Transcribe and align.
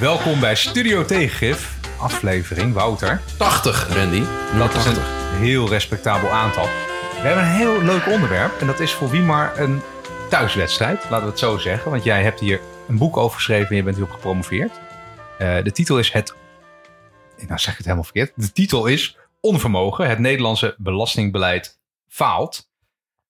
Welkom 0.00 0.40
bij 0.40 0.54
Studio 0.54 1.04
Tegengif, 1.04 1.78
aflevering 1.98 2.72
Wouter. 2.72 3.22
80, 3.38 3.94
Randy. 3.94 4.22
Dat 4.58 4.74
is 4.74 4.84
een 4.84 5.00
heel 5.38 5.68
respectabel 5.68 6.28
aantal. 6.28 6.64
We 6.64 7.20
hebben 7.22 7.44
een 7.44 7.50
heel 7.50 7.82
leuk 7.82 8.06
onderwerp 8.06 8.60
en 8.60 8.66
dat 8.66 8.80
is 8.80 8.92
voor 8.92 9.10
wie 9.10 9.20
maar 9.20 9.58
een 9.58 9.80
thuiswedstrijd, 10.30 11.02
laten 11.02 11.24
we 11.24 11.30
het 11.30 11.38
zo 11.38 11.58
zeggen. 11.58 11.90
Want 11.90 12.04
jij 12.04 12.22
hebt 12.22 12.40
hier 12.40 12.60
een 12.88 12.98
boek 12.98 13.16
over 13.16 13.36
geschreven 13.36 13.68
en 13.70 13.76
je 13.76 13.82
bent 13.82 13.96
hierop 13.96 14.14
gepromoveerd. 14.14 14.72
Uh, 15.38 15.62
de 15.62 15.72
titel 15.72 15.98
is 15.98 16.12
het... 16.12 16.34
Nou 17.36 17.58
zeg 17.58 17.70
ik 17.70 17.76
het 17.76 17.84
helemaal 17.84 18.04
verkeerd. 18.04 18.32
De 18.34 18.52
titel 18.52 18.86
is 18.86 19.16
Onvermogen, 19.40 20.08
het 20.08 20.18
Nederlandse 20.18 20.74
belastingbeleid 20.78 21.78
faalt. 22.08 22.65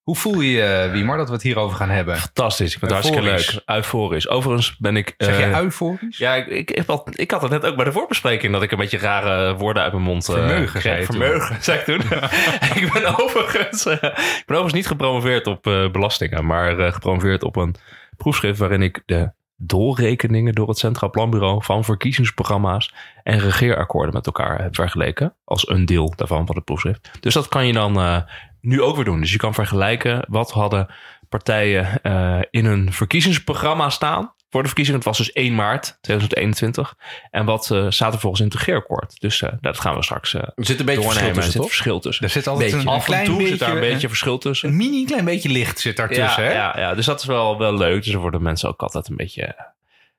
Hoe 0.06 0.16
voel 0.16 0.40
je 0.40 0.50
je, 0.50 0.88
Wiemer, 0.92 1.16
dat 1.16 1.26
we 1.26 1.32
het 1.32 1.42
hierover 1.42 1.76
gaan 1.76 1.90
hebben? 1.90 2.16
Fantastisch. 2.16 2.72
Ik 2.72 2.78
vind 2.78 2.92
het 2.92 3.00
hartstikke 3.02 3.30
leuk. 3.30 3.76
Euforisch. 3.76 4.28
Overigens 4.28 4.76
ben 4.78 4.96
ik... 4.96 5.14
Zeg 5.18 5.38
je 5.38 5.46
uh, 5.46 5.58
euforisch? 5.58 6.18
Ja, 6.18 6.34
ik, 6.34 6.46
ik, 6.46 6.70
ik, 6.70 6.86
had, 6.86 7.10
ik 7.18 7.30
had 7.30 7.42
het 7.42 7.50
net 7.50 7.64
ook 7.64 7.76
bij 7.76 7.84
de 7.84 7.92
voorbespreking... 7.92 8.52
dat 8.52 8.62
ik 8.62 8.70
een 8.70 8.78
beetje 8.78 8.98
rare 8.98 9.56
woorden 9.56 9.82
uit 9.82 9.92
mijn 9.92 10.04
mond... 10.04 10.28
Uh, 10.28 10.34
vermeugen, 10.34 10.80
zei 10.80 11.04
Vermeugen, 11.04 11.62
zei 11.64 11.78
ik 11.78 11.84
toen. 11.84 12.00
ik, 12.82 12.90
ben 12.92 13.18
overigens, 13.18 13.86
uh, 13.86 13.92
ik 13.92 14.00
ben 14.46 14.56
overigens 14.56 14.72
niet 14.72 14.86
gepromoveerd 14.86 15.46
op 15.46 15.62
belastingen... 15.92 16.46
maar 16.46 16.92
gepromoveerd 16.92 17.42
op 17.42 17.56
een 17.56 17.74
proefschrift... 18.16 18.58
waarin 18.58 18.82
ik 18.82 19.02
de 19.06 19.32
doorrekeningen 19.56 20.54
door 20.54 20.68
het 20.68 20.78
Centraal 20.78 21.10
Planbureau... 21.10 21.64
van 21.64 21.84
verkiezingsprogramma's 21.84 22.94
en 23.22 23.38
regeerakkoorden 23.38 24.14
met 24.14 24.26
elkaar 24.26 24.62
heb 24.62 24.74
vergeleken... 24.74 25.34
als 25.44 25.68
een 25.68 25.86
deel 25.86 26.12
daarvan 26.16 26.46
van 26.46 26.56
het 26.56 26.64
proefschrift. 26.64 27.10
Dus 27.20 27.34
dat 27.34 27.48
kan 27.48 27.66
je 27.66 27.72
dan 27.72 28.24
nu 28.66 28.82
ook 28.82 28.96
weer 28.96 29.04
doen. 29.04 29.20
Dus 29.20 29.32
je 29.32 29.38
kan 29.38 29.54
vergelijken 29.54 30.24
wat 30.28 30.50
hadden 30.50 30.86
partijen 31.28 32.00
uh, 32.02 32.40
in 32.50 32.64
hun 32.64 32.92
verkiezingsprogramma 32.92 33.90
staan 33.90 34.34
voor 34.50 34.62
de 34.62 34.66
verkiezingen. 34.68 35.00
Het 35.00 35.08
was 35.08 35.18
dus 35.18 35.32
1 35.32 35.54
maart 35.54 35.98
2021. 36.00 36.94
En 37.30 37.44
wat 37.44 37.70
uh, 37.72 37.86
staat 37.88 38.12
er 38.12 38.20
volgens 38.20 38.42
in 38.42 38.48
het 38.48 38.56
regeerakkoord. 38.56 39.20
Dus 39.20 39.40
uh, 39.40 39.50
dat 39.60 39.80
gaan 39.80 39.94
we 39.94 40.02
straks 40.02 40.34
uh, 40.34 40.42
Er 40.42 40.52
zit 40.56 40.78
een 40.78 40.84
beetje 40.84 41.02
verschil 41.02 41.32
tussen, 41.32 41.52
zit 41.52 41.66
verschil 41.66 42.00
tussen. 42.00 42.24
Er 42.24 42.30
zit 42.30 42.46
altijd 42.46 42.72
beetje, 42.72 42.90
een, 42.90 43.02
klein 43.02 43.24
toe 43.24 43.36
beetje, 43.36 43.50
zit 43.50 43.58
daar 43.58 43.70
een 43.70 43.80
beetje 43.80 44.08
verschil 44.08 44.38
tussen. 44.38 44.68
Een 44.68 44.76
mini 44.76 45.04
klein 45.04 45.24
beetje 45.24 45.48
licht 45.48 45.80
zit 45.80 45.96
daartussen. 45.96 46.42
Ja, 46.42 46.48
hè? 46.48 46.54
ja, 46.54 46.78
ja, 46.78 46.94
dus 46.94 47.06
dat 47.06 47.20
is 47.20 47.26
wel, 47.26 47.58
wel 47.58 47.74
leuk. 47.74 48.04
Dus 48.04 48.12
er 48.12 48.20
worden 48.20 48.42
mensen 48.42 48.68
ook 48.68 48.82
altijd 48.82 49.08
een 49.08 49.16
beetje 49.16 49.74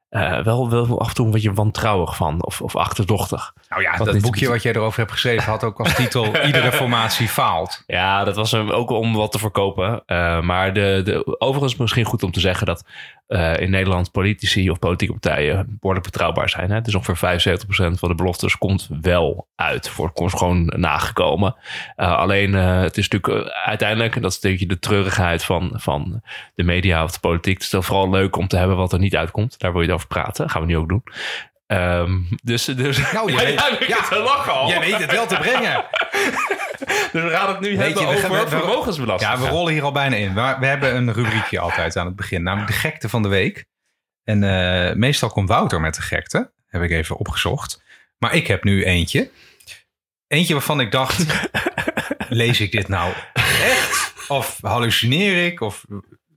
uh, 0.09 0.43
wel, 0.43 0.69
wel 0.69 0.99
af 0.99 1.07
en 1.07 1.13
toe 1.13 1.25
een 1.25 1.31
beetje 1.31 1.53
wantrouwig 1.53 2.15
van 2.15 2.43
of, 2.45 2.61
of 2.61 2.75
achterdochtig. 2.75 3.53
Nou 3.69 3.81
ja, 3.81 3.97
dat 3.97 4.21
boekje 4.21 4.47
wat 4.47 4.61
jij 4.61 4.73
erover 4.73 4.99
hebt 4.99 5.11
geschreven 5.11 5.51
had 5.51 5.63
ook 5.63 5.79
als 5.79 5.95
titel 5.95 6.25
Iedere 6.45 6.71
formatie 6.71 7.27
faalt. 7.27 7.83
Ja, 7.87 8.23
dat 8.23 8.35
was 8.35 8.53
ook 8.53 8.89
om 8.89 9.13
wat 9.13 9.31
te 9.31 9.39
verkopen. 9.39 10.03
Uh, 10.07 10.41
maar 10.41 10.73
de, 10.73 11.01
de, 11.03 11.39
overigens 11.39 11.75
misschien 11.75 12.05
goed 12.05 12.23
om 12.23 12.31
te 12.31 12.39
zeggen 12.39 12.65
dat 12.65 12.83
uh, 13.27 13.59
in 13.59 13.69
Nederland 13.69 14.11
politici 14.11 14.69
of 14.69 14.79
politieke 14.79 15.19
partijen 15.19 15.77
behoorlijk 15.79 16.05
betrouwbaar 16.05 16.49
zijn. 16.49 16.71
Hè? 16.71 16.81
Dus 16.81 16.95
ongeveer 16.95 17.59
75% 17.59 17.65
van 17.99 18.09
de 18.09 18.15
beloftes 18.15 18.57
komt 18.57 18.89
wel 19.01 19.47
uit. 19.55 19.89
Voor 19.89 20.11
komt 20.11 20.37
gewoon 20.37 20.73
nagekomen. 20.75 21.55
alleen 21.95 22.53
het 22.53 22.97
is 22.97 23.09
natuurlijk 23.09 23.49
uiteindelijk, 23.49 24.15
en 24.15 24.21
dat 24.21 24.31
is 24.31 24.43
een 24.43 24.51
beetje 24.51 24.65
de 24.65 24.79
treurigheid 24.79 25.43
van, 25.43 25.71
van 25.73 26.21
de 26.55 26.63
media 26.63 27.03
of 27.03 27.11
de 27.11 27.19
politiek. 27.19 27.61
Het 27.61 27.73
is 27.73 27.85
vooral 27.85 28.09
leuk 28.09 28.35
om 28.35 28.47
te 28.47 28.57
hebben 28.57 28.77
wat 28.77 28.93
er 28.93 28.99
niet 28.99 29.15
uitkomt. 29.15 29.59
Daar 29.59 29.73
wil 29.73 29.81
je 29.81 29.93
over 29.93 30.07
praten. 30.07 30.43
Dat 30.43 30.51
gaan 30.51 30.61
we 30.61 30.67
nu 30.67 30.77
ook 30.77 30.89
doen. 30.89 31.03
Um, 31.67 32.27
dus, 32.43 32.65
dus 32.65 33.11
nou, 33.11 33.31
jij, 33.33 33.53
ja, 33.53 33.77
ja, 33.87 34.01
te 34.01 34.19
lachen 34.19 34.53
al. 34.53 34.67
Jij 34.67 34.79
weet 34.79 34.97
het 34.97 35.11
wel 35.11 35.25
te 35.25 35.37
brengen. 35.37 35.85
dus 37.13 37.23
we 37.23 37.29
gaan 37.29 37.49
het 37.49 37.59
nu 37.59 37.77
weet 37.77 37.77
hebben 37.77 38.01
je, 38.01 38.07
over 38.07 38.35
gaan, 38.35 38.49
vermogensbelasting. 38.49 39.31
Ja, 39.31 39.39
we 39.39 39.47
rollen 39.47 39.73
hier 39.73 39.83
al 39.83 39.91
bijna 39.91 40.15
in. 40.15 40.33
We, 40.33 40.55
we, 40.59 40.65
hebben 40.65 40.95
een 40.95 41.13
rubriekje 41.13 41.59
altijd 41.59 41.97
aan 41.97 42.05
het 42.05 42.15
begin, 42.15 42.43
namelijk 42.43 42.71
de 42.71 42.77
gekte 42.77 43.09
van 43.09 43.21
de 43.21 43.27
week. 43.27 43.65
En 44.23 44.41
uh, 44.43 44.93
meestal 44.93 45.29
komt 45.29 45.49
Wouter 45.49 45.81
met 45.81 45.95
de 45.95 46.01
gekte. 46.01 46.51
Heb 46.67 46.81
ik 46.81 46.91
even 46.91 47.17
opgezocht. 47.17 47.83
Maar 48.17 48.35
ik 48.35 48.47
heb 48.47 48.63
nu 48.63 48.83
eentje. 48.83 49.29
Eentje 50.27 50.53
waarvan 50.53 50.79
ik 50.79 50.91
dacht, 50.91 51.25
lees 52.29 52.59
ik 52.59 52.71
dit 52.71 52.87
nou 52.87 53.13
echt? 53.63 54.13
Of 54.27 54.57
hallucineer 54.61 55.45
ik? 55.45 55.61
Of 55.61 55.85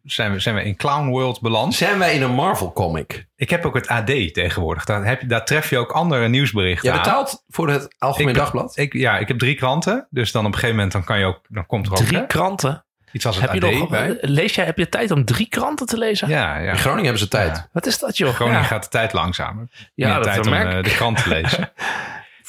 zijn 0.04 0.32
we, 0.32 0.38
zijn 0.38 0.54
we 0.54 0.64
in 0.64 0.76
Clown 0.76 1.08
World 1.08 1.40
beland. 1.40 1.74
Zijn 1.74 1.98
wij 1.98 2.14
in 2.14 2.22
een 2.22 2.34
Marvel 2.34 2.72
comic? 2.72 3.28
Ik 3.36 3.50
heb 3.50 3.66
ook 3.66 3.74
het 3.74 3.88
AD 3.88 4.06
tegenwoordig. 4.06 4.84
Daar, 4.84 5.04
heb 5.04 5.20
je, 5.20 5.26
daar 5.26 5.44
tref 5.44 5.70
je 5.70 5.78
ook 5.78 5.90
andere 5.90 6.28
nieuwsberichten 6.28 6.92
Je 6.92 6.98
betaalt 6.98 7.44
voor 7.48 7.68
het 7.68 7.94
Algemeen 7.98 8.34
Dagblad? 8.34 8.76
Ik, 8.76 8.92
ja, 8.92 9.18
ik 9.18 9.28
heb 9.28 9.38
drie 9.38 9.54
kranten. 9.54 10.06
Dus 10.10 10.32
dan 10.32 10.46
op 10.46 10.52
een 10.52 10.54
gegeven 10.54 10.74
moment 10.74 10.92
dan 10.92 11.04
kan 11.04 11.18
je 11.18 11.24
ook, 11.24 11.40
dan 11.48 11.66
komt 11.66 11.86
er 11.86 11.92
ook... 11.92 11.98
Drie 11.98 12.26
kranten? 12.26 12.84
Iets 13.12 13.26
als 13.26 13.36
het 13.36 13.50
heb 13.50 13.62
AD 13.62 13.70
je 13.70 13.78
nog, 13.78 13.88
bij. 13.88 14.18
Lees 14.20 14.54
jij, 14.54 14.64
heb 14.64 14.78
je 14.78 14.88
tijd 14.88 15.10
om 15.10 15.24
drie 15.24 15.48
kranten 15.48 15.86
te 15.86 15.98
lezen? 15.98 16.28
Ja, 16.28 16.58
ja. 16.58 16.70
In 16.70 16.78
Groningen 16.78 17.04
hebben 17.04 17.22
ze 17.22 17.28
tijd. 17.28 17.56
Ja. 17.56 17.68
Wat 17.72 17.86
is 17.86 17.98
dat 17.98 18.16
joh? 18.16 18.34
Groningen 18.34 18.60
ja. 18.60 18.66
gaat 18.66 18.82
de 18.82 18.88
tijd 18.88 19.12
langzamer. 19.12 19.68
Ja, 19.94 20.06
Meer 20.06 20.14
dat 20.14 20.24
tijd 20.24 20.46
om 20.46 20.52
uh, 20.52 20.82
de 20.82 20.90
krant 20.90 21.22
te 21.22 21.28
lezen. 21.40 21.72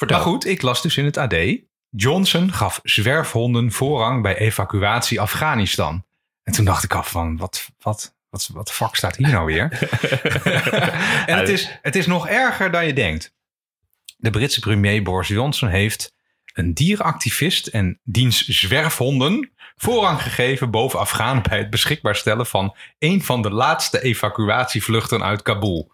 maar 0.08 0.20
goed, 0.20 0.46
ik 0.46 0.62
las 0.62 0.82
dus 0.82 0.96
in 0.96 1.04
het 1.04 1.16
AD. 1.16 1.34
Johnson 1.90 2.52
gaf 2.52 2.80
zwerfhonden 2.82 3.72
voorrang 3.72 4.22
bij 4.22 4.36
evacuatie 4.36 5.20
Afghanistan. 5.20 6.04
En 6.42 6.52
toen 6.52 6.64
dacht 6.64 6.84
ik 6.84 6.94
af 6.94 7.10
van, 7.10 7.36
wat, 7.36 7.70
wat, 7.78 8.14
wat, 8.28 8.48
wat 8.52 8.66
de 8.66 8.72
fuck 8.72 8.94
staat 8.94 9.16
hier 9.16 9.28
nou 9.28 9.46
weer? 9.46 9.62
en 11.26 11.38
het 11.38 11.48
is, 11.48 11.78
het 11.82 11.96
is 11.96 12.06
nog 12.06 12.28
erger 12.28 12.70
dan 12.70 12.86
je 12.86 12.92
denkt. 12.92 13.34
De 14.16 14.30
Britse 14.30 14.60
premier 14.60 15.02
Boris 15.02 15.28
Johnson 15.28 15.68
heeft 15.68 16.14
een 16.52 16.74
dierenactivist 16.74 17.66
en 17.66 18.00
diens 18.04 18.46
zwerfhonden 18.46 19.52
voorrang 19.76 20.22
gegeven 20.22 20.70
boven 20.70 20.98
Afghanen 20.98 21.42
bij 21.42 21.58
het 21.58 21.70
beschikbaar 21.70 22.16
stellen 22.16 22.46
van 22.46 22.76
een 22.98 23.22
van 23.22 23.42
de 23.42 23.50
laatste 23.50 24.02
evacuatievluchten 24.02 25.22
uit 25.22 25.42
Kabul. 25.42 25.92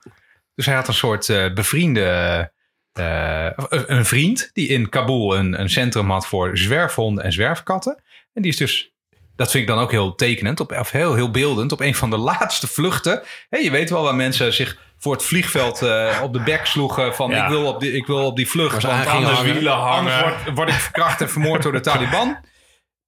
Dus 0.54 0.66
hij 0.66 0.75
had 0.75 0.88
een 0.88 0.94
soort 0.94 1.28
uh, 1.28 1.53
bevriende, 1.53 2.53
uh, 2.98 3.50
een 3.69 4.04
vriend 4.04 4.50
die 4.53 4.69
in 4.69 4.88
Kabul 4.88 5.37
een, 5.37 5.60
een 5.60 5.70
centrum 5.70 6.10
had 6.10 6.26
voor 6.26 6.58
zwerfhonden 6.58 7.25
en 7.25 7.32
zwerfkatten. 7.32 8.03
En 8.32 8.42
die 8.42 8.50
is 8.50 8.56
dus 8.56 8.92
dat 9.38 9.50
vind 9.50 9.62
ik 9.62 9.69
dan 9.69 9.78
ook 9.78 9.91
heel 9.91 10.15
tekenend, 10.15 10.60
op, 10.60 10.72
of 10.72 10.91
heel, 10.91 11.15
heel 11.15 11.31
beeldend. 11.31 11.72
Op 11.72 11.81
een 11.81 11.94
van 11.94 12.10
de 12.10 12.16
laatste 12.31 12.66
vluchten. 12.66 13.22
Hey, 13.49 13.62
je 13.62 13.71
weet 13.71 13.91
wel 13.91 14.03
waar 14.03 14.15
mensen 14.15 14.53
zich 14.53 14.78
voor 14.99 15.12
het 15.12 15.22
vliegveld 15.22 15.82
uh, 15.82 16.21
op 16.22 16.32
de 16.32 16.41
bek 16.41 16.66
sloegen. 16.66 17.15
Van 17.15 17.34
ik, 17.34 17.49
wil 17.49 17.66
op 17.66 17.81
die, 17.81 17.93
ik 17.93 18.06
wil 18.06 18.26
op 18.26 18.37
die 18.37 18.49
vlucht. 18.49 18.82
Want 18.82 19.06
anders, 19.06 19.43
wielen 19.43 19.72
hangen. 19.72 19.97
anders 19.97 20.21
word, 20.21 20.54
word 20.54 20.69
ik 20.69 20.75
verkracht 20.75 21.21
en 21.21 21.31
vermoord 21.31 21.62
door 21.62 21.72
de 21.72 21.81
Taliban. 21.91 22.37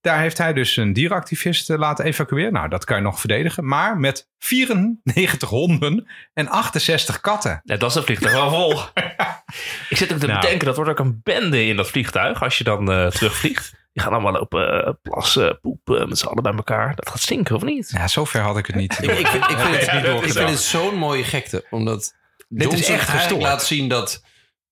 Daar 0.00 0.20
heeft 0.20 0.38
hij 0.38 0.52
dus 0.52 0.76
een 0.76 0.92
dierenactivist 0.92 1.68
laten 1.68 2.04
evacueren. 2.04 2.52
Nou, 2.52 2.68
dat 2.68 2.84
kan 2.84 2.96
je 2.96 3.02
nog 3.02 3.20
verdedigen. 3.20 3.66
Maar 3.66 3.98
met 3.98 4.28
94 4.38 5.48
honden 5.48 6.08
en 6.32 6.48
68 6.48 7.20
katten. 7.20 7.60
Ja, 7.64 7.76
dat 7.76 7.88
is 7.88 7.94
het 7.94 8.04
vliegtuig 8.04 8.32
wel 8.32 8.50
vol. 8.50 8.72
ik 9.90 9.96
zit 9.96 10.12
ook 10.12 10.18
te 10.18 10.26
nou. 10.26 10.40
bedenken, 10.40 10.66
dat 10.66 10.76
wordt 10.76 10.90
ook 10.90 10.98
een 10.98 11.20
bende 11.22 11.66
in 11.66 11.76
dat 11.76 11.88
vliegtuig 11.88 12.42
als 12.42 12.58
je 12.58 12.64
dan 12.64 12.90
uh, 12.92 13.06
terugvliegt. 13.06 13.78
Die 13.92 14.02
gaan 14.02 14.12
allemaal 14.12 14.32
lopen 14.32 14.86
uh, 14.86 14.92
plassen, 15.02 15.60
poepen 15.60 16.08
met 16.08 16.18
z'n 16.18 16.26
allen 16.26 16.42
bij 16.42 16.52
elkaar. 16.52 16.94
Dat 16.96 17.08
gaat 17.08 17.20
stinken, 17.20 17.56
of 17.56 17.62
niet? 17.62 17.90
Ja, 17.90 18.08
zover 18.08 18.40
had 18.40 18.58
ik 18.58 18.66
het 18.66 18.76
niet. 18.76 18.92
ik, 19.02 19.10
ik, 19.10 19.26
vind, 19.26 19.44
ik 19.50 19.58
vind 19.58 19.76
het, 19.76 19.90
het, 19.90 20.24
ik 20.24 20.32
vind 20.32 20.48
het 20.48 20.60
zo'n 20.60 20.94
mooie 20.94 21.24
gekte. 21.24 21.66
Omdat 21.70 22.14
Dit 22.48 22.72
is 22.72 22.88
echt 22.88 23.08
gestoord. 23.08 23.42
laat 23.42 23.64
zien 23.64 23.88
dat, 23.88 24.22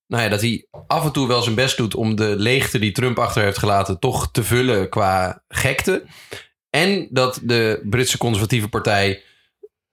nou 0.07 0.23
ja, 0.23 0.29
dat 0.29 0.41
hij 0.41 0.67
af 0.87 1.05
en 1.05 1.11
toe 1.11 1.27
wel 1.27 1.41
zijn 1.41 1.55
best 1.55 1.77
doet... 1.77 1.95
om 1.95 2.15
de 2.15 2.35
leegte 2.37 2.79
die 2.79 2.91
Trump 2.91 3.19
achter 3.19 3.43
heeft 3.43 3.57
gelaten... 3.57 3.99
toch 3.99 4.31
te 4.31 4.43
vullen 4.43 4.89
qua 4.89 5.43
gekte. 5.47 6.05
En 6.69 7.07
dat 7.09 7.39
de 7.43 7.81
Britse 7.83 8.17
conservatieve 8.17 8.69
partij 8.69 9.23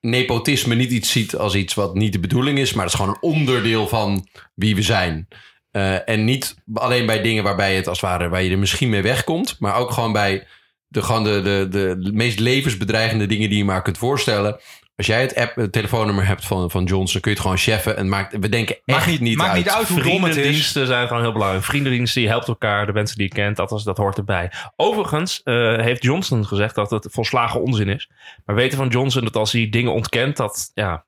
nepotisme 0.00 0.74
niet 0.74 0.90
iets 0.90 1.10
ziet 1.10 1.36
als 1.36 1.54
iets 1.54 1.74
wat 1.74 1.94
niet 1.94 2.12
de 2.12 2.20
bedoeling 2.20 2.58
is... 2.58 2.72
maar 2.72 2.84
het 2.84 2.92
is 2.92 3.00
gewoon 3.00 3.14
een 3.14 3.30
onderdeel 3.30 3.88
van 3.88 4.28
wie 4.54 4.74
we 4.74 4.82
zijn. 4.82 5.28
Uh, 5.76 6.08
en 6.08 6.24
niet 6.24 6.56
alleen 6.74 7.06
bij 7.06 7.22
dingen 7.22 7.44
waarbij 7.44 7.76
het 7.76 7.88
als 7.88 8.00
het 8.00 8.10
ware, 8.10 8.28
waar 8.28 8.42
je 8.42 8.50
er 8.50 8.58
misschien 8.58 8.90
mee 8.90 9.02
wegkomt, 9.02 9.56
maar 9.58 9.76
ook 9.76 9.90
gewoon 9.90 10.12
bij 10.12 10.46
de, 10.88 11.02
gewoon 11.02 11.24
de, 11.24 11.42
de, 11.42 11.66
de 11.70 12.10
meest 12.12 12.38
levensbedreigende 12.38 13.26
dingen 13.26 13.48
die 13.48 13.58
je 13.58 13.64
maar 13.64 13.82
kunt 13.82 13.98
voorstellen. 13.98 14.60
Als 14.96 15.06
jij 15.06 15.20
het, 15.20 15.34
app, 15.34 15.56
het 15.56 15.72
telefoonnummer 15.72 16.26
hebt 16.26 16.46
van, 16.46 16.70
van 16.70 16.84
Johnson, 16.84 17.20
kun 17.20 17.30
je 17.30 17.36
het 17.36 17.46
gewoon 17.46 17.62
cheffen. 17.62 17.96
En 17.96 18.08
maakt, 18.08 18.38
we 18.38 18.48
denken 18.48 18.74
echt 18.74 18.98
maakt 18.98 19.06
niet, 19.06 19.20
niet 19.20 19.36
maakt 19.36 19.50
uit. 19.50 19.64
niet 19.64 19.74
uit 19.74 19.88
hoe 19.88 20.02
dom 20.02 20.12
het 20.12 20.22
is. 20.22 20.32
Vriendendiensten 20.32 20.86
zijn 20.86 21.06
gewoon 21.06 21.22
heel 21.22 21.32
belangrijk. 21.32 21.64
Vriendendiensten, 21.64 22.22
je 22.22 22.28
helpt 22.28 22.48
elkaar. 22.48 22.86
De 22.86 22.92
mensen 22.92 23.16
die 23.16 23.28
je 23.28 23.34
kent, 23.34 23.56
dat, 23.56 23.80
dat 23.84 23.96
hoort 23.96 24.16
erbij. 24.16 24.52
Overigens 24.76 25.40
uh, 25.44 25.78
heeft 25.78 26.02
Johnson 26.02 26.46
gezegd 26.46 26.74
dat 26.74 26.90
het 26.90 27.08
volslagen 27.10 27.62
onzin 27.62 27.88
is. 27.88 28.10
Maar 28.44 28.56
weten 28.56 28.78
van 28.78 28.88
Johnson 28.88 29.24
dat 29.24 29.36
als 29.36 29.52
hij 29.52 29.68
dingen 29.68 29.92
ontkent, 29.92 30.36
dat 30.36 30.70
ja, 30.74 31.04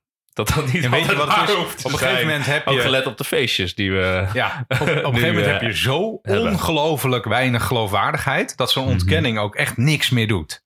dat 0.46 0.54
dat 0.54 0.72
niet 0.72 0.84
en 0.84 0.90
weet 0.90 1.06
je 1.06 1.16
wat 1.16 1.34
het 1.34 1.48
is? 1.48 1.84
Op 1.84 1.92
een 1.92 1.98
gegeven 1.98 2.26
moment 2.26 2.46
heb 2.46 2.64
je... 2.64 2.70
Ook 2.70 2.80
gelet 2.80 3.06
op 3.06 3.16
de 3.18 3.24
feestjes 3.24 3.74
die 3.74 3.92
we... 3.92 4.26
Ja, 4.32 4.64
op, 4.68 4.80
op 4.80 4.88
een 4.88 4.96
gegeven 4.96 5.26
moment 5.26 5.46
heb 5.46 5.62
je 5.62 5.76
zo 5.76 6.20
ongelooflijk 6.22 7.24
weinig 7.24 7.64
geloofwaardigheid... 7.64 8.56
dat 8.56 8.70
zo'n 8.70 8.82
mhm. 8.82 8.92
ontkenning 8.92 9.38
ook 9.38 9.54
echt 9.54 9.76
niks 9.76 10.10
meer 10.10 10.28
doet. 10.28 10.62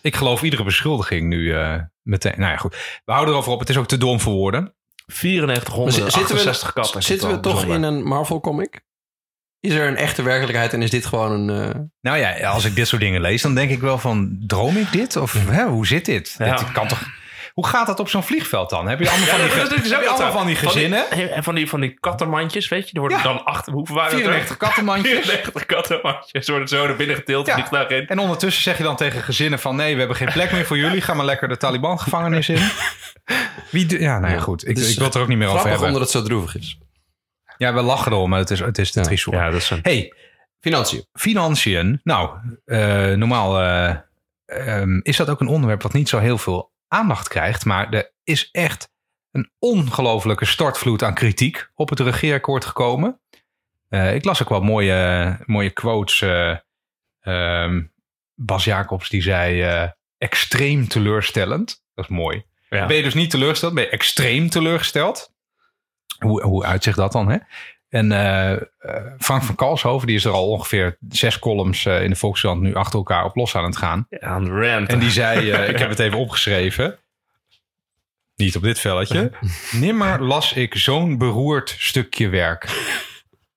Ik 0.00 0.16
geloof 0.16 0.42
iedere 0.42 0.64
beschuldiging 0.64 1.28
nu 1.28 1.38
uh, 1.38 1.74
meteen. 2.02 2.34
Nou 2.36 2.50
ja, 2.50 2.56
goed. 2.56 3.00
We 3.04 3.12
houden 3.12 3.34
erover 3.34 3.52
op. 3.52 3.60
Het 3.60 3.68
is 3.68 3.76
ook 3.76 3.88
te 3.88 3.98
dom 3.98 4.20
voor 4.20 4.32
woorden. 4.32 4.74
9400, 5.06 6.14
68 6.14 6.72
katten. 6.72 7.02
Zitten 7.02 7.30
we 7.30 7.40
toch 7.40 7.64
in 7.64 7.82
een 7.82 8.02
Marvel 8.02 8.40
comic? 8.40 8.80
Is 9.60 9.74
er 9.74 9.88
een 9.88 9.96
echte 9.96 10.22
werkelijkheid 10.22 10.72
en 10.72 10.82
is 10.82 10.90
dit 10.90 11.06
gewoon 11.06 11.48
een... 11.48 11.68
Uh... 11.68 11.82
Nou 12.00 12.18
ja, 12.18 12.48
als 12.48 12.64
ik 12.64 12.76
dit 12.76 12.88
soort 12.88 13.02
dingen 13.02 13.20
lees, 13.20 13.42
dan 13.42 13.54
denk 13.54 13.70
ik 13.70 13.80
wel 13.80 13.98
van... 13.98 14.36
droom 14.46 14.76
ik 14.76 14.92
dit? 14.92 15.16
Of 15.16 15.46
hè, 15.46 15.66
hoe 15.66 15.86
zit 15.86 16.04
dit? 16.04 16.34
Ja. 16.38 16.56
Dit 16.56 16.72
kan 16.72 16.88
toch 16.88 17.18
Hoe 17.60 17.68
gaat 17.68 17.86
dat 17.86 18.00
op 18.00 18.08
zo'n 18.08 18.22
vliegveld 18.22 18.70
dan? 18.70 18.88
Heb 18.88 18.98
je 18.98 19.10
allemaal 19.10 19.26
van 19.26 19.38
die, 19.38 19.68
dat 19.68 19.84
is 19.84 19.94
ook 19.94 20.04
allemaal 20.04 20.32
van 20.32 20.46
die 20.46 20.56
gezinnen? 20.56 21.04
Die, 21.14 21.28
en 21.28 21.42
van 21.42 21.54
die, 21.54 21.68
van 21.68 21.80
die 21.80 21.98
kattenmandjes, 22.00 22.68
weet 22.68 22.88
je? 22.88 22.94
Er 22.94 23.00
worden 23.00 23.22
dan 23.22 23.44
achter... 23.44 23.72
Hoeveel 23.72 23.94
waren 23.94 24.10
94 24.10 24.56
kattenmandjes. 24.56 25.12
94 25.12 25.66
kattenmandjes 25.66 26.48
worden 26.48 26.68
zo 26.68 26.86
naar 26.86 26.96
binnen 26.96 27.16
getild, 27.16 27.46
ja. 27.46 27.88
in. 27.88 28.06
En 28.06 28.18
ondertussen 28.18 28.62
zeg 28.62 28.76
je 28.76 28.82
dan 28.82 28.96
tegen 28.96 29.22
gezinnen 29.22 29.58
van... 29.58 29.76
nee, 29.76 29.92
we 29.92 29.98
hebben 29.98 30.16
geen 30.16 30.32
plek 30.32 30.52
meer 30.52 30.66
voor 30.66 30.76
jullie. 30.76 31.00
Ga 31.00 31.14
maar 31.14 31.24
lekker 31.24 31.48
de 31.48 31.56
Taliban-gevangenis 31.56 32.48
in. 32.48 32.60
Wie 33.70 34.00
ja, 34.00 34.18
nou 34.18 34.34
ja, 34.34 34.40
goed. 34.40 34.68
Ik, 34.68 34.78
ik 34.78 34.96
wil 34.96 35.04
het 35.04 35.14
er 35.14 35.20
ook 35.20 35.28
niet 35.28 35.38
meer 35.38 35.48
over 35.48 35.68
hebben. 35.68 35.86
omdat 35.86 36.02
het 36.02 36.10
zo 36.10 36.22
droevig 36.22 36.56
is. 36.56 36.78
Ja, 37.56 37.74
we 37.74 37.82
lachen 37.82 38.12
erom, 38.12 38.30
maar 38.30 38.38
het 38.38 38.50
is, 38.50 38.60
het 38.60 38.78
is 38.78 38.90
te 38.90 39.00
triest. 39.00 39.26
Ja, 39.30 39.50
dat 39.50 39.60
is 39.60 39.70
een... 39.70 39.78
Hey, 39.82 40.14
financiën. 40.60 41.04
Financiën. 41.12 42.00
Nou, 42.02 42.30
uh, 42.66 43.12
normaal 43.12 43.62
uh, 43.62 43.94
um, 44.46 45.00
is 45.02 45.16
dat 45.16 45.28
ook 45.28 45.40
een 45.40 45.48
onderwerp 45.48 45.82
wat 45.82 45.92
niet 45.92 46.08
zo 46.08 46.18
heel 46.18 46.38
veel 46.38 46.69
aandacht 46.90 47.28
krijgt. 47.28 47.64
Maar 47.64 47.92
er 47.92 48.12
is 48.24 48.50
echt 48.50 48.92
een 49.30 49.50
ongelofelijke 49.58 50.44
stortvloed 50.44 51.02
aan 51.02 51.14
kritiek 51.14 51.70
op 51.74 51.88
het 51.88 52.00
regeerakkoord 52.00 52.64
gekomen. 52.64 53.20
Uh, 53.88 54.14
ik 54.14 54.24
las 54.24 54.42
ook 54.42 54.48
wel 54.48 54.60
mooie, 54.60 55.38
mooie 55.46 55.70
quotes. 55.70 56.20
Um, 57.22 57.92
Bas 58.34 58.64
Jacobs 58.64 59.08
die 59.08 59.22
zei 59.22 59.90
extreem 60.18 60.88
teleurstellend. 60.88 61.84
Dat 61.94 62.04
is 62.04 62.10
mooi. 62.10 62.44
Ja. 62.70 62.86
Ben 62.86 62.96
je 62.96 63.02
dus 63.02 63.14
niet 63.14 63.30
teleurgesteld, 63.30 63.74
ben 63.74 63.84
je 63.84 63.90
extreem 63.90 64.48
teleurgesteld. 64.48 65.32
Hoe, 66.18 66.42
hoe 66.42 66.64
uitzicht 66.64 66.96
dat 66.96 67.12
dan? 67.12 67.28
Hè? 67.28 67.38
En 67.90 68.10
uh, 68.10 68.56
Frank 69.18 69.42
van 69.42 69.54
Kalshoven, 69.54 70.06
die 70.06 70.16
is 70.16 70.24
er 70.24 70.32
al 70.32 70.48
ongeveer 70.48 70.96
zes 71.08 71.38
columns 71.38 71.84
uh, 71.84 72.02
in 72.02 72.10
de 72.10 72.16
Volkskrant 72.16 72.60
nu 72.60 72.74
achter 72.74 72.98
elkaar 72.98 73.24
op 73.24 73.36
los 73.36 73.56
aan 73.56 73.64
het 73.64 73.76
gaan. 73.76 74.06
Ja, 74.08 74.18
aan 74.20 74.44
de 74.44 74.50
rant. 74.50 74.88
En 74.88 74.98
die 74.98 75.10
zei, 75.10 75.50
ik 75.50 75.78
heb 75.78 75.88
het 75.88 75.98
even 75.98 76.18
opgeschreven. 76.18 76.98
Niet 78.36 78.56
op 78.56 78.62
dit 78.62 78.78
velletje. 78.78 79.32
Nimmer 79.72 80.22
las 80.22 80.52
ik 80.52 80.74
zo'n 80.74 81.18
beroerd 81.18 81.74
stukje 81.78 82.28
werk. 82.28 82.68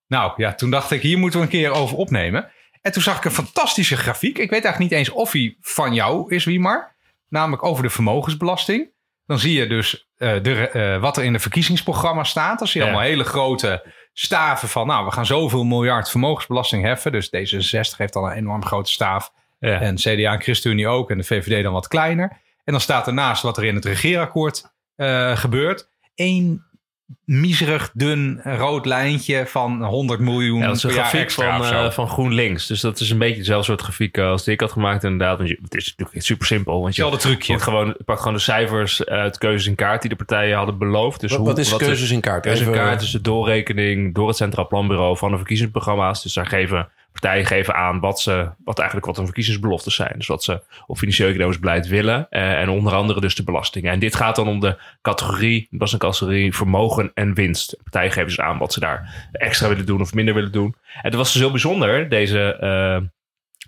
nou 0.07 0.33
ja, 0.37 0.53
toen 0.53 0.69
dacht 0.69 0.91
ik, 0.91 1.01
hier 1.01 1.17
moeten 1.17 1.39
we 1.39 1.45
een 1.45 1.51
keer 1.51 1.71
over 1.71 1.97
opnemen. 1.97 2.51
En 2.81 2.91
toen 2.91 3.01
zag 3.01 3.17
ik 3.17 3.25
een 3.25 3.31
fantastische 3.31 3.97
grafiek. 3.97 4.37
Ik 4.37 4.49
weet 4.49 4.63
eigenlijk 4.63 4.79
niet 4.79 4.99
eens 4.99 5.09
of 5.09 5.31
hij 5.31 5.57
van 5.61 5.93
jou 5.93 6.35
is, 6.35 6.45
wie 6.45 6.59
maar. 6.59 6.95
Namelijk 7.29 7.63
over 7.63 7.83
de 7.83 7.89
vermogensbelasting. 7.89 8.91
Dan 9.25 9.39
zie 9.39 9.53
je 9.53 9.67
dus 9.67 10.07
de, 10.17 10.97
wat 11.01 11.17
er 11.17 11.23
in 11.23 11.33
de 11.33 11.39
verkiezingsprogramma 11.39 12.23
staat. 12.23 12.59
Dan 12.59 12.67
zie 12.67 12.81
je 12.81 12.87
allemaal 12.87 13.05
hele 13.05 13.23
grote 13.23 13.85
staven 14.13 14.69
van, 14.69 14.87
nou, 14.87 15.05
we 15.05 15.11
gaan 15.11 15.25
zoveel 15.25 15.63
miljard 15.63 16.09
vermogensbelasting 16.09 16.83
heffen. 16.83 17.11
Dus 17.11 17.27
D66 17.27 17.97
heeft 17.97 18.15
al 18.15 18.25
een 18.25 18.37
enorm 18.37 18.65
grote 18.65 18.91
staaf. 18.91 19.31
Ja. 19.59 19.79
En 19.79 19.95
CDA 19.95 20.33
en 20.33 20.41
ChristenUnie 20.41 20.87
ook. 20.87 21.11
En 21.11 21.17
de 21.17 21.23
VVD 21.23 21.63
dan 21.63 21.73
wat 21.73 21.87
kleiner. 21.87 22.41
En 22.63 22.71
dan 22.71 22.81
staat 22.81 23.07
ernaast 23.07 23.43
wat 23.43 23.57
er 23.57 23.63
in 23.63 23.75
het 23.75 23.85
regeerakkoord 23.85 24.73
uh, 24.97 25.37
gebeurt. 25.37 25.89
Eén 26.15 26.63
miserig 27.25 27.91
dun 27.93 28.41
rood 28.43 28.85
lijntje 28.85 29.47
van 29.47 29.83
100 29.83 30.19
miljoen. 30.19 30.59
Ja, 30.59 30.67
dat 30.67 30.75
is 30.75 30.83
een 30.83 30.91
grafiek 30.91 31.31
van, 31.31 31.61
uh, 31.61 31.91
van 31.91 32.07
GroenLinks. 32.07 32.67
Dus 32.67 32.81
dat 32.81 32.99
is 32.99 33.09
een 33.09 33.17
beetje 33.17 33.37
hetzelfde 33.37 33.65
soort 33.65 33.81
grafiek 33.81 34.17
als 34.17 34.43
die 34.43 34.53
ik 34.53 34.59
had 34.59 34.71
gemaakt 34.71 35.03
inderdaad. 35.03 35.37
Want 35.37 35.49
het 35.49 35.75
is 35.75 35.93
natuurlijk 35.97 36.25
super 36.25 36.45
simpel. 36.47 36.81
Want 36.81 36.95
je 36.95 37.17
trucje. 37.17 37.59
Gewoon, 37.59 37.97
pakt 38.05 38.19
gewoon 38.19 38.33
de 38.33 38.39
cijfers 38.39 39.05
uit 39.05 39.37
keuzes 39.37 39.67
in 39.67 39.75
kaart 39.75 40.01
die 40.01 40.09
de 40.09 40.15
partijen 40.15 40.57
hadden 40.57 40.77
beloofd. 40.77 41.19
Dus 41.19 41.29
wat, 41.29 41.39
hoe, 41.39 41.47
wat 41.47 41.57
is 41.57 41.75
keuzes 41.75 42.11
in 42.11 42.21
kaart? 42.21 42.41
Keuzes 42.41 42.67
in 42.67 42.73
kaart 42.73 43.01
is 43.01 43.11
de 43.11 43.21
doorrekening 43.21 44.13
door 44.13 44.27
het 44.27 44.37
Centraal 44.37 44.67
Planbureau 44.67 45.17
van 45.17 45.31
de 45.31 45.37
verkiezingsprogramma's. 45.37 46.23
Dus 46.23 46.33
daar 46.33 46.45
geven 46.45 46.89
partijen 47.13 47.45
geven 47.45 47.75
aan 47.75 47.99
wat 47.99 48.19
ze, 48.19 48.49
wat 48.63 48.77
eigenlijk 48.77 49.07
wat 49.07 49.15
hun 49.15 49.25
verkiezingsbeloftes 49.25 49.95
zijn. 49.95 50.13
Dus 50.15 50.27
wat 50.27 50.43
ze 50.43 50.61
op 50.85 50.97
financieel 50.97 51.29
economisch 51.29 51.59
beleid 51.59 51.87
willen. 51.87 52.27
Eh, 52.29 52.59
en 52.59 52.69
onder 52.69 52.93
andere 52.93 53.21
dus 53.21 53.35
de 53.35 53.43
belastingen. 53.43 53.91
En 53.91 53.99
dit 53.99 54.15
gaat 54.15 54.35
dan 54.35 54.47
om 54.47 54.59
de 54.59 54.77
categorie, 55.01 55.67
dat 55.71 55.87
is 55.87 55.93
een 55.93 55.99
categorie 55.99 56.55
vermogen 56.55 57.11
en 57.13 57.33
winst. 57.33 57.77
Partijen 57.83 58.11
geven 58.11 58.27
dus 58.27 58.39
aan 58.39 58.57
wat 58.57 58.73
ze 58.73 58.79
daar 58.79 59.27
extra 59.31 59.67
willen 59.67 59.85
doen 59.85 60.01
of 60.01 60.13
minder 60.13 60.33
willen 60.33 60.51
doen. 60.51 60.75
En 60.93 61.01
het 61.01 61.15
was 61.15 61.31
dus 61.31 61.41
heel 61.41 61.51
bijzonder, 61.51 62.09
deze 62.09 62.57
uh, 62.61 63.07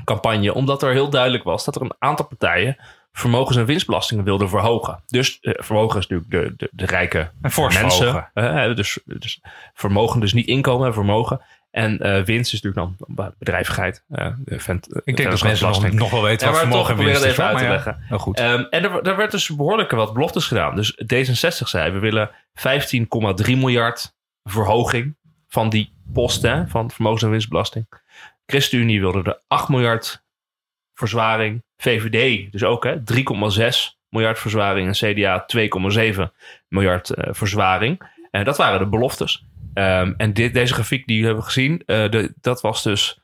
campagne, 0.03 0.53
omdat 0.53 0.83
er 0.83 0.91
heel 0.91 1.09
duidelijk 1.09 1.43
was 1.43 1.65
dat 1.65 1.75
er 1.75 1.81
een 1.81 1.95
aantal 1.99 2.25
partijen 2.25 2.77
vermogens- 3.11 3.57
en 3.57 3.65
winstbelastingen 3.65 4.23
wilden 4.23 4.49
verhogen. 4.49 5.03
Dus 5.07 5.37
uh, 5.41 5.53
vermogen 5.57 5.99
is 5.99 6.07
natuurlijk 6.07 6.57
de, 6.57 6.65
de, 6.65 6.69
de 6.71 6.85
rijke 6.85 7.31
mensen. 7.41 8.29
Dus, 8.75 8.99
dus 9.05 9.41
vermogen, 9.73 10.19
dus 10.19 10.33
niet 10.33 10.47
inkomen, 10.47 10.93
vermogen. 10.93 11.41
En 11.75 12.07
uh, 12.07 12.23
winst 12.23 12.53
is 12.53 12.61
natuurlijk 12.61 12.97
dan 12.97 13.33
bedrijvigheid. 13.37 14.03
Uh, 14.09 14.27
vent, 14.45 14.87
ik 15.03 15.17
denk 15.17 15.29
dat 15.29 15.43
mensen 15.43 15.67
nog, 15.67 15.91
nog, 15.91 16.11
wel 16.11 16.21
weten 16.21 16.47
wat 16.47 16.59
vermogen 16.59 16.97
en 16.97 17.05
winst 17.05 17.23
is. 17.23 17.39
uit 17.39 17.57
te 17.57 17.67
leggen. 17.67 18.05
Ja, 18.09 18.17
goed. 18.17 18.39
Um, 18.39 18.67
en 18.69 18.83
er, 18.83 19.01
er 19.01 19.15
werd 19.15 19.31
dus 19.31 19.49
behoorlijk 19.49 19.91
wat 19.91 20.13
beloftes 20.13 20.47
gedaan. 20.47 20.75
Dus 20.75 20.93
D66 21.13 21.67
zei, 21.67 21.91
we 21.91 21.99
willen 21.99 22.29
15,3 22.29 22.35
miljard 23.45 24.15
verhoging 24.43 25.15
van 25.47 25.69
die 25.69 25.93
posten 26.13 26.69
van 26.69 26.91
vermogens- 26.91 27.23
en 27.23 27.29
winstbelasting. 27.29 27.87
ChristenUnie 28.45 28.99
wilde 28.99 29.23
er 29.23 29.39
8 29.47 29.69
miljard 29.69 30.23
verzwaring. 30.93 31.63
VVD 31.77 32.51
dus 32.51 32.63
ook, 32.63 32.87
3,6 32.87 32.95
miljard 34.09 34.39
verzwaring. 34.39 34.87
En 34.87 35.13
CDA 35.13 35.45
2,7 36.15 36.21
miljard 36.67 37.09
uh, 37.09 37.33
verzwaring. 37.33 38.13
En 38.31 38.43
dat 38.43 38.57
waren 38.57 38.79
de 38.79 38.87
beloftes. 38.87 39.45
Um, 39.77 40.13
en 40.17 40.33
dit, 40.33 40.53
deze 40.53 40.73
grafiek 40.73 41.07
die 41.07 41.25
hebben 41.25 41.43
gezien, 41.43 41.81
de, 41.85 42.33
dat 42.41 42.61
was 42.61 42.83
dus 42.83 43.19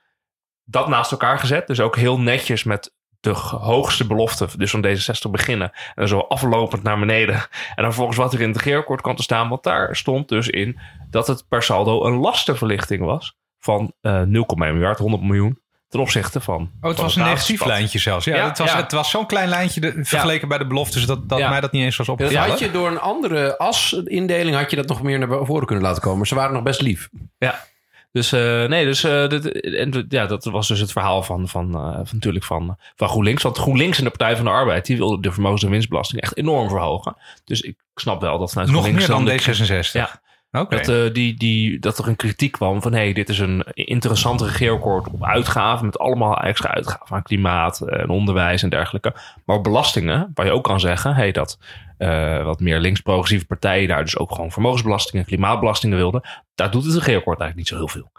dat 0.64 0.88
naast 0.88 1.12
elkaar 1.12 1.40
gezet. 1.40 1.68
Dus 1.68 1.80
ook 1.80 1.96
heel 1.96 2.20
netjes 2.20 2.64
met 2.64 2.94
de 3.20 3.30
hoogste 3.60 4.08
belofte, 4.08 4.48
dus 4.58 4.72
van 4.72 4.82
deze 4.82 5.02
60 5.02 5.32
beginnen. 5.32 5.72
En 5.96 6.08
zo 6.08 6.20
aflopend 6.20 6.84
naar 6.84 7.00
beneden. 7.00 7.36
En 7.76 7.84
dan 7.84 7.94
volgens 7.94 8.18
wat 8.18 8.34
er 8.34 8.42
in 8.42 8.48
het 8.48 8.58
regeerakkoord 8.58 9.02
kwam 9.02 9.16
te 9.16 9.24
staan. 9.24 9.50
Want 9.50 9.64
daar 9.64 9.96
stond 9.96 10.30
dus 10.30 10.48
in 10.48 10.80
dat 11.10 11.28
het 11.28 11.46
per 11.48 11.64
saldo 11.64 12.06
een 12.06 12.18
lastenverlichting 12.18 13.06
was 13.06 13.38
van 13.60 13.94
uh, 14.02 14.22
0,1 14.22 14.28
miljard, 14.58 14.98
100 14.98 15.24
miljoen 15.24 15.61
ten 15.92 16.00
opzichte 16.00 16.42
van. 16.42 16.72
Oh, 16.82 16.90
het 16.90 17.00
was 17.00 17.16
een 17.16 17.24
negatief 17.24 17.66
lijntje 17.66 18.00
zelfs. 18.00 18.26
Ja, 18.26 18.48
het, 18.48 18.58
was, 18.58 18.74
het 18.74 18.92
was 18.92 19.10
zo'n 19.10 19.26
klein 19.26 19.50
lijntje 19.50 19.82
de, 19.82 19.94
vergeleken 20.04 20.48
bij 20.48 20.58
de 20.58 20.68
beloftes 20.68 21.06
dat, 21.06 21.30
dat 21.30 21.40
mij 21.40 21.62
dat 21.62 21.72
niet 21.72 21.84
eens 21.84 21.98
was 21.98 22.10
opgevallen. 22.10 22.50
had 22.50 22.60
je 22.60 22.72
door 22.72 22.88
een 22.88 23.00
andere 23.00 23.58
asindeling 23.58 24.56
had 24.56 24.70
je 24.70 24.76
dat 24.76 24.88
nog 24.88 25.02
meer 25.02 25.20
naar 25.20 25.46
voren 25.46 25.66
kunnen 25.66 25.86
laten 25.86 26.02
komen. 26.02 26.28
Ze 26.28 26.36
waren 26.36 26.54
nog 26.54 26.64
best 26.64 26.82
lief. 26.82 27.10
Ja. 27.38 27.64
Dus 28.12 28.34
uh, 28.34 28.66
nee, 28.66 28.86
dus 28.86 29.04
uh, 29.06 29.28
dit, 29.28 29.62
en, 29.62 30.06
ja, 30.10 30.26
dat 30.26 30.44
was 30.44 30.68
dus 30.68 30.80
het 30.80 30.92
verhaal 30.92 31.24
van, 31.24 31.48
van, 31.48 31.68
uh, 31.68 31.94
van 31.94 32.08
natuurlijk 32.12 32.46
van, 32.46 32.78
van 32.96 33.08
GroenLinks. 33.08 33.44
Want 33.44 33.58
GroenLinks 33.58 33.98
en 33.98 34.04
de 34.04 34.10
Partij 34.10 34.36
van 34.36 34.46
de 34.46 34.52
Arbeid, 34.52 34.86
die 34.86 34.98
wilden 34.98 35.22
de 35.22 35.32
vermogens- 35.32 35.64
en 35.64 35.70
winstbelasting 35.70 36.22
echt 36.22 36.38
enorm 36.38 36.70
verhogen. 36.70 37.16
Dus 37.46 37.62
ik 37.62 37.78
snap 37.96 38.22
wel 38.22 38.40
dat 38.40 38.52
vanuit 38.52 38.72
Nog 38.72 38.92
meer 38.92 39.08
dan 39.08 39.30
D66? 39.30 39.92
Ja, 39.92 40.22
dat, 40.52 40.90
uh, 40.90 41.14
die, 41.14 41.34
die, 41.38 41.80
dat 41.80 41.98
er 41.98 42.08
een 42.08 42.16
kritiek 42.16 42.52
kwam 42.52 42.82
van... 42.82 42.94
hey, 42.94 43.14
dit 43.14 43.30
is 43.30 43.40
een 43.40 43.64
interessant 43.74 44.42
regeerakkoord 44.42 45.08
op 45.08 45.24
uitgaven... 45.24 45.86
met 45.86 46.00
allemaal 46.00 46.38
extra 46.38 46.70
uitgaven 46.70 47.16
aan 47.16 47.24
klimaat 47.24 47.82
en 47.82 48.10
onderwijs 48.10 48.64
en 48.64 48.70
dergelijke. 48.70 49.14
Maar 49.46 49.56
op 49.56 49.64
belastingen, 49.64 50.32
waar 50.34 50.46
je 50.46 50.52
ook 50.52 50.64
kan 50.64 50.80
zeggen... 50.80 51.16
Hey, 51.16 51.32
dat 51.32 51.60
uh, 51.98 52.44
wat 52.44 52.60
meer 52.60 52.80
links-progressieve 52.80 53.46
partijen 53.46 53.88
daar 53.88 54.04
dus 54.04 54.18
ook 54.18 54.32
gewoon 54.32 54.52
vermogensbelastingen... 54.52 55.26
klimaatbelastingen 55.26 55.98
wilden... 55.98 56.22
daar 56.56 56.72
doet 56.72 56.86
het 56.86 56.94
regeerakkoord 56.94 57.40
eigenlijk 57.40 57.58
niet 57.58 57.68
zo 57.68 57.76
heel 57.76 58.02
veel. 58.02 58.12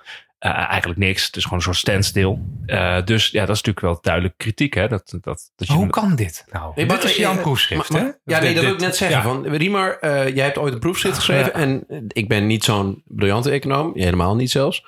Uh, 0.44 0.50
eigenlijk 0.70 1.00
niks. 1.00 1.26
Het 1.26 1.36
is 1.36 1.42
gewoon 1.42 1.58
een 1.58 1.64
soort 1.64 1.76
standstill. 1.76 2.38
Uh, 2.66 3.02
dus 3.04 3.28
ja, 3.28 3.40
dat 3.40 3.56
is 3.56 3.62
natuurlijk 3.62 3.80
wel 3.80 3.98
duidelijk 4.00 4.34
kritiek. 4.36 4.74
Hè? 4.74 4.88
Dat, 4.88 5.14
dat, 5.20 5.50
dat 5.56 5.68
je 5.68 5.72
Hoe 5.72 5.86
kan 5.86 6.14
dit 6.14 6.44
nou? 6.50 6.72
Nee, 6.74 6.86
dit 6.86 7.04
is 7.04 7.16
jouw 7.16 7.40
proefschrift, 7.40 7.88
hè? 7.88 8.10
Ja, 8.24 8.40
nee, 8.40 8.54
dat 8.54 8.64
wil 8.64 8.72
ik 8.72 8.80
net 8.80 8.96
zeggen. 8.96 9.16
Ja. 9.16 9.22
Van, 9.22 9.46
Riemer, 9.46 9.98
uh, 10.00 10.34
jij 10.34 10.44
hebt 10.44 10.58
ooit 10.58 10.72
een 10.72 10.78
proefschrift 10.78 11.16
geschreven. 11.16 11.52
Ja. 11.52 11.52
En 11.52 11.84
ik 12.08 12.28
ben 12.28 12.46
niet 12.46 12.64
zo'n 12.64 13.02
briljante 13.04 13.50
econoom. 13.50 13.90
Helemaal 13.94 14.36
niet 14.36 14.50
zelfs. 14.50 14.84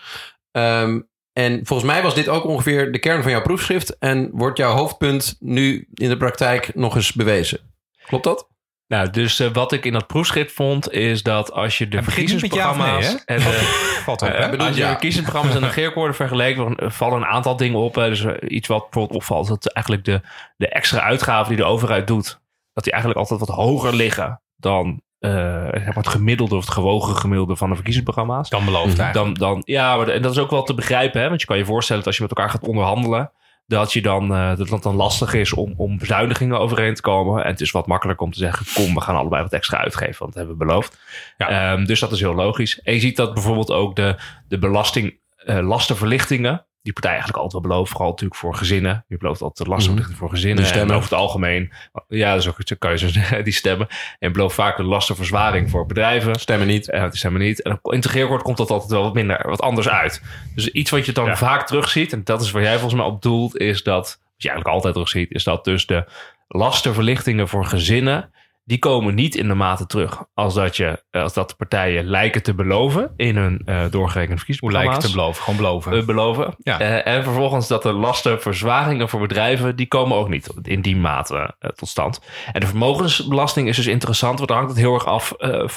Um, 0.52 1.08
en 1.32 1.66
volgens 1.66 1.90
mij 1.90 2.02
was 2.02 2.14
dit 2.14 2.28
ook 2.28 2.44
ongeveer 2.44 2.92
de 2.92 2.98
kern 2.98 3.22
van 3.22 3.30
jouw 3.30 3.42
proefschrift. 3.42 3.98
En 3.98 4.30
wordt 4.32 4.58
jouw 4.58 4.74
hoofdpunt 4.74 5.36
nu 5.38 5.88
in 5.94 6.08
de 6.08 6.16
praktijk 6.16 6.74
nog 6.74 6.96
eens 6.96 7.12
bewezen. 7.12 7.58
Klopt 8.06 8.24
dat? 8.24 8.48
Nou, 8.86 9.10
dus 9.10 9.40
uh, 9.40 9.48
wat 9.52 9.72
ik 9.72 9.84
in 9.84 9.92
dat 9.92 10.06
proefschrift 10.06 10.52
vond, 10.52 10.92
is 10.92 11.22
dat 11.22 11.52
als 11.52 11.78
je 11.78 11.88
de 11.88 12.02
verkiezingsprogramma's 12.02 13.24
en 13.24 13.38
de, 13.38 14.00
valt 14.04 14.22
op, 14.22 14.28
uh, 14.28 14.58
als 14.58 14.76
je 14.76 14.82
de 14.82 14.88
verkiezingsprogramma's 14.88 15.54
en 15.54 15.60
de 15.60 15.66
regeerakkoorden 15.66 16.16
vergeleken, 16.16 16.92
vallen 16.92 17.16
een 17.16 17.26
aantal 17.26 17.56
dingen 17.56 17.78
op. 17.78 17.94
Dus 17.94 18.24
iets 18.40 18.68
wat 18.68 18.82
bijvoorbeeld 18.82 19.20
opvalt, 19.20 19.48
dat 19.48 19.72
eigenlijk 19.72 20.06
de, 20.06 20.20
de 20.56 20.68
extra 20.68 21.00
uitgaven 21.00 21.48
die 21.48 21.56
de 21.56 21.64
overheid 21.64 22.06
doet, 22.06 22.40
dat 22.72 22.84
die 22.84 22.92
eigenlijk 22.92 23.22
altijd 23.22 23.40
wat 23.40 23.56
hoger 23.56 23.94
liggen 23.94 24.40
dan 24.56 25.02
uh, 25.20 25.68
het 25.70 26.08
gemiddelde 26.08 26.54
of 26.54 26.64
het 26.64 26.74
gewogen 26.74 27.16
gemiddelde 27.16 27.56
van 27.56 27.68
de 27.68 27.74
verkiezingsprogramma's. 27.74 28.48
Dan 28.48 28.64
beloofd 28.64 28.96
dan, 28.96 29.12
dan, 29.12 29.34
dan, 29.34 29.62
Ja, 29.64 29.96
maar 29.96 30.08
en 30.08 30.22
dat 30.22 30.32
is 30.32 30.38
ook 30.38 30.50
wel 30.50 30.62
te 30.62 30.74
begrijpen, 30.74 31.20
hè? 31.20 31.28
want 31.28 31.40
je 31.40 31.46
kan 31.46 31.56
je 31.56 31.64
voorstellen 31.64 32.02
dat 32.02 32.06
als 32.06 32.16
je 32.16 32.22
met 32.28 32.36
elkaar 32.36 32.50
gaat 32.52 32.68
onderhandelen, 32.68 33.32
dat, 33.66 33.92
je 33.92 34.02
dan, 34.02 34.32
uh, 34.32 34.56
dat 34.56 34.68
het 34.68 34.82
dan 34.82 34.94
lastig 34.96 35.34
is 35.34 35.52
om, 35.52 35.74
om 35.76 35.98
bezuinigingen 35.98 36.58
overeen 36.58 36.94
te 36.94 37.02
komen. 37.02 37.44
En 37.44 37.50
het 37.50 37.60
is 37.60 37.70
wat 37.70 37.86
makkelijker 37.86 38.26
om 38.26 38.32
te 38.32 38.38
zeggen: 38.38 38.66
kom, 38.74 38.94
we 38.94 39.00
gaan 39.00 39.16
allebei 39.16 39.42
wat 39.42 39.52
extra 39.52 39.78
uitgeven, 39.78 40.18
want 40.18 40.32
dat 40.32 40.34
hebben 40.34 40.58
we 40.58 40.64
beloofd. 40.64 40.98
Ja. 41.36 41.72
Um, 41.72 41.84
dus 41.84 42.00
dat 42.00 42.12
is 42.12 42.20
heel 42.20 42.34
logisch. 42.34 42.80
En 42.82 42.94
je 42.94 43.00
ziet 43.00 43.16
dat 43.16 43.34
bijvoorbeeld 43.34 43.70
ook 43.70 43.96
de, 43.96 44.16
de 44.48 44.58
belasting, 44.58 45.18
uh, 45.44 45.68
lastenverlichtingen. 45.68 46.66
Die 46.84 46.92
partij 46.92 47.10
eigenlijk 47.10 47.42
altijd 47.42 47.62
wel 47.62 47.70
belooft. 47.70 47.90
Vooral 47.90 48.10
natuurlijk 48.10 48.40
voor 48.40 48.54
gezinnen. 48.54 49.04
Je 49.08 49.16
belooft 49.16 49.42
altijd 49.42 49.68
lastenverlichting 49.68 50.18
-hmm. 50.18 50.28
voor 50.28 50.36
gezinnen. 50.36 50.72
En 50.72 50.90
over 50.90 51.10
het 51.10 51.18
algemeen, 51.18 51.72
ja, 52.08 52.38
zo 52.38 52.52
kan 52.78 52.90
je 52.90 52.98
zo 52.98 53.08
zeggen, 53.18 53.44
die 53.44 53.52
stemmen. 53.52 53.86
En 54.18 54.32
belooft 54.32 54.54
vaak 54.54 54.78
een 54.78 54.84
lastenverzwaring 54.84 55.70
voor 55.70 55.86
bedrijven. 55.86 56.34
Stemmen 56.34 56.66
niet. 56.66 56.88
Uh, 56.88 57.02
die 57.02 57.18
stemmen 57.18 57.40
niet. 57.40 57.62
En 57.62 57.72
op 57.82 57.92
integreerkort 57.92 58.42
komt 58.42 58.56
dat 58.56 58.70
altijd 58.70 58.90
wel 58.90 59.02
wat 59.02 59.14
minder, 59.14 59.48
wat 59.48 59.60
anders 59.60 59.88
uit. 59.88 60.22
Dus 60.54 60.68
iets 60.68 60.90
wat 60.90 61.06
je 61.06 61.12
dan 61.12 61.24
ja. 61.24 61.36
vaak 61.36 61.66
terugziet, 61.66 62.12
en 62.12 62.24
dat 62.24 62.42
is 62.42 62.50
waar 62.50 62.62
jij 62.62 62.78
volgens 62.78 63.00
mij 63.00 63.10
op 63.10 63.22
doelt, 63.22 63.58
is 63.58 63.82
dat, 63.82 64.04
wat 64.04 64.42
je 64.42 64.48
eigenlijk 64.48 64.76
altijd 64.76 64.94
terugziet, 64.94 65.30
is 65.30 65.44
dat 65.44 65.64
dus 65.64 65.86
de 65.86 66.04
lastenverlichtingen 66.48 67.48
voor 67.48 67.66
gezinnen 67.66 68.30
die 68.64 68.78
komen 68.78 69.14
niet 69.14 69.34
in 69.34 69.48
de 69.48 69.54
mate 69.54 69.86
terug 69.86 70.24
als 70.34 70.54
dat, 70.54 70.76
je, 70.76 71.04
als 71.10 71.32
dat 71.32 71.48
de 71.48 71.54
partijen 71.54 72.04
lijken 72.04 72.42
te 72.42 72.54
beloven 72.54 73.12
in 73.16 73.36
hun 73.36 73.62
uh, 73.66 73.82
doorgerekende 73.90 74.36
verkiezingsprogramma's. 74.36 74.84
Hoe 74.84 74.92
lijken 74.92 75.08
te 75.08 75.16
beloven? 75.16 75.42
Gewoon 75.42 75.56
beloven. 75.56 75.96
Uh, 75.96 76.04
beloven. 76.04 76.54
Ja. 76.58 76.80
Uh, 76.80 77.14
en 77.14 77.22
vervolgens 77.22 77.68
dat 77.68 77.82
de 77.82 77.92
lastenverzwaringen 77.92 79.08
voor 79.08 79.20
bedrijven, 79.20 79.76
die 79.76 79.88
komen 79.88 80.16
ook 80.16 80.28
niet 80.28 80.50
in 80.62 80.80
die 80.80 80.96
mate 80.96 81.54
tot 81.74 81.88
stand. 81.88 82.20
En 82.52 82.60
de 82.60 82.66
vermogensbelasting 82.66 83.68
is 83.68 83.76
dus 83.76 83.86
interessant, 83.86 84.36
want 84.36 84.48
dan 84.48 84.58
hangt 84.58 84.72
het 84.72 84.82
heel 84.82 84.94
erg 84.94 85.06
af 85.06 85.32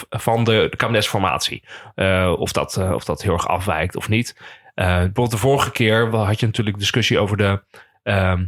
van 0.10 0.44
de, 0.44 0.68
de 0.70 0.78
kabinetsformatie. 0.78 1.64
of, 2.38 2.52
dat, 2.52 2.78
of 2.78 3.04
dat 3.04 3.22
heel 3.22 3.34
erg 3.34 3.48
afwijkt 3.48 3.96
of 3.96 4.10
niet. 4.10 4.42
bijvoorbeeld 4.76 5.32
de 5.32 5.38
vorige 5.38 5.72
keer 5.72 6.16
had 6.16 6.40
je 6.40 6.46
natuurlijk 6.46 6.78
discussie 6.78 7.20
over 7.20 7.38
de... 7.38 7.64
Ehm, 8.04 8.44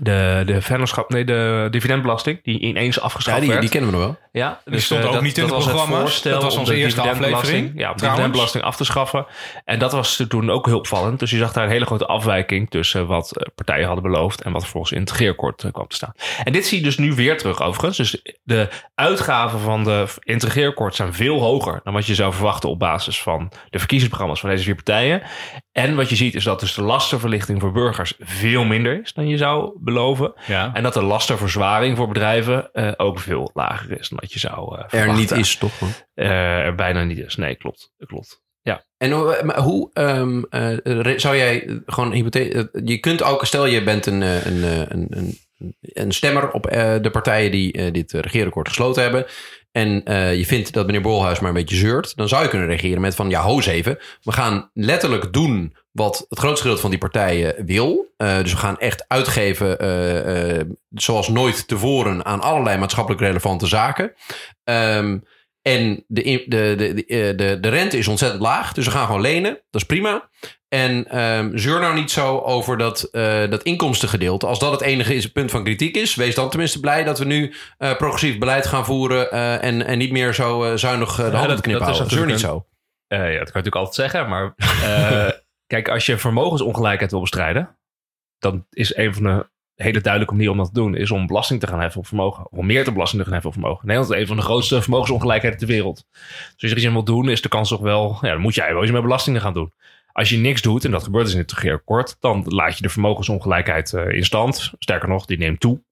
de, 0.00 0.42
de 0.46 0.62
vennootschap, 0.62 1.10
nee, 1.10 1.24
de 1.24 1.68
dividendbelasting, 1.70 2.42
die 2.42 2.58
ineens 2.58 3.00
afgeschaft 3.00 3.36
ja, 3.36 3.42
die, 3.42 3.50
werd. 3.50 3.60
Die 3.60 3.70
kennen 3.70 3.90
we 3.90 3.96
nog 3.96 4.06
wel. 4.06 4.16
Ja, 4.32 4.60
dus 4.64 4.74
die 4.74 4.82
stond 4.82 5.04
ook 5.04 5.12
dat, 5.12 5.22
niet 5.22 5.38
in 5.38 5.44
het 5.44 5.52
programma. 5.52 6.04
Dat 6.22 6.42
was 6.42 6.56
onze 6.56 6.74
eerste 6.74 7.00
aflevering. 7.00 7.72
Ja, 7.74 7.90
om 7.90 7.96
de 7.96 8.02
dividendbelasting 8.02 8.64
af 8.64 8.76
te 8.76 8.84
schaffen. 8.84 9.26
En 9.64 9.78
dat 9.78 9.92
was 9.92 10.24
toen 10.28 10.50
ook 10.50 10.66
heel 10.66 10.78
opvallend. 10.78 11.18
Dus 11.18 11.30
je 11.30 11.38
zag 11.38 11.52
daar 11.52 11.64
een 11.64 11.70
hele 11.70 11.86
grote 11.86 12.06
afwijking 12.06 12.70
tussen 12.70 13.06
wat 13.06 13.50
partijen 13.54 13.86
hadden 13.86 14.02
beloofd 14.02 14.42
en 14.42 14.52
wat 14.52 14.62
vervolgens 14.62 14.92
in 14.92 15.00
het 15.00 15.10
regeerakkoord 15.10 15.64
kwam 15.72 15.88
te 15.88 15.96
staan. 15.96 16.12
En 16.44 16.52
dit 16.52 16.66
zie 16.66 16.78
je 16.78 16.84
dus 16.84 16.98
nu 16.98 17.14
weer 17.14 17.38
terug 17.38 17.62
overigens. 17.62 17.96
Dus 17.96 18.38
de 18.42 18.68
uitgaven 18.94 19.60
van 19.60 19.84
de 19.84 20.06
integreerakkoord 20.20 20.94
zijn 20.94 21.14
veel 21.14 21.40
hoger 21.40 21.80
dan 21.84 21.92
wat 21.92 22.06
je 22.06 22.14
zou 22.14 22.32
verwachten 22.32 22.68
op 22.68 22.78
basis 22.78 23.22
van 23.22 23.52
de 23.70 23.78
verkiezingsprogramma's 23.78 24.40
van 24.40 24.50
deze 24.50 24.64
vier 24.64 24.74
partijen. 24.74 25.22
En 25.72 25.96
wat 25.96 26.08
je 26.08 26.16
ziet 26.16 26.34
is 26.34 26.44
dat 26.44 26.60
dus 26.60 26.74
de 26.74 26.82
lastenverlichting 26.82 27.60
voor 27.60 27.72
burgers 27.72 28.14
veel 28.18 28.64
minder 28.64 29.00
is 29.00 29.12
dan 29.12 29.28
je 29.28 29.36
zou 29.36 29.78
beloven. 29.80 30.32
Ja. 30.46 30.70
En 30.74 30.82
dat 30.82 30.94
de 30.94 31.02
lastenverzwaring 31.02 31.96
voor 31.96 32.08
bedrijven 32.08 32.70
uh, 32.72 32.92
ook 32.96 33.18
veel 33.18 33.50
lager 33.54 33.98
is 33.98 34.08
dan 34.08 34.18
dat 34.20 34.32
je 34.32 34.38
zou 34.38 34.78
uh, 34.78 35.00
Er 35.00 35.12
niet 35.12 35.30
is, 35.30 35.56
toch? 35.56 35.72
Uh, 36.14 36.26
er 36.58 36.74
bijna 36.74 37.04
niet 37.04 37.18
is. 37.18 37.36
Nee, 37.36 37.54
klopt. 37.54 37.92
klopt. 38.06 38.42
Ja. 38.62 38.84
En 38.96 39.10
hoe 39.56 39.90
um, 39.94 40.46
zou 41.16 41.36
jij 41.36 41.80
gewoon 41.86 42.12
hypothese... 42.12 42.70
Je 42.84 42.98
kunt 42.98 43.22
ook, 43.22 43.46
stel 43.46 43.66
je 43.66 43.82
bent 43.82 44.06
een, 44.06 44.20
een, 44.20 44.62
een, 44.92 45.06
een, 45.10 45.38
een 45.80 46.12
stemmer 46.12 46.50
op 46.50 46.62
de 47.02 47.08
partijen 47.12 47.50
die 47.50 47.90
dit 47.90 48.12
regeerakkoord 48.12 48.68
gesloten 48.68 49.02
hebben... 49.02 49.26
en 49.72 50.02
uh, 50.04 50.36
je 50.36 50.46
vindt 50.46 50.72
dat 50.72 50.86
meneer 50.86 51.00
Bolhuis 51.00 51.40
maar 51.40 51.48
een 51.48 51.54
beetje 51.54 51.76
zeurt... 51.76 52.16
dan 52.16 52.28
zou 52.28 52.42
je 52.42 52.48
kunnen 52.48 52.68
reageren 52.68 53.00
met 53.00 53.14
van... 53.14 53.30
ja, 53.30 53.40
hoos 53.40 53.66
even, 53.66 53.98
we 54.22 54.32
gaan 54.32 54.70
letterlijk 54.74 55.32
doen 55.32 55.76
wat 55.92 56.26
het 56.28 56.38
grootste 56.38 56.60
gedeelte 56.60 56.80
van 56.80 56.90
die 56.90 56.98
partijen 56.98 57.64
wil. 57.66 58.12
Uh, 58.18 58.38
dus 58.38 58.52
we 58.52 58.58
gaan 58.58 58.78
echt 58.78 59.04
uitgeven 59.08 59.76
zoals 60.90 61.28
nooit 61.28 61.68
tevoren... 61.68 62.24
aan 62.24 62.40
allerlei 62.40 62.78
maatschappelijk 62.78 63.22
relevante 63.22 63.66
zaken... 63.66 64.12
Um, 64.64 65.24
en 65.62 66.04
de, 66.06 66.44
de, 66.46 66.74
de, 66.76 67.34
de, 67.34 67.58
de 67.60 67.68
rente 67.68 67.98
is 67.98 68.08
ontzettend 68.08 68.42
laag. 68.42 68.72
Dus 68.72 68.84
we 68.84 68.90
gaan 68.90 69.06
gewoon 69.06 69.20
lenen. 69.20 69.50
Dat 69.70 69.80
is 69.80 69.86
prima. 69.86 70.28
En 70.68 71.20
um, 71.22 71.58
zeur 71.58 71.80
nou 71.80 71.94
niet 71.94 72.10
zo 72.10 72.38
over 72.38 72.78
dat, 72.78 73.08
uh, 73.12 73.50
dat 73.50 73.62
inkomstengedeelte. 73.62 74.46
Als 74.46 74.58
dat 74.58 74.72
het 74.72 74.80
enige 74.80 75.14
is, 75.14 75.32
punt 75.32 75.50
van 75.50 75.64
kritiek 75.64 75.96
is, 75.96 76.14
wees 76.14 76.34
dan 76.34 76.50
tenminste 76.50 76.80
blij 76.80 77.04
dat 77.04 77.18
we 77.18 77.24
nu 77.24 77.54
uh, 77.78 77.96
progressief 77.96 78.38
beleid 78.38 78.66
gaan 78.66 78.84
voeren. 78.84 79.28
Uh, 79.34 79.64
en, 79.64 79.86
en 79.86 79.98
niet 79.98 80.12
meer 80.12 80.34
zo 80.34 80.76
zuinig 80.76 81.14
de 81.14 81.22
ja, 81.22 81.30
handen 81.30 81.60
knippen 81.60 81.86
houden. 81.86 82.10
Zeur 82.10 82.26
niet 82.26 82.40
zo. 82.40 82.66
ja, 83.06 83.18
dat 83.18 83.28
kan 83.28 83.36
je 83.36 83.38
natuurlijk 83.38 83.76
altijd 83.76 83.94
zeggen. 83.94 84.28
Maar 84.28 84.54
kijk, 85.72 85.88
als 85.88 86.06
je 86.06 86.18
vermogensongelijkheid 86.18 87.10
wil 87.10 87.20
bestrijden, 87.20 87.78
dan 88.38 88.66
is 88.70 88.96
een 88.96 89.14
van 89.14 89.22
de 89.22 89.50
hele 89.82 90.00
duidelijke 90.00 90.34
manier 90.34 90.50
om 90.50 90.56
dat 90.56 90.66
te 90.66 90.72
doen 90.72 90.94
is 90.94 91.10
om 91.10 91.26
belasting 91.26 91.60
te 91.60 91.66
gaan 91.66 91.80
heffen 91.80 92.00
op 92.00 92.06
vermogen. 92.06 92.46
Om 92.50 92.66
meer 92.66 92.84
te 92.84 92.92
belasting 92.92 93.22
te 93.22 93.24
gaan 93.24 93.32
heffen 93.32 93.50
op 93.52 93.60
vermogen. 93.60 93.86
Nederland 93.86 94.14
is 94.14 94.20
een 94.20 94.26
van 94.26 94.36
de 94.36 94.42
grootste 94.42 94.82
vermogensongelijkheden 94.82 95.58
ter 95.58 95.66
wereld. 95.66 96.04
Dus 96.10 96.22
als 96.44 96.54
je 96.56 96.68
er 96.68 96.76
iets 96.76 96.84
in 96.84 96.92
wil 96.92 97.04
doen, 97.04 97.28
is 97.28 97.42
de 97.42 97.48
kans 97.48 97.68
toch 97.68 97.80
wel... 97.80 98.18
Ja, 98.20 98.28
dan 98.28 98.40
moet 98.40 98.54
jij 98.54 98.72
wel 98.72 98.82
eens 98.82 98.90
met 98.90 99.02
belastingen 99.02 99.40
gaan 99.40 99.54
doen. 99.54 99.72
Als 100.12 100.28
je 100.28 100.36
niks 100.36 100.62
doet, 100.62 100.84
en 100.84 100.90
dat 100.90 101.02
gebeurt 101.02 101.24
dus 101.24 101.34
in 101.34 101.40
het 101.40 101.52
regeerakkoord... 101.52 102.16
dan 102.20 102.44
laat 102.46 102.76
je 102.76 102.82
de 102.82 102.88
vermogensongelijkheid 102.88 103.92
uh, 103.92 104.08
in 104.08 104.24
stand. 104.24 104.72
Sterker 104.78 105.08
nog, 105.08 105.26
die 105.26 105.38
neemt 105.38 105.60
toe. 105.60 105.82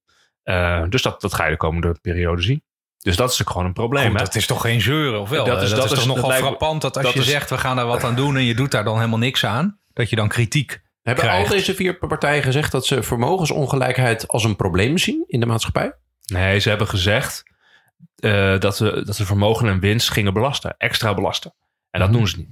Uh, 0.44 0.82
dus 0.88 1.02
dat, 1.02 1.20
dat 1.20 1.34
ga 1.34 1.44
je 1.44 1.50
de 1.50 1.56
komende 1.56 1.96
periode 2.02 2.42
zien. 2.42 2.62
Dus 2.98 3.16
dat 3.16 3.30
is 3.30 3.38
natuurlijk 3.38 3.50
gewoon 3.50 3.66
een 3.66 3.72
probleem. 3.72 4.10
Goed, 4.10 4.18
dat 4.18 4.34
is 4.34 4.46
toch 4.46 4.60
geen 4.60 4.80
zeuren, 4.80 5.20
of 5.20 5.28
wel? 5.28 5.44
Dat 5.44 5.62
is, 5.62 5.68
dat, 5.68 5.78
dat 5.78 5.92
is, 5.92 5.98
is 5.98 6.04
toch 6.04 6.16
nogal 6.16 6.30
frappant 6.30 6.82
dat 6.82 6.96
als 6.96 7.12
je 7.12 7.22
zegt... 7.22 7.50
we 7.50 7.58
gaan 7.58 7.76
daar 7.76 7.86
wat 7.86 8.04
aan 8.04 8.14
doen 8.14 8.36
en 8.36 8.44
je 8.44 8.54
doet 8.54 8.70
daar 8.70 8.84
dan 8.84 8.96
helemaal 8.96 9.18
niks 9.18 9.44
aan... 9.44 9.78
dat 9.92 10.10
je 10.10 10.16
dan 10.16 10.28
kritiek 10.28 10.80
hebben 11.10 11.28
krijgt. 11.28 11.50
al 11.50 11.56
deze 11.56 11.74
vier 11.74 11.98
partijen 11.98 12.42
gezegd 12.42 12.72
dat 12.72 12.86
ze 12.86 13.02
vermogensongelijkheid 13.02 14.28
als 14.28 14.44
een 14.44 14.56
probleem 14.56 14.98
zien 14.98 15.24
in 15.26 15.40
de 15.40 15.46
maatschappij? 15.46 15.92
Nee, 16.26 16.58
ze 16.58 16.68
hebben 16.68 16.88
gezegd 16.88 17.42
uh, 18.16 18.58
dat, 18.58 18.76
ze, 18.76 19.02
dat 19.04 19.16
ze 19.16 19.26
vermogen 19.26 19.68
en 19.68 19.80
winst 19.80 20.10
gingen 20.10 20.32
belasten, 20.32 20.74
extra 20.78 21.14
belasten. 21.14 21.54
En 21.90 22.00
dat 22.00 22.08
mm. 22.08 22.16
doen 22.16 22.28
ze 22.28 22.36
niet. 22.36 22.48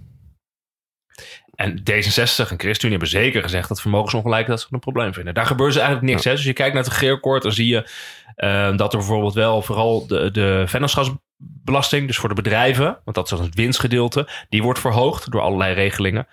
En 1.55 1.79
D66 1.79 2.51
en 2.51 2.59
ChristenUnie 2.59 2.99
hebben 2.99 3.09
zeker 3.09 3.43
gezegd 3.43 3.69
dat 3.69 3.81
vermogensongelijkheid 3.81 4.59
dat 4.59 4.61
ze 4.61 4.75
een 4.75 4.81
probleem 4.81 5.15
vinden. 5.15 5.35
Daar 5.35 5.47
gebeurt 5.47 5.73
ze 5.73 5.81
eigenlijk 5.81 6.11
niks. 6.11 6.23
Ja. 6.23 6.31
Hè? 6.31 6.37
Dus 6.37 6.45
je 6.45 6.53
kijkt 6.53 6.75
naar 6.75 6.83
het 6.83 6.93
regeerakkoord, 6.93 7.43
dan 7.43 7.53
zie 7.53 7.67
je 7.67 7.91
uh, 8.37 8.77
dat 8.77 8.93
er 8.93 8.99
bijvoorbeeld 8.99 9.35
wel 9.35 9.63
vooral 9.63 10.07
de, 10.07 10.31
de 10.31 10.65
vennootschapsbelasting, 10.67 12.07
dus 12.07 12.17
voor 12.17 12.29
de 12.29 12.35
bedrijven, 12.35 13.01
want 13.05 13.17
dat 13.17 13.25
is 13.25 13.39
dan 13.39 13.47
het 13.47 13.55
winstgedeelte, 13.55 14.29
die 14.49 14.63
wordt 14.63 14.81
verhoogd 14.81 15.31
door 15.31 15.41
allerlei 15.41 15.75
regelingen. 15.75 16.27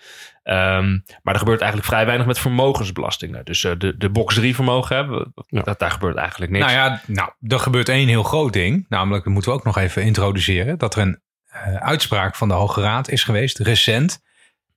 Um, 0.48 1.04
maar 1.24 1.34
er 1.34 1.40
gebeurt 1.40 1.62
eigenlijk 1.62 1.90
vrij 1.92 2.06
weinig 2.06 2.28
met 2.28 2.40
vermogensbelastingen. 2.40 3.46
Dus 3.46 3.64
uh, 3.64 3.72
de, 3.78 3.98
de 3.98 4.10
box 4.10 4.36
3 4.36 4.56
vermogen 4.56 4.96
hebben, 4.96 5.34
ja. 5.48 5.62
dat, 5.62 5.80
daar 5.80 5.92
gebeurt 5.92 6.16
eigenlijk 6.16 6.52
niks. 6.52 6.66
Nou 6.66 6.78
ja, 6.78 7.02
nou, 7.08 7.32
er 7.48 7.60
gebeurt 7.60 7.90
één 7.90 8.08
heel 8.08 8.24
groot 8.24 8.54
ding. 8.54 8.86
Namelijk, 8.90 9.24
dat 9.24 9.34
moeten 9.34 9.52
we 9.52 9.58
ook 9.58 9.64
nog 9.64 9.78
even 9.78 10.04
introduceren. 10.04 10.78
Dat 10.78 10.96
er 10.96 11.02
een 11.02 11.20
uh, 11.54 11.76
uitspraak 11.76 12.36
van 12.36 12.48
de 12.48 12.54
Hoge 12.54 12.82
Raad 12.82 13.10
is 13.10 13.24
geweest, 13.24 13.60
recent. 13.60 14.24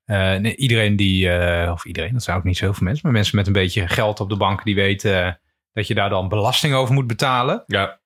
Uh, 0.07 0.59
iedereen 0.59 0.97
die, 0.97 1.31
of 1.71 1.85
iedereen, 1.85 2.13
dat 2.13 2.23
zijn 2.23 2.37
ook 2.37 2.45
niet 2.45 2.57
zoveel 2.57 2.85
mensen, 2.85 3.03
maar 3.03 3.13
mensen 3.13 3.37
met 3.37 3.47
een 3.47 3.53
beetje 3.53 3.89
geld 3.89 4.21
op 4.21 4.29
de 4.29 4.37
bank 4.37 4.65
die 4.65 4.75
weten 4.75 5.41
dat 5.73 5.87
je 5.87 5.95
daar 5.95 6.11
dan 6.11 6.29
belasting 6.29 6.75
over 6.75 6.95
moet 6.95 7.07
betalen. 7.07 7.63
Ja. 7.67 8.01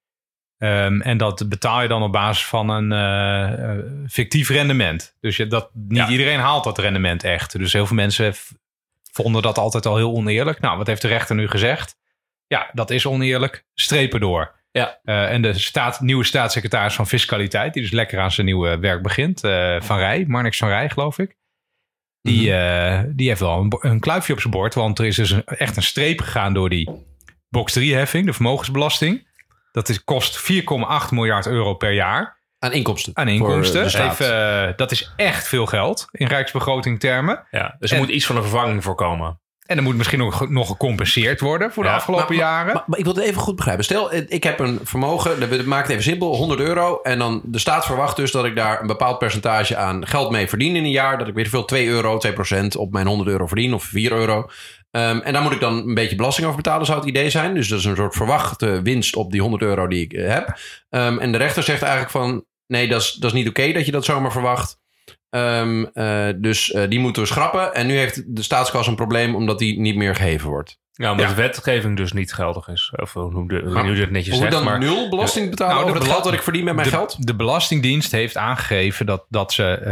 Um, 0.63 1.01
en 1.01 1.17
dat 1.17 1.49
betaal 1.49 1.83
je 1.83 1.89
dan 1.89 2.03
op 2.03 2.13
basis 2.13 2.47
van 2.47 2.69
een 2.69 2.93
uh, 2.93 3.79
fictief 4.09 4.49
rendement. 4.49 5.17
Dus 5.21 5.37
je, 5.37 5.47
dat, 5.47 5.71
niet 5.75 5.99
ja. 5.99 6.09
iedereen 6.09 6.39
haalt 6.39 6.65
dat 6.65 6.79
rendement 6.79 7.25
echt. 7.25 7.59
Dus 7.59 7.73
heel 7.73 7.87
veel 7.87 7.97
mensen 7.97 8.35
vonden 9.13 9.43
dat 9.43 9.59
altijd 9.59 9.87
al 9.87 9.97
heel 9.97 10.13
oneerlijk. 10.13 10.61
Nou, 10.61 10.79
wat 10.79 10.87
heeft 10.87 11.03
de 11.03 11.09
rechter 11.09 11.37
nu 11.37 11.49
gezegd? 11.49 11.97
Ja, 12.47 12.71
dat 12.73 12.91
is 12.91 13.07
oneerlijk. 13.07 13.65
Strepen 13.75 14.21
door. 14.21 14.55
Ja. 14.71 15.01
Uh, 15.05 15.31
en 15.31 15.43
de 15.43 15.59
staat, 15.59 16.01
nieuwe 16.01 16.25
staatssecretaris 16.25 16.95
van 16.95 17.07
Fiscaliteit, 17.07 17.73
die 17.73 17.83
dus 17.83 17.93
lekker 17.93 18.21
aan 18.21 18.33
zijn 18.33 18.47
nieuwe 18.47 18.79
werk 18.79 19.03
begint, 19.03 19.41
Van 19.79 19.99
Rij, 19.99 20.25
Marnix 20.27 20.59
van 20.59 20.69
Rij, 20.69 20.89
geloof 20.89 21.19
ik. 21.19 21.37
Die, 22.21 22.55
-hmm. 22.55 23.17
die 23.17 23.29
heeft 23.29 23.41
wel 23.41 23.59
een, 23.59 23.79
een, 23.81 24.01
kluifje 24.01 24.33
op 24.33 24.41
zijn 24.41 24.53
bord, 24.53 24.75
want 24.75 24.99
er 24.99 25.07
is 25.07 25.17
dus 25.17 25.31
een, 25.31 25.45
echt 25.45 25.77
een 25.77 25.83
streep 25.83 26.21
gegaan 26.21 26.55
door 26.55 26.69
die 26.69 26.91
box 27.49 27.79
3-heffing, 27.79 28.27
de 28.27 28.33
vermogensbelasting. 28.33 29.31
Dat 29.73 29.89
is, 29.89 30.05
kost 30.05 30.53
4,8 30.53 31.09
miljard 31.11 31.47
euro 31.47 31.75
per 31.75 31.93
jaar. 31.93 32.41
Aan 32.59 32.73
inkomsten. 32.73 33.17
Aan 33.17 33.29
inkomsten. 33.29 33.85
Even, 33.85 34.67
uh, 34.69 34.77
dat 34.77 34.91
is 34.91 35.13
echt 35.17 35.49
veel 35.49 35.67
geld 35.67 36.07
in 36.11 36.27
rijksbegroting 36.27 37.01
termen. 37.01 37.47
Ja, 37.51 37.77
dus 37.79 37.91
er 37.91 37.97
en, 37.97 38.03
moet 38.03 38.13
iets 38.13 38.27
van 38.27 38.37
een 38.37 38.43
vervanging 38.43 38.83
voorkomen. 38.83 39.41
En 39.67 39.77
er 39.77 39.83
moet 39.83 39.97
misschien 39.97 40.19
nog, 40.19 40.49
nog 40.49 40.67
gecompenseerd 40.67 41.41
worden 41.41 41.73
voor 41.73 41.83
de 41.83 41.89
ja, 41.89 41.95
afgelopen 41.95 42.37
maar, 42.37 42.45
jaren. 42.45 42.75
Maar, 42.75 42.85
maar, 42.87 42.99
ik 42.99 43.05
wil 43.05 43.15
het 43.15 43.25
even 43.25 43.41
goed 43.41 43.57
begrijpen. 43.57 43.85
Stel, 43.85 44.15
ik 44.15 44.43
heb 44.43 44.59
een 44.59 44.81
vermogen, 44.83 45.49
we 45.49 45.63
maken 45.67 45.83
het 45.83 45.91
even 45.91 46.03
simpel, 46.03 46.37
100 46.37 46.61
euro. 46.61 47.01
En 47.03 47.19
dan 47.19 47.43
de 47.45 47.59
staat 47.59 47.87
verwacht 47.87 48.17
dus 48.17 48.31
dat 48.31 48.45
ik 48.45 48.57
daar 48.57 48.81
een 48.81 48.87
bepaald 48.87 49.19
percentage 49.19 49.77
aan 49.77 50.07
geld 50.07 50.31
mee 50.31 50.49
verdien 50.49 50.77
in 50.77 50.85
een 50.85 50.91
jaar. 50.91 51.19
Dat 51.19 51.29
ik 51.29 51.35
weet 51.35 51.49
veel 51.49 51.65
2 51.65 51.87
euro, 51.87 52.19
2 52.19 52.33
procent 52.33 52.77
op 52.77 52.93
mijn 52.93 53.07
100 53.07 53.29
euro 53.31 53.47
verdien 53.47 53.75
of 53.75 53.85
4 53.85 54.13
euro. 54.13 54.51
Um, 54.97 55.21
en 55.21 55.33
daar 55.33 55.43
moet 55.43 55.53
ik 55.53 55.61
dan 55.61 55.89
een 55.89 55.95
beetje 55.95 56.17
belasting 56.17 56.47
over 56.47 56.63
betalen, 56.63 56.87
zou 56.87 56.99
het 56.99 57.09
idee 57.09 57.31
zijn. 57.31 57.55
Dus 57.55 57.69
dat 57.69 57.79
is 57.79 57.85
een 57.85 57.97
soort 57.97 58.15
verwachte 58.15 58.83
winst 58.83 59.17
op 59.17 59.31
die 59.31 59.41
100 59.41 59.63
euro 59.63 59.87
die 59.87 60.05
ik 60.05 60.13
heb. 60.13 60.59
Um, 60.91 61.19
en 61.19 61.33
de 61.33 61.39
rechter 61.39 61.63
zegt 61.63 61.83
eigenlijk 61.83 62.13
van... 62.13 62.45
nee, 62.67 62.89
dat 62.89 63.01
is, 63.01 63.13
dat 63.13 63.31
is 63.31 63.37
niet 63.37 63.49
oké 63.49 63.61
okay 63.61 63.73
dat 63.73 63.87
je 63.87 63.93
dat 63.93 64.05
zomaar 64.05 64.33
verwacht. 64.33 64.81
Um, 65.31 65.91
uh, 65.95 66.29
dus 66.37 66.71
uh, 66.71 66.89
die 66.89 66.99
moeten 66.99 67.23
we 67.23 67.29
schrappen. 67.29 67.75
En 67.75 67.87
nu 67.87 67.97
heeft 67.97 68.37
de 68.37 68.43
staatskas 68.43 68.87
een 68.87 68.95
probleem 68.95 69.35
omdat 69.35 69.59
die 69.59 69.81
niet 69.81 69.97
meer 69.97 70.15
geheven 70.15 70.49
wordt. 70.49 70.81
Ja, 70.93 71.11
omdat 71.11 71.29
ja. 71.29 71.35
de 71.35 71.41
wetgeving 71.43 71.97
dus 71.97 72.13
niet 72.13 72.33
geldig 72.33 72.69
is. 72.69 72.93
Of 72.97 73.13
hoe 73.13 73.49
de, 73.49 73.61
hoe 73.65 73.95
je 73.95 74.01
het 74.01 74.11
netjes 74.11 74.39
zegt. 74.39 74.53
dan 74.53 74.65
maar, 74.65 74.79
nul 74.79 75.09
belasting 75.09 75.51
betalen 75.51 75.75
nou, 75.75 75.85
over 75.87 75.97
het 75.97 76.09
geld 76.09 76.25
dat 76.25 76.33
ik 76.33 76.43
verdien 76.43 76.65
met 76.65 76.75
mijn 76.75 76.89
de, 76.89 76.95
geld? 76.95 77.27
De 77.27 77.37
Belastingdienst 77.37 78.13
heeft 78.13 78.37
aangegeven 78.37 79.07
dat, 79.07 79.27
dat 79.29 79.53
ze... 79.53 79.83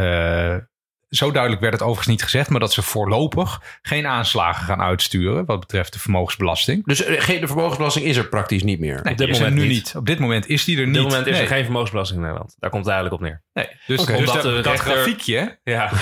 Uh, 0.61 0.69
zo 1.10 1.30
duidelijk 1.30 1.60
werd 1.62 1.72
het 1.72 1.82
overigens 1.82 2.08
niet 2.08 2.22
gezegd, 2.22 2.50
maar 2.50 2.60
dat 2.60 2.72
ze 2.72 2.82
voorlopig 2.82 3.78
geen 3.82 4.06
aanslagen 4.06 4.64
gaan 4.64 4.80
uitsturen 4.80 5.44
wat 5.44 5.60
betreft 5.60 5.92
de 5.92 5.98
vermogensbelasting. 5.98 6.86
Dus 6.86 6.98
de 6.98 7.46
vermogensbelasting 7.46 8.04
is 8.04 8.16
er 8.16 8.28
praktisch 8.28 8.62
niet 8.62 8.80
meer? 8.80 9.00
Nee, 9.02 9.12
op 9.12 9.18
dit 9.18 9.30
moment 9.30 9.54
nu 9.54 9.66
niet. 9.66 9.92
Op 9.96 10.06
dit 10.06 10.18
moment 10.18 10.46
is 10.46 10.64
die 10.64 10.78
er 10.78 10.86
niet. 10.86 10.96
Op 10.96 11.02
dit 11.02 11.10
moment 11.10 11.26
is 11.26 11.38
er 11.38 11.46
geen 11.46 11.64
vermogensbelasting 11.64 12.18
in 12.18 12.24
Nederland. 12.24 12.56
Daar 12.58 12.70
komt 12.70 12.84
het 12.84 12.94
eigenlijk 12.94 13.22
op 13.22 13.28
neer. 13.28 13.42
Nee, 13.52 13.68
dus, 13.86 14.00
okay. 14.00 14.18
dus 14.18 14.32
dat, 14.32 14.64
dat 14.64 14.78
grafiekje... 14.78 15.58
Ja. 15.64 15.90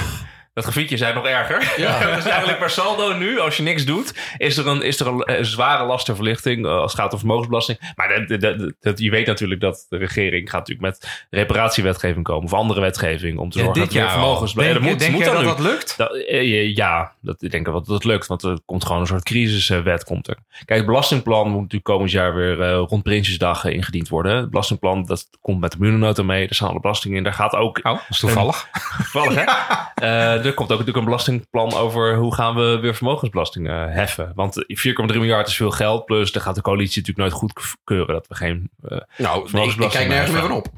Dat 0.59 0.67
grafiekje 0.67 0.97
zijn 0.97 1.15
nog 1.15 1.27
erger. 1.27 1.75
Ja. 1.77 1.99
dus 2.17 2.25
eigenlijk 2.25 2.59
per 2.59 2.71
saldo 2.71 3.17
nu, 3.17 3.39
als 3.39 3.57
je 3.57 3.63
niks 3.63 3.85
doet, 3.85 4.15
is 4.37 4.57
er 4.57 4.67
een, 4.67 4.83
is 4.83 5.01
er 5.01 5.07
een, 5.07 5.45
zware 5.45 5.85
lastenverlichting 5.85 6.65
uh, 6.65 6.73
als 6.73 6.93
het 6.93 7.01
gaat 7.01 7.13
om 7.13 7.19
vermogensbelasting. 7.19 7.93
Maar 7.95 8.27
dat, 8.27 8.73
dat, 8.81 8.99
je 8.99 9.11
weet 9.11 9.27
natuurlijk 9.27 9.61
dat 9.61 9.87
de 9.89 9.97
regering 9.97 10.51
gaat 10.51 10.69
natuurlijk 10.69 11.01
met 11.01 11.27
reparatiewetgeving 11.31 12.25
komen 12.25 12.45
of 12.45 12.53
andere 12.53 12.81
wetgeving 12.81 13.39
om 13.39 13.51
te 13.51 13.59
zorgen 13.59 13.81
dat 13.81 13.93
meer 13.93 14.11
vermogensbelasting. 14.11 14.99
Denk, 14.99 15.13
moet, 15.13 15.25
moet 15.25 15.35
dat 15.35 15.45
dat 15.45 15.59
lukt? 15.59 15.97
Dat, 15.97 16.15
uh, 16.15 16.77
ja, 16.77 17.13
dat, 17.21 17.43
ik 17.43 17.51
denk 17.51 17.67
dat 17.67 17.87
dat 17.87 18.05
lukt, 18.05 18.27
want 18.27 18.43
er 18.43 18.59
komt 18.65 18.85
gewoon 18.85 19.01
een 19.01 19.07
soort 19.07 19.25
crisiswet 19.25 20.05
komt 20.05 20.29
er. 20.29 20.37
Kijk, 20.65 20.79
het 20.79 20.87
belastingplan 20.87 21.47
moet 21.47 21.61
natuurlijk 21.61 21.85
komend 21.85 22.11
jaar 22.11 22.35
weer 22.35 22.59
uh, 22.59 22.83
rond 22.89 23.03
Prinsjesdag 23.03 23.65
ingediend 23.65 24.09
worden. 24.09 24.37
Het 24.37 24.51
belastingplan 24.51 25.05
dat 25.05 25.29
komt 25.41 25.61
met 25.61 25.73
de 25.73 25.79
miljoenennota 25.79 26.23
mee, 26.23 26.49
er 26.49 26.55
staan 26.55 26.69
alle 26.69 26.81
belastingen 26.81 27.17
in. 27.17 27.23
Daar 27.23 27.33
gaat 27.33 27.55
ook. 27.55 27.79
Oh, 27.79 27.85
dat 27.85 28.05
is 28.09 28.19
toevallig. 28.19 28.69
toevallig, 29.13 29.45
hè? 29.45 30.43
Er 30.49 30.55
komt 30.55 30.73
ook 30.73 30.79
natuurlijk 30.79 30.97
een 30.97 31.05
belastingplan 31.05 31.75
over 31.75 32.17
hoe 32.17 32.35
gaan 32.35 32.55
we 32.55 32.79
weer 32.81 32.95
vermogensbelasting 32.95 33.69
uh, 33.69 33.85
heffen. 33.89 34.33
Want 34.35 34.65
4,3 34.87 34.95
miljard 34.95 35.49
is 35.49 35.57
veel 35.57 35.71
geld. 35.71 36.05
Plus, 36.05 36.33
daar 36.33 36.43
gaat 36.43 36.55
de 36.55 36.61
coalitie 36.61 37.03
natuurlijk 37.03 37.19
nooit 37.19 37.53
goedkeuren 37.53 38.15
dat 38.15 38.27
we 38.27 38.35
geen 38.35 38.71
uh, 38.89 38.99
nou, 39.17 39.49
ik, 39.63 39.91
kijk 39.91 40.09
nergens 40.09 40.31
meer 40.31 40.41
van 40.41 40.53
op. 40.53 40.69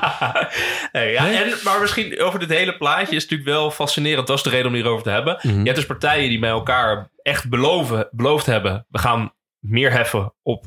hey, 0.92 1.12
ja, 1.12 1.32
en, 1.32 1.54
maar 1.64 1.80
misschien 1.80 2.20
over 2.20 2.38
dit 2.38 2.48
hele 2.48 2.76
plaatje 2.76 3.16
is 3.16 3.22
natuurlijk 3.22 3.48
wel 3.48 3.70
fascinerend. 3.70 4.26
Dat 4.26 4.36
is 4.36 4.42
de 4.42 4.50
reden 4.50 4.66
om 4.66 4.74
hierover 4.74 5.02
te 5.02 5.10
hebben. 5.10 5.38
Mhm. 5.42 5.58
Je 5.58 5.64
hebt 5.64 5.76
dus 5.76 5.86
partijen 5.86 6.28
die 6.28 6.38
bij 6.38 6.50
elkaar 6.50 7.10
echt 7.22 7.48
beloven, 7.48 8.08
beloofd 8.10 8.46
hebben... 8.46 8.86
we 8.88 8.98
gaan 8.98 9.32
meer 9.58 9.92
heffen 9.92 10.34
op 10.42 10.64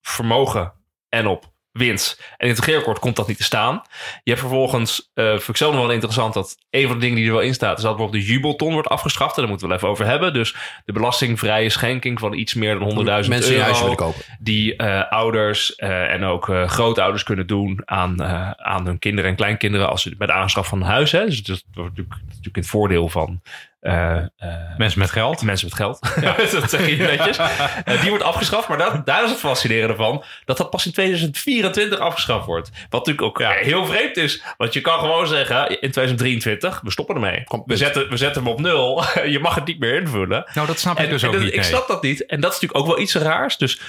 vermogen 0.00 0.72
en 1.08 1.26
op 1.26 1.44
winst. 1.78 2.22
En 2.36 2.48
in 2.48 2.54
het 2.54 2.58
regeerakkoord 2.58 2.98
komt 2.98 3.16
dat 3.16 3.28
niet 3.28 3.36
te 3.36 3.42
staan. 3.42 3.82
Je 4.22 4.30
hebt 4.30 4.40
vervolgens, 4.40 5.10
uh, 5.14 5.28
vind 5.28 5.48
ik 5.48 5.56
zelf 5.56 5.72
nog 5.72 5.82
wel 5.82 5.92
interessant, 5.92 6.34
dat 6.34 6.56
een 6.70 6.86
van 6.86 6.94
de 6.94 7.00
dingen 7.00 7.16
die 7.16 7.26
er 7.26 7.32
wel 7.32 7.40
in 7.40 7.54
staat, 7.54 7.76
is 7.76 7.82
dat 7.82 7.96
bijvoorbeeld 7.96 8.24
de 8.24 8.32
jubelton 8.32 8.72
wordt 8.72 8.88
afgeschaft. 8.88 9.34
En 9.34 9.40
daar 9.40 9.50
moeten 9.50 9.68
we 9.68 9.72
wel 9.72 9.82
even 9.82 9.92
over 9.92 10.06
hebben. 10.06 10.32
Dus 10.32 10.54
de 10.84 10.92
belastingvrije 10.92 11.68
schenking 11.68 12.18
van 12.18 12.32
iets 12.32 12.54
meer 12.54 12.78
dan 12.78 12.88
100.000 12.90 12.96
euro. 12.96 13.28
Mensen 13.28 13.50
die 13.50 13.60
huis 13.60 13.80
willen 13.80 13.96
kopen. 13.96 14.22
Die 14.38 14.74
uh, 14.76 15.10
ouders 15.10 15.72
uh, 15.76 16.12
en 16.12 16.24
ook 16.24 16.44
grootouders 16.66 17.22
kunnen 17.22 17.46
doen 17.46 17.82
aan, 17.84 18.22
aan 18.56 18.86
hun 18.86 18.98
kinderen 18.98 19.30
en 19.30 19.36
kleinkinderen 19.36 19.88
als 19.88 20.02
ze 20.02 20.16
bij 20.16 20.26
de 20.26 20.32
aanschaf 20.32 20.66
van 20.66 20.80
een 20.80 20.86
huis. 20.86 21.12
Hè. 21.12 21.24
Dus 21.24 21.42
dat 21.42 21.62
wordt 21.72 21.90
natuurlijk, 21.90 22.20
natuurlijk 22.26 22.56
het 22.56 22.66
voordeel 22.66 23.08
van 23.08 23.40
uh, 23.80 24.24
mensen 24.76 24.98
met 24.98 25.10
geld. 25.10 25.42
Mensen 25.42 25.68
met 25.68 25.76
geld. 25.76 25.98
Ja. 26.20 26.36
dat 26.36 26.70
zeg 26.70 26.88
je 26.88 26.96
netjes. 26.96 27.38
Uh, 27.38 28.00
die 28.00 28.10
wordt 28.10 28.24
afgeschaft. 28.24 28.68
Maar 28.68 28.78
dat, 28.78 29.06
daar 29.06 29.24
is 29.24 29.30
het 29.30 29.38
fascinerende 29.38 29.94
van. 29.94 30.24
Dat 30.44 30.56
dat 30.56 30.70
pas 30.70 30.86
in 30.86 30.92
2024 30.92 31.98
afgeschaft 31.98 32.46
wordt. 32.46 32.70
Wat 32.70 33.06
natuurlijk 33.06 33.22
ook 33.22 33.38
ja. 33.38 33.50
heel 33.50 33.86
vreemd 33.86 34.16
is. 34.16 34.42
Want 34.56 34.72
je 34.72 34.80
kan 34.80 34.98
gewoon 34.98 35.26
zeggen 35.26 35.68
in 35.68 35.90
2023. 35.90 36.80
We 36.80 36.90
stoppen 36.90 37.14
ermee. 37.14 37.44
we, 37.64 37.76
zetten, 37.76 38.10
we 38.10 38.16
zetten 38.16 38.42
hem 38.42 38.52
op 38.52 38.60
nul. 38.60 39.02
je 39.34 39.38
mag 39.38 39.54
het 39.54 39.66
niet 39.66 39.78
meer 39.78 40.00
invullen. 40.00 40.50
Nou 40.54 40.66
dat 40.66 40.78
snap 40.78 41.00
ik 41.00 41.10
dus 41.10 41.24
ook 41.24 41.38
niet. 41.38 41.54
Ik 41.54 41.62
snap 41.62 41.88
dat 41.88 42.02
niet. 42.02 42.26
En 42.26 42.40
dat 42.40 42.52
is 42.52 42.60
natuurlijk 42.60 42.80
ook 42.80 42.94
wel 42.94 43.04
iets 43.04 43.14
raars. 43.14 43.56
Dus 43.56 43.80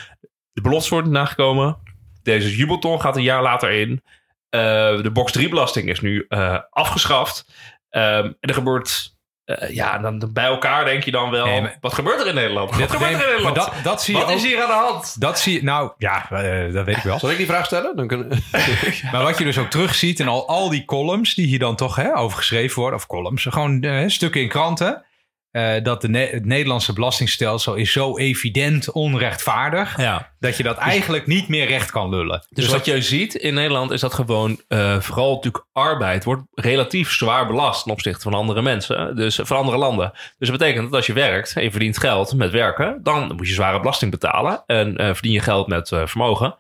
de 0.52 0.62
belofte 0.62 0.90
wordt 0.90 1.08
nagekomen. 1.08 1.78
Deze 2.24 2.56
jubelton 2.56 3.02
gaat 3.02 3.16
een 3.16 3.24
jaar 3.24 3.42
later 3.42 3.72
in. 3.72 4.04
de 4.50 5.10
box 5.14 5.32
3 5.32 5.50
belasting 5.50 5.90
is 5.90 6.00
nu 6.00 6.26
afgeschaft. 6.70 7.46
Um, 7.92 8.02
en 8.02 8.38
er 8.40 8.54
gebeurt 8.54 9.18
uh, 9.50 9.70
ja, 9.70 9.98
dan 9.98 10.30
bij 10.34 10.46
elkaar 10.46 10.86
denk 10.86 11.04
je 11.04 11.12
dan 11.12 11.30
wel. 11.30 11.70
wat 11.82 11.94
gebeurt 11.94 12.22
er 12.22 12.28
in 12.28 12.36
Nederland? 12.36 12.76
Wat 12.76 12.92
gebeurt 12.92 13.12
er 13.12 13.22
in 13.22 13.28
Nederland? 13.28 13.56
Dat, 13.56 13.74
dat 13.84 14.04
zie 14.04 14.16
wat 14.16 14.30
je 14.30 14.36
is 14.36 14.44
hier 14.44 14.62
aan 14.62 14.68
de 14.68 14.74
hand? 14.74 15.22
Dat 15.22 15.40
zie 15.40 15.54
je. 15.54 15.64
Nou 15.64 15.92
ja, 15.98 16.28
uh, 16.32 16.74
dat 16.74 16.86
weet 16.86 16.98
ik 16.98 17.04
wel. 17.04 17.20
Zal 17.20 17.32
ik 17.32 17.38
die 17.38 17.46
vraag 17.46 17.66
stellen? 17.66 17.96
Dan 17.96 18.08
kunnen... 18.08 18.28
maar 19.12 19.24
wat 19.24 19.38
je 19.38 19.44
dus 19.44 19.58
ook 19.58 19.70
terugziet 19.70 20.20
in 20.20 20.28
al, 20.28 20.48
al 20.48 20.70
die 20.70 20.86
columns 20.86 21.36
die 21.36 21.48
hier 21.48 21.60
dan 21.60 21.76
toch 21.76 21.96
hè, 21.96 22.18
over 22.18 22.38
geschreven 22.38 22.80
worden, 22.80 23.00
of 23.00 23.08
columns, 23.08 23.46
gewoon 23.46 23.86
uh, 23.86 24.08
stukken 24.08 24.42
in 24.42 24.48
kranten. 24.48 25.04
Uh, 25.52 25.84
dat 25.84 26.02
de 26.02 26.18
het 26.18 26.46
Nederlandse 26.46 26.94
belastingstelsel 26.94 27.76
is 27.76 27.92
zo 27.92 28.18
evident 28.18 28.92
onrechtvaardig. 28.92 29.98
Ja. 29.98 30.32
Dat 30.40 30.58
je 30.58 30.64
dat 30.64 30.76
dus- 30.76 30.86
eigenlijk 30.86 31.28
niet 31.28 31.48
meer 31.48 31.68
recht 31.68 31.92
kan 31.92 32.10
lullen. 32.10 32.46
Dus, 32.50 32.64
dus 32.66 32.74
wat 32.74 32.86
je 32.86 33.02
ziet 33.02 33.36
in 33.36 33.54
Nederland 33.54 33.92
is 33.92 34.02
dat 34.02 34.14
gewoon 34.14 34.62
uh, 34.68 35.00
vooral 35.00 35.36
natuurlijk 35.36 35.66
arbeid 35.72 36.24
wordt 36.24 36.44
relatief 36.54 37.12
zwaar 37.12 37.48
belast 37.48 37.84
ten 37.84 37.92
opzichte 37.92 38.22
van 38.22 38.34
andere 38.34 38.62
mensen. 38.62 39.16
Dus 39.16 39.40
van 39.44 39.58
andere 39.58 39.78
landen. 39.78 40.12
Dus 40.38 40.50
dat 40.50 40.58
betekent 40.58 40.84
dat 40.84 40.94
als 40.94 41.06
je 41.06 41.14
werkt 41.14 41.54
en 41.54 41.64
je 41.64 41.72
verdient 41.72 41.98
geld 41.98 42.34
met 42.34 42.52
werken, 42.52 43.00
dan 43.04 43.36
moet 43.36 43.48
je 43.48 43.54
zware 43.54 43.80
belasting 43.80 44.12
betalen. 44.12 44.64
En 44.66 45.02
uh, 45.02 45.14
verdien 45.14 45.32
je 45.32 45.40
geld 45.40 45.68
met 45.68 45.88
vermogen, 45.88 46.58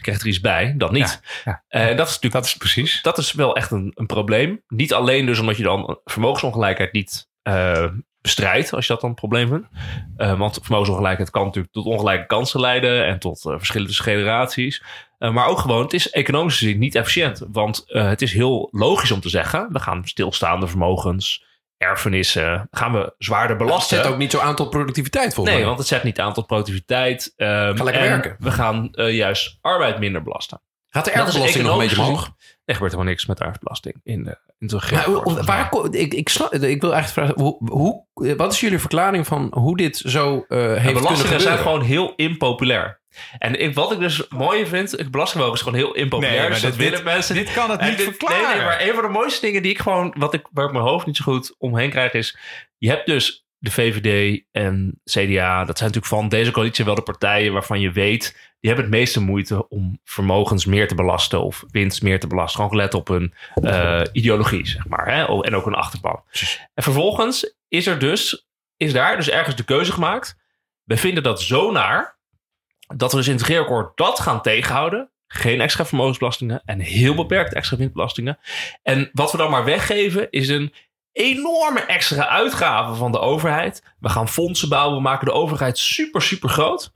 krijgt 0.00 0.20
er 0.20 0.26
iets 0.26 0.40
bij, 0.40 0.74
dan 0.76 0.92
niet. 0.92 1.20
Ja, 1.44 1.62
ja. 1.68 1.94
dat 1.94 2.06
is 2.06 2.14
natuurlijk 2.14 2.32
dat 2.32 2.44
is 2.44 2.56
precies. 2.56 3.02
Dat 3.02 3.18
is 3.18 3.32
wel 3.32 3.56
echt 3.56 3.70
een, 3.70 3.92
een 3.94 4.06
probleem. 4.06 4.62
Niet 4.68 4.94
alleen 4.94 5.26
dus 5.26 5.38
omdat 5.38 5.56
je 5.56 5.62
dan 5.62 5.98
vermogensongelijkheid 6.04 6.92
niet 6.92 7.30
uh, 7.48 7.84
bestrijdt, 8.20 8.72
als 8.72 8.86
je 8.86 8.92
dat 8.92 9.00
dan 9.00 9.10
een 9.10 9.16
probleem 9.16 9.48
vindt. 9.48 9.66
Uh, 10.16 10.38
want 10.38 10.58
vermogensongelijkheid 10.62 11.30
kan 11.30 11.44
natuurlijk 11.44 11.72
tot 11.72 11.84
ongelijke 11.84 12.26
kansen 12.26 12.60
leiden 12.60 13.06
en 13.06 13.18
tot 13.18 13.44
uh, 13.44 13.54
verschillende 13.56 13.92
generaties. 13.92 14.82
maar 15.18 15.46
ook 15.46 15.58
gewoon, 15.58 15.82
het 15.82 15.92
is 15.92 16.10
economisch 16.10 16.58
gezien 16.58 16.78
niet 16.78 16.94
efficiënt. 16.94 17.42
Want 17.52 17.84
het 17.86 18.22
is 18.22 18.32
heel 18.32 18.68
logisch 18.72 19.10
om 19.10 19.20
te 19.20 19.28
zeggen, 19.28 19.68
we 19.72 19.80
gaan 19.80 20.06
stilstaande 20.08 20.66
vermogens, 20.66 21.44
erfenissen, 21.76 22.68
gaan 22.70 22.92
we 22.92 23.14
zwaarder 23.18 23.56
belasten. 23.56 23.96
Het 23.96 24.04
zet 24.04 24.14
ook 24.14 24.20
niet 24.20 24.30
zo 24.30 24.38
aan 24.38 24.54
tot 24.54 24.70
productiviteit 24.70 25.34
volgens 25.34 25.56
Nee, 25.56 25.64
want 25.64 25.78
het 25.78 25.86
zet 25.86 26.02
niet 26.02 26.20
aan 26.20 26.32
tot 26.32 26.46
productiviteit. 26.46 27.32
Um, 27.36 27.76
Ga 27.76 27.84
lekker 27.84 28.02
werken. 28.02 28.36
We 28.38 28.50
gaan 28.50 28.88
juist 28.92 29.58
arbeid 29.60 29.98
minder 29.98 30.22
belasten. 30.22 30.60
Gaat 30.88 31.04
de 31.04 31.10
erfbelasting 31.10 31.64
nog 31.64 31.72
een 31.72 31.78
beetje 31.78 32.00
omhoog? 32.00 32.34
Er 32.64 32.74
gebeurt 32.74 32.92
helemaal 32.92 33.12
niks 33.12 33.26
met 33.26 33.38
de 33.38 33.44
erfbelasting 33.44 34.00
in 34.02 34.24
de, 34.24 34.38
in 34.58 34.66
de 34.66 34.80
maar, 34.90 35.44
waar, 35.44 35.72
ik, 35.90 36.14
ik, 36.14 36.28
snap, 36.28 36.54
ik 36.54 36.80
wil 36.80 36.92
eigenlijk 36.94 37.08
vragen, 37.08 37.42
hoe, 37.42 37.70
hoe, 37.70 38.04
wat 38.36 38.52
is 38.52 38.60
jullie 38.60 38.78
verklaring 38.78 39.26
van 39.26 39.52
hoe 39.54 39.76
dit 39.76 39.96
zo 39.96 40.44
uh, 40.48 40.58
heeft 40.58 40.82
ja, 40.82 40.92
belastingen 40.92 41.40
zijn 41.40 41.58
gewoon 41.58 41.82
heel 41.82 42.12
impopulair. 42.16 43.00
En 43.38 43.60
ik, 43.60 43.74
wat 43.74 43.92
ik 43.92 43.98
dus 43.98 44.28
mooi 44.28 44.66
vind, 44.66 45.10
belastingverhogen 45.10 45.52
is 45.52 45.60
gewoon 45.60 45.78
heel 45.78 45.94
impopulair. 45.94 46.40
Nee, 46.40 46.50
dus 46.50 46.60
dat 46.60 46.76
dit, 46.76 46.90
willen 46.90 47.04
mensen. 47.04 47.34
Dit 47.34 47.52
kan 47.52 47.70
het 47.70 47.80
niet 47.80 47.96
dit, 47.96 48.06
verklaren. 48.06 48.42
Nee, 48.42 48.56
nee, 48.56 48.64
maar 48.64 48.80
een 48.80 48.94
van 48.94 49.02
de 49.02 49.08
mooiste 49.08 49.46
dingen 49.46 49.62
die 49.62 49.72
ik 49.72 49.78
gewoon, 49.78 50.14
wat 50.18 50.34
ik, 50.34 50.48
waar 50.52 50.66
ik 50.66 50.72
mijn 50.72 50.84
hoofd 50.84 51.06
niet 51.06 51.16
zo 51.16 51.24
goed 51.24 51.54
omheen 51.58 51.90
krijg, 51.90 52.12
is: 52.12 52.38
je 52.78 52.88
hebt 52.88 53.06
dus 53.06 53.41
de 53.62 53.70
VVD 53.70 54.42
en 54.50 55.00
CDA, 55.04 55.64
dat 55.64 55.78
zijn 55.78 55.90
natuurlijk 55.90 56.06
van 56.14 56.28
deze 56.28 56.50
coalitie 56.50 56.84
wel 56.84 56.94
de 56.94 57.02
partijen 57.02 57.52
waarvan 57.52 57.80
je 57.80 57.92
weet 57.92 58.50
die 58.60 58.70
hebben 58.70 58.90
het 58.90 59.00
meeste 59.00 59.20
moeite 59.20 59.68
om 59.68 60.00
vermogens 60.04 60.64
meer 60.64 60.88
te 60.88 60.94
belasten 60.94 61.42
of 61.42 61.64
winst 61.70 62.02
meer 62.02 62.20
te 62.20 62.26
belasten. 62.26 62.56
Gewoon 62.56 62.70
gelet 62.70 62.94
op 62.94 63.08
hun 63.08 63.34
uh, 63.62 64.02
ideologie, 64.12 64.66
zeg 64.66 64.86
maar. 64.86 65.14
Hè? 65.14 65.42
En 65.42 65.54
ook 65.54 65.64
hun 65.64 65.74
achterban. 65.74 66.22
En 66.74 66.82
vervolgens 66.82 67.56
is 67.68 67.86
er 67.86 67.98
dus, 67.98 68.48
is 68.76 68.92
daar 68.92 69.16
dus 69.16 69.30
ergens 69.30 69.56
de 69.56 69.64
keuze 69.64 69.92
gemaakt. 69.92 70.38
We 70.84 70.96
vinden 70.96 71.22
dat 71.22 71.42
zo 71.42 71.70
naar 71.70 72.18
dat 72.96 73.10
we 73.10 73.16
dus 73.16 73.26
in 73.26 73.32
het 73.32 73.42
regeerakkoord 73.42 73.96
dat 73.96 74.20
gaan 74.20 74.42
tegenhouden. 74.42 75.10
Geen 75.26 75.60
extra 75.60 75.86
vermogensbelastingen 75.86 76.62
en 76.64 76.80
heel 76.80 77.14
beperkt 77.14 77.54
extra 77.54 77.76
winstbelastingen. 77.76 78.38
En 78.82 79.10
wat 79.12 79.32
we 79.32 79.38
dan 79.38 79.50
maar 79.50 79.64
weggeven 79.64 80.30
is 80.30 80.48
een 80.48 80.72
enorme 81.12 81.80
extra 81.80 82.28
uitgaven 82.28 82.96
van 82.96 83.12
de 83.12 83.18
overheid. 83.18 83.82
We 83.98 84.08
gaan 84.08 84.28
fondsen 84.28 84.68
bouwen, 84.68 84.96
we 84.96 85.02
maken 85.02 85.26
de 85.26 85.32
overheid 85.32 85.78
super, 85.78 86.22
super 86.22 86.48
groot. 86.48 86.92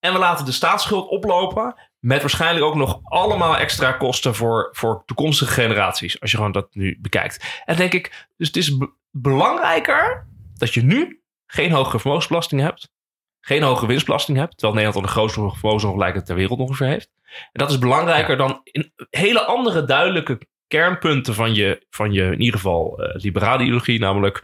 En 0.00 0.12
we 0.12 0.18
laten 0.18 0.44
de 0.44 0.52
staatsschuld 0.52 1.08
oplopen. 1.08 1.74
Met 1.98 2.20
waarschijnlijk 2.20 2.66
ook 2.66 2.74
nog 2.74 3.00
allemaal 3.02 3.56
extra 3.56 3.92
kosten 3.92 4.34
voor, 4.34 4.68
voor 4.72 5.02
toekomstige 5.06 5.52
generaties. 5.52 6.20
Als 6.20 6.30
je 6.30 6.36
gewoon 6.36 6.52
dat 6.52 6.74
nu 6.74 6.98
bekijkt. 7.00 7.62
En 7.64 7.76
denk 7.76 7.92
ik, 7.92 8.26
dus 8.36 8.46
het 8.46 8.56
is 8.56 8.76
belangrijker 9.10 10.26
dat 10.54 10.74
je 10.74 10.82
nu 10.82 11.22
geen 11.46 11.72
hogere 11.72 11.98
vermogensbelasting 11.98 12.60
hebt. 12.60 12.90
Geen 13.40 13.62
hogere 13.62 13.86
winstbelasting 13.86 14.38
hebt. 14.38 14.50
Terwijl 14.50 14.74
Nederland 14.74 15.04
al 15.04 15.08
de 15.08 15.16
grootste 15.16 15.40
vermogensongelijkheid 15.58 16.26
ter 16.26 16.34
wereld 16.34 16.58
ongeveer 16.58 16.86
heeft. 16.86 17.10
En 17.24 17.48
dat 17.52 17.70
is 17.70 17.78
belangrijker 17.78 18.36
dan 18.36 18.60
in 18.62 18.92
hele 19.10 19.44
andere 19.44 19.84
duidelijke 19.84 20.38
kernpunten 20.70 21.34
van 21.34 21.54
je, 21.54 21.86
van 21.90 22.12
je 22.12 22.22
in 22.22 22.40
ieder 22.40 22.60
geval 22.60 23.02
uh, 23.02 23.22
liberale 23.22 23.62
ideologie. 23.62 23.98
Namelijk 23.98 24.42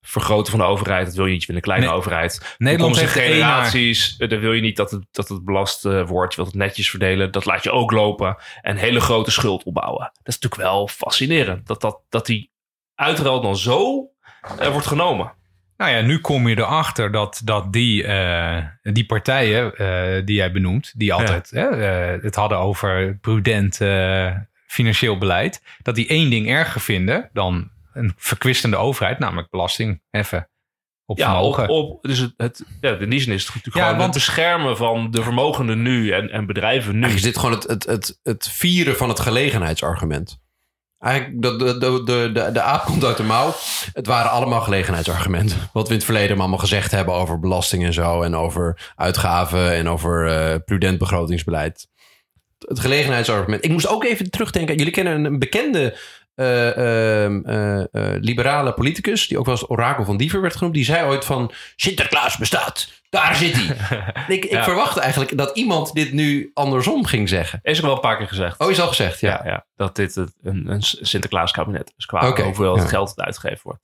vergroten 0.00 0.50
van 0.50 0.60
de 0.60 0.66
overheid. 0.66 1.06
Dat 1.06 1.14
wil 1.14 1.26
je 1.26 1.32
niet. 1.32 1.40
Je 1.40 1.46
wil 1.46 1.56
een 1.56 1.62
kleine 1.62 1.90
overheid. 1.90 2.54
Nederland 2.58 3.00
heeft 3.00 3.12
generaties. 3.12 4.16
Dan 4.16 4.40
wil 4.40 4.52
je 4.52 4.60
niet 4.60 4.76
dat 4.76 4.90
het, 4.90 5.04
dat 5.10 5.28
het 5.28 5.44
belast 5.44 5.84
uh, 5.84 6.06
wordt. 6.06 6.34
Je 6.34 6.40
wilt 6.40 6.52
het 6.52 6.62
netjes 6.62 6.90
verdelen. 6.90 7.30
Dat 7.30 7.44
laat 7.44 7.62
je 7.62 7.70
ook 7.70 7.90
lopen. 7.90 8.36
En 8.60 8.76
hele 8.76 9.00
grote 9.00 9.30
schuld 9.30 9.62
opbouwen. 9.62 10.00
Dat 10.00 10.34
is 10.34 10.38
natuurlijk 10.38 10.62
wel 10.62 10.88
fascinerend. 10.88 11.66
Dat, 11.66 11.80
dat, 11.80 12.00
dat 12.08 12.26
die 12.26 12.50
uitruil 12.94 13.40
dan 13.40 13.56
zo 13.56 14.10
uh, 14.60 14.68
wordt 14.68 14.86
genomen. 14.86 15.32
Nou 15.76 15.90
ja, 15.94 16.00
nu 16.00 16.18
kom 16.18 16.48
je 16.48 16.58
erachter 16.58 17.12
dat, 17.12 17.40
dat 17.44 17.72
die, 17.72 18.04
uh, 18.04 18.58
die 18.82 19.06
partijen 19.06 19.72
die 20.24 20.36
jij 20.36 20.52
benoemt, 20.52 20.92
die 20.96 21.12
altijd 21.12 21.50
ja. 21.50 21.74
het 22.22 22.34
hadden 22.34 22.58
over 22.58 23.18
prudent 23.20 23.78
financieel 24.72 25.18
beleid, 25.18 25.62
dat 25.82 25.94
die 25.94 26.06
één 26.06 26.30
ding 26.30 26.48
erger 26.48 26.80
vinden 26.80 27.30
dan 27.32 27.70
een 27.92 28.12
verkwistende 28.16 28.76
overheid, 28.76 29.18
namelijk 29.18 29.50
belasting 29.50 30.02
heffen 30.10 30.48
op 31.06 31.18
ja, 31.18 31.30
vermogen. 31.30 31.68
Op, 31.68 31.90
op, 31.90 32.02
dus 32.02 32.18
het, 32.18 32.34
het, 32.36 32.64
ja, 32.80 32.96
in 32.96 33.10
die 33.10 33.20
zin 33.20 33.32
is 33.32 33.44
het 33.44 33.54
natuurlijk 33.54 33.86
gewoon 33.86 34.02
het 34.02 34.12
beschermen 34.12 34.76
van 34.76 35.10
de 35.10 35.22
vermogenden 35.22 35.82
nu 35.82 36.10
en, 36.10 36.30
en 36.30 36.46
bedrijven 36.46 36.98
nu. 36.98 37.08
Is 37.08 37.22
dit 37.22 37.38
gewoon 37.38 37.54
het, 37.54 37.62
het, 37.62 37.86
het, 37.86 38.18
het 38.22 38.48
vieren 38.48 38.96
van 38.96 39.08
het 39.08 39.20
gelegenheidsargument. 39.20 40.40
Eigenlijk, 40.98 41.42
de, 41.42 41.56
de, 41.56 41.78
de, 42.04 42.30
de, 42.32 42.52
de 42.52 42.60
aap 42.60 42.84
komt 42.84 43.04
uit 43.04 43.16
de 43.16 43.22
mouw. 43.22 43.54
Het 43.92 44.06
waren 44.06 44.30
allemaal 44.30 44.60
gelegenheidsargumenten. 44.60 45.56
Wat 45.72 45.82
we 45.82 45.92
in 45.92 45.96
het 45.96 46.04
verleden 46.04 46.38
allemaal 46.38 46.58
gezegd 46.58 46.90
hebben 46.90 47.14
over 47.14 47.38
belasting 47.38 47.84
en 47.84 47.92
zo. 47.92 48.22
En 48.22 48.36
over 48.36 48.92
uitgaven 48.96 49.72
en 49.72 49.88
over 49.88 50.26
uh, 50.26 50.54
prudent 50.64 50.98
begrotingsbeleid. 50.98 51.88
Het 52.68 52.80
gelegenheidsargument. 52.80 53.64
Ik 53.64 53.70
moest 53.70 53.88
ook 53.88 54.04
even 54.04 54.30
terugdenken. 54.30 54.76
Jullie 54.76 54.92
kennen 54.92 55.24
een 55.24 55.38
bekende 55.38 55.96
uh, 56.36 57.28
uh, 57.28 57.84
liberale 58.20 58.72
politicus, 58.72 59.28
die 59.28 59.38
ook 59.38 59.44
wel 59.44 59.54
als 59.54 59.70
orakel 59.70 60.04
van 60.04 60.16
Diever 60.16 60.40
werd 60.40 60.56
genoemd, 60.56 60.74
die 60.74 60.84
zei 60.84 61.08
ooit 61.08 61.24
van 61.24 61.52
Sinterklaas 61.76 62.36
bestaat. 62.36 63.02
Daar 63.08 63.34
zit 63.34 63.54
hij. 63.54 63.76
ik, 64.36 64.44
ik 64.44 64.62
verwacht 64.62 64.96
eigenlijk 64.96 65.36
dat 65.36 65.56
iemand 65.56 65.92
dit 65.92 66.12
nu 66.12 66.50
andersom 66.54 67.04
ging 67.06 67.28
zeggen. 67.28 67.60
Is 67.62 67.78
ook 67.78 67.84
wel 67.84 67.94
een 67.94 68.00
paar 68.00 68.16
keer 68.16 68.28
gezegd. 68.28 68.60
Oh, 68.60 68.70
is 68.70 68.80
al 68.80 68.88
gezegd, 68.88 69.20
ja. 69.20 69.40
ja, 69.44 69.50
ja 69.50 69.66
dat 69.76 69.96
dit 69.96 70.16
een, 70.16 70.30
een 70.42 70.82
Sinterklaas 70.82 71.50
kabinet 71.50 71.92
is 71.96 72.06
qua 72.06 72.28
okay, 72.28 72.44
hoeveel 72.44 72.78
het 72.78 72.88
geld 72.88 73.08
het 73.08 73.20
uitgegeven 73.20 73.60
wordt. 73.62 73.82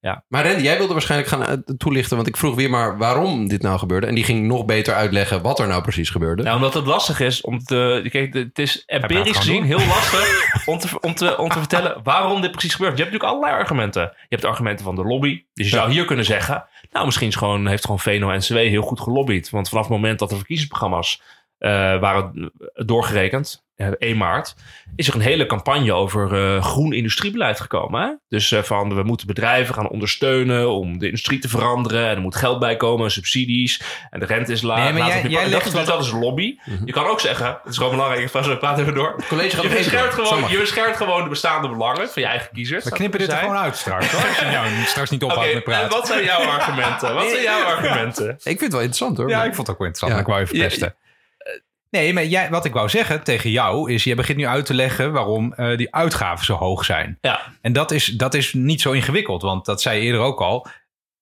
Ja. 0.00 0.24
Maar 0.28 0.46
Randy, 0.46 0.62
jij 0.62 0.76
wilde 0.78 0.92
waarschijnlijk 0.92 1.30
gaan 1.30 1.46
eh, 1.46 1.74
toelichten, 1.76 2.16
want 2.16 2.28
ik 2.28 2.36
vroeg 2.36 2.54
weer 2.54 2.70
maar 2.70 2.98
waarom 2.98 3.48
dit 3.48 3.62
nou 3.62 3.78
gebeurde. 3.78 4.06
En 4.06 4.14
die 4.14 4.24
ging 4.24 4.46
nog 4.46 4.64
beter 4.64 4.94
uitleggen 4.94 5.42
wat 5.42 5.58
er 5.58 5.66
nou 5.66 5.82
precies 5.82 6.10
gebeurde. 6.10 6.42
Nou, 6.42 6.56
omdat 6.56 6.74
het 6.74 6.86
lastig 6.86 7.20
is 7.20 7.40
om 7.40 7.58
te. 7.58 8.06
Kijk, 8.10 8.34
het 8.34 8.58
is 8.58 8.82
empirisch 8.86 9.36
gezien 9.36 9.64
heel 9.64 9.86
lastig 9.86 10.42
om 10.66 10.78
te, 10.78 11.00
om, 11.00 11.14
te, 11.14 11.38
om 11.38 11.48
te 11.48 11.58
vertellen 11.58 12.00
waarom 12.02 12.40
dit 12.40 12.50
precies 12.50 12.74
gebeurt. 12.74 12.96
Je 12.96 13.02
hebt 13.02 13.12
natuurlijk 13.12 13.40
allerlei 13.40 13.62
argumenten. 13.62 14.02
Je 14.02 14.26
hebt 14.28 14.42
de 14.42 14.48
argumenten 14.48 14.84
van 14.84 14.94
de 14.94 15.04
lobby. 15.04 15.44
Dus 15.54 15.70
je 15.70 15.76
zou 15.76 15.90
hier 15.90 16.04
kunnen 16.04 16.24
zeggen. 16.24 16.64
Nou, 16.90 17.04
misschien 17.04 17.28
is 17.28 17.36
gewoon, 17.36 17.66
heeft 17.66 17.84
gewoon 17.84 18.00
VNO-NCW 18.00 18.54
heel 18.54 18.82
goed 18.82 19.00
gelobbyd. 19.00 19.50
Want 19.50 19.68
vanaf 19.68 19.84
het 19.84 19.92
moment 19.92 20.18
dat 20.18 20.28
de 20.28 20.36
verkiezingsprogramma's 20.36 21.22
uh, 21.58 21.70
waren 22.00 22.52
doorgerekend, 22.74 23.66
1 23.78 23.96
eh, 23.98 24.14
maart, 24.14 24.54
is 24.96 25.08
er 25.08 25.14
een 25.14 25.20
hele 25.20 25.46
campagne 25.46 25.92
over 25.92 26.32
uh, 26.32 26.62
groen 26.62 26.92
industriebeleid 26.92 27.60
gekomen. 27.60 28.02
Hè? 28.02 28.12
Dus 28.28 28.50
uh, 28.50 28.62
van 28.62 28.94
we 28.94 29.02
moeten 29.02 29.26
bedrijven 29.26 29.74
gaan 29.74 29.88
ondersteunen 29.88 30.70
om 30.70 30.98
de 30.98 31.06
industrie 31.06 31.38
te 31.38 31.48
veranderen. 31.48 32.08
En 32.08 32.16
er 32.16 32.20
moet 32.20 32.36
geld 32.36 32.58
bij 32.58 32.76
komen, 32.76 33.10
subsidies. 33.10 33.82
En 34.10 34.20
de 34.20 34.26
rente 34.26 34.52
is 34.52 34.62
laag. 34.62 34.92
Nee, 34.92 34.92
maar 34.92 35.08
jij, 35.08 35.30
jij 35.30 35.50
dat, 35.50 35.66
is, 35.66 35.72
dat 35.72 36.04
is 36.04 36.10
lobby. 36.10 36.58
Mm 36.64 36.76
-hmm. 36.76 36.86
Je 36.86 36.92
kan 36.92 37.06
ook 37.06 37.20
zeggen, 37.20 37.46
het 37.46 37.72
is 37.72 37.76
gewoon 37.76 37.92
belangrijk, 37.92 38.32
we 38.32 38.56
praten 38.56 38.82
even 38.82 38.94
door. 38.94 39.14
Het 39.16 39.26
college 39.26 39.56
gaat 39.56 39.62
je, 39.62 39.68
beschermt 39.68 40.12
gewoon, 40.12 40.50
je 40.50 40.58
beschermt 40.58 40.96
gewoon 40.96 41.22
de 41.22 41.28
bestaande 41.28 41.68
belangen 41.68 42.08
van 42.08 42.22
je 42.22 42.28
eigen 42.28 42.48
kiezers. 42.52 42.84
We 42.84 42.90
knippen 42.90 43.18
dit 43.18 43.32
er 43.32 43.36
gewoon 43.36 43.56
uit 43.56 43.76
straks. 43.76 44.10
Hoor. 44.10 44.26
Als 44.28 44.38
je 44.38 44.44
nou 44.44 44.66
straks 44.84 45.10
niet 45.10 45.22
ophoudt 45.22 45.42
okay, 45.42 45.54
met 45.54 45.64
praten. 45.64 45.84
En 45.84 45.90
wat 45.90 46.06
zijn 46.06 46.24
jouw 46.24 46.44
argumenten? 46.44 47.14
Wat 47.14 47.28
zijn 47.28 47.42
jouw 47.42 47.64
argumenten? 47.74 48.28
Ik 48.28 48.38
vind 48.42 48.60
het 48.60 48.72
wel 48.72 48.80
interessant 48.80 49.16
hoor. 49.16 49.28
Ja, 49.28 49.44
ik 49.44 49.54
vond 49.54 49.66
het 49.66 49.70
ook 49.70 49.78
wel 49.78 49.86
interessant. 49.86 50.12
Ja. 50.12 50.18
Ik 50.18 50.26
wou 50.26 50.40
even 50.40 50.58
testen. 50.58 50.94
Nee, 51.90 52.12
maar 52.12 52.24
jij, 52.24 52.50
wat 52.50 52.64
ik 52.64 52.72
wou 52.72 52.88
zeggen 52.88 53.22
tegen 53.22 53.50
jou 53.50 53.92
is: 53.92 54.04
je 54.04 54.14
begint 54.14 54.38
nu 54.38 54.46
uit 54.46 54.66
te 54.66 54.74
leggen 54.74 55.12
waarom 55.12 55.54
uh, 55.56 55.76
die 55.76 55.94
uitgaven 55.94 56.44
zo 56.44 56.54
hoog 56.54 56.84
zijn. 56.84 57.18
Ja. 57.20 57.40
En 57.60 57.72
dat 57.72 57.90
is, 57.90 58.06
dat 58.06 58.34
is 58.34 58.52
niet 58.52 58.80
zo 58.80 58.92
ingewikkeld, 58.92 59.42
want 59.42 59.64
dat 59.64 59.82
zei 59.82 59.98
je 59.98 60.04
eerder 60.04 60.20
ook 60.20 60.40
al. 60.40 60.66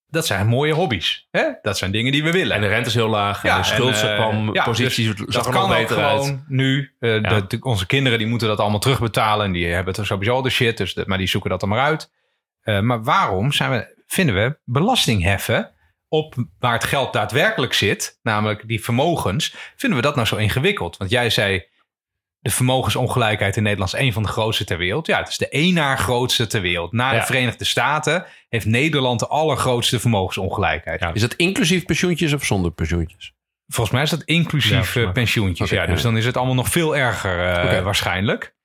Dat 0.09 0.25
zijn 0.25 0.47
mooie 0.47 0.73
hobby's. 0.73 1.27
Hè? 1.31 1.43
Dat 1.61 1.77
zijn 1.77 1.91
dingen 1.91 2.11
die 2.11 2.23
we 2.23 2.31
willen. 2.31 2.55
En 2.55 2.61
de 2.61 2.67
rente 2.67 2.89
is 2.89 2.93
heel 2.95 3.07
laag. 3.07 3.43
Ja, 3.43 3.55
en 3.55 3.61
de 3.61 3.67
schuldenpositie 3.67 5.07
uh, 5.07 5.17
ja, 5.17 5.25
dus 5.25 5.35
dat 5.35 5.49
kan 5.49 5.69
beter 5.69 5.97
ook 5.97 6.09
gewoon 6.09 6.43
nu. 6.47 6.95
Uh, 6.99 7.21
ja. 7.21 7.41
de, 7.41 7.57
onze 7.61 7.85
kinderen 7.85 8.17
die 8.17 8.27
moeten 8.27 8.47
dat 8.47 8.59
allemaal 8.59 8.79
terugbetalen. 8.79 9.45
En 9.45 9.51
die 9.51 9.67
hebben 9.67 9.93
het 9.95 10.05
sowieso 10.05 10.33
al 10.33 10.41
de 10.41 10.49
shit. 10.49 10.77
Dus 10.77 10.93
de, 10.93 11.03
maar 11.07 11.17
die 11.17 11.27
zoeken 11.27 11.49
dat 11.49 11.61
er 11.61 11.67
maar 11.67 11.79
uit. 11.79 12.11
Maar 12.81 13.03
waarom 13.03 13.51
zijn 13.51 13.71
we, 13.71 14.03
vinden 14.07 14.35
we 14.35 14.57
belasting 14.65 15.23
heffen 15.23 15.71
op 16.09 16.35
waar 16.59 16.73
het 16.73 16.83
geld 16.83 17.13
daadwerkelijk 17.13 17.73
zit, 17.73 18.19
namelijk 18.21 18.67
die 18.67 18.83
vermogens, 18.83 19.55
vinden 19.75 19.99
we 19.99 20.05
dat 20.05 20.15
nou 20.15 20.27
zo 20.27 20.35
ingewikkeld? 20.35 20.97
Want 20.97 21.09
jij 21.09 21.29
zei, 21.29 21.65
de 22.39 22.49
vermogensongelijkheid 22.49 23.57
in 23.57 23.63
Nederland 23.63 23.93
is 23.93 23.99
een 23.99 24.13
van 24.13 24.23
de 24.23 24.29
grootste 24.29 24.63
ter 24.63 24.77
wereld. 24.77 25.07
Ja, 25.07 25.19
het 25.19 25.27
is 25.27 25.37
de 25.37 25.49
één 25.49 25.73
na 25.73 25.95
grootste 25.95 26.47
ter 26.47 26.61
wereld. 26.61 26.91
Na 26.91 27.13
de 27.13 27.25
Verenigde 27.25 27.65
Staten 27.65 28.25
heeft 28.49 28.65
Nederland 28.65 29.19
de 29.19 29.27
allergrootste 29.27 29.99
vermogensongelijkheid. 29.99 31.05
Is 31.13 31.21
dat 31.21 31.33
inclusief 31.33 31.85
pensioentjes 31.85 32.33
of 32.33 32.45
zonder 32.45 32.71
pensioentjes? 32.71 33.35
Volgens 33.67 33.95
mij 33.95 34.03
is 34.03 34.09
dat 34.09 34.23
inclusief 34.23 34.93
ja, 34.93 35.11
pensioentjes. 35.11 35.69
ja, 35.69 35.85
dus 35.85 36.01
dan 36.01 36.17
is 36.17 36.25
het 36.25 36.37
allemaal 36.37 36.55
nog 36.55 36.67
veel 36.67 36.97
erger 36.97 37.37
uh, 37.37 37.63
okay. 37.63 37.81
waarschijnlijk. 37.81 38.55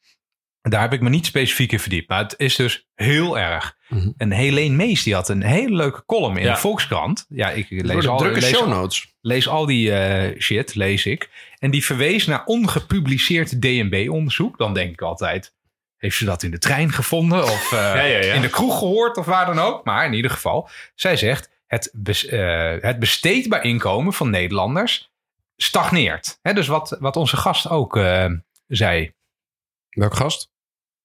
Daar 0.62 0.80
heb 0.80 0.92
ik 0.92 1.00
me 1.00 1.08
niet 1.08 1.26
specifiek 1.26 1.72
in 1.72 1.80
verdiept. 1.80 2.08
Maar 2.08 2.22
het 2.22 2.34
is 2.36 2.56
dus 2.56 2.86
heel 2.94 3.38
erg. 3.38 3.76
Mm 3.88 3.98
-hmm. 3.98 4.14
En 4.16 4.30
Helene 4.30 4.76
Mees 4.76 5.02
die 5.02 5.14
had 5.14 5.28
een 5.28 5.42
hele 5.42 5.74
leuke 5.74 6.04
column 6.06 6.36
in 6.36 6.44
ja. 6.44 6.52
de 6.52 6.60
Volkskrant. 6.60 7.26
Ja, 7.28 7.50
ik 7.50 7.66
lees 7.70 8.06
al, 8.06 8.24
lees, 8.24 8.48
show 8.48 8.68
notes. 8.68 9.14
lees 9.20 9.48
al 9.48 9.66
die 9.66 9.90
uh, 9.90 10.40
shit, 10.40 10.74
lees 10.74 11.06
ik. 11.06 11.30
En 11.58 11.70
die 11.70 11.84
verwees 11.84 12.26
naar 12.26 12.44
ongepubliceerd 12.44 13.62
DNB-onderzoek. 13.62 14.58
Dan 14.58 14.74
denk 14.74 14.92
ik 14.92 15.02
altijd, 15.02 15.54
heeft 15.96 16.16
ze 16.16 16.24
dat 16.24 16.42
in 16.42 16.50
de 16.50 16.58
trein 16.58 16.92
gevonden? 16.92 17.42
Of 17.44 17.72
uh, 17.72 17.78
ja, 17.78 18.02
ja, 18.02 18.34
in 18.34 18.40
de 18.40 18.50
kroeg 18.50 18.78
gehoord 18.78 19.16
of 19.16 19.26
waar 19.26 19.46
dan 19.46 19.58
ook? 19.58 19.84
Maar 19.84 20.06
in 20.06 20.14
ieder 20.14 20.30
geval, 20.30 20.68
zij 20.94 21.16
zegt, 21.16 21.50
het, 21.66 21.90
bes, 21.92 22.24
uh, 22.24 22.74
het 22.80 22.98
besteedbaar 22.98 23.64
inkomen 23.64 24.12
van 24.12 24.30
Nederlanders 24.30 25.10
stagneert. 25.56 26.38
He, 26.42 26.52
dus 26.52 26.66
wat, 26.66 26.96
wat 27.00 27.16
onze 27.16 27.36
gast 27.36 27.68
ook 27.68 28.00
zei. 28.66 29.12
Welke 29.94 30.16
gast? 30.16 30.52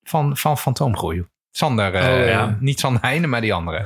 van, 0.09 0.37
van 0.37 0.57
Fantoomgroei. 0.57 1.25
Sander, 1.51 1.93
oh, 1.93 2.01
uh, 2.01 2.27
ja. 2.27 2.57
niet 2.59 2.79
Sander 2.79 3.01
Heijnen, 3.01 3.29
maar 3.29 3.41
die 3.41 3.53
andere. 3.53 3.85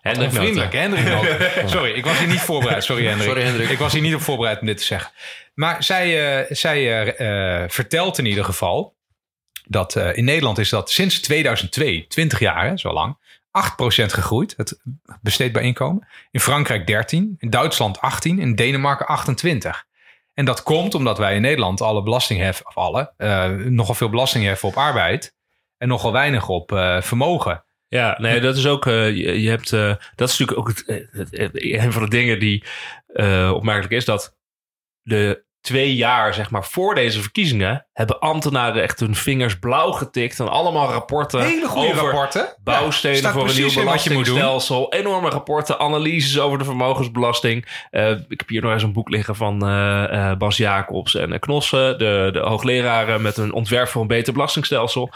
Hendrik 0.00 0.32
vriendelijk, 0.32 0.72
Hendrik 0.72 1.22
Sorry, 1.66 1.90
ik 1.90 2.04
was 2.04 2.18
hier 2.18 2.28
niet 2.28 2.40
voorbereid. 2.40 2.84
Sorry 2.84 3.06
Hendrik. 3.06 3.28
Sorry, 3.28 3.42
Hendrik. 3.42 3.68
Ik 3.68 3.78
was 3.78 3.92
hier 3.92 4.02
niet 4.02 4.14
op 4.14 4.20
voorbereid 4.20 4.60
om 4.60 4.66
dit 4.66 4.76
te 4.78 4.84
zeggen. 4.84 5.10
Maar 5.54 5.84
zij, 5.84 6.40
uh, 6.40 6.46
zij 6.50 7.08
uh, 7.20 7.68
vertelt 7.68 8.18
in 8.18 8.26
ieder 8.26 8.44
geval 8.44 8.96
dat 9.64 9.96
in 9.96 10.24
Nederland 10.24 10.58
is 10.58 10.68
dat 10.68 10.90
sinds 10.90 11.20
2002, 11.20 12.06
20 12.08 12.38
jaar, 12.38 12.66
hè, 12.66 12.76
zo 12.76 12.92
lang, 12.92 13.16
8% 13.16 13.20
gegroeid, 14.06 14.54
het 14.56 14.80
besteedbaar 15.20 15.62
inkomen. 15.62 16.08
In 16.30 16.40
Frankrijk 16.40 16.86
13, 16.86 17.34
in 17.38 17.50
Duitsland 17.50 18.00
18, 18.00 18.38
in 18.38 18.54
Denemarken 18.54 19.06
28. 19.06 19.86
En 20.40 20.46
dat 20.46 20.62
komt 20.62 20.94
omdat 20.94 21.18
wij 21.18 21.34
in 21.34 21.40
Nederland 21.40 21.80
alle 21.80 22.02
belasting 22.02 22.40
heffen, 22.40 22.66
of 22.66 22.76
alle, 22.76 23.12
nogal 23.68 23.94
veel 23.94 24.08
belasting 24.08 24.44
heffen 24.44 24.68
op 24.68 24.74
arbeid 24.74 25.34
en 25.76 25.88
nogal 25.88 26.12
weinig 26.12 26.48
op 26.48 26.72
uh, 26.72 27.00
vermogen. 27.00 27.64
Ja, 27.88 28.16
nee, 28.20 28.40
dat 28.40 28.56
is 28.56 28.66
ook. 28.66 28.86
Uh, 28.86 29.16
je, 29.16 29.42
je, 29.42 29.48
hebt. 29.48 29.70
Dat 30.14 30.28
is 30.28 30.38
natuurlijk 30.38 30.58
ook 30.58 30.68
het, 30.68 30.84
een 31.52 31.92
van 31.92 32.02
de 32.02 32.08
dingen 32.08 32.38
die 32.38 32.64
opmerkelijk 33.52 33.92
is 33.92 34.04
dat 34.04 34.36
de 35.02 35.44
twee 35.60 35.94
jaar, 35.94 36.34
zeg 36.34 36.50
maar, 36.50 36.64
voor 36.64 36.94
deze 36.94 37.20
verkiezingen 37.20 37.86
hebben 37.92 38.18
ambtenaren 38.18 38.82
echt 38.82 39.00
hun 39.00 39.14
vingers 39.14 39.58
blauw 39.58 39.90
getikt 39.90 40.40
en 40.40 40.48
allemaal 40.48 40.90
rapporten. 40.90 41.40
Hele 41.40 41.68
goede 41.68 41.88
over 41.88 42.02
rapporten. 42.02 42.54
Bouwstenen 42.62 43.22
ja, 43.22 43.32
voor 43.32 43.48
een 43.48 43.56
nieuw 43.56 43.74
belastingstelsel. 43.74 44.92
Enorme 44.92 45.28
rapporten, 45.28 45.78
analyses 45.78 46.40
over 46.40 46.58
de 46.58 46.64
vermogensbelasting. 46.64 47.66
Uh, 47.90 48.10
ik 48.10 48.38
heb 48.40 48.48
hier 48.48 48.62
nog 48.62 48.72
eens 48.72 48.82
een 48.82 48.92
boek 48.92 49.08
liggen 49.08 49.36
van 49.36 49.68
uh, 49.68 50.04
uh, 50.12 50.36
Bas 50.36 50.56
Jacobs 50.56 51.14
en 51.14 51.38
Knossen, 51.38 51.98
de, 51.98 52.30
de 52.32 52.40
hoogleraren 52.40 53.22
met 53.22 53.36
een 53.36 53.52
ontwerp 53.52 53.88
voor 53.88 54.02
een 54.02 54.06
beter 54.06 54.32
belastingstelsel. 54.32 55.10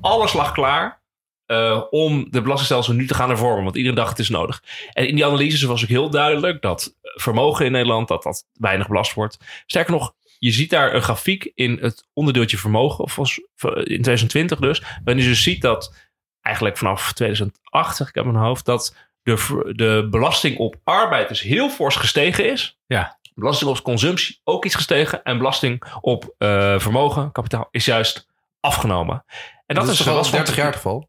Alles 0.00 0.32
lag 0.32 0.52
klaar. 0.52 1.02
Uh, 1.46 1.82
om 1.90 2.26
de 2.30 2.40
belastingstelsel 2.40 2.94
nu 2.94 3.06
te 3.06 3.14
gaan 3.14 3.28
hervormen. 3.28 3.64
Want 3.64 3.76
iedereen 3.76 3.96
dacht 3.96 4.10
het 4.10 4.18
is 4.18 4.28
nodig. 4.28 4.62
En 4.92 5.08
in 5.08 5.14
die 5.14 5.24
analyses 5.24 5.62
was 5.62 5.82
ook 5.82 5.88
heel 5.88 6.10
duidelijk 6.10 6.62
dat 6.62 6.96
vermogen 7.00 7.66
in 7.66 7.72
Nederland 7.72 8.08
dat 8.08 8.22
dat 8.22 8.46
weinig 8.52 8.88
belast 8.88 9.14
wordt. 9.14 9.38
Sterker 9.66 9.92
nog, 9.92 10.14
je 10.38 10.50
ziet 10.50 10.70
daar 10.70 10.94
een 10.94 11.02
grafiek 11.02 11.50
in 11.54 11.78
het 11.80 12.06
onderdeeltje 12.12 12.58
vermogen, 12.58 13.04
of 13.04 13.16
was 13.16 13.38
in 13.38 14.02
2020 14.02 14.58
dus, 14.58 14.82
waarin 15.04 15.22
je 15.22 15.28
dus 15.28 15.42
ziet 15.42 15.62
dat 15.62 15.94
eigenlijk 16.40 16.76
vanaf 16.76 17.12
2008, 17.12 17.96
zeg 17.96 18.08
ik 18.08 18.14
heb 18.14 18.24
mijn 18.24 18.36
hoofd, 18.36 18.64
dat 18.64 18.94
de, 19.22 19.72
de 19.76 20.08
belasting 20.10 20.58
op 20.58 20.76
arbeid 20.84 21.28
dus 21.28 21.40
heel 21.40 21.70
fors 21.70 21.96
gestegen 21.96 22.50
is. 22.50 22.78
Ja. 22.86 23.18
Belasting 23.34 23.70
op 23.70 23.82
consumptie 23.82 24.40
ook 24.44 24.64
iets 24.64 24.74
gestegen. 24.74 25.22
En 25.22 25.38
belasting 25.38 25.84
op 26.00 26.34
uh, 26.38 26.78
vermogen, 26.78 27.32
kapitaal, 27.32 27.68
is 27.70 27.84
juist 27.84 28.26
afgenomen. 28.60 29.24
En 29.66 29.74
dat, 29.74 29.86
dat 29.86 29.94
is, 29.94 30.08
al 30.08 30.30
30 30.30 30.56
jaar 30.56 30.66
het 30.66 30.74
geval. 30.76 31.08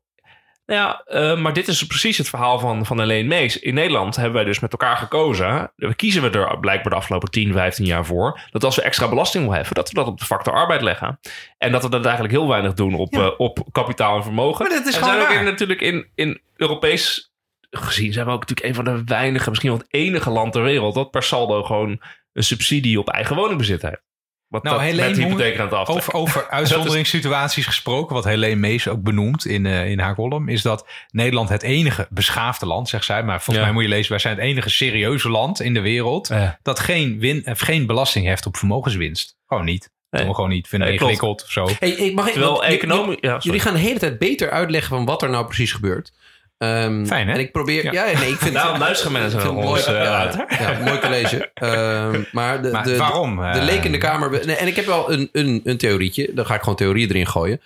Nou 0.66 0.80
ja, 0.80 1.04
uh, 1.08 1.42
maar 1.42 1.54
dit 1.54 1.68
is 1.68 1.86
precies 1.86 2.18
het 2.18 2.30
verhaal 2.30 2.60
van, 2.60 2.86
van 2.86 3.00
Alleen 3.00 3.28
Mees. 3.28 3.60
In 3.60 3.74
Nederland 3.74 4.16
hebben 4.16 4.34
wij 4.34 4.44
dus 4.44 4.60
met 4.60 4.72
elkaar 4.72 4.98
gekozen. 4.98 5.72
We 5.76 5.96
kiezen 5.96 6.22
we 6.22 6.40
er 6.40 6.60
blijkbaar 6.60 6.92
de 6.92 6.98
afgelopen 6.98 7.32
10, 7.32 7.54
15 7.54 7.86
jaar 7.86 8.06
voor. 8.06 8.40
Dat 8.52 8.64
als 8.64 8.76
we 8.76 8.82
extra 8.82 9.10
belasting 9.10 9.44
willen 9.44 9.58
heffen, 9.58 9.76
dat 9.76 9.90
we 9.90 9.96
dat 9.96 10.08
op 10.08 10.20
de 10.20 10.26
factor 10.26 10.54
arbeid 10.54 10.82
leggen. 10.82 11.20
En 11.58 11.72
dat 11.72 11.84
we 11.84 11.90
dat 11.90 12.06
eigenlijk 12.06 12.34
heel 12.34 12.48
weinig 12.48 12.74
doen 12.74 12.94
op, 12.94 13.14
ja. 13.14 13.20
uh, 13.20 13.32
op 13.38 13.68
kapitaal 13.72 14.16
en 14.16 14.24
vermogen. 14.24 14.68
Maar 14.68 14.78
dat 14.78 14.88
is 14.88 14.96
en 14.96 15.04
gewoon 15.04 15.16
zijn 15.16 15.32
ook 15.32 15.38
in, 15.38 15.44
natuurlijk 15.44 15.82
in, 15.82 16.08
in 16.16 16.42
Europees 16.56 17.34
gezien 17.70 18.14
zijn 18.14 18.26
we 18.26 18.32
ook 18.32 18.40
natuurlijk 18.40 18.68
een 18.68 18.86
van 18.86 18.96
de 18.96 19.04
weinige, 19.06 19.50
misschien 19.50 19.72
wel 19.72 19.80
het 19.80 19.94
enige 19.94 20.30
land 20.30 20.54
ter 20.54 20.64
wereld 20.64 20.96
dat 20.96 21.12
per 21.12 21.24
saldo 21.24 21.64
gewoon 21.64 22.02
een 22.34 22.44
subsidie 22.44 23.00
op 23.00 23.10
eigen 23.10 23.36
woningbezit 23.36 23.82
heeft. 23.82 24.02
Wat 24.48 24.64
Nou, 24.64 24.76
dat 24.76 24.86
Helene 24.86 25.08
met 25.08 25.18
Moe- 25.18 25.26
hypotheek 25.26 25.58
aan 25.60 25.66
het 25.66 25.74
aftrekken. 25.74 26.14
Over, 26.14 26.14
over 26.42 26.50
uitzonderingssituaties 26.60 27.66
gesproken, 27.66 28.16
wat 28.16 28.24
Helene 28.24 28.56
Mees 28.56 28.88
ook 28.88 29.02
benoemt 29.04 29.46
in, 29.46 29.66
eh, 29.66 29.90
in 29.90 30.00
haar 30.00 30.16
column, 30.16 30.50
is 30.50 30.62
dat 30.62 30.88
Nederland 31.12 31.50
het 31.50 31.64
enige 31.64 32.08
beschaafde 32.10 32.66
land, 32.66 32.90
zegt 32.90 33.06
zij, 33.06 33.24
maar 33.24 33.36
volgens 33.42 33.56
Ja. 33.58 33.64
mij 33.64 33.72
moet 33.74 33.84
je 33.84 33.90
lezen, 33.90 34.10
wij 34.12 34.20
zijn 34.20 34.36
het 34.36 34.44
enige 34.44 34.70
serieuze 34.70 35.30
land 35.30 35.62
in 35.62 35.74
de 35.74 35.82
wereld 35.82 36.28
Ja. 36.28 36.60
dat 36.62 36.80
geen, 36.80 37.20
win, 37.20 37.44
eh, 37.46 37.54
geen 37.58 37.86
belasting 37.86 38.26
heft 38.26 38.46
op 38.46 38.58
vermogenswinst. 38.58 39.36
Gewoon 39.48 39.66
niet. 39.66 39.94
We 40.10 40.34
gewoon 40.34 40.50
niet. 40.50 40.68
Vinden 40.68 40.88
Nee, 40.88 40.98
ingewikkeld 40.98 41.44
of 41.44 41.52
zo. 41.52 41.68
Hey, 41.80 41.94
hey, 41.98 42.12
mag 42.14 42.26
ik, 42.28 42.32
Terwijl 42.34 42.64
economie... 42.66 43.18
Ja. 43.22 43.38
Jullie 43.40 43.60
gaan 43.60 43.74
de 43.74 43.80
hele 43.80 44.00
tijd 44.00 44.20
beter 44.20 44.50
uitleggen 44.50 44.90
van 44.90 45.06
wat 45.06 45.22
er 45.22 45.30
nou 45.30 45.46
precies 45.46 45.72
gebeurt. 45.72 46.12
Ehm, 46.58 47.06
Fijn, 47.06 47.28
hè? 47.28 47.34
En 47.34 47.40
ik 47.40 47.52
probeer... 47.52 47.84
Ja. 47.84 47.92
Ja, 47.92 48.20
nee, 48.20 48.32
ik 48.32 48.38
vind 48.38 48.54
Daarom 48.64 48.80
luisteren 48.80 49.12
mensen 49.12 49.40
ik 49.40 49.46
vind 49.46 49.56
naar 49.56 49.64
het 49.64 49.74
ons, 49.74 49.86
mooi, 49.86 49.98
eh, 50.00 50.06
ja, 50.06 50.18
uit. 50.18 50.60
ja, 50.60 50.84
mooi 50.84 51.00
college. 51.00 51.52
Ehm, 51.54 52.24
maar 52.32 52.62
de, 52.62 52.72
Maar 52.72 52.84
de, 52.84 52.98
waarom? 52.98 53.36
De, 53.36 53.42
de 53.42 53.60
eh, 53.60 53.64
leek 53.64 53.84
in 53.84 53.92
de 53.92 53.98
kamer... 53.98 54.46
nee, 54.46 54.56
en 54.56 54.68
ik 54.68 54.76
heb 54.76 54.86
wel 54.86 55.12
een, 55.12 55.30
een, 55.32 55.62
een 55.64 55.78
theorietje. 55.78 56.34
Dan 56.34 56.46
ga 56.46 56.56
ik 56.56 56.60
gewoon 56.60 56.76
theorieën 56.76 57.10
erin 57.10 57.28
gooien. 57.28 57.62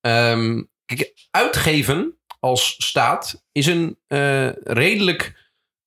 Ehm, 0.00 0.62
kijk, 0.84 1.12
uitgeven 1.30 2.18
als 2.40 2.74
staat 2.78 3.44
is 3.52 3.66
een 3.66 3.98
eh, 4.06 4.48
redelijk... 4.62 5.40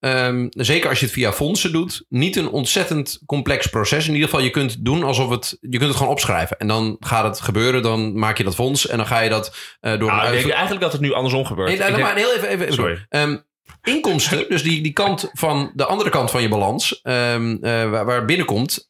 ehm, 0.05 0.47
zeker 0.49 0.89
als 0.89 0.99
je 0.99 1.05
het 1.05 1.13
via 1.13 1.33
fondsen 1.33 1.71
doet, 1.71 2.05
niet 2.09 2.35
een 2.35 2.49
ontzettend 2.49 3.19
complex 3.25 3.67
proces. 3.67 4.07
In 4.07 4.13
ieder 4.13 4.29
geval, 4.29 4.43
je 4.43 4.49
kunt 4.49 4.71
het 4.71 4.85
doen 4.85 5.03
alsof 5.03 5.29
het. 5.29 5.57
Je 5.61 5.77
kunt 5.77 5.89
het 5.89 5.95
gewoon 5.95 6.11
opschrijven. 6.11 6.57
En 6.57 6.67
dan 6.67 6.97
gaat 6.99 7.23
het 7.23 7.41
gebeuren. 7.41 7.81
Dan 7.81 8.19
maak 8.19 8.37
je 8.37 8.43
dat 8.43 8.55
fonds. 8.55 8.87
En 8.87 8.97
dan 8.97 9.07
ga 9.07 9.19
je 9.19 9.29
dat 9.29 9.55
eh, 9.79 9.99
door 9.99 10.11
een 10.11 10.25
ik 10.25 10.31
denk 10.31 10.49
eigenlijk 10.49 10.81
dat 10.81 10.91
het 10.91 11.01
nu 11.01 11.13
andersom 11.13 11.45
gebeurt. 11.45 11.67
Nee, 11.67 11.77
denk- 11.77 11.97
maar 11.97 12.15
heel 12.15 12.33
even, 12.33 12.47
even, 12.47 12.73
Sorry. 12.73 13.05
Ehm, 13.09 13.37
inkomsten, 13.83 14.45
dus 14.49 14.63
die, 14.63 14.81
die 14.81 14.93
kant 14.93 15.29
van 15.33 15.71
de 15.73 15.85
andere 15.85 16.09
kant 16.09 16.31
van 16.31 16.41
je 16.41 16.47
balans, 16.47 17.01
ehm, 17.01 17.57
eh, 17.61 17.89
waar, 17.89 18.05
waar 18.05 18.25
binnenkomt, 18.25 18.89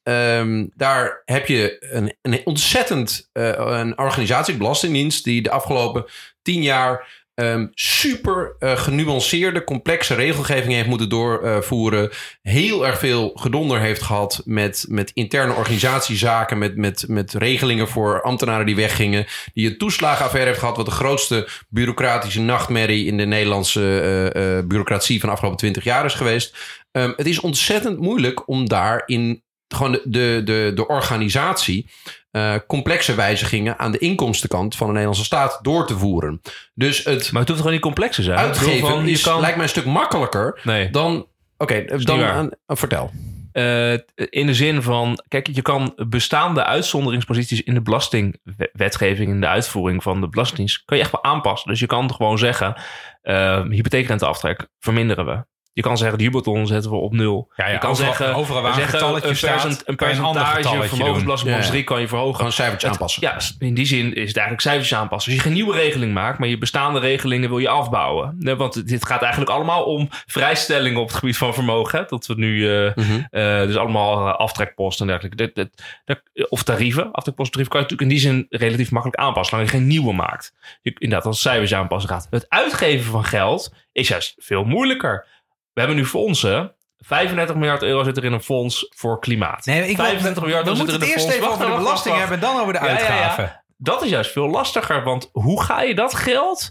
daar 0.75 1.21
heb 1.25 1.47
je 1.47 1.78
een, 1.80 2.15
een 2.21 2.41
ontzettend 2.43 3.30
eh, 3.32 3.49
een 3.56 3.97
organisatie, 3.97 4.54
de 4.54 4.60
Belastingdienst, 4.60 5.23
die 5.23 5.41
de 5.41 5.51
afgelopen 5.51 6.06
tien 6.41 6.62
jaar 6.62 7.24
ehm, 7.35 7.67
super 7.73 8.55
eh, 8.59 8.77
genuanceerde, 8.77 9.63
complexe 9.63 10.15
regelgeving 10.15 10.73
heeft 10.73 10.87
moeten 10.87 11.09
doorvoeren. 11.09 12.09
heel 12.41 12.87
erg 12.87 12.99
veel 12.99 13.31
gedonder 13.35 13.79
heeft 13.79 14.01
gehad 14.01 14.41
met, 14.45 14.85
met 14.89 15.11
interne 15.13 15.53
organisatiezaken, 15.53 16.57
met, 16.57 16.75
met, 16.75 17.05
met 17.07 17.33
regelingen 17.33 17.87
voor 17.87 18.21
ambtenaren 18.21 18.65
die 18.65 18.75
weggingen. 18.75 19.25
Die 19.53 19.69
een 19.69 19.77
toeslagenaffaire 19.77 20.47
heeft 20.47 20.59
gehad, 20.59 20.77
wat 20.77 20.85
de 20.85 20.91
grootste 20.91 21.47
bureaucratische 21.69 22.41
nachtmerrie 22.41 23.05
in 23.05 23.17
de 23.17 23.25
Nederlandse 23.25 23.99
eh, 23.99 24.57
eh, 24.57 24.65
bureaucratie 24.65 25.19
van 25.19 25.27
de 25.29 25.33
afgelopen 25.33 25.59
twintig 25.59 25.83
jaar 25.83 26.05
is 26.05 26.13
geweest. 26.13 26.57
Ehm, 26.91 27.13
het 27.15 27.27
is 27.27 27.39
ontzettend 27.39 27.99
moeilijk 27.99 28.47
om 28.47 28.67
daarin 28.67 29.43
gewoon 29.67 29.91
de, 29.91 30.01
de, 30.06 30.41
de, 30.45 30.71
de 30.75 30.88
organisatie 30.88 31.89
eh, 32.32 32.56
complexe 32.67 33.15
wijzigingen 33.15 33.80
aan 33.80 33.91
de 33.91 33.97
inkomstenkant 33.97 34.75
van 34.75 34.86
de 34.88 34.91
Nederlandse 34.93 35.25
staat 35.25 35.60
door 35.62 35.88
te 35.88 35.97
voeren. 35.97 36.41
Dus 36.73 37.04
het 37.04 37.32
Maar 37.32 37.39
het 37.39 37.47
hoeft 37.49 37.60
gewoon 37.62 37.73
niet 37.73 37.82
complex 37.86 38.15
te 38.15 38.23
zijn. 38.23 38.38
Uitgeven 38.38 38.88
van, 38.88 39.08
is, 39.08 39.21
kan- 39.23 39.39
lijkt 39.39 39.56
mij 39.56 39.63
een 39.65 39.71
stuk 39.71 39.86
makkelijker 39.86 40.60
Nee. 40.63 40.89
dan. 40.89 41.28
Oké, 41.58 41.86
dan 41.97 42.23
aan- 42.23 42.49
ah, 42.65 42.78
vertel. 42.78 43.12
Eh, 43.51 43.93
in 44.15 44.45
de 44.45 44.54
zin 44.54 44.82
van, 44.82 45.19
kijk, 45.28 45.47
je 45.51 45.62
kan 45.62 45.93
bestaande 46.08 46.63
uitzonderingsposities 46.65 47.63
in 47.63 47.73
de 47.73 47.82
belastingwetgeving, 47.82 49.30
in 49.30 49.41
de 49.41 49.47
uitvoering 49.47 50.04
van 50.04 50.21
de 50.21 50.30
belastingdienst, 50.30 50.82
kan 50.86 50.97
je 50.97 51.04
echt 51.04 51.12
wel 51.12 51.23
aanpassen. 51.23 51.69
Dus 51.69 51.80
je 51.80 51.86
kan 51.86 52.13
gewoon 52.13 52.38
zeggen, 52.38 52.75
uh, 53.23 53.62
hypotheekrenteaftrek 53.69 54.67
verminderen 54.80 55.25
we. 55.25 55.45
Je 55.75 55.81
kan 55.81 55.97
zeggen, 55.97 56.17
de 56.17 56.23
huurbeton 56.23 56.67
zetten 56.67 56.91
we 56.91 56.97
op 56.97 57.13
nul. 57.13 57.51
Ja, 57.55 57.65
ja, 57.65 57.71
je 57.71 57.77
kan 57.77 57.89
overal- 57.89 58.13
zeggen, 58.13 58.35
overal 58.35 58.61
waar 58.61 58.71
een 58.71 58.77
zeggen 58.77 58.99
getalletje 58.99 59.29
een, 59.29 59.35
staat, 59.35 59.51
percent- 59.51 59.79
een 59.79 59.83
een 59.85 59.95
percentage 59.95 60.55
getalletje 60.55 60.88
vermogensbelasting 60.95 61.49
doen. 61.49 61.53
box 61.59 61.65
Ja, 61.65 61.71
3 61.71 61.83
kan 61.83 62.01
je 62.01 62.07
verhogen. 62.07 62.33
Gewoon 62.33 62.47
een 62.47 62.53
cijfertje 62.53 62.88
aanpassen. 62.88 63.21
Ja, 63.21 63.38
in 63.59 63.73
die 63.73 63.85
zin 63.85 64.05
is 64.05 64.27
het 64.27 64.38
eigenlijk 64.38 64.61
cijfertjes 64.61 64.97
aanpassen. 64.97 65.31
Als 65.31 65.41
je 65.41 65.47
geen 65.47 65.57
nieuwe 65.57 65.75
regeling 65.75 66.13
maakt, 66.13 66.39
maar 66.39 66.47
je 66.47 66.57
bestaande 66.57 66.99
regelingen 66.99 67.49
wil 67.49 67.57
je 67.57 67.69
afbouwen. 67.69 68.35
Nee, 68.39 68.55
want 68.55 68.88
dit 68.88 69.05
gaat 69.05 69.21
eigenlijk 69.21 69.51
allemaal 69.51 69.83
om 69.83 70.07
vrijstellingen 70.25 70.99
op 71.01 71.07
het 71.07 71.17
gebied 71.17 71.38
van 71.38 71.53
vermogen. 71.53 71.99
Hè? 71.99 72.05
Dat 72.07 72.25
we 72.25 72.33
nu, 72.38 72.69
eh, 72.85 72.95
Mhm. 72.95 73.19
eh, 73.31 73.59
dus 73.61 73.75
allemaal 73.75 74.27
eh, 74.27 74.33
aftrekposten 74.39 75.05
en 75.05 75.11
dergelijke. 75.11 75.38
Dit- 75.45 75.55
dit- 75.55 75.83
dat- 76.05 76.49
of 76.49 76.63
tarieven, 76.63 77.11
aftrekposten, 77.11 77.55
kan 77.67 77.79
je 77.79 77.85
natuurlijk 77.88 78.01
in 78.01 78.07
die 78.07 78.19
zin 78.19 78.45
relatief 78.49 78.91
makkelijk 78.91 79.19
aanpassen. 79.21 79.49
Zolang 79.55 79.71
je 79.71 79.77
geen 79.77 79.88
nieuwe 79.88 80.13
maakt. 80.13 80.53
Je, 80.81 80.93
inderdaad, 80.97 81.27
als 81.27 81.41
cijfers 81.41 81.73
aanpassen 81.73 82.09
gaat. 82.09 82.27
Het 82.29 82.45
uitgeven 82.49 83.11
van 83.11 83.23
geld 83.23 83.73
is 83.91 84.07
juist 84.07 84.35
veel 84.38 84.63
moeilijker. 84.63 85.33
We 85.75 85.81
hebben 85.81 85.95
nu 85.99 86.05
fondsen. 86.05 86.75
35 86.97 87.55
miljard 87.55 87.83
euro 87.83 88.03
zit 88.03 88.17
er 88.17 88.23
in 88.23 88.33
een 88.33 88.41
fonds 88.43 88.88
voor 88.95 89.19
klimaat. 89.19 89.65
Nee, 89.65 89.79
ik 89.89 89.95
wil- 89.95 90.05
25 90.05 90.43
miljard 90.43 90.63
we 90.65 90.71
er 90.71 90.77
moeten 90.77 90.95
het 90.95 91.03
eerst 91.03 91.19
fonds. 91.19 91.35
even 91.35 91.47
over 91.49 91.65
de 91.65 91.71
belasting 91.75 92.15
wacht, 92.15 92.29
hebben 92.29 92.47
en 92.49 92.53
dan 92.53 92.61
over 92.61 92.73
de 92.73 92.79
Ja, 92.79 92.85
ja, 92.85 92.91
ja. 92.91 92.97
uitgaven. 92.97 93.63
Dat 93.77 94.03
is 94.03 94.09
juist 94.09 94.31
veel 94.31 94.49
lastiger, 94.49 95.03
want 95.03 95.29
hoe 95.31 95.63
ga 95.63 95.81
je 95.81 95.95
dat 95.95 96.13
geld 96.13 96.69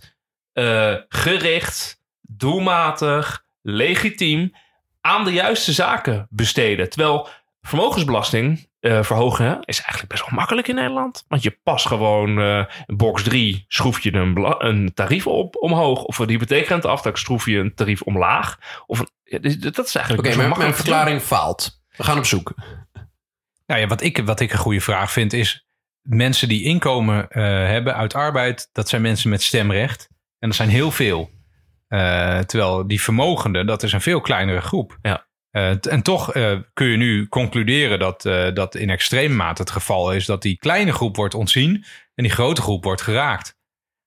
eh, 0.52 0.94
gericht, 1.08 2.00
doelmatig, 2.20 3.44
legitiem 3.62 4.54
aan 5.00 5.24
de 5.24 5.32
juiste 5.32 5.72
zaken 5.72 6.26
besteden? 6.30 6.90
Terwijl 6.90 7.28
vermogensbelasting 7.62 8.68
eh, 8.84 9.02
verhogen 9.02 9.60
is 9.64 9.78
eigenlijk 9.78 10.08
best 10.08 10.20
wel 10.20 10.38
makkelijk 10.38 10.68
in 10.68 10.74
Nederland. 10.74 11.24
Want 11.28 11.42
je 11.42 11.58
past 11.62 11.86
gewoon 11.86 12.40
eh, 12.40 12.64
box 12.86 13.22
3 13.22 13.64
schroef 13.68 14.00
je 14.00 14.12
een, 14.14 14.66
een 14.66 14.94
tarief 14.94 15.26
op 15.26 15.56
omhoog. 15.56 16.04
Of 16.04 16.14
voor 16.16 16.26
de 16.26 16.32
hypotheekrenteaftrek 16.32 17.16
schroef 17.16 17.46
je 17.46 17.58
een 17.58 17.74
tarief 17.74 18.02
omlaag. 18.02 18.58
Of 18.86 18.98
een, 18.98 19.08
ja, 19.24 19.38
dus 19.38 19.58
dat 19.58 19.86
is 19.86 19.94
eigenlijk 19.94 20.26
Oké, 20.26 20.36
wel 20.36 20.48
mijn, 20.48 20.60
doen. 20.60 20.74
verklaring 20.74 21.20
faalt. 21.20 21.80
We 21.96 22.02
gaan 22.02 22.18
op 22.18 22.24
zoek. 22.24 22.54
Nou 23.66 23.80
ja, 23.80 23.86
wat 23.86 24.02
ik, 24.02 24.18
wat 24.24 24.40
ik 24.40 24.52
een 24.52 24.58
goede 24.58 24.80
vraag 24.80 25.12
vind 25.12 25.32
is... 25.32 25.66
mensen 26.02 26.48
die 26.48 26.64
inkomen 26.64 27.30
eh, 27.30 27.42
hebben 27.44 27.94
uit 27.94 28.14
arbeid... 28.14 28.68
dat 28.72 28.88
zijn 28.88 29.02
mensen 29.02 29.30
met 29.30 29.42
stemrecht. 29.42 30.08
En 30.38 30.48
dat 30.48 30.56
zijn 30.56 30.68
heel 30.68 30.90
veel. 30.90 31.30
Eh, 31.88 32.38
terwijl 32.38 32.86
die 32.86 33.02
vermogenden, 33.02 33.66
dat 33.66 33.82
is 33.82 33.92
een 33.92 34.00
veel 34.00 34.20
kleinere 34.20 34.60
groep. 34.60 34.98
Ja. 35.02 35.26
Eh, 35.54 35.86
en 35.92 36.02
toch 36.02 36.32
eh, 36.32 36.58
kun 36.72 36.86
je 36.86 36.96
nu 36.96 37.28
concluderen 37.28 37.98
dat 37.98 38.24
eh, 38.24 38.54
dat 38.54 38.74
in 38.74 38.90
extreme 38.90 39.34
mate 39.34 39.62
het 39.62 39.70
geval 39.70 40.12
is... 40.12 40.26
dat 40.26 40.42
die 40.42 40.56
kleine 40.56 40.92
groep 40.92 41.16
wordt 41.16 41.34
ontzien 41.34 41.84
en 42.14 42.24
die 42.24 42.32
grote 42.32 42.62
groep 42.62 42.84
wordt 42.84 43.00
geraakt. 43.00 43.58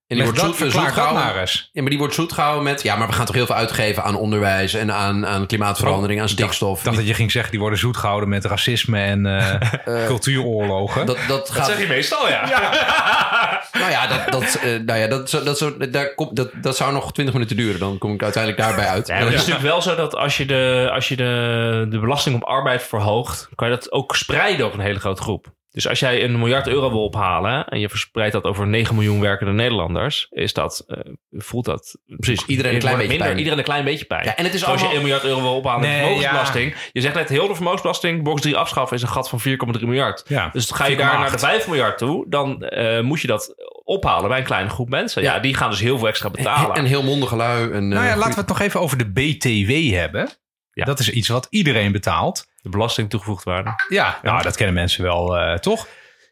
En 0.08 0.16
die 0.16 0.26
wordt 0.26 0.40
dat, 0.40 0.56
zoet, 0.56 0.72
gehouden. 0.74 1.24
maar 1.24 1.38
eens. 1.40 1.70
Ja, 1.74 1.82
maar 1.82 1.90
die 1.90 2.00
wordt 2.00 2.14
zoet 2.14 2.34
gehouden 2.34 2.64
met... 2.64 2.82
Ja, 2.84 2.96
maar 2.96 3.08
we 3.08 3.14
gaan 3.14 3.26
toch 3.26 3.36
heel 3.36 3.46
veel 3.46 3.56
uitgeven 3.56 4.04
aan 4.04 4.16
onderwijs... 4.16 4.74
en 4.74 4.92
aan, 4.94 5.26
aan 5.28 5.46
klimaatverandering, 5.48 6.22
aan 6.22 6.30
stikstof. 6.30 6.78
Ik 6.80 6.84
dacht 6.86 6.98
dat 6.98 7.08
je 7.08 7.14
ging 7.14 7.32
zeggen, 7.32 7.52
die 7.52 7.60
worden 7.60 7.80
zoet 7.80 7.98
gehouden 7.98 8.30
met 8.30 8.46
racisme 8.46 9.00
en 9.02 9.26
eh, 9.26 10.06
cultuuroorlogen. 10.12 11.06
dat, 11.06 11.18
dat 11.18 11.28
Dat 11.28 11.50
gaat... 11.50 11.66
zeg 11.66 11.80
je 11.80 11.88
meestal, 11.88 12.28
ja. 12.30 12.42
Nou 13.80 13.92
ja, 13.92 14.08
dat, 14.08 14.32
dat, 14.32 14.60
eh, 14.64 14.80
nou 14.86 15.00
ja 15.00 15.08
dat, 15.08 15.30
zou- 15.30 15.44
dat, 15.44 15.94
daar 15.94 16.14
komt- 16.16 16.36
dat, 16.36 16.50
dat 16.62 16.78
zou 16.78 16.94
nog 16.94 17.14
20 17.14 17.34
minuten 17.36 17.56
duren. 17.58 17.80
Dan 17.80 17.98
kom 17.98 18.14
ik 18.14 18.24
uiteindelijk 18.24 18.64
daarbij 18.64 18.88
uit. 18.88 19.08
Ja, 19.08 19.14
maar 19.14 19.24
het 19.24 19.34
is 19.34 19.40
natuurlijk 19.40 19.66
wel 19.66 19.82
zo 19.82 19.96
dat 19.96 20.16
als 20.16 20.38
je, 20.38 20.46
de, 20.46 20.90
als 20.94 21.08
je 21.08 21.16
de, 21.16 21.86
de 21.90 22.00
belasting 22.00 22.36
op 22.36 22.44
arbeid 22.44 22.84
verhoogt, 22.84 23.50
kan 23.56 23.70
je 23.70 23.76
dat 23.76 23.92
ook 23.92 24.16
spreiden 24.16 24.66
over 24.66 24.80
een 24.80 24.86
hele 24.86 25.00
grote 25.00 25.22
groep. 25.22 25.56
Dus 25.78 25.88
als 25.88 26.00
jij 26.00 26.24
een 26.24 26.40
miljard 26.40 26.68
euro 26.68 26.90
wil 26.90 27.04
ophalen 27.04 27.68
en 27.68 27.80
je 27.80 27.90
verspreidt 27.90 28.34
dat 28.34 28.44
over 28.44 28.68
9 28.68 28.96
miljoen 28.96 29.20
werkende 29.20 29.52
Nederlanders, 29.52 30.28
is 30.30 30.54
dat, 30.54 30.84
eh, 30.88 30.98
voelt 31.32 31.66
dat. 31.66 31.98
Precies, 32.06 32.46
iedereen 32.46 32.74
een 32.74 32.80
klein 32.80 32.98
beetje 32.98 33.18
pijn. 33.18 33.38
Iedereen 33.38 33.58
een 33.58 33.64
klein 33.64 33.84
beetje 33.84 34.06
pijn. 34.06 34.24
Ja, 34.26 34.36
en 34.36 34.44
het 34.44 34.54
is 34.54 34.60
Dus 34.60 34.70
als 34.70 34.82
je 34.82 34.88
allemaal- 34.88 34.96
1 34.96 35.02
miljard 35.08 35.24
euro 35.30 35.42
wil 35.42 35.56
ophalen 35.56 35.84
in 35.84 35.90
Nee, 35.90 36.00
vermogensbelasting, 36.00 36.76
je 36.92 37.02
zegt 37.02 37.16
net 37.16 37.30
heel 37.30 37.48
de 37.48 37.54
vermogensbelasting, 37.56 38.24
box 38.24 38.42
3 38.42 38.56
afschaffen 38.56 38.98
is 38.98 39.02
een 39.04 39.08
gat 39.10 39.30
van 39.30 39.40
4,3 39.40 39.88
miljard. 39.88 40.24
Ja, 40.28 40.50
Dus 40.54 40.72
ga 40.72 40.86
je 40.86 40.90
4,8. 40.96 40.98
daar 41.12 41.20
naar 41.20 41.32
de 41.32 41.40
5 41.40 41.68
miljard 41.68 41.98
toe, 41.98 42.26
dan 42.30 42.64
eh, 42.64 43.02
moet 43.02 43.22
je 43.22 43.28
dat 43.28 43.56
ophalen 43.84 44.30
bij 44.30 44.38
een 44.38 44.44
kleine 44.46 44.70
groep 44.70 44.90
mensen. 44.90 45.22
Ja, 45.22 45.34
Ja. 45.36 45.40
die 45.40 45.56
gaan 45.56 45.70
dus 45.70 45.80
heel 45.80 45.98
veel 45.98 46.08
extra 46.08 46.30
betalen. 46.30 46.76
En 46.76 46.86
heel 46.86 47.04
mondige 47.04 47.36
lui. 47.36 47.72
En, 47.72 47.88
Nou 47.88 48.02
eh, 48.04 48.10
ja, 48.10 48.16
laten 48.16 48.16
goeie- 48.22 48.34
we 48.34 48.40
het 48.40 48.48
nog 48.50 48.60
even 48.60 48.80
over 48.82 48.98
de 48.98 49.12
BTW 49.12 49.94
hebben. 49.96 50.30
Ja. 50.78 50.86
Dat 50.86 51.00
is 51.00 51.10
iets 51.10 51.28
wat 51.28 51.48
iedereen 51.50 51.92
betaalt. 51.92 52.48
de 52.62 52.70
belasting 52.70 53.10
toegevoegd 53.10 53.44
waarde. 53.44 53.74
Ja, 53.90 54.20
nou, 54.22 54.44
dat 54.44 54.56
kennen 54.56 54.76
mensen 54.76 55.04
wel, 55.04 55.38
eh, 55.38 55.58
toch? 55.58 55.88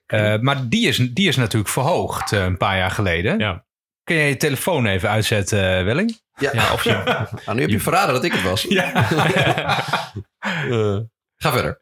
Eh, 0.06 0.38
maar 0.38 0.68
die 0.70 0.88
is, 0.88 0.98
die 0.98 1.28
is 1.28 1.36
natuurlijk 1.36 1.72
verhoogd 1.72 2.32
eh, 2.32 2.44
een 2.44 2.58
paar 2.58 2.78
jaar 2.78 2.92
geleden. 2.92 3.40
Ja. 3.40 3.66
Kun 4.04 4.16
je 4.16 4.28
je 4.28 4.38
telefoon 4.38 4.86
even 4.86 5.10
uitzetten, 5.10 5.86
Welling? 5.86 6.20
ja. 6.36 6.50
Ja, 6.54 6.74
of 6.74 6.84
je, 6.84 6.92
Nou, 7.46 7.56
nu 7.56 7.62
heb 7.62 7.70
je 7.70 7.80
verraden 7.80 8.14
dat 8.14 8.24
ik 8.24 8.34
het 8.34 8.42
was. 8.44 8.66
Ja. 8.70 8.92
Eh, 10.70 10.98
ga 11.36 11.52
verder. 11.52 11.82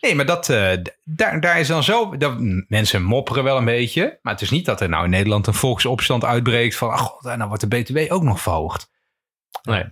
Nee, 0.00 0.14
maar 0.14 0.26
dat, 0.26 0.48
eh, 0.48 0.72
daar, 1.04 1.40
daar 1.40 1.60
is 1.60 1.66
dan 1.66 1.82
zo... 1.82 2.16
Dat, 2.16 2.34
mensen 2.68 3.02
mopperen 3.02 3.44
wel 3.44 3.56
een 3.56 3.64
beetje. 3.64 4.18
Maar 4.22 4.32
het 4.32 4.42
is 4.42 4.50
niet 4.50 4.64
dat 4.64 4.80
er 4.80 4.88
nou 4.88 5.04
in 5.04 5.10
Nederland 5.10 5.46
een 5.46 5.54
volksopstand 5.54 6.24
uitbreekt... 6.24 6.76
van, 6.76 6.90
ach 6.90 7.00
god, 7.00 7.26
en 7.26 7.38
dan 7.38 7.48
wordt 7.48 7.70
de 7.70 7.82
BTW 7.82 8.12
ook 8.12 8.22
nog 8.22 8.40
verhoogd. 8.40 8.90
nee. 9.62 9.84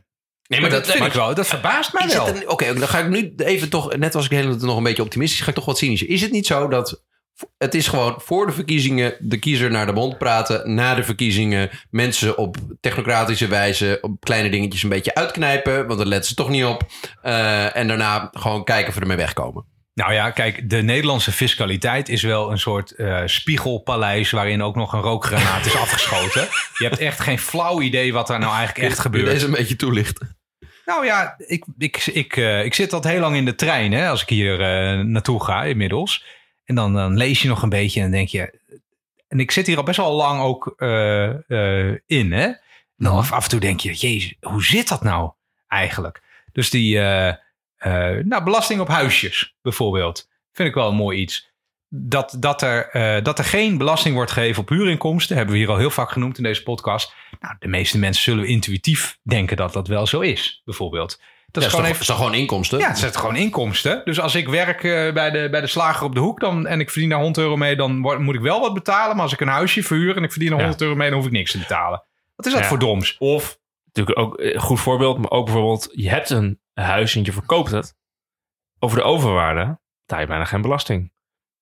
Nee, 0.51 0.61
Maar 0.61 0.71
dat 0.71 0.91
vind 0.91 1.05
ik 1.05 1.13
wel, 1.13 1.35
dat 1.35 1.47
verbaast 1.47 1.93
mij 1.93 2.09
wel. 2.09 2.35
Oké, 2.47 2.75
dan 2.75 2.89
ga 2.89 2.99
ik 2.99 3.09
nu 3.09 3.35
even 3.37 3.69
toch, 3.69 3.97
net 3.97 4.15
als 4.15 4.25
ik 4.25 4.31
de 4.31 4.37
hele 4.37 4.49
tijd 4.49 4.63
nog 4.63 4.77
een 4.77 4.83
beetje 4.83 5.03
optimistisch, 5.03 5.41
ga 5.41 5.49
ik 5.49 5.55
toch 5.55 5.65
wat 5.65 5.79
cynisch. 5.79 6.03
Is 6.03 6.23
het 6.23 6.31
niet 6.31 6.47
zo 6.47 6.69
dat 6.69 7.03
het 7.59 7.75
is 7.75 7.89
gewoon 7.89 8.15
voor 8.19 8.47
de 8.47 8.53
verkiezingen 8.53 9.15
de 9.19 9.39
kiezer 9.39 9.71
naar 9.71 9.87
de 9.87 9.93
mond 9.93 10.19
praten, 10.19 10.75
na 10.75 10.95
de 10.95 11.03
verkiezingen 11.03 11.71
mensen 11.91 12.39
op 12.39 12.57
technocratische 12.81 13.47
wijze 13.47 13.99
op 14.01 14.21
kleine 14.21 14.51
dingetjes 14.51 14.83
een 14.83 14.89
beetje 14.89 15.15
uitknijpen, 15.15 15.87
want 15.87 15.99
daar 15.99 16.09
letten 16.09 16.29
ze 16.29 16.35
toch 16.35 16.49
niet 16.49 16.65
op. 16.65 16.87
Eh, 17.23 17.77
en 17.77 17.89
daarna 17.89 18.29
gewoon 18.33 18.65
kijken 18.65 18.89
of 18.89 18.95
we 18.95 19.01
ermee 19.01 19.17
wegkomen. 19.17 19.65
Nou 19.95 20.13
ja, 20.13 20.31
kijk, 20.31 20.71
de 20.71 20.83
Nederlandse 20.83 21.33
fiscaliteit 21.33 22.09
is 22.09 22.23
wel 22.23 22.51
een 22.51 22.59
soort 22.59 22.95
uh, 22.97 23.23
spiegelpaleis 23.25 24.31
waarin 24.31 24.63
ook 24.63 24.75
nog 24.75 24.93
een 24.93 25.01
rookgranaat 25.01 25.67
is 25.67 25.77
afgeschoten. 25.85 26.49
Je 26.79 26.85
hebt 26.85 26.99
echt 26.99 27.21
geen 27.21 27.39
flauw 27.39 27.81
idee 27.81 28.13
wat 28.13 28.31
er 28.31 28.39
nou 28.39 28.55
eigenlijk 28.55 28.89
echt 28.89 28.99
gebeurt. 28.99 29.27
Deze 29.27 29.45
een 29.45 29.53
beetje 29.53 29.77
toelichten. 29.77 30.40
Nou 30.91 31.05
ja, 31.05 31.35
ik, 31.39 31.65
ik, 31.79 32.07
ik, 32.07 32.37
uh, 32.37 32.65
ik 32.65 32.75
zit 32.75 32.93
al 32.93 33.03
heel 33.03 33.21
lang 33.21 33.37
in 33.37 33.45
de 33.45 33.55
trein 33.55 33.93
hè, 33.93 34.09
als 34.09 34.23
ik 34.23 34.29
hier 34.29 34.53
uh, 34.53 35.05
naartoe 35.05 35.45
ga 35.45 35.65
inmiddels. 35.65 36.25
En 36.65 36.75
dan, 36.75 36.95
dan 36.95 37.17
lees 37.17 37.43
je 37.43 37.49
nog 37.49 37.63
een 37.63 37.69
beetje 37.69 38.01
en 38.01 38.11
denk 38.11 38.29
je... 38.29 38.59
En 39.29 39.41
ik 39.41 39.51
zit 39.51 39.67
hier 39.67 39.77
al 39.77 39.83
best 39.83 39.97
wel 39.97 40.13
lang 40.13 40.41
ook 40.41 40.75
in. 42.07 42.33
Hè? 42.33 42.53
Nou, 42.97 43.17
af, 43.17 43.33
af 43.33 43.45
en 43.45 43.51
toe 43.51 43.61
denk 43.61 43.81
je, 43.81 43.93
jezus, 43.93 44.35
hoe 44.41 44.65
zit 44.65 44.89
dat 44.89 45.03
nou 45.03 45.31
eigenlijk? 45.69 46.23
Dus 46.53 46.71
die 46.71 46.99
nou, 46.99 48.43
belasting 48.45 48.81
op 48.81 48.89
huisjes 48.89 49.55
bijvoorbeeld. 49.63 50.29
Vind 50.53 50.69
ik 50.69 50.75
wel 50.75 50.89
een 50.89 50.95
mooi 50.95 51.19
iets. 51.19 51.50
Dat, 51.93 52.37
dat, 52.39 52.63
er, 52.63 52.97
uh, 52.97 53.25
dat 53.25 53.39
er 53.39 53.45
geen 53.45 53.79
belasting 53.79 54.15
wordt 54.15 54.31
gegeven 54.31 54.63
op 54.63 54.69
huurinkomsten, 54.69 55.37
hebben 55.37 55.55
we 55.55 55.61
hier 55.61 55.71
al 55.71 55.77
heel 55.77 55.91
vaak 55.91 56.11
genoemd 56.11 56.37
in 56.37 56.43
deze 56.43 56.63
podcast. 56.63 57.15
Nou, 57.41 57.55
de 57.59 57.69
meeste 57.69 57.99
mensen 57.99 58.23
zullen 58.23 58.47
intuïtief 58.47 59.19
denken 59.23 59.57
dat 59.57 59.73
dat 59.73 59.89
wel 59.89 60.07
zo 60.07 60.21
is, 60.21 60.63
bijvoorbeeld. 60.65 61.21
Dat, 61.51 61.63
is, 61.63 61.69
gewoon 61.69 61.85
even, 61.85 62.01
is 62.01 62.09
gewoon 62.09 62.35
inkomsten? 62.35 62.79
Ja, 62.79 62.89
het 62.89 62.99
zijn 62.99 63.15
gewoon 63.15 63.37
inkomsten. 63.37 64.03
Dus 64.05 64.21
als 64.21 64.35
ik 64.35 64.49
werk 64.49 64.83
uh, 64.83 65.13
bij, 65.13 65.31
de, 65.31 65.49
bij 65.51 65.61
de 65.61 65.67
slager 65.67 66.07
op 66.07 66.15
de 66.15 66.21
hoek 66.21 66.41
dan, 66.41 66.67
en 66.67 66.81
ik 66.81 66.91
verdien 66.91 67.09
daar 67.09 67.19
100 67.19 67.39
euro 67.45 67.57
mee, 67.57 67.77
dan 67.77 67.99
moet 67.99 68.35
ik 68.35 68.41
wel 68.41 68.61
wat 68.61 68.75
betalen. 68.75 69.15
Maar 69.15 69.25
als 69.25 69.33
ik 69.33 69.41
een 69.41 69.49
huisje 69.49 69.83
verhuur 69.83 70.17
en 70.17 70.23
ik 70.23 70.33
verdien 70.33 70.51
er 70.51 70.57
100 70.57 70.81
euro 70.81 70.95
mee, 70.95 71.09
dan 71.09 71.19
hoef 71.19 71.27
ik 71.27 71.33
niks 71.33 71.51
te 71.51 71.59
betalen. 71.59 72.05
Wat 72.37 72.47
is 72.47 72.53
dat 72.53 72.67
voor 72.67 72.79
doms? 72.79 73.17
Of, 73.19 73.59
natuurlijk 73.85 74.19
ook 74.19 74.39
een 74.39 74.61
goed 74.61 74.81
voorbeeld, 74.81 75.19
maar 75.19 75.31
ook 75.31 75.45
bijvoorbeeld, 75.45 75.89
je 75.93 76.09
hebt 76.09 76.31
een 76.31 76.61
huis 76.75 77.17
en 77.17 77.25
je 77.25 77.33
verkoopt 77.33 77.71
het. 77.71 77.97
Over 78.79 78.97
de 78.97 79.05
overwaarde 79.05 79.81
betaal 80.01 80.21
je 80.21 80.27
bijna 80.27 80.45
geen 80.45 80.63
belasting. 80.63 81.13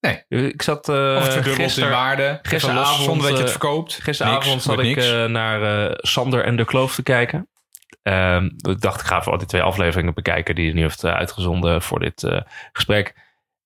Nee. 0.00 0.24
Ik 0.28 0.62
zat 0.62 0.88
uh, 0.88 1.16
of 1.16 1.34
het 1.34 1.46
gisteren, 1.46 1.88
in 1.88 1.94
waarde. 1.94 2.38
Gisteravond, 2.42 3.04
zonder 3.04 3.28
dat 3.28 3.36
je 3.36 3.44
het 3.44 3.44
eh, 3.44 3.58
verkoopt. 3.58 3.94
Gisteravond 4.02 4.62
zat 4.62 4.78
ik 4.78 4.96
uh, 4.96 5.24
naar 5.24 5.88
uh, 5.90 5.94
Sander 5.96 6.44
en 6.44 6.56
de 6.56 6.64
Kloof 6.64 6.94
te 6.94 7.02
kijken. 7.02 7.48
Um, 8.02 8.56
ik 8.68 8.80
dacht, 8.80 9.00
ik 9.00 9.06
ga 9.06 9.18
even 9.18 9.32
al 9.32 9.38
die 9.38 9.46
twee 9.46 9.62
afleveringen 9.62 10.14
bekijken 10.14 10.54
die 10.54 10.64
hij 10.64 10.74
nu 10.74 10.80
heeft 10.80 11.04
uitgezonden 11.04 11.82
voor 11.82 12.00
dit 12.00 12.42
gesprek. 12.72 13.14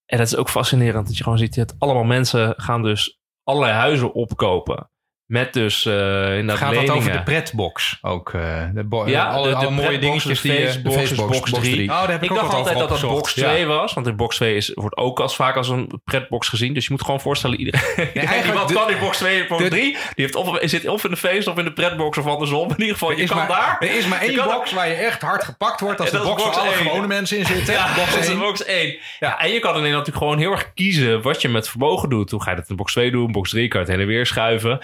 En 0.06 0.18
dat 0.18 0.26
is 0.26 0.36
ook 0.36 0.50
fascinerend 0.50 1.06
dat 1.06 1.16
je 1.16 1.22
gewoon 1.22 1.38
ziet 1.38 1.54
dat 1.54 1.74
allemaal 1.78 2.04
mensen 2.04 2.54
gaan 2.56 2.82
dus 2.82 3.20
allerlei 3.44 3.72
huizen 3.72 4.12
opkopen. 4.12 4.90
Met 5.32 5.52
dus 5.52 5.84
uh, 5.84 6.38
in 6.38 6.46
dat 6.46 6.58
Gaat 6.58 6.68
leningen. 6.68 6.86
dat 6.86 6.96
over 6.96 7.12
de 7.12 7.22
pretbox 7.22 7.98
ook? 8.02 8.32
Uh, 8.32 8.42
de 8.74 9.02
ja, 9.06 9.26
alle, 9.28 9.48
de, 9.48 9.54
de 9.54 9.56
alle 9.56 9.70
mooie 9.70 9.98
dingetjes 9.98 10.40
die... 10.40 10.52
De 10.52 10.58
Facebox, 10.58 10.94
Facebox, 10.94 11.50
box 11.50 11.50
3. 11.50 11.90
Oh, 11.90 11.98
daar 11.98 12.10
heb 12.10 12.22
ik, 12.22 12.30
ik 12.30 12.36
dacht 12.36 12.54
altijd 12.54 12.78
dat 12.78 12.88
dat 12.88 13.00
box 13.00 13.32
2 13.32 13.60
ja. 13.60 13.66
was. 13.66 13.94
Want 13.94 14.06
in 14.06 14.16
box 14.16 14.36
2 14.36 14.56
is, 14.56 14.70
wordt 14.74 14.96
ook 14.96 15.20
als 15.20 15.36
vaak 15.36 15.56
als 15.56 15.68
een 15.68 16.00
pretbox 16.04 16.48
gezien. 16.48 16.74
Dus 16.74 16.84
je 16.84 16.90
moet 16.90 17.02
gewoon 17.04 17.20
voorstellen... 17.20 17.58
Iedereen, 17.58 17.80
nee, 17.96 18.06
iedereen 18.14 18.42
die 18.42 18.52
wat 18.52 18.72
kan 18.72 18.90
in 18.90 18.98
box 18.98 19.16
2 19.16 19.40
en 19.40 19.48
box 19.48 19.68
3... 19.68 19.80
die 19.80 19.96
heeft 20.14 20.34
of, 20.34 20.58
zit 20.60 20.88
of 20.88 21.04
in 21.04 21.10
de 21.10 21.16
face 21.16 21.50
of 21.50 21.58
in 21.58 21.64
de 21.64 21.72
pretbox 21.72 22.18
of 22.18 22.26
andersom. 22.26 22.70
In 22.70 22.80
ieder 22.80 22.92
geval, 22.92 23.12
je 23.12 23.26
kan 23.26 23.36
maar, 23.36 23.48
daar... 23.48 23.76
Er 23.80 23.96
is 23.96 24.06
maar 24.06 24.20
één 24.20 24.44
box 24.44 24.72
waar 24.72 24.88
je 24.88 24.94
echt 24.94 25.22
hard 25.22 25.44
gepakt 25.44 25.80
wordt... 25.80 26.00
als 26.00 26.10
de 26.10 26.18
box 26.18 26.44
waar 26.44 26.54
alle 26.54 26.72
gewone 26.72 27.06
mensen 27.06 27.38
in 27.38 27.46
zitten. 27.46 27.74
box 27.96 28.14
dat 28.14 28.22
is 28.22 28.38
box 28.38 28.64
1. 28.64 28.96
Ja, 29.20 29.40
en 29.40 29.52
je 29.52 29.58
kan 29.58 29.74
alleen 29.74 29.90
natuurlijk 29.90 30.16
gewoon 30.16 30.38
heel 30.38 30.52
erg 30.52 30.72
kiezen... 30.74 31.22
wat 31.22 31.42
je 31.42 31.48
met 31.48 31.68
vermogen 31.68 32.08
doet. 32.08 32.30
Hoe 32.30 32.42
ga 32.42 32.50
je 32.50 32.56
dat 32.56 32.68
in 32.68 32.76
box 32.76 32.92
2 32.92 33.10
doen? 33.10 33.32
Box 33.32 33.50
3 33.50 33.68
kan 33.68 33.80
je 33.80 33.86
het 33.86 33.96
heen 33.96 34.06
en 34.06 34.12
weer 34.12 34.26
schuiven. 34.26 34.80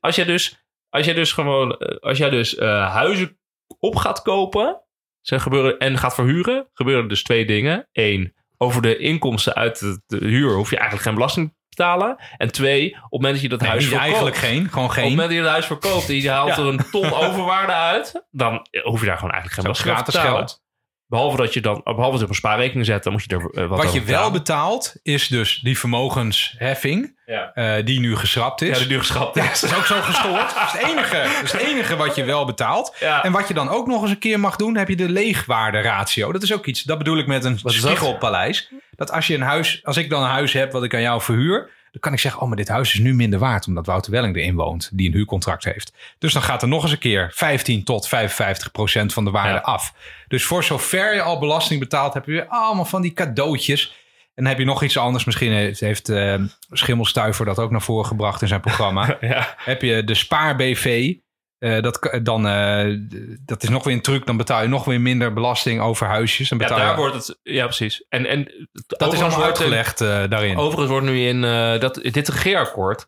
Als 0.00 0.16
je 0.16 0.24
dus, 0.24 0.64
als 0.88 1.04
jij 1.04 1.14
dus 1.14 1.32
gewoon, 1.32 1.78
als 2.00 2.18
jij 2.18 2.30
dus 2.30 2.54
uh, 2.54 2.92
huizen 2.92 3.38
op 3.78 3.96
gaat 3.96 4.22
kopen 4.22 4.82
ze 5.20 5.40
gebeuren, 5.40 5.78
en 5.78 5.98
gaat 5.98 6.14
verhuren, 6.14 6.68
gebeuren 6.72 7.08
dus 7.08 7.22
twee 7.22 7.46
dingen. 7.46 7.88
Eén, 7.92 8.34
over 8.56 8.82
de 8.82 8.96
inkomsten 8.96 9.54
uit 9.54 9.78
de, 9.78 10.02
de, 10.06 10.26
huur 10.26 10.54
hoef 10.54 10.70
je 10.70 10.76
eigenlijk 10.76 11.04
geen 11.04 11.14
belasting 11.14 11.48
te 11.48 11.54
betalen. 11.68 12.16
En 12.36 12.52
twee, 12.52 12.94
op 12.94 13.00
het 13.00 13.10
moment 13.10 13.32
dat 13.32 13.42
je 13.42 13.48
dat 13.48 13.60
nee, 13.60 13.68
huis 13.68 13.84
verkoopt. 13.84 14.04
eigenlijk 14.04 14.36
geen, 14.36 14.68
gewoon 14.68 14.90
geen. 14.90 15.04
Op 15.04 15.10
het 15.10 15.18
moment 15.18 15.36
dat 15.36 15.44
je 15.44 15.50
huis 15.50 15.66
verkoopt 15.66 16.08
en 16.08 16.14
je 16.14 16.30
haalt 16.38 16.56
ja. 16.56 16.62
er 16.62 16.66
een 16.66 16.90
ton 16.90 17.12
overwaarde 17.24 17.72
uit, 17.72 18.26
dan 18.30 18.66
hoef 18.82 19.00
je 19.00 19.06
daar 19.06 19.16
gewoon 19.16 19.32
eigenlijk 19.32 19.52
geen 19.52 19.62
belasting 19.62 19.96
te 19.96 20.04
betalen. 20.04 20.36
Geld. 20.36 20.62
Behalve 21.06 21.36
dat 21.36 21.54
je 21.54 21.60
dan, 21.60 21.80
behalve 21.84 22.10
dat 22.10 22.18
je 22.18 22.24
op 22.24 22.30
een 22.30 22.34
spaarrekening 22.34 22.86
zet, 22.86 23.02
dan 23.02 23.12
moet 23.12 23.24
je 23.24 23.36
er 23.36 23.62
uh, 23.62 23.68
wat 23.68 23.84
Wat 23.84 23.92
je 23.92 24.02
wel 24.02 24.30
betaalt, 24.30 24.94
is 25.02 25.28
dus 25.28 25.60
die 25.60 25.78
vermogensheffing. 25.78 27.19
Ja. 27.30 27.52
Uh, 27.54 27.84
die 27.84 28.00
nu 28.00 28.16
geschrapt 28.16 28.60
is. 28.60 28.68
Ja, 28.68 28.78
die 28.78 28.92
nu 28.92 28.98
geschrapt 28.98 29.36
is. 29.36 29.42
Ja, 29.42 29.48
dat 29.48 29.62
is 29.62 29.76
ook 29.76 29.86
zo 29.86 30.00
gestoord. 30.00 30.54
dat, 30.54 30.62
is 30.66 30.72
het 30.72 30.90
enige, 30.90 31.16
dat 31.16 31.42
is 31.42 31.52
het 31.52 31.60
enige 31.60 31.96
wat 31.96 32.14
je 32.14 32.24
wel 32.24 32.44
betaalt. 32.44 32.96
Ja. 33.00 33.24
En 33.24 33.32
wat 33.32 33.48
je 33.48 33.54
dan 33.54 33.68
ook 33.68 33.86
nog 33.86 34.02
eens 34.02 34.10
een 34.10 34.18
keer 34.18 34.40
mag 34.40 34.56
doen, 34.56 34.76
heb 34.76 34.88
je 34.88 34.96
de 34.96 35.08
leegwaarde 35.08 35.80
ratio. 35.80 36.32
Dat 36.32 36.42
is 36.42 36.52
ook 36.52 36.66
iets, 36.66 36.82
dat 36.82 36.98
bedoel 36.98 37.18
ik 37.18 37.26
met 37.26 37.44
een 37.44 37.58
spiegelpaleis. 37.64 38.68
Dat? 38.70 38.80
dat 38.94 39.12
als 39.12 39.26
je 39.26 39.34
een 39.34 39.42
huis, 39.42 39.80
als 39.84 39.96
ik 39.96 40.10
dan 40.10 40.22
een 40.22 40.28
huis 40.28 40.52
heb 40.52 40.72
wat 40.72 40.84
ik 40.84 40.94
aan 40.94 41.00
jou 41.00 41.22
verhuur, 41.22 41.70
dan 41.90 42.00
kan 42.00 42.12
ik 42.12 42.18
zeggen, 42.18 42.40
oh, 42.40 42.48
maar 42.48 42.56
dit 42.56 42.68
huis 42.68 42.94
is 42.94 43.00
nu 43.00 43.14
minder 43.14 43.38
waard, 43.38 43.66
omdat 43.66 43.86
Wouter 43.86 44.12
Welling 44.12 44.36
erin 44.36 44.54
woont, 44.54 44.90
die 44.92 45.06
een 45.06 45.14
huurcontract 45.14 45.64
heeft. 45.64 45.92
Dus 46.18 46.32
dan 46.32 46.42
gaat 46.42 46.62
er 46.62 46.68
nog 46.68 46.82
eens 46.82 46.92
een 46.92 46.98
keer 46.98 47.30
15 47.34 47.84
tot 47.84 48.08
55 48.08 48.70
procent 48.70 49.12
van 49.12 49.24
de 49.24 49.30
waarde 49.30 49.54
ja. 49.54 49.60
af. 49.60 49.94
Dus 50.28 50.44
voor 50.44 50.64
zover 50.64 51.14
je 51.14 51.22
al 51.22 51.38
belasting 51.38 51.80
betaalt, 51.80 52.14
heb 52.14 52.24
je 52.24 52.32
weer 52.32 52.46
allemaal 52.46 52.84
van 52.84 53.02
die 53.02 53.12
cadeautjes. 53.12 53.94
En 54.40 54.46
dan 54.46 54.54
heb 54.54 54.64
je 54.64 54.70
nog 54.70 54.82
iets 54.82 54.96
anders. 54.96 55.24
Misschien 55.24 55.52
heeft, 55.52 55.80
heeft 55.80 56.08
uh, 56.08 56.34
Schimmelstuiver 56.70 57.44
dat 57.44 57.58
ook 57.58 57.70
naar 57.70 57.82
voren 57.82 58.06
gebracht 58.06 58.42
in 58.42 58.48
zijn 58.48 58.60
programma. 58.60 59.16
ja. 59.20 59.54
Heb 59.56 59.82
je 59.82 60.04
de 60.04 60.14
Spaar 60.14 60.56
BV. 60.56 61.14
Uh, 61.58 61.82
dat, 61.82 62.18
dan, 62.22 62.46
uh, 62.46 62.98
dat 63.44 63.62
is 63.62 63.68
nog 63.68 63.84
weer 63.84 63.94
een 63.94 64.00
truc. 64.00 64.26
Dan 64.26 64.36
betaal 64.36 64.62
je 64.62 64.68
nog 64.68 64.84
weer 64.84 65.00
minder 65.00 65.32
belasting 65.32 65.80
over 65.80 66.06
huisjes. 66.06 66.48
Dan 66.48 66.58
betaal 66.58 66.78
ja, 66.78 66.84
daar 66.84 66.92
je, 66.92 67.00
wordt 67.00 67.14
het. 67.14 67.38
Ja, 67.42 67.64
precies. 67.64 68.04
En, 68.08 68.26
en 68.26 68.68
dat 68.86 69.12
is 69.12 69.20
allemaal 69.20 69.44
uitgelegd 69.44 70.00
uh, 70.00 70.08
daarin. 70.28 70.56
Overigens 70.56 70.90
wordt 70.90 71.06
nu 71.06 71.20
in 71.20 71.40
dat, 71.80 71.94
dit 71.94 72.28
regeerakkoord. 72.28 73.06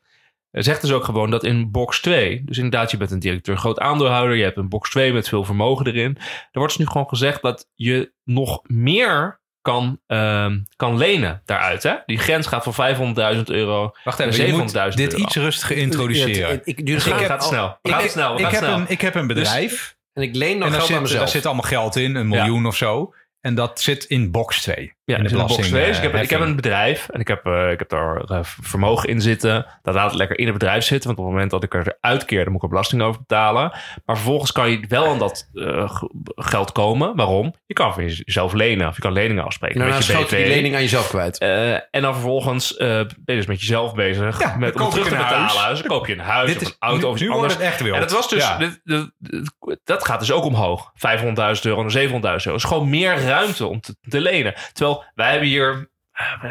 Zegt 0.51 0.81
dus 0.81 0.93
ook 0.93 1.05
gewoon 1.05 1.31
dat 1.31 1.45
in 1.45 1.71
box 1.71 2.01
2, 2.01 2.43
dus 2.45 2.57
inderdaad, 2.57 2.91
je 2.91 2.97
bent 2.97 3.11
een 3.11 3.19
directeur, 3.19 3.57
groot 3.57 3.79
aandeelhouder, 3.79 4.37
je 4.37 4.43
hebt 4.43 4.57
een 4.57 4.69
box 4.69 4.91
2 4.91 5.13
met 5.13 5.29
veel 5.29 5.45
vermogen 5.45 5.87
erin. 5.87 6.17
Er 6.19 6.49
wordt 6.53 6.77
dus 6.77 6.87
nu 6.87 6.87
gewoon 6.87 7.09
gezegd 7.09 7.43
dat 7.43 7.69
je 7.75 8.13
nog 8.25 8.61
meer 8.63 9.41
kan, 9.63 10.01
uh, 10.09 10.47
kan 10.77 10.97
lenen 10.97 11.43
daaruit. 11.45 11.83
Hè? 11.83 11.95
Die 12.07 12.19
grens 12.19 12.47
gaat 12.47 12.67
van 12.69 12.97
500.000 13.37 13.43
euro 13.45 13.95
Wacht 14.05 14.21
even, 14.21 14.73
naar 14.73 14.91
700.000 14.91 14.95
dit 14.97 15.13
iets 15.13 15.37
rustiger 15.37 15.77
introduceren. 15.77 16.53
Ja, 16.53 16.61
ik, 16.65 16.87
dus 16.87 16.95
ik, 16.95 17.01
snel. 17.01 17.21
Ik, 17.21 17.27
gaat 17.27 17.43
snel. 17.43 17.79
Ik, 17.83 17.91
gaat 17.91 18.03
heb 18.53 18.63
snel. 18.63 18.77
Een, 18.77 18.85
ik 18.89 19.01
heb 19.01 19.15
een 19.15 19.27
bedrijf. 19.27 19.71
Dus, 19.71 19.97
en 20.13 20.23
ik 20.23 20.35
leen 20.37 20.59
nog 20.59 20.69
en 20.69 20.75
geld 20.75 20.87
zit, 20.87 20.97
aan 20.97 21.03
mezelf. 21.03 21.21
Daar 21.21 21.29
zit 21.29 21.47
allemaal 21.47 21.65
geld 21.65 21.97
in, 21.97 22.15
een 22.15 22.29
miljoen 22.29 22.63
ja. 22.63 22.69
of 22.69 22.77
zo. 22.77 23.15
En 23.41 23.55
dat 23.55 23.81
zit 23.81 24.05
in 24.05 24.31
box 24.31 24.63
2. 24.63 24.95
Ja, 25.13 25.19
in 25.19 25.25
de 25.25 25.31
in 25.31 25.37
belasting, 25.37 25.67
box 25.67 25.79
2. 25.79 25.87
Dus 25.87 25.97
ik, 25.97 26.03
heb, 26.03 26.23
ik 26.23 26.31
heb 26.31 26.41
een 26.41 26.57
bedrijf 26.57 27.09
en 27.09 27.21
ik 27.21 27.29
heb, 27.29 27.47
uh, 27.47 27.71
ik 27.71 27.79
heb 27.79 27.89
daar 27.89 28.31
uh, 28.31 28.39
vermogen 28.43 29.09
in 29.09 29.21
zitten. 29.21 29.67
Dat 29.83 29.95
laat 29.95 30.11
het 30.11 30.19
lekker 30.19 30.39
in 30.39 30.45
het 30.45 30.53
bedrijf 30.53 30.85
zitten. 30.85 31.07
Want 31.07 31.19
op 31.19 31.25
het 31.25 31.35
moment 31.35 31.51
dat 31.51 31.63
ik 31.63 31.75
er 31.75 31.97
uitkeer, 32.01 32.43
dan 32.43 32.53
moet 32.53 32.57
ik 32.57 32.63
er 32.63 32.69
belasting 32.69 33.03
over 33.03 33.21
betalen. 33.21 33.71
Maar 34.05 34.17
vervolgens 34.17 34.53
kan 34.53 34.71
je 34.71 34.85
wel 34.89 35.07
aan 35.07 35.19
dat 35.19 35.49
geld 36.35 36.73
komen. 36.73 37.17
Waarom? 37.17 37.55
Je 37.67 37.75
kan 37.75 37.95
van 37.95 38.05
jezelf 38.07 38.53
lenen 38.53 38.89
of 38.89 38.95
je 38.95 39.03
kan 39.03 39.13
leningen 39.13 39.45
afspreken. 39.45 39.79
Nou, 39.79 39.91
met 39.91 40.07
dan 40.07 40.17
je 40.17 40.37
je 40.37 40.37
die 40.37 40.55
lening 40.55 40.75
aan 40.75 40.83
jezelf 40.83 41.09
kwijt. 41.09 41.39
En 41.91 42.03
dan 42.03 42.13
vervolgens 42.13 42.77
ben 42.77 43.09
je 43.25 43.35
dus 43.35 43.47
met 43.47 43.61
jezelf 43.61 43.95
bezig. 43.95 44.41
Ja, 44.41 44.57
met, 44.57 44.81
om 44.81 44.91
terug 44.91 45.09
te 45.09 45.17
betalen. 45.17 45.61
Huis. 45.63 45.79
Dan 45.79 45.89
koop 45.89 46.07
je 46.07 46.13
een 46.13 46.19
huis 46.19 46.53
dit 46.53 46.57
of 46.57 46.63
is, 46.63 46.69
een 46.69 46.89
auto 46.89 47.07
nu, 47.07 47.13
of 47.13 47.21
nu 47.21 47.27
iets 47.27 47.35
anders. 47.35 47.53
het 47.53 47.63
echt 47.63 47.81
wild. 47.81 47.95
En 47.95 48.01
dat 48.01 48.11
was 48.11 48.29
dus, 48.29 48.43
ja. 48.43 48.57
dit, 48.57 48.81
dit, 48.85 49.11
dit, 49.19 49.53
dat 49.85 50.05
gaat 50.05 50.21
dus 50.21 50.33
ook 50.33 50.45
omhoog. 50.45 50.93
500.000 50.95 51.63
euro 51.63 51.83
naar 51.83 52.09
700.000 52.09 52.13
euro. 52.21 52.55
Is 52.55 52.65
gewoon 52.65 52.91
meer 52.91 53.23
ruimte 53.23 53.67
om 53.67 53.81
te, 53.81 53.97
te 54.09 54.21
lenen. 54.21 54.55
Terwijl 54.73 55.02
wij 55.15 55.31
hebben 55.31 55.49
hier 55.49 55.91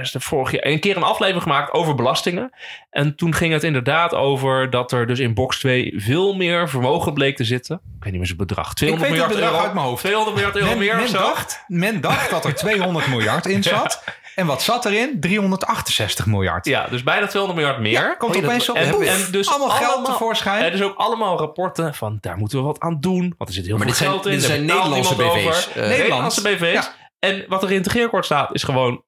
is 0.02 0.12
de 0.12 0.20
vorig 0.20 0.52
jaar 0.52 0.66
een 0.66 0.80
keer 0.80 0.98
een 0.98 1.04
aflevering 1.04 1.44
gemaakt 1.44 1.74
over 1.74 1.96
belastingen. 1.96 2.52
En 2.90 3.16
toen 3.16 3.34
ging 3.34 3.54
het 3.54 3.64
inderdaad 3.64 4.14
over 4.14 4.70
dat 4.70 4.92
er 4.92 5.08
dus 5.08 5.20
in 5.20 5.34
box 5.34 5.60
2 5.60 5.94
veel 5.96 6.36
meer 6.36 6.70
vermogen 6.70 7.14
bleek 7.14 7.36
te 7.36 7.44
zitten. 7.44 7.76
Ik 7.76 7.82
weet 8.04 8.04
niet 8.04 8.16
meer 8.16 8.26
zijn 8.26 8.38
bedrag. 8.38 8.74
200 8.74 9.12
ik 9.12 9.18
weet 9.18 9.28
miljard 9.28 9.30
het 9.30 9.40
bedrag 9.40 9.52
euro. 9.52 9.66
uit 9.66 9.74
mijn 9.74 9.86
hoofd. 9.86 10.04
200 10.04 10.36
miljard 10.36 10.56
euro 10.56 10.70
men, 10.70 10.78
meer 10.78 10.96
men 10.96 11.04
of 11.04 11.10
zo. 11.10 11.18
Dacht, 11.18 11.64
men 11.68 12.02
dacht 12.02 12.30
dat 12.30 12.46
er 12.46 12.56
200 12.66 13.08
miljard 13.08 13.46
in 13.46 13.64
zat. 13.64 14.02
Ja. 14.06 14.14
En 14.36 14.46
wat 14.46 14.62
zat 14.62 14.86
erin? 14.86 15.20
368 15.20 16.26
miljard. 16.26 16.66
Ja, 16.66 16.88
dus 16.88 17.04
bijna 17.04 17.28
200 17.28 17.60
miljard 17.60 17.82
meer. 17.82 17.92
Ja, 17.92 18.16
komt 18.16 18.36
oh, 18.36 18.44
opeens 18.44 18.70
op. 18.70 18.76
En, 18.76 18.94
en, 18.94 19.08
en 19.08 19.32
dus 19.32 19.50
allemaal 19.50 19.70
geld 19.70 20.06
tevoorschijn. 20.06 20.64
Er 20.64 20.72
dus 20.72 20.82
ook 20.82 20.98
allemaal 20.98 21.38
rapporten 21.38 21.94
van 21.96 22.18
daar 22.22 22.38
moeten 22.38 22.58
we 22.58 22.64
wat 22.64 22.80
aan 22.80 23.00
doen. 23.00 23.34
Want 23.38 23.50
er 23.50 23.56
zit 23.56 23.66
heel 23.66 23.78
maar 23.78 23.88
veel 23.88 23.96
dit 23.96 24.08
geld 24.08 24.24
zijn, 24.24 24.34
in. 24.34 24.40
Dit 24.40 24.50
zijn 24.50 24.66
Nederlandse 24.66 25.16
BV's. 25.16 25.70
Uh, 25.76 25.88
Nederlandse 25.88 26.42
BV's. 26.42 26.74
Ja. 26.74 26.94
En 27.22 27.46
wat 27.48 27.64
er 27.64 27.72
in 27.72 27.78
het 27.78 27.88
regeerakkoord 27.88 28.26
staat 28.26 28.54
is 28.54 28.64
gewoon 28.64 29.04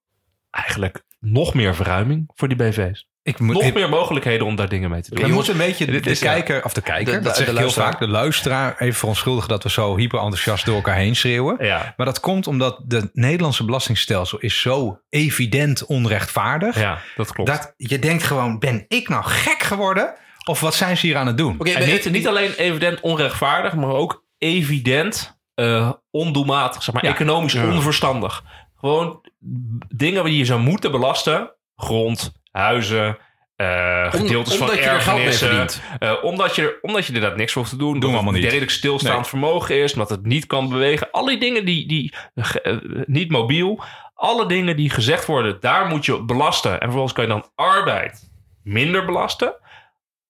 eigenlijk 0.52 1.04
nog 1.20 1.54
meer 1.54 1.76
verruiming 1.76 2.32
voor 2.36 2.48
die 2.48 2.58
BV's. 2.58 3.08
Ik 3.24 3.40
moet, 3.40 3.54
nog 3.54 3.64
ik, 3.64 3.74
meer 3.74 3.90
mogelijkheden 3.90 4.48
om 4.48 4.56
daar 4.56 4.70
dingen 4.70 4.90
mee 4.90 5.02
te 5.02 5.16
doen. 5.16 5.26
Je 5.26 5.34
moet 5.34 5.48
een 5.48 5.58
beetje 5.58 5.86
de, 5.86 6.00
de 6.00 6.18
kijker, 6.18 6.64
of 6.64 6.74
de 6.74 6.82
kijker, 6.82 7.14
de, 7.14 7.18
de, 7.18 7.24
dat 7.24 7.38
zeg 7.38 7.48
ik 7.48 7.58
heel 7.58 7.72
vaak, 7.72 8.00
de 8.00 8.08
luisteraar 8.08 8.78
even 8.78 8.96
verontschuldigen 8.96 9.50
dat 9.50 9.64
we 9.64 9.70
zo 9.70 9.98
hyper 9.98 10.20
enthousiast 10.20 10.66
door 10.66 10.76
elkaar 10.76 10.96
heen 10.96 11.16
schreeuwen. 11.16 11.66
Ja. 11.66 11.94
Maar 11.98 12.06
dat 12.06 12.20
komt 12.20 12.48
omdat 12.48 12.82
de 12.86 13.10
Nederlandse 13.14 13.66
belastingstelsel 13.66 14.40
is 14.40 14.62
zo 14.62 15.02
evident 15.10 15.86
onrechtvaardig. 15.86 16.80
Ja, 16.80 17.00
dat 17.16 17.32
klopt. 17.32 17.50
Dat 17.50 17.74
je 17.78 18.00
denkt 18.00 18.24
gewoon, 18.24 18.60
ben 18.60 18.86
ik 18.88 19.10
nou 19.10 19.24
gek 19.24 19.64
geworden? 19.64 20.14
Of 20.46 20.60
wat 20.60 20.76
zijn 20.76 20.98
ze 20.98 21.06
hier 21.06 21.18
aan 21.18 21.28
het 21.28 21.38
doen? 21.38 21.56
Okay, 21.60 21.74
en 21.74 21.90
niet, 21.90 22.12
niet 22.12 22.28
alleen 22.28 22.54
evident 22.54 23.00
onrechtvaardig, 23.00 23.76
maar 23.76 23.90
ook 23.90 24.26
evident 24.38 25.42
uh, 25.56 25.92
ondoelmatig, 26.12 26.84
zeg 26.84 26.94
maar, 26.94 27.06
ja. 27.06 27.12
economisch 27.12 27.54
ja. 27.54 27.72
onverstandig. 27.72 28.44
Gewoon 28.76 29.22
dingen 29.88 30.24
die 30.24 30.38
je 30.38 30.46
zou 30.46 30.60
moeten 30.60 30.92
belasten. 30.92 31.56
Grond, 31.76 32.42
huizen, 32.52 33.18
uh, 33.58 34.12
gedeeltes 34.12 34.60
Om, 34.60 34.68
van 34.68 34.78
erfenissen. 34.78 35.68
Uh, 36.00 36.24
omdat, 36.24 36.56
je, 36.56 36.78
omdat 36.82 37.06
je 37.06 37.14
inderdaad 37.14 37.38
niks 37.38 37.54
hoeft 37.54 37.70
te 37.70 37.78
doen. 37.78 38.00
Doen 38.00 38.10
we 38.10 38.16
allemaal 38.16 38.34
niet. 38.34 38.44
redelijk 38.44 38.72
stilstaand 38.72 39.28
vermogen 39.28 39.84
is. 39.84 39.94
Omdat 39.94 40.10
het 40.10 40.26
niet 40.26 40.48
kan 40.48 40.70
bewegen. 40.70 41.12
Alle 41.12 41.38
dingen 41.38 41.66
die, 41.66 41.88
die 41.88 42.14
uh, 42.34 42.78
niet 43.06 43.32
mobiel. 43.32 43.84
Alle 44.14 44.46
dingen 44.48 44.76
die 44.76 44.90
gezegd 44.90 45.26
worden, 45.26 45.58
daar 45.60 45.88
moet 45.88 46.06
je 46.06 46.24
belasten. 46.24 46.72
En 46.72 46.80
vervolgens 46.80 47.14
kan 47.14 47.24
je 47.24 47.30
dan 47.30 47.50
arbeid 47.56 48.32
minder 48.64 49.06
belasten. 49.06 49.56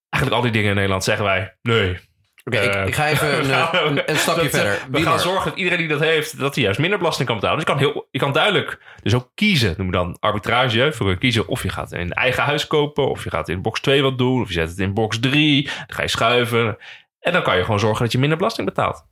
Eigenlijk 0.08 0.42
al 0.42 0.50
die 0.50 0.52
dingen 0.52 0.68
in 0.68 0.74
Nederland 0.74 1.04
zeggen 1.04 1.24
wij, 1.24 1.56
nee, 1.62 1.98
Oké, 2.44 2.56
okay, 2.56 2.82
ik, 2.82 2.88
ik, 2.88 2.94
ga 2.94 3.08
even 3.08 3.38
een, 3.38 3.86
een, 3.86 4.10
een 4.10 4.16
stapje 4.16 4.42
dat, 4.42 4.50
verder. 4.50 4.86
We 4.90 5.02
gaan 5.02 5.20
zorgen 5.20 5.50
dat 5.50 5.58
iedereen 5.58 5.78
die 5.78 5.88
dat 5.88 6.00
heeft, 6.00 6.38
dat 6.38 6.54
hij 6.54 6.64
juist 6.64 6.78
minder 6.78 6.98
belasting 6.98 7.28
kan 7.28 7.36
betalen. 7.36 7.58
Dus 7.58 7.66
je 7.66 7.72
kan, 7.74 7.92
heel, 7.92 8.08
je 8.10 8.18
kan 8.18 8.32
duidelijk 8.32 8.78
dus 9.02 9.14
ook 9.14 9.30
kiezen. 9.34 9.74
Noem 9.76 9.90
dan 9.90 10.16
arbitrage. 10.20 10.92
Voor 10.92 11.18
kiezen 11.18 11.48
of 11.48 11.62
je 11.62 11.68
gaat 11.68 11.92
in 11.92 12.12
eigen 12.12 12.42
huis 12.42 12.66
kopen. 12.66 13.08
Of 13.08 13.24
je 13.24 13.30
gaat 13.30 13.48
in 13.48 13.62
box 13.62 13.80
2 13.80 14.02
wat 14.02 14.18
doen. 14.18 14.40
Of 14.40 14.48
je 14.48 14.54
zet 14.54 14.68
het 14.68 14.78
in 14.78 14.94
box 14.94 15.20
3. 15.20 15.64
Dan 15.64 15.72
ga 15.86 16.02
je 16.02 16.08
schuiven. 16.08 16.76
En 17.20 17.32
dan 17.32 17.42
kan 17.42 17.56
je 17.56 17.64
gewoon 17.64 17.80
zorgen 17.80 18.02
dat 18.02 18.12
je 18.12 18.18
minder 18.18 18.38
belasting 18.38 18.66
betaalt. 18.66 19.04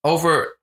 Over 0.00 0.58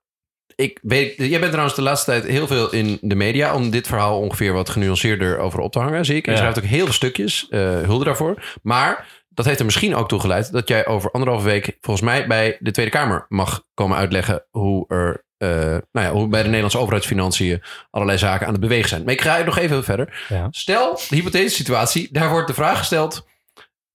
ik 0.54 0.78
weet, 0.82 1.16
jij 1.16 1.38
bent 1.38 1.50
trouwens 1.50 1.76
de 1.76 1.82
laatste 1.82 2.10
tijd 2.10 2.24
heel 2.24 2.46
veel 2.46 2.72
in 2.72 2.98
de 3.00 3.14
media 3.14 3.54
om 3.54 3.70
dit 3.70 3.86
verhaal 3.86 4.20
ongeveer 4.20 4.52
wat 4.52 4.68
genuanceerder 4.68 5.38
over 5.38 5.60
op 5.60 5.72
te 5.72 5.78
hangen, 5.78 6.04
zie 6.04 6.16
ik. 6.16 6.24
Je 6.24 6.30
ja. 6.30 6.36
schrijft 6.36 6.58
ook 6.58 6.64
heel 6.64 6.84
veel 6.84 6.92
stukjes, 6.92 7.46
uh, 7.50 7.60
hulde 7.80 8.04
daarvoor. 8.04 8.42
Maar 8.62 9.06
dat 9.38 9.46
heeft 9.46 9.58
er 9.58 9.64
misschien 9.64 9.94
ook 9.94 10.08
toe 10.08 10.20
geleid 10.20 10.52
dat 10.52 10.68
jij 10.68 10.86
over 10.86 11.10
anderhalve 11.10 11.44
week 11.44 11.76
volgens 11.80 12.06
mij 12.06 12.26
bij 12.26 12.56
de 12.60 12.70
Tweede 12.70 12.92
Kamer 12.92 13.26
mag 13.28 13.64
komen 13.74 13.96
uitleggen 13.96 14.44
hoe 14.50 14.84
er 14.88 15.24
uh, 15.38 15.48
nou 15.92 16.06
ja, 16.06 16.10
hoe 16.10 16.28
bij 16.28 16.40
de 16.40 16.46
Nederlandse 16.46 16.78
overheidsfinanciën 16.78 17.62
allerlei 17.90 18.18
zaken 18.18 18.46
aan 18.46 18.52
het 18.52 18.60
bewegen 18.60 18.88
zijn. 18.88 19.04
Maar 19.04 19.12
ik 19.12 19.20
ga 19.20 19.42
nog 19.42 19.58
even 19.58 19.84
verder. 19.84 20.26
Ja. 20.28 20.48
Stel, 20.50 21.00
de 21.08 21.16
hypothetische 21.16 21.56
situatie, 21.56 22.08
daar 22.12 22.30
wordt 22.30 22.46
de 22.46 22.54
vraag 22.54 22.78
gesteld. 22.78 23.26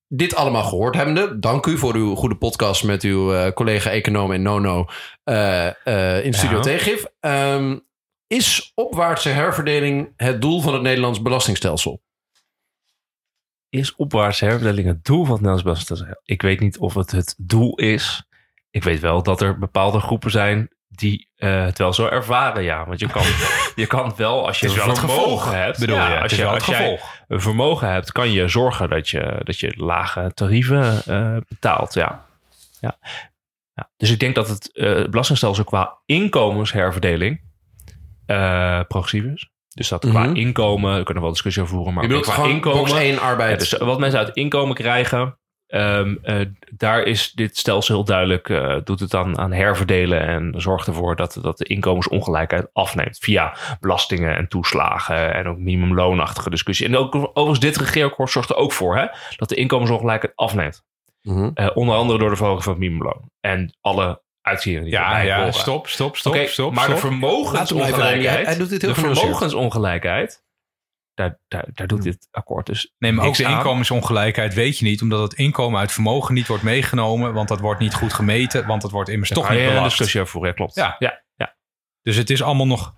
Dit 0.07 0.35
allemaal 0.35 0.63
gehoord 0.63 0.95
hebbende, 0.95 1.39
dank 1.39 1.65
u 1.65 1.77
voor 1.77 1.95
uw 1.95 2.15
goede 2.15 2.35
podcast 2.35 2.83
met 2.83 3.03
uw 3.03 3.33
uh, 3.33 3.47
collega-econoom 3.51 4.31
in 4.31 4.41
Nono 4.41 4.85
uh, 5.25 6.25
in 6.25 6.33
Studio 6.33 6.57
ja. 6.57 6.63
Tegif. 6.63 7.05
Um, 7.19 7.85
is 8.27 8.71
opwaartse 8.75 9.29
herverdeling 9.29 10.13
het 10.15 10.41
doel 10.41 10.61
van 10.61 10.73
het 10.73 10.81
Nederlands 10.81 11.21
belastingstelsel? 11.21 12.01
Is 13.73 13.95
opwaartse 13.95 14.45
herverdeling 14.45 14.87
het 14.87 15.05
doel 15.05 15.25
van 15.25 15.33
het 15.33 15.41
Nederlands 15.41 15.63
belastingstelsel? 15.63 16.21
Ik 16.23 16.41
weet 16.41 16.59
niet 16.59 16.77
of 16.77 16.93
het 16.93 17.11
het 17.11 17.35
doel 17.37 17.75
is. 17.75 18.23
Ik 18.69 18.83
weet 18.83 18.99
wel 18.99 19.23
dat 19.23 19.41
er 19.41 19.59
bepaalde 19.59 19.99
groepen 19.99 20.31
zijn 20.31 20.69
die 20.87 21.29
uh, 21.37 21.65
het 21.65 21.77
wel 21.77 21.93
zo 21.93 22.07
ervaren, 22.07 22.63
ja. 22.63 22.85
Want 22.85 22.99
je 22.99 23.07
kan, 23.07 23.23
je 23.83 23.87
kan 23.87 24.13
wel, 24.15 24.47
als 24.47 24.59
je 24.59 24.73
wel 24.73 24.89
een 24.89 24.95
vermogen 24.95 25.61
hebt... 25.61 25.79
Bedoel 25.79 25.95
ja, 25.95 26.13
je, 26.13 26.19
als, 26.21 26.35
je, 26.35 26.45
als 26.45 26.55
als 26.55 26.65
jij 26.65 26.99
een 27.27 27.41
vermogen 27.41 27.91
hebt, 27.91 28.11
kan 28.11 28.31
je 28.31 28.47
zorgen 28.47 28.89
dat 28.89 29.09
je, 29.09 29.41
dat 29.43 29.59
je 29.59 29.73
lage 29.77 30.31
tarieven 30.33 31.01
uh, 31.07 31.37
betaalt, 31.47 31.93
ja. 31.93 32.25
ja. 32.79 32.97
ja. 33.73 33.89
Dus 33.97 34.11
ik 34.11 34.19
denk 34.19 34.35
dat 34.35 34.47
het 34.47 34.69
uh, 34.73 35.07
belastingstelsel 35.07 35.63
qua 35.63 35.97
inkomensherverdeling 36.05 37.41
progressief 38.87 39.23
is. 39.23 39.52
Dus 39.73 39.87
dat 39.87 40.05
qua 40.05 40.19
mm 40.19 40.25
-hmm. 40.25 40.35
inkomen, 40.35 40.97
we 40.97 41.03
kunnen 41.03 41.23
wel 41.23 41.31
discussie 41.31 41.61
over 41.61 41.75
voeren, 41.75 41.93
maar 41.93 42.03
je 42.03 42.09
bedoelt 42.09 42.27
qua 42.29 42.45
inkomen... 42.47 42.79
box 42.79 42.93
1 42.93 43.19
arbeid. 43.19 43.51
Ja, 43.51 43.57
dus 43.77 43.87
wat 43.87 43.99
mensen 43.99 44.19
uit 44.19 44.35
inkomen 44.35 44.75
krijgen... 44.75 45.37
Um, 45.67 46.19
uh, 46.23 46.39
daar 46.71 47.03
is 47.03 47.31
dit 47.31 47.57
stelsel 47.57 47.95
heel 47.95 48.03
duidelijk, 48.03 48.49
uh, 48.49 48.77
doet 48.83 48.99
het 48.99 49.13
aan, 49.13 49.37
aan 49.37 49.51
herverdelen 49.51 50.27
en 50.27 50.53
zorgt 50.57 50.87
ervoor 50.87 51.15
dat, 51.15 51.39
dat 51.41 51.57
de 51.57 51.65
inkomensongelijkheid 51.65 52.67
afneemt 52.73 53.17
via 53.17 53.57
belastingen 53.79 54.35
en 54.35 54.47
toeslagen 54.47 55.33
en 55.33 55.47
ook 55.47 55.57
minimumloonachtige 55.57 56.49
discussie. 56.49 56.87
En 56.87 56.97
ook 56.97 57.15
overigens 57.15 57.59
dit 57.59 57.77
regeerakkoord 57.77 58.29
zorgt 58.29 58.49
er 58.49 58.55
ook 58.55 58.71
voor 58.71 58.97
hè, 58.97 59.05
dat 59.35 59.49
de 59.49 59.55
inkomensongelijkheid 59.55 60.33
afneemt. 60.35 60.83
Mm 61.21 61.35
-hmm. 61.35 61.51
uh, 61.55 61.69
onder 61.73 61.95
andere 61.95 62.19
door 62.19 62.29
de 62.29 62.35
verhoging 62.35 62.63
van 62.63 62.73
het 62.73 62.81
minimumloon 62.81 63.29
en 63.39 63.77
alle 63.81 64.21
die 64.63 64.83
ja, 64.83 65.19
ja, 65.19 65.51
stop, 65.51 65.87
stop, 65.87 66.17
stop, 66.17 66.33
okay, 66.33 66.47
stop. 66.47 66.73
Maar 66.73 66.83
stop. 66.83 66.95
de 66.95 67.01
vermogensongelijkheid, 67.01 68.45
hij 68.45 68.57
doet 68.57 68.69
dit 68.69 68.81
heel 68.81 68.93
de 68.93 68.99
vermogensongelijkheid 68.99 70.43
daar, 71.13 71.39
daar, 71.47 71.65
daar 71.73 71.87
doet 71.87 72.03
dit 72.03 72.27
akkoord 72.31 72.65
dus. 72.65 72.93
Nee, 72.97 73.11
maar 73.11 73.25
ook 73.25 73.35
de 73.35 73.45
aan. 73.45 73.57
inkomensongelijkheid 73.57 74.53
weet 74.53 74.77
je 74.77 74.85
niet, 74.85 75.01
omdat 75.01 75.21
het 75.21 75.33
inkomen 75.33 75.79
uit 75.79 75.91
vermogen 75.91 76.33
niet 76.33 76.47
wordt 76.47 76.63
meegenomen, 76.63 77.33
want 77.33 77.47
dat 77.47 77.59
wordt 77.59 77.79
niet 77.79 77.93
goed 77.93 78.13
gemeten, 78.13 78.67
want 78.67 78.81
dat 78.81 78.91
wordt 78.91 79.09
immers 79.09 79.29
toch 79.29 79.49
niet 79.49 79.59
belast. 79.59 79.77
Ja, 79.77 79.83
discussie 79.83 80.21
over, 80.21 80.45
ja, 80.45 80.51
klopt. 80.51 80.75
Ja. 80.75 80.95
ja, 80.99 81.23
ja. 81.35 81.55
Dus 82.01 82.15
het 82.15 82.29
is 82.29 82.41
allemaal 82.41 82.67
nog. 82.67 82.93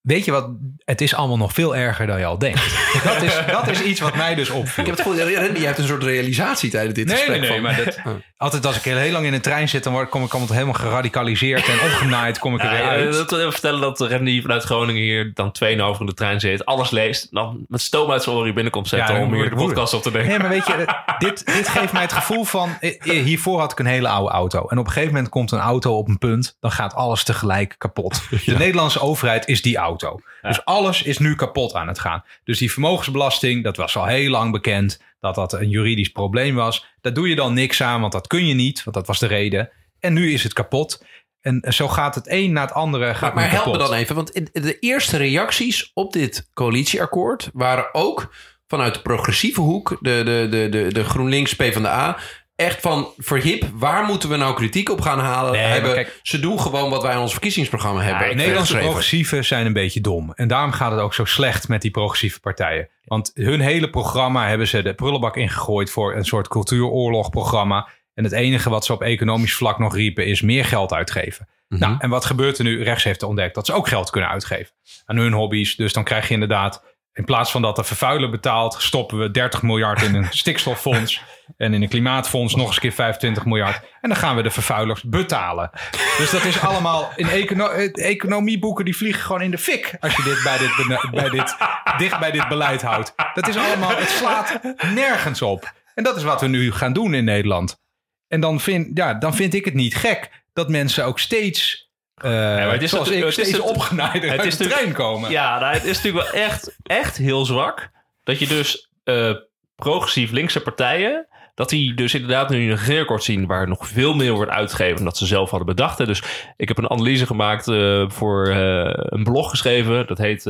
Weet 0.00 0.24
je 0.24 0.30
wat? 0.30 0.48
Het 0.84 1.00
is 1.00 1.14
allemaal 1.14 1.36
nog 1.36 1.52
veel 1.52 1.76
erger 1.76 2.06
dan 2.06 2.18
je 2.18 2.24
al 2.24 2.38
denkt. 2.38 2.60
dat, 3.04 3.22
is, 3.22 3.38
dat 3.46 3.68
is 3.68 3.82
iets 3.82 4.00
wat 4.00 4.16
mij 4.16 4.34
dus 4.34 4.50
opviel. 4.50 4.84
Ik 4.84 4.90
heb 4.90 4.98
het 4.98 5.06
gevoel, 5.06 5.34
Randy, 5.34 5.60
je 5.60 5.66
hebt 5.66 5.78
een 5.78 5.86
soort 5.86 6.02
realisatie 6.02 6.70
tijdens 6.70 6.94
dit 6.94 7.06
nee, 7.06 7.16
gesprek. 7.16 7.40
Nee, 7.40 7.50
nee, 7.50 7.60
maar 7.60 7.76
dat, 7.84 7.98
altijd 8.36 8.66
als 8.66 8.76
ik 8.76 8.82
heel 8.82 9.12
lang 9.12 9.26
in 9.26 9.32
een 9.32 9.40
trein 9.40 9.68
zit, 9.68 9.84
dan 9.84 9.92
word, 9.92 10.08
kom 10.08 10.24
ik 10.24 10.32
altijd 10.32 10.50
helemaal 10.50 10.74
geradicaliseerd 10.74 11.68
en 11.68 11.74
opgenaaid. 11.74 12.38
Kom 12.38 12.54
ik 12.54 12.62
er 12.62 12.70
weer 12.70 12.82
uit. 12.82 13.18
Ik 13.18 13.28
wil 13.28 13.38
even 13.38 13.52
vertellen 13.52 13.80
dat 13.80 14.00
Randy 14.00 14.42
vanuit 14.42 14.62
Groningen 14.62 15.02
hier 15.02 15.30
dan 15.34 15.52
2,5 15.64 16.00
in 16.00 16.06
de 16.06 16.14
trein 16.14 16.40
zit. 16.40 16.64
Alles 16.64 16.90
leest. 16.90 17.26
Dan 17.30 17.64
met 17.68 17.80
stoom 17.80 18.10
uit 18.10 18.22
zijn 18.22 18.36
oren 18.36 18.54
binnen 18.54 18.72
komt 18.72 18.88
zetten 18.88 19.14
ja, 19.14 19.22
om 19.22 19.34
hier 19.34 19.50
de 19.50 19.56
podcast 19.56 19.94
op 19.94 20.02
te 20.02 20.10
nemen. 20.10 20.28
Nee, 20.28 20.38
maar 20.38 20.48
weet 20.48 20.66
je, 20.66 20.86
dit, 21.18 21.46
dit 21.46 21.68
geeft 21.68 21.92
mij 21.92 22.02
het 22.02 22.12
gevoel 22.12 22.44
van... 22.44 22.78
Hiervoor 23.02 23.60
had 23.60 23.72
ik 23.72 23.78
een 23.78 23.86
hele 23.86 24.08
oude 24.08 24.30
auto. 24.30 24.66
En 24.68 24.78
op 24.78 24.86
een 24.86 24.92
gegeven 24.92 25.14
moment 25.14 25.30
komt 25.30 25.52
een 25.52 25.58
auto 25.58 25.96
op 25.96 26.08
een 26.08 26.18
punt. 26.18 26.56
Dan 26.60 26.70
gaat 26.70 26.94
alles 26.94 27.24
tegelijk 27.24 27.74
kapot. 27.78 28.22
De 28.30 28.42
ja. 28.44 28.58
Nederlandse 28.58 29.00
overheid 29.00 29.46
is 29.46 29.62
die 29.62 29.76
auto. 29.76 29.89
Ja. 29.98 30.48
Dus 30.48 30.64
alles 30.64 31.02
is 31.02 31.18
nu 31.18 31.34
kapot 31.34 31.74
aan 31.74 31.88
het 31.88 31.98
gaan. 31.98 32.24
Dus 32.44 32.58
die 32.58 32.72
vermogensbelasting, 32.72 33.64
dat 33.64 33.76
was 33.76 33.96
al 33.96 34.06
heel 34.06 34.30
lang 34.30 34.52
bekend 34.52 35.02
dat 35.20 35.34
dat 35.34 35.52
een 35.52 35.68
juridisch 35.68 36.08
probleem 36.08 36.54
was. 36.54 36.86
Daar 37.00 37.12
doe 37.12 37.28
je 37.28 37.34
dan 37.34 37.54
niks 37.54 37.82
aan, 37.82 38.00
want 38.00 38.12
dat 38.12 38.26
kun 38.26 38.46
je 38.46 38.54
niet, 38.54 38.84
want 38.84 38.96
dat 38.96 39.06
was 39.06 39.18
de 39.18 39.26
reden. 39.26 39.70
En 40.00 40.12
nu 40.12 40.32
is 40.32 40.42
het 40.42 40.52
kapot. 40.52 41.04
En 41.40 41.64
zo 41.68 41.88
gaat 41.88 42.14
het 42.14 42.28
een 42.30 42.52
na 42.52 42.60
het 42.60 42.72
andere. 42.72 43.14
Gaat 43.14 43.34
maar 43.34 43.44
maar 43.44 43.50
help 43.50 43.72
me 43.72 43.78
dan 43.78 43.92
even, 43.92 44.14
want 44.14 44.32
de 44.52 44.78
eerste 44.78 45.16
reacties 45.16 45.90
op 45.94 46.12
dit 46.12 46.48
coalitieakkoord 46.54 47.50
waren 47.52 47.94
ook 47.94 48.32
vanuit 48.66 48.94
de 48.94 49.02
progressieve 49.02 49.60
hoek, 49.60 49.98
de, 50.00 50.22
de, 50.24 50.46
de, 50.50 50.68
de, 50.68 50.92
de 50.92 51.04
GroenLinks 51.04 51.54
PvdA, 51.54 52.18
echt 52.60 52.80
van 52.80 53.08
verhip, 53.16 53.64
waar 53.74 54.04
moeten 54.04 54.28
we 54.28 54.36
nou 54.36 54.54
kritiek 54.54 54.88
op 54.90 55.00
gaan 55.00 55.18
halen? 55.18 55.52
Nee, 55.52 55.62
hebben, 55.62 55.94
kijk, 55.94 56.20
ze 56.22 56.40
doen 56.40 56.60
gewoon 56.60 56.90
wat 56.90 57.02
wij 57.02 57.12
in 57.12 57.18
ons 57.18 57.32
verkiezingsprogramma 57.32 58.02
hebben. 58.02 58.28
Ja, 58.28 58.34
Nederlandse 58.34 58.76
progressieven 58.76 59.44
zijn 59.44 59.66
een 59.66 59.72
beetje 59.72 60.00
dom. 60.00 60.32
En 60.34 60.48
daarom 60.48 60.72
gaat 60.72 60.92
het 60.92 61.00
ook 61.00 61.14
zo 61.14 61.24
slecht 61.24 61.68
met 61.68 61.82
die 61.82 61.90
progressieve 61.90 62.40
partijen. 62.40 62.88
Want 63.04 63.30
hun 63.34 63.60
hele 63.60 63.90
programma 63.90 64.48
hebben 64.48 64.68
ze 64.68 64.82
de 64.82 64.94
prullenbak 64.94 65.36
ingegooid 65.36 65.90
voor 65.90 66.16
een 66.16 66.24
soort 66.24 66.48
cultuuroorlogprogramma. 66.48 67.88
En 68.14 68.24
het 68.24 68.32
enige 68.32 68.70
wat 68.70 68.84
ze 68.84 68.92
op 68.92 69.02
economisch 69.02 69.54
vlak 69.54 69.78
nog 69.78 69.94
riepen 69.94 70.26
is 70.26 70.40
meer 70.40 70.64
geld 70.64 70.92
uitgeven. 70.92 71.48
Mhm. 71.48 71.58
Mm 71.68 71.80
-hmm. 71.80 71.88
Nou, 71.88 72.02
en 72.02 72.10
wat 72.10 72.24
gebeurt 72.24 72.58
er 72.58 72.64
nu? 72.64 72.82
Rechts 72.82 73.04
heeft 73.04 73.22
ontdekt 73.22 73.54
dat 73.54 73.66
ze 73.66 73.72
ook 73.72 73.88
geld 73.88 74.10
kunnen 74.10 74.30
uitgeven 74.30 74.74
aan 75.04 75.16
hun 75.16 75.32
hobby's. 75.32 75.76
Dus 75.76 75.92
dan 75.92 76.04
krijg 76.04 76.28
je 76.28 76.34
inderdaad 76.34 76.82
in 77.20 77.26
plaats 77.26 77.50
van 77.50 77.62
dat 77.62 77.76
de 77.76 77.84
vervuiler 77.84 78.30
betaalt, 78.30 78.76
stoppen 78.78 79.18
we 79.18 79.30
30 79.30 79.62
miljard 79.62 80.02
in 80.02 80.14
een 80.14 80.26
stikstoffonds. 80.42 81.22
En 81.56 81.74
in 81.74 81.82
een 81.82 81.88
klimaatfonds 81.88 82.54
nog 82.54 82.66
eens 82.66 82.78
keer 82.78 82.92
25 82.92 83.44
miljard. 83.44 83.80
En 84.00 84.08
dan 84.08 84.18
gaan 84.18 84.36
we 84.36 84.42
de 84.42 84.50
vervuilers 84.50 85.02
betalen. 85.02 85.70
Dus 86.18 86.30
dat 86.30 86.44
is 86.44 86.60
allemaal 86.60 87.10
in 87.16 87.28
econo 87.28 87.66
economieboeken 87.92 88.84
die 88.84 88.96
vliegen 88.96 89.22
gewoon 89.22 89.42
in 89.42 89.50
de 89.50 89.58
fik. 89.58 89.96
Als 90.00 90.16
je 90.16 90.22
dit 90.22 90.42
bij 90.42 90.58
dit, 90.58 91.10
bij 91.10 91.28
dit 91.28 91.56
dicht 91.98 92.18
bij 92.18 92.30
dit 92.30 92.48
beleid 92.48 92.82
houdt. 92.82 93.14
Dat 93.34 93.48
is 93.48 93.56
allemaal, 93.56 93.96
het 93.96 94.08
slaat 94.08 94.60
nergens 94.94 95.42
op. 95.42 95.72
En 95.94 96.04
dat 96.04 96.16
is 96.16 96.22
wat 96.22 96.40
we 96.40 96.46
nu 96.46 96.72
gaan 96.72 96.92
doen 96.92 97.14
in 97.14 97.24
Nederland. 97.24 97.80
En 98.28 98.40
dan 98.40 98.60
vind, 98.60 98.96
ja, 98.98 99.14
dan 99.14 99.34
vind 99.34 99.54
ik 99.54 99.64
het 99.64 99.74
niet 99.74 99.96
gek 99.96 100.30
dat 100.52 100.68
mensen 100.68 101.04
ook 101.04 101.18
steeds 101.18 101.89
uh, 102.24 102.70
het 102.70 102.82
is 102.82 102.90
zoals 102.90 103.10
ik 103.10 103.24
het 103.24 103.32
steeds 103.32 103.58
opgenaaid 103.58 104.24
uit 104.24 104.44
is 104.44 104.56
de 104.56 104.66
trein 104.66 104.92
komen. 104.92 105.30
Ja, 105.30 105.58
nou, 105.58 105.74
het 105.74 105.84
is 105.84 106.02
natuurlijk 106.02 106.32
wel 106.32 106.42
echt, 106.42 106.76
echt 106.82 107.16
heel 107.16 107.44
zwak. 107.44 107.90
Dat 108.22 108.38
je 108.38 108.46
dus 108.46 108.90
uh, 109.04 109.34
progressief 109.74 110.30
linkse 110.30 110.60
partijen... 110.60 111.26
dat 111.54 111.68
die 111.68 111.94
dus 111.94 112.14
inderdaad 112.14 112.50
nu 112.50 112.62
een 112.62 112.76
regeerakkoord 112.76 113.24
zien... 113.24 113.46
waar 113.46 113.68
nog 113.68 113.86
veel 113.86 114.14
meer 114.14 114.32
wordt 114.32 114.50
uitgegeven... 114.50 114.96
dan 114.96 115.04
dat 115.04 115.16
ze 115.16 115.26
zelf 115.26 115.50
hadden 115.50 115.68
bedacht. 115.68 116.06
Dus 116.06 116.22
ik 116.56 116.68
heb 116.68 116.78
een 116.78 116.90
analyse 116.90 117.26
gemaakt 117.26 117.68
uh, 117.68 118.10
voor 118.10 118.48
een 118.48 119.24
blog 119.24 119.50
geschreven. 119.50 120.06
Dat 120.06 120.18
heet 120.18 120.44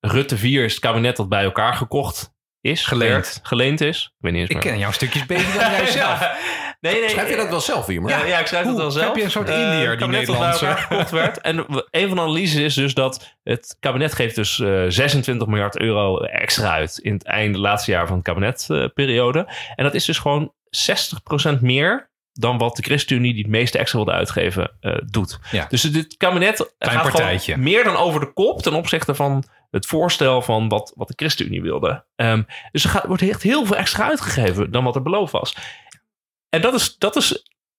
Rutte 0.00 0.36
4 0.36 0.64
is 0.64 0.72
het 0.72 0.80
kabinet 0.80 1.16
dat 1.16 1.28
bij 1.28 1.44
elkaar 1.44 1.74
gekocht 1.74 2.34
is. 2.60 2.86
Geleend. 2.86 3.40
Geleend 3.42 3.80
is. 3.80 4.04
Ik, 4.04 4.10
weet 4.18 4.32
niet 4.32 4.40
eens 4.40 4.50
ik 4.50 4.60
ken 4.60 4.78
jouw 4.78 4.92
stukjes 4.92 5.26
beter 5.26 5.58
dan 5.58 5.70
jij 5.76 5.86
zelf. 5.86 6.20
Nee, 6.82 7.00
nee, 7.00 7.08
schrijf 7.08 7.30
je 7.30 7.36
dat 7.36 7.48
wel 7.48 7.60
zelf 7.60 7.86
hier? 7.86 8.08
Ja, 8.08 8.24
ja, 8.24 8.38
ik 8.38 8.46
schrijf 8.46 8.62
Hoe? 8.62 8.72
het 8.72 8.80
wel 8.80 8.90
zelf. 8.90 9.06
Heb 9.06 9.16
je 9.16 9.22
een 9.22 9.30
soort 9.30 9.48
uh, 9.48 9.60
Indiër 9.60 9.98
die 9.98 10.06
Nederlandse? 10.06 10.76
werd. 11.10 11.40
En 11.40 11.58
een 11.90 12.06
van 12.08 12.16
de 12.16 12.22
analyses 12.22 12.60
is 12.60 12.74
dus 12.74 12.94
dat 12.94 13.36
het 13.42 13.76
kabinet 13.80 14.12
geeft 14.12 14.34
dus 14.34 14.58
uh, 14.58 14.84
26 14.88 15.48
miljard 15.48 15.78
euro 15.78 16.18
extra 16.18 16.70
uit 16.70 16.98
in 16.98 17.12
het 17.12 17.24
einde 17.24 17.58
laatste 17.58 17.90
jaar 17.90 18.06
van 18.06 18.16
het 18.16 18.24
kabinetperiode. 18.24 19.38
Uh, 19.38 19.54
en 19.74 19.84
dat 19.84 19.94
is 19.94 20.04
dus 20.04 20.18
gewoon 20.18 20.52
60% 21.56 21.60
meer 21.60 22.10
dan 22.32 22.58
wat 22.58 22.76
de 22.76 22.82
ChristenUnie, 22.82 23.32
die 23.32 23.42
het 23.42 23.50
meeste 23.50 23.78
extra 23.78 23.98
wilde 23.98 24.12
uitgeven, 24.12 24.70
uh, 24.80 24.96
doet. 25.04 25.38
Ja. 25.50 25.66
Dus 25.68 25.82
dit 25.82 26.16
kabinet 26.16 26.74
Klein 26.78 26.98
gaat 26.98 27.10
partijtje. 27.10 27.56
meer 27.56 27.84
dan 27.84 27.96
over 27.96 28.20
de 28.20 28.32
kop 28.32 28.62
ten 28.62 28.74
opzichte 28.74 29.14
van 29.14 29.44
het 29.70 29.86
voorstel 29.86 30.42
van 30.42 30.68
wat, 30.68 30.92
wat 30.96 31.08
de 31.08 31.14
ChristenUnie 31.16 31.62
wilde. 31.62 32.04
Um, 32.16 32.46
dus 32.72 32.84
er 32.84 32.90
gaat, 32.90 33.06
wordt 33.06 33.22
echt 33.22 33.42
heel 33.42 33.66
veel 33.66 33.76
extra 33.76 34.08
uitgegeven 34.08 34.70
dan 34.70 34.84
wat 34.84 34.94
er 34.94 35.02
beloofd 35.02 35.32
was. 35.32 35.56
En 36.54 36.60
dat 36.60 36.74
is, 36.74 36.98
dat 36.98 37.16
is 37.16 37.28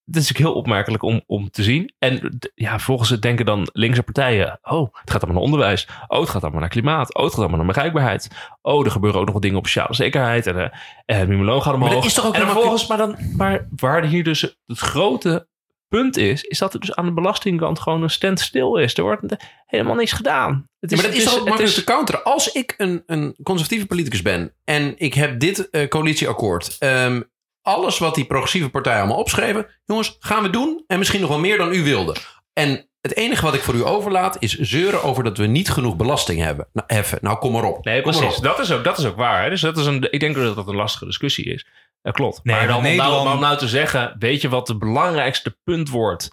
dat 0.05 0.21
is 0.21 0.27
natuurlijk 0.27 0.53
heel 0.53 0.61
opmerkelijk 0.61 1.03
om, 1.03 1.23
om 1.25 1.49
te 1.49 1.63
zien. 1.63 1.93
En 1.99 2.39
ja, 2.55 2.79
volgens 2.79 3.09
het 3.09 3.21
denken 3.21 3.45
dan 3.45 3.69
linkse 3.71 4.03
partijen... 4.03 4.59
oh, 4.61 4.95
het 4.99 5.11
gaat 5.11 5.23
allemaal 5.23 5.41
naar 5.41 5.51
onderwijs. 5.51 5.87
Oh, 6.07 6.19
het 6.19 6.29
gaat 6.29 6.41
allemaal 6.41 6.59
naar 6.59 6.69
klimaat. 6.69 7.15
Oh, 7.15 7.23
het 7.23 7.31
gaat 7.31 7.41
allemaal 7.41 7.65
naar 7.65 7.73
bereikbaarheid. 7.73 8.29
Oh, 8.61 8.85
er 8.85 8.91
gebeuren 8.91 9.19
ook 9.19 9.25
nog 9.25 9.33
wat 9.33 9.43
dingen 9.43 9.57
op 9.57 9.65
sociale 9.65 9.93
zekerheid. 9.93 10.47
En, 10.47 10.55
uh, 10.55 10.67
en 11.05 11.19
minimumloon 11.19 11.61
gaat 11.61 11.73
omhoog. 11.73 11.93
Maar 11.93 12.05
is 12.05 12.13
toch 12.13 12.25
ook 12.25 12.35
en 12.35 12.41
vervolgens, 12.41 12.87
maar, 12.87 12.97
dan, 12.97 13.17
maar 13.35 13.67
waar 13.75 14.05
hier 14.05 14.23
dus 14.23 14.41
het 14.65 14.79
grote 14.79 15.47
punt 15.87 16.17
is... 16.17 16.43
is 16.43 16.57
dat 16.57 16.73
er 16.73 16.79
dus 16.79 16.95
aan 16.95 17.05
de 17.05 17.13
belastingkant 17.13 17.79
gewoon 17.79 18.03
een 18.03 18.09
standstil 18.09 18.77
is. 18.77 18.97
Er 18.97 19.03
wordt 19.03 19.35
helemaal 19.65 19.95
niks 19.95 20.11
gedaan. 20.11 20.69
Het 20.79 20.91
is, 20.91 21.01
maar 21.01 21.07
dat 21.07 21.17
is 21.17 21.23
toch 21.23 21.39
ook 21.39 21.47
makkelijk 21.47 21.73
te 21.73 21.83
counteren. 21.83 22.23
Als 22.23 22.51
ik 22.51 22.73
een, 22.77 23.03
een 23.05 23.35
conservatieve 23.43 23.85
politicus 23.85 24.21
ben... 24.21 24.55
en 24.63 24.93
ik 24.97 25.13
heb 25.13 25.39
dit 25.39 25.67
uh, 25.71 25.87
coalitieakkoord... 25.87 26.77
Um, 26.79 27.31
alles 27.63 27.97
wat 27.97 28.15
die 28.15 28.25
progressieve 28.25 28.69
partijen 28.69 28.99
allemaal 28.99 29.17
opschreven. 29.17 29.67
Jongens, 29.85 30.17
gaan 30.19 30.43
we 30.43 30.49
doen. 30.49 30.83
En 30.87 30.97
misschien 30.97 31.21
nog 31.21 31.29
wel 31.29 31.39
meer 31.39 31.57
dan 31.57 31.73
u 31.73 31.83
wilde. 31.83 32.15
En 32.53 32.87
het 33.01 33.15
enige 33.15 33.45
wat 33.45 33.53
ik 33.53 33.61
voor 33.61 33.73
u 33.73 33.85
overlaat 33.85 34.37
is 34.39 34.57
zeuren 34.57 35.03
over 35.03 35.23
dat 35.23 35.37
we 35.37 35.45
niet 35.45 35.69
genoeg 35.69 35.95
belasting 35.95 36.41
hebben. 36.41 36.67
Nou, 36.73 36.87
heffen. 36.93 37.17
Nou, 37.21 37.37
kom 37.37 37.51
maar 37.51 37.63
op. 37.63 37.85
Nee, 37.85 38.01
kom 38.01 38.11
precies. 38.11 38.37
Dat 38.37 38.59
is 38.59 38.71
ook, 38.71 38.83
dat 38.83 38.97
is 38.97 39.05
ook 39.05 39.15
waar. 39.15 39.43
Hè? 39.43 39.49
Dus 39.49 39.61
dat 39.61 39.77
is 39.77 39.85
een, 39.85 40.11
ik 40.11 40.19
denk 40.19 40.35
dat 40.35 40.55
dat 40.55 40.67
een 40.67 40.75
lastige 40.75 41.05
discussie 41.05 41.45
is. 41.45 41.65
Dat 42.01 42.13
klopt. 42.13 42.43
Nee, 42.43 42.55
maar 42.55 42.67
dan, 42.67 42.77
om, 42.77 42.95
nou, 42.95 43.29
om 43.29 43.39
nou 43.39 43.57
te 43.57 43.67
zeggen, 43.67 44.15
weet 44.19 44.41
je 44.41 44.49
wat 44.49 44.67
de 44.67 44.77
belangrijkste 44.77 45.57
punt 45.63 45.89
wordt? 45.89 46.29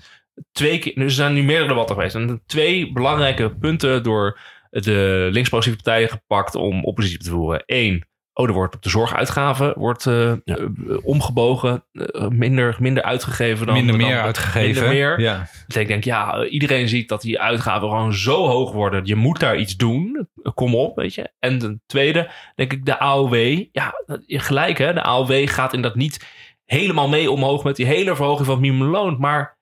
Twee 0.52 0.78
keer, 0.78 0.98
er 0.98 1.10
zijn 1.10 1.32
nu 1.32 1.42
meerdere 1.42 1.68
debatten 1.68 1.94
geweest. 1.94 2.14
En 2.14 2.42
twee 2.46 2.92
belangrijke 2.92 3.56
punten 3.56 4.02
door 4.02 4.38
de 4.70 5.28
links-progressieve 5.30 5.82
partijen 5.82 6.08
gepakt 6.08 6.54
om 6.54 6.84
oppositie 6.84 7.18
te 7.18 7.30
voeren. 7.30 7.62
Eén, 7.66 8.04
Oh, 8.40 8.48
er 8.48 8.52
wordt 8.52 8.74
op 8.74 8.82
de 8.82 8.88
zorguitgaven 8.88 9.78
wordt, 9.78 10.04
uh, 10.04 10.32
omgebogen. 11.02 11.84
Uh, 11.92 12.28
minder, 12.28 12.76
minder 12.78 13.02
uitgegeven 13.02 13.66
dan... 13.66 13.74
Minder 13.74 13.96
meer 13.96 14.20
uitgegeven. 14.20 14.82
Minder 14.82 14.88
meer. 14.88 15.20
Ja. 15.20 15.48
Dus 15.66 15.76
ik 15.76 15.88
denk, 15.88 16.04
ja, 16.04 16.44
iedereen 16.44 16.88
ziet 16.88 17.08
dat 17.08 17.22
die 17.22 17.40
uitgaven 17.40 17.88
gewoon 17.88 18.14
zo 18.14 18.46
hoog 18.46 18.72
worden. 18.72 19.06
Je 19.06 19.14
moet 19.14 19.40
daar 19.40 19.56
iets 19.56 19.76
doen. 19.76 20.28
Kom 20.54 20.74
op, 20.74 20.96
weet 20.96 21.14
je. 21.14 21.30
En 21.38 21.58
ten 21.58 21.82
tweede, 21.86 22.30
denk 22.54 22.72
ik, 22.72 22.84
de 22.84 22.98
AOW. 22.98 23.64
Ja, 23.72 23.94
gelijk 24.26 24.78
hè. 24.78 24.92
De 24.92 25.02
AOW 25.02 25.48
gaat 25.48 25.72
in 25.72 25.82
dat 25.82 25.94
niet 25.94 26.26
helemaal 26.64 27.08
mee 27.08 27.30
omhoog 27.30 27.64
met 27.64 27.76
die 27.76 27.86
hele 27.86 28.16
verhoging 28.16 28.46
van 28.46 28.54
het 28.54 28.64
minimumloon. 28.64 29.16
Maar 29.18 29.58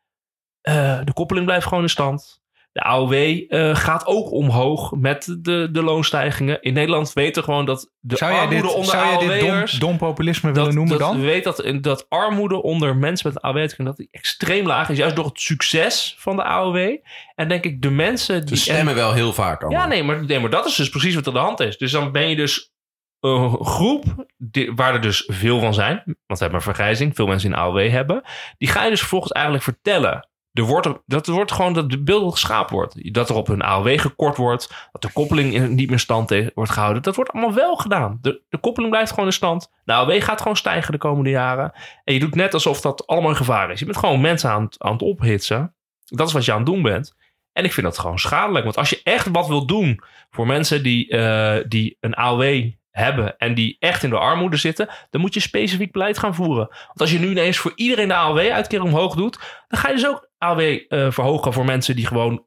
de 1.05 1.13
koppeling 1.15 1.47
blijft 1.47 1.67
gewoon 1.67 1.83
in 1.83 1.89
stand. 1.89 2.38
De 2.79 2.85
AOW 2.85 3.13
uh, 3.13 3.71
eh, 3.71 3.77
gaat 3.77 4.07
ook 4.07 4.33
omhoog 4.33 4.93
met 4.93 5.37
de, 5.41 5.69
de 5.73 5.83
loonstijgingen. 5.83 6.63
In 6.63 6.73
Nederland 6.73 7.13
weten 7.13 7.45
gewoon 7.45 7.65
dat 7.65 7.91
de 8.01 8.17
zou 8.17 8.33
armoede 8.33 8.55
dit, 8.55 8.75
onder 8.75 8.91
zou 8.91 9.07
jij 9.07 9.39
dit 9.61 9.81
dom, 9.81 9.97
populisme 9.97 10.53
willen 10.53 10.75
noemen 10.75 10.99
dat, 10.99 11.09
dan? 11.09 11.21
We 11.21 11.27
weten 11.27 11.55
dat, 11.57 11.83
dat 11.83 12.07
armoede 12.09 12.63
onder 12.63 12.97
mensen 12.97 13.33
met 13.33 13.43
AOW 13.43 13.69
dat 13.77 13.97
die 13.97 14.09
extreem 14.11 14.67
laag 14.67 14.89
is. 14.89 14.97
Juist 14.97 15.17
door 15.17 15.25
het 15.25 15.41
succes 15.41 16.15
van 16.19 16.37
de 16.37 16.45
AOW. 16.45 16.97
En 17.35 17.49
denk 17.49 17.65
ik 17.65 17.83
de 17.83 17.91
mensen 17.91 18.47
die... 18.47 18.57
Ze 18.57 18.63
stemmen 18.63 18.95
wel 18.95 19.13
heel 19.13 19.33
vaak 19.33 19.71
Ja, 19.71 19.87
nee 19.87 20.03
maar, 20.03 20.25
nee, 20.25 20.41
maar 20.41 20.51
dat 20.51 20.67
is 20.67 20.75
dus 20.75 20.89
precies 20.89 21.15
wat 21.15 21.27
er 21.27 21.33
aan 21.33 21.39
de 21.39 21.45
hand 21.45 21.61
is. 21.61 21.79
Dus 21.79 21.91
dan 21.91 22.13
ben 22.13 22.29
je 22.29 22.37
dus 22.37 22.73
een 23.21 23.65
groep 23.65 24.27
waar 24.75 24.95
er 24.95 25.01
dus 25.01 25.25
veel 25.27 25.61
van 25.61 25.75
zijn. 25.75 26.03
Want 26.05 26.17
we 26.27 26.37
hebben 26.39 26.55
een 26.55 26.75
vergrijzing. 26.75 27.15
Veel 27.15 27.27
mensen 27.27 27.51
in 27.51 27.57
AOW 27.57 27.91
hebben. 27.91 28.23
Die 28.59 28.69
ga 28.69 28.85
je 28.85 28.91
dus 28.91 28.99
vervolgens 28.99 29.33
eigenlijk 29.33 29.65
vertellen 29.65 30.29
er 30.59 30.65
wordt, 30.65 30.89
dat 31.07 31.27
wordt 31.27 31.53
gewoon 31.53 31.73
dat 31.73 31.91
de 31.91 32.03
beeld 32.03 32.33
geschapen 32.33 32.75
wordt. 32.75 33.15
Dat 33.15 33.29
er 33.29 33.35
op 33.35 33.47
hun 33.47 33.63
AOW 33.63 33.99
gekort 33.99 34.37
wordt. 34.37 34.89
Dat 34.93 35.03
de 35.03 35.13
koppeling 35.13 35.69
niet 35.69 35.91
meer 35.91 35.99
stand 35.99 36.35
wordt 36.55 36.71
gehouden. 36.71 37.03
Dat 37.03 37.17
wordt 37.17 37.31
allemaal 37.31 37.55
wel 37.55 37.77
gedaan. 37.77 38.19
De, 38.21 38.43
koppeling 38.61 38.91
blijft 38.93 39.11
gewoon 39.11 39.27
in 39.27 39.33
stand. 39.33 39.71
De 39.85 39.93
AOW 39.93 40.23
gaat 40.23 40.41
gewoon 40.41 40.57
stijgen 40.57 40.93
de 40.93 40.99
komende 40.99 41.31
jaren. 41.31 41.73
En 42.05 42.15
je 42.15 42.21
doet 42.21 42.35
net 42.35 42.55
alsof 42.55 42.81
dat 42.81 43.07
allemaal 43.07 43.31
in 43.31 43.37
gevaar 43.37 43.71
is. 43.71 43.79
Je 43.79 43.85
bent 43.85 43.97
gewoon 43.97 44.21
mensen 44.21 44.51
aan 44.51 44.69
aan 44.79 44.93
het 44.93 45.03
ophitsen. 45.03 45.75
Dat 46.05 46.27
is 46.27 46.33
wat 46.33 46.45
je 46.45 46.53
aan 46.53 46.59
het 46.59 46.67
doen 46.67 46.83
bent. 46.83 47.17
En 47.53 47.65
ik 47.65 47.73
vind 47.73 47.87
dat 47.87 47.99
gewoon 47.99 48.19
schadelijk. 48.19 48.65
Want 48.65 48.77
als 48.77 48.91
je 48.91 49.01
echt 49.03 49.29
wat 49.31 49.49
wil 49.49 49.67
doen 49.67 50.03
voor 50.31 50.47
mensen 50.47 50.83
die, 50.83 51.13
uh, 51.13 51.57
die 51.69 51.97
een 52.01 52.15
AOW 52.15 52.71
hebben 52.91 53.37
en 53.37 53.55
die 53.55 53.77
echt 53.79 54.03
in 54.03 54.11
de 54.11 54.19
armoede 54.19 54.57
zitten, 54.57 54.89
dan 55.11 55.21
moet 55.21 55.35
je 55.35 55.41
specifiek 55.41 55.93
beleid 55.93 56.19
gaan 56.19 56.35
voeren. 56.35 56.67
Want 56.87 57.01
als 57.01 57.13
je 57.13 57.19
nu 57.19 57.31
ineens 57.31 57.59
voor 57.59 57.73
iedereen 57.75 58.09
de 58.09 58.15
AOW-uitkering 58.15 58.89
omhoog 58.89 59.15
doet, 59.15 59.65
dan 59.69 59.81
ga 59.81 59.89
je 59.89 59.95
dus 59.95 60.07
ook 60.07 60.28
AW 60.39 60.61
uh, 60.61 60.81
eh, 60.89 61.13
verhogen 61.13 61.53
voor 61.53 61.65
mensen 61.65 61.97
die 61.97 62.07
gewoon 62.07 62.45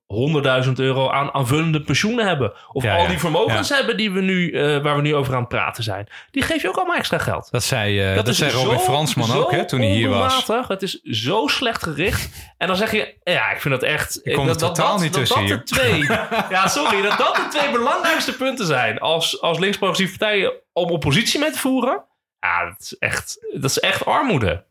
100.000 0.65 0.71
euro 0.75 1.09
aan 1.09 1.33
aanvullende 1.33 1.81
pensioenen 1.81 2.27
hebben. 2.27 2.53
Of 2.71 2.85
al 2.85 3.07
die 3.07 3.19
vermogens 3.19 3.69
hebben 3.69 3.97
die 3.97 4.11
we 4.11 4.21
nu, 4.21 4.51
uh, 4.51 4.83
waar 4.83 4.95
we 4.95 5.01
nu 5.01 5.15
over 5.15 5.33
aan 5.33 5.39
het 5.39 5.49
praten 5.49 5.83
zijn. 5.83 6.07
Die 6.31 6.43
geef 6.43 6.61
je 6.61 6.67
ook 6.67 6.75
allemaal 6.75 6.95
extra 6.95 7.17
geld. 7.17 7.47
Dat 7.51 7.63
zei, 7.63 8.09
uh, 8.09 8.15
dat, 8.15 8.25
dat 8.25 8.35
zei 8.35 8.51
Robin 8.51 8.79
Fransman 8.79 9.31
ook 9.31 9.51
hè, 9.51 9.65
toen 9.65 9.79
hij 9.79 9.89
hier 9.89 10.09
was. 10.09 10.47
Het 10.47 10.81
is 10.81 11.01
zo 11.01 11.47
slecht 11.47 11.83
gericht. 11.83 12.29
En 12.57 12.67
dan 12.67 12.75
zeg 12.75 12.91
je, 12.91 13.15
ja, 13.23 13.51
ik 13.51 13.61
vind 13.61 13.73
dat 13.73 13.83
echt... 13.83 14.19
Ik 14.23 14.33
kom 14.33 14.45
dat, 14.45 14.59
dat, 14.59 14.75
totaal 14.75 14.99
niet 14.99 15.13
tussen 15.13 15.47
dat. 15.47 15.57
De 15.57 15.63
twee, 15.63 16.03
ja, 16.55 16.67
sorry. 16.67 17.01
Dat 17.01 17.17
dat 17.17 17.35
de 17.35 17.47
twee 17.49 17.71
belangrijkste 17.71 18.35
punten 18.35 18.65
zijn 18.65 18.99
als, 18.99 19.41
als 19.41 19.59
links-progressieve 19.59 20.17
partijen 20.17 20.53
om 20.73 20.89
oppositie 20.89 21.39
mee 21.39 21.51
te 21.51 21.59
voeren. 21.59 22.03
Ja, 22.39 22.65
dat 22.65 22.79
is 22.79 22.97
echt, 22.97 23.45
dat 23.53 23.69
is 23.69 23.79
echt 23.79 24.05
armoede. 24.05 24.63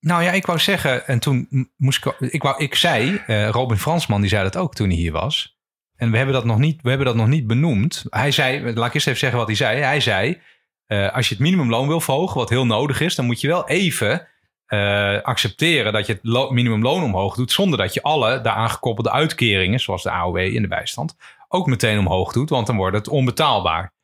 Nou 0.00 0.22
ja, 0.22 0.32
ik 0.32 0.46
wou 0.46 0.58
zeggen, 0.58 1.06
en 1.06 1.18
toen 1.18 1.48
moest 1.76 2.06
ik, 2.06 2.30
ik, 2.30 2.42
wou, 2.42 2.62
ik 2.62 2.74
zei, 2.74 3.22
uh, 3.26 3.48
Robin 3.48 3.78
Fransman, 3.78 4.20
die 4.20 4.30
zei 4.30 4.42
dat 4.42 4.56
ook 4.56 4.74
toen 4.74 4.88
hij 4.88 4.96
hier 4.96 5.12
was. 5.12 5.58
En 5.96 6.10
we 6.10 6.16
hebben 6.16 6.34
dat 6.34 6.44
nog 6.44 6.58
niet, 6.58 6.82
we 6.82 6.88
hebben 6.88 7.06
dat 7.06 7.16
nog 7.16 7.28
niet 7.28 7.46
benoemd. 7.46 8.04
Hij 8.08 8.30
zei, 8.30 8.74
laat 8.74 8.86
ik 8.86 8.94
eerst 8.94 9.06
even 9.06 9.18
zeggen 9.18 9.38
wat 9.38 9.46
hij 9.46 9.56
zei. 9.56 9.80
Hij 9.80 10.00
zei, 10.00 10.40
uh, 10.86 11.14
als 11.14 11.28
je 11.28 11.34
het 11.34 11.42
minimumloon 11.42 11.88
wil 11.88 12.00
verhogen, 12.00 12.38
wat 12.38 12.50
heel 12.50 12.66
nodig 12.66 13.00
is, 13.00 13.14
dan 13.14 13.24
moet 13.24 13.40
je 13.40 13.48
wel 13.48 13.68
even 13.68 14.28
uh, 14.68 15.22
accepteren 15.22 15.92
dat 15.92 16.06
je 16.06 16.12
het 16.12 16.50
minimumloon 16.50 17.02
omhoog 17.02 17.34
doet, 17.34 17.52
zonder 17.52 17.78
dat 17.78 17.94
je 17.94 18.02
alle 18.02 18.40
daaraan 18.40 18.70
gekoppelde 18.70 19.10
uitkeringen, 19.10 19.80
zoals 19.80 20.02
de 20.02 20.10
AOW 20.10 20.36
in 20.36 20.62
de 20.62 20.68
bijstand, 20.68 21.16
ook 21.48 21.66
meteen 21.66 21.98
omhoog 21.98 22.32
doet, 22.32 22.50
want 22.50 22.66
dan 22.66 22.76
wordt 22.76 22.96
het 22.96 23.08
onbetaalbaar. 23.08 23.94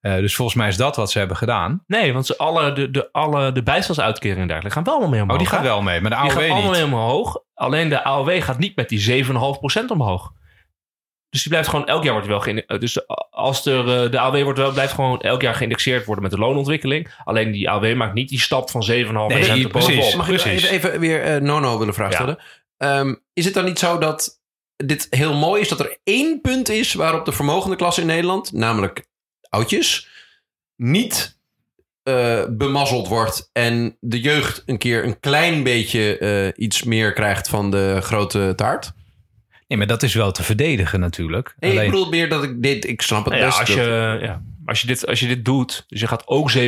Uh, 0.00 0.16
dus 0.16 0.34
volgens 0.34 0.56
mij 0.56 0.68
is 0.68 0.76
dat 0.76 0.96
wat 0.96 1.10
ze 1.10 1.18
hebben 1.18 1.36
gedaan. 1.36 1.84
Nee, 1.86 2.12
want 2.12 2.26
ze 2.26 2.36
alle, 2.36 2.72
de, 2.72 2.90
de, 2.90 3.08
alle, 3.12 3.52
de 3.52 3.62
bijstandsuitkeringen 3.62 4.42
en 4.42 4.48
dergelijke 4.48 4.76
gaan 4.76 4.84
wel 4.84 4.94
allemaal 4.94 5.12
mee 5.12 5.22
omhoog. 5.22 5.36
Oh, 5.36 5.42
die 5.42 5.52
gaat 5.52 5.62
wel 5.62 5.82
mee, 5.82 6.00
maar 6.00 6.10
de 6.10 6.16
AOW 6.16 6.30
die 6.30 6.40
gaat 6.40 6.50
allemaal 6.50 6.70
mee 6.70 6.84
omhoog. 6.84 7.42
Alleen 7.54 7.88
de 7.88 8.04
AOW 8.04 8.42
gaat 8.42 8.58
niet 8.58 8.76
met 8.76 8.88
die 8.88 9.24
7,5% 9.24 9.30
omhoog. 9.88 10.32
Dus 11.30 11.42
die 11.42 11.50
blijft 11.50 11.68
gewoon 11.68 11.86
elk 11.86 12.04
jaar 12.04 12.12
wordt 12.12 12.28
wel 12.28 12.40
geïndexeerd. 12.40 12.80
Dus 12.80 13.08
als 13.30 13.66
er, 13.66 14.04
uh, 14.04 14.10
de 14.10 14.18
AOW 14.18 14.42
wordt 14.42 14.58
wel, 14.58 14.72
blijft 14.72 14.92
gewoon 14.92 15.20
elk 15.20 15.42
jaar 15.42 15.54
geïndexeerd 15.54 16.04
worden 16.04 16.22
met 16.22 16.32
de 16.32 16.38
loonontwikkeling. 16.38 17.14
Alleen 17.24 17.52
die 17.52 17.70
AOW 17.70 17.94
maakt 17.94 18.14
niet 18.14 18.28
die 18.28 18.40
stap 18.40 18.70
van 18.70 18.82
7,5% 18.90 19.12
nee, 19.26 19.68
precies, 19.68 20.14
Mag 20.14 20.28
ik 20.28 20.44
even, 20.44 20.70
even 20.70 21.00
weer 21.00 21.34
uh, 21.34 21.40
Nono 21.40 21.78
willen 21.78 21.94
vragen 21.94 22.14
stellen? 22.14 22.38
Ja. 22.76 22.98
Um, 22.98 23.22
is 23.32 23.44
het 23.44 23.54
dan 23.54 23.64
niet 23.64 23.78
zo 23.78 23.98
dat 23.98 24.40
dit 24.76 25.06
heel 25.10 25.34
mooi 25.34 25.60
is 25.60 25.68
dat 25.68 25.80
er 25.80 25.98
één 26.04 26.40
punt 26.40 26.68
is 26.68 26.94
waarop 26.94 27.24
de 27.24 27.32
vermogende 27.32 27.76
klasse 27.76 28.00
in 28.00 28.06
Nederland, 28.06 28.52
namelijk 28.52 29.06
oudjes, 29.48 30.08
niet 30.76 31.38
uh, 32.04 32.44
bemazzeld 32.50 33.08
wordt 33.08 33.50
en 33.52 33.96
de 34.00 34.20
jeugd 34.20 34.62
een 34.66 34.78
keer 34.78 35.04
een 35.04 35.20
klein 35.20 35.62
beetje 35.62 36.18
uh, 36.20 36.64
iets 36.64 36.82
meer 36.82 37.12
krijgt 37.12 37.48
van 37.48 37.70
de 37.70 37.98
grote 38.00 38.52
taart? 38.56 38.92
Nee, 39.66 39.78
maar 39.78 39.86
dat 39.86 40.02
is 40.02 40.14
wel 40.14 40.32
te 40.32 40.42
verdedigen 40.42 41.00
natuurlijk. 41.00 41.54
Nee, 41.58 41.70
Alleen... 41.70 41.84
Ik 41.84 41.90
bedoel 41.90 42.10
meer 42.10 42.28
dat 42.28 42.42
ik 42.42 42.62
dit, 42.62 42.86
ik 42.86 43.02
snap 43.02 43.24
het 43.24 43.34
nou 43.34 43.44
best. 43.44 43.58
als, 43.58 43.68
je, 43.68 44.18
ja, 44.20 44.42
als, 44.64 44.80
je 44.80 44.86
dit, 44.86 45.06
als 45.06 45.20
je 45.20 45.26
dit 45.26 45.44
doet, 45.44 45.84
dus 45.88 46.00
je 46.00 46.06
gaat 46.06 46.26
ook 46.26 46.52
7,5% 46.52 46.60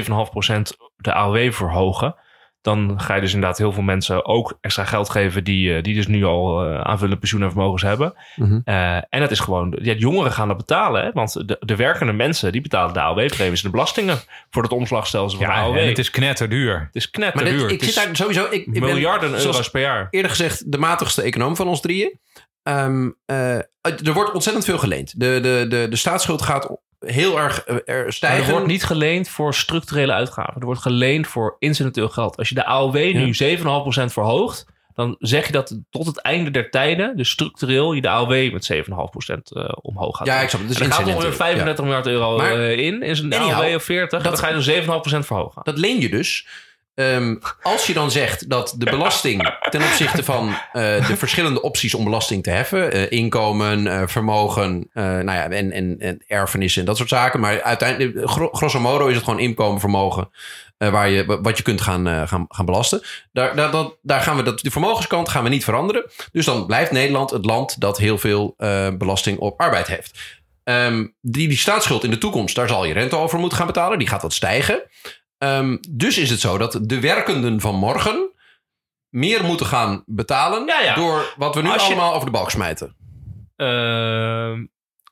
de 0.96 1.12
AOW 1.12 1.52
verhogen 1.52 2.14
dan 2.60 3.00
ga 3.00 3.14
je 3.14 3.20
dus 3.20 3.32
inderdaad 3.32 3.58
heel 3.58 3.72
veel 3.72 3.82
mensen 3.82 4.24
ook 4.24 4.58
extra 4.60 4.84
geld 4.84 5.10
geven 5.10 5.44
die, 5.44 5.76
eh, 5.76 5.82
die 5.82 5.94
dus 5.94 6.06
nu 6.06 6.24
al 6.24 6.66
uh, 6.66 6.80
aanvullende 6.80 7.18
pensioen 7.18 7.42
en 7.42 7.50
vermogens 7.50 7.82
hebben. 7.82 8.14
Mm 8.36 8.62
en 9.10 9.20
dat 9.20 9.30
is 9.30 9.40
gewoon, 9.40 9.78
ja, 9.82 9.92
jongeren 9.92 10.32
gaan 10.32 10.48
dat 10.48 10.56
betalen, 10.56 11.04
hè? 11.04 11.10
want 11.12 11.48
de, 11.48 11.56
de 11.60 11.76
werkende 11.76 12.12
mensen 12.12 12.52
die 12.52 12.60
betalen 12.60 12.94
de 12.94 13.00
AOW-premies, 13.00 13.62
de 13.62 13.70
belastingen 13.70 14.18
voor 14.50 14.62
het 14.62 14.72
omslagstelsel 14.72 15.38
van 15.38 15.48
ja, 15.48 15.54
de 15.54 15.60
AOW. 15.60 15.88
het 15.88 15.98
is 15.98 16.10
knetterduur. 16.10 16.80
Het 16.80 16.94
is 16.94 17.10
knetterduur. 17.10 17.60
Maar 17.60 17.70
ik 17.70 17.82
zit 17.82 17.94
daar 17.94 18.16
sowieso, 18.16 18.44
ik, 18.44 18.66
ik 18.66 18.80
miljarden 18.80 19.30
ben, 19.30 19.40
euro's 19.40 19.70
per 19.70 19.80
jaar. 19.80 20.06
Eerder 20.10 20.30
gezegd, 20.30 20.72
de 20.72 20.78
matigste 20.78 21.22
econoom 21.22 21.56
van 21.56 21.68
ons 21.68 21.80
drieën. 21.80 22.18
Um, 22.62 23.16
er 23.26 24.12
wordt 24.12 24.32
ontzettend 24.32 24.64
veel 24.64 24.78
geleend. 24.78 25.20
De, 25.20 25.38
de, 25.40 25.66
de, 25.68 25.86
de 25.90 25.96
staatsschuld 25.96 26.42
gaat 26.42 26.76
heel 27.00 27.38
erg 27.38 27.64
er 27.84 28.12
stijgen. 28.12 28.44
er 28.44 28.50
wordt 28.50 28.66
niet 28.66 28.84
geleend 28.84 29.28
voor 29.28 29.54
structurele 29.54 30.12
uitgaven. 30.12 30.60
Er 30.60 30.66
wordt 30.66 30.80
geleend 30.80 31.26
voor 31.26 31.56
incidenteel 31.58 32.08
geld. 32.08 32.36
Als 32.36 32.48
je 32.48 32.54
de 32.54 32.64
AOW 32.64 32.94
nu 32.94 33.34
7,5% 33.58 34.12
verhoogt, 34.12 34.66
dan 34.94 35.16
zeg 35.18 35.46
je 35.46 35.52
dat 35.52 35.78
tot 35.90 36.06
het 36.06 36.18
einde 36.18 36.50
der 36.50 36.70
tijden, 36.70 37.16
dus 37.16 37.30
structureel, 37.30 37.92
je 37.92 38.00
de 38.00 38.08
AOW 38.08 38.52
met 38.52 38.72
7,5% 38.72 38.82
uh, 38.86 39.68
omhoog 39.82 40.16
gaat. 40.16 40.26
Ja, 40.26 40.40
ik 40.40 40.48
snap 40.48 40.60
het. 40.60 40.70
Dus 40.70 40.80
er 40.80 40.92
gaat 40.92 41.06
ongeveer 41.06 41.32
35 41.32 41.76
ja. 41.76 41.82
miljard 41.84 42.06
euro 42.06 42.36
maar, 42.36 42.56
uh, 42.56 42.78
in, 42.78 43.02
in 43.02 43.16
zijn 43.16 43.34
AOW 43.34 43.74
of 43.74 43.82
40. 43.82 44.22
Dan 44.22 44.36
ga 44.36 44.48
je 44.48 44.54
dus 44.54 45.14
7,5% 45.16 45.26
verhogen. 45.26 45.62
Dat 45.64 45.78
leen 45.78 46.00
je 46.00 46.08
dus. 46.08 46.46
Ehm, 46.94 47.36
als 47.62 47.86
je 47.86 47.92
dan 47.92 48.10
zegt 48.10 48.50
dat 48.50 48.74
de 48.78 48.84
belasting 48.84 49.54
ten 49.70 49.82
opzichte 49.82 50.24
van 50.24 50.48
uh, 50.48 51.06
de 51.06 51.16
verschillende 51.16 51.62
opties 51.62 51.94
om 51.94 52.04
belasting 52.04 52.42
te 52.42 52.50
heffen, 52.50 52.96
uh, 52.96 53.10
inkomen, 53.10 53.86
uh, 53.86 54.02
vermogen, 54.06 54.90
nou 54.92 55.32
ja, 55.32 55.50
en, 55.50 55.72
en, 55.72 55.98
en 55.98 56.22
erfenissen 56.26 56.80
en 56.80 56.86
dat 56.86 56.96
soort 56.96 57.08
zaken, 57.08 57.40
maar 57.40 57.62
uiteindelijk, 57.62 58.30
grosso 58.30 58.80
modo 58.80 59.06
is 59.06 59.14
het 59.14 59.24
gewoon 59.24 59.40
inkomen, 59.40 59.80
vermogen, 59.80 60.30
waar 60.78 61.08
je, 61.08 61.38
wat 61.42 61.56
je 61.56 61.62
kunt 61.62 61.80
gaan, 61.80 62.28
gaan, 62.28 62.44
gaan 62.48 62.66
belasten. 62.66 63.02
Daar, 63.32 63.56
daar, 63.56 63.70
dat, 63.70 63.96
daar 64.02 64.20
gaan 64.20 64.36
we 64.36 64.42
dat, 64.42 64.60
de 64.60 64.70
vermogenskant 64.70 65.28
gaan 65.28 65.42
we 65.42 65.48
niet 65.48 65.64
veranderen. 65.64 66.10
Dus 66.32 66.44
dan 66.44 66.66
blijft 66.66 66.90
Nederland 66.90 67.30
het 67.30 67.44
land 67.44 67.80
dat 67.80 67.98
heel 67.98 68.18
veel 68.18 68.54
belasting 68.98 69.38
op 69.38 69.60
arbeid 69.60 69.86
heeft. 69.86 70.18
Um, 70.64 71.14
die, 71.20 71.48
die 71.48 71.58
staatsschuld 71.58 72.04
in 72.04 72.10
de 72.10 72.18
toekomst, 72.18 72.54
daar 72.54 72.68
zal 72.68 72.84
je 72.84 72.92
rente 72.92 73.16
over 73.16 73.38
moeten 73.38 73.58
gaan 73.58 73.66
betalen. 73.66 73.98
Die 73.98 74.08
gaat 74.08 74.22
wat 74.22 74.32
stijgen. 74.32 74.82
Um, 75.44 75.78
dus 75.88 76.18
is 76.18 76.30
het 76.30 76.40
zo 76.40 76.58
dat 76.58 76.78
de 76.82 77.00
werkenden 77.00 77.60
van 77.60 77.74
morgen 77.74 78.32
meer 79.08 79.44
moeten 79.44 79.66
gaan 79.66 80.02
betalen 80.06 80.66
ja, 80.66 80.80
ja. 80.80 80.94
door 80.94 81.34
wat 81.36 81.54
we 81.54 81.62
nu 81.62 81.68
allemaal 81.68 82.14
over 82.14 82.26
de 82.26 82.32
balk 82.32 82.50
smijten. 82.50 82.96
Uh, 83.56 84.50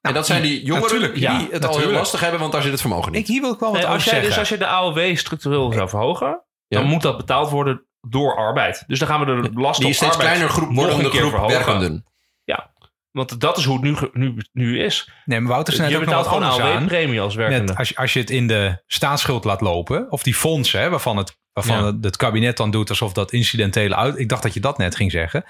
en 0.01 0.15
dat 0.15 0.27
zijn 0.27 0.43
die 0.43 0.65
jongeren 0.65 1.15
die 1.15 1.21
ja, 1.21 1.47
het 1.51 1.67
al 1.67 1.79
heel 1.79 1.91
lastig 1.91 2.21
hebben, 2.21 2.41
want 2.41 2.53
daar 2.53 2.63
zit 2.63 2.71
het 2.71 2.81
vermogen 2.81 3.13
niet. 3.13 3.21
Ik 3.21 3.27
hier 3.27 3.41
wil 3.41 3.53
ik 3.53 3.59
wel 3.59 3.71
wat 3.73 3.81
nee, 3.81 3.91
als 3.91 4.05
jij, 4.05 4.21
Dus 4.21 4.39
als 4.39 4.49
je 4.49 4.59
de 4.59 4.67
AOW 4.67 5.17
structureel 5.17 5.73
zou 5.73 5.89
verhogen, 5.89 6.43
dan 6.69 6.87
moet 6.87 7.03
dat 7.03 7.17
betaald 7.17 7.51
worden 7.51 7.87
door 8.01 8.37
arbeid. 8.37 8.85
Dus 8.87 8.99
dan 8.99 9.09
gaan 9.09 9.21
we 9.21 9.43
de 9.43 9.53
belasting 9.53 9.87
Die 9.87 9.97
steeds 9.97 10.17
kleiner 10.17 10.49
groep 10.49 10.75
wordende 10.75 11.11
groep 11.11 11.31
verhogen. 11.31 11.57
werkenden. 11.57 12.05
Want 13.19 13.41
dat 13.41 13.59
is 13.59 13.65
hoe 13.65 13.75
het 13.75 13.83
nu, 13.83 13.97
nu, 14.13 14.43
nu 14.53 14.83
is. 14.83 15.11
Nee, 15.25 15.41
maar 15.41 15.49
Wouter 15.49 15.81
net 15.81 15.91
je 15.91 15.99
ook 15.99 16.05
nog 16.05 16.29
gewoon 16.29 16.77
een 16.77 16.87
premie 16.87 17.21
als 17.21 17.35
werkende. 17.35 17.77
als, 17.77 17.89
je, 17.89 17.97
als 17.97 18.13
je 18.13 18.21
het 18.21 18.31
in 18.31 18.47
de 18.47 18.83
staatsschuld 18.87 19.45
laat 19.45 19.61
lopen, 19.61 20.11
of 20.11 20.23
die 20.23 20.35
fondsen, 20.35 20.81
hè, 20.81 20.91
waarvan, 20.91 21.17
het, 21.17 21.39
waarvan 21.53 21.85
het, 21.85 22.05
het, 22.05 22.17
kabinet 22.17 22.57
dan 22.57 22.71
doet 22.71 22.91
alsof 22.91 23.13
dat 23.13 23.33
incidentele 23.33 23.95
uit... 23.95 24.19
Ik 24.19 24.29
dacht 24.29 24.43
dat 24.43 24.55
je 24.55 24.61
dat 24.61 24.79
net 24.79 24.97
ging 24.97 25.11
zeggen. 25.11 25.45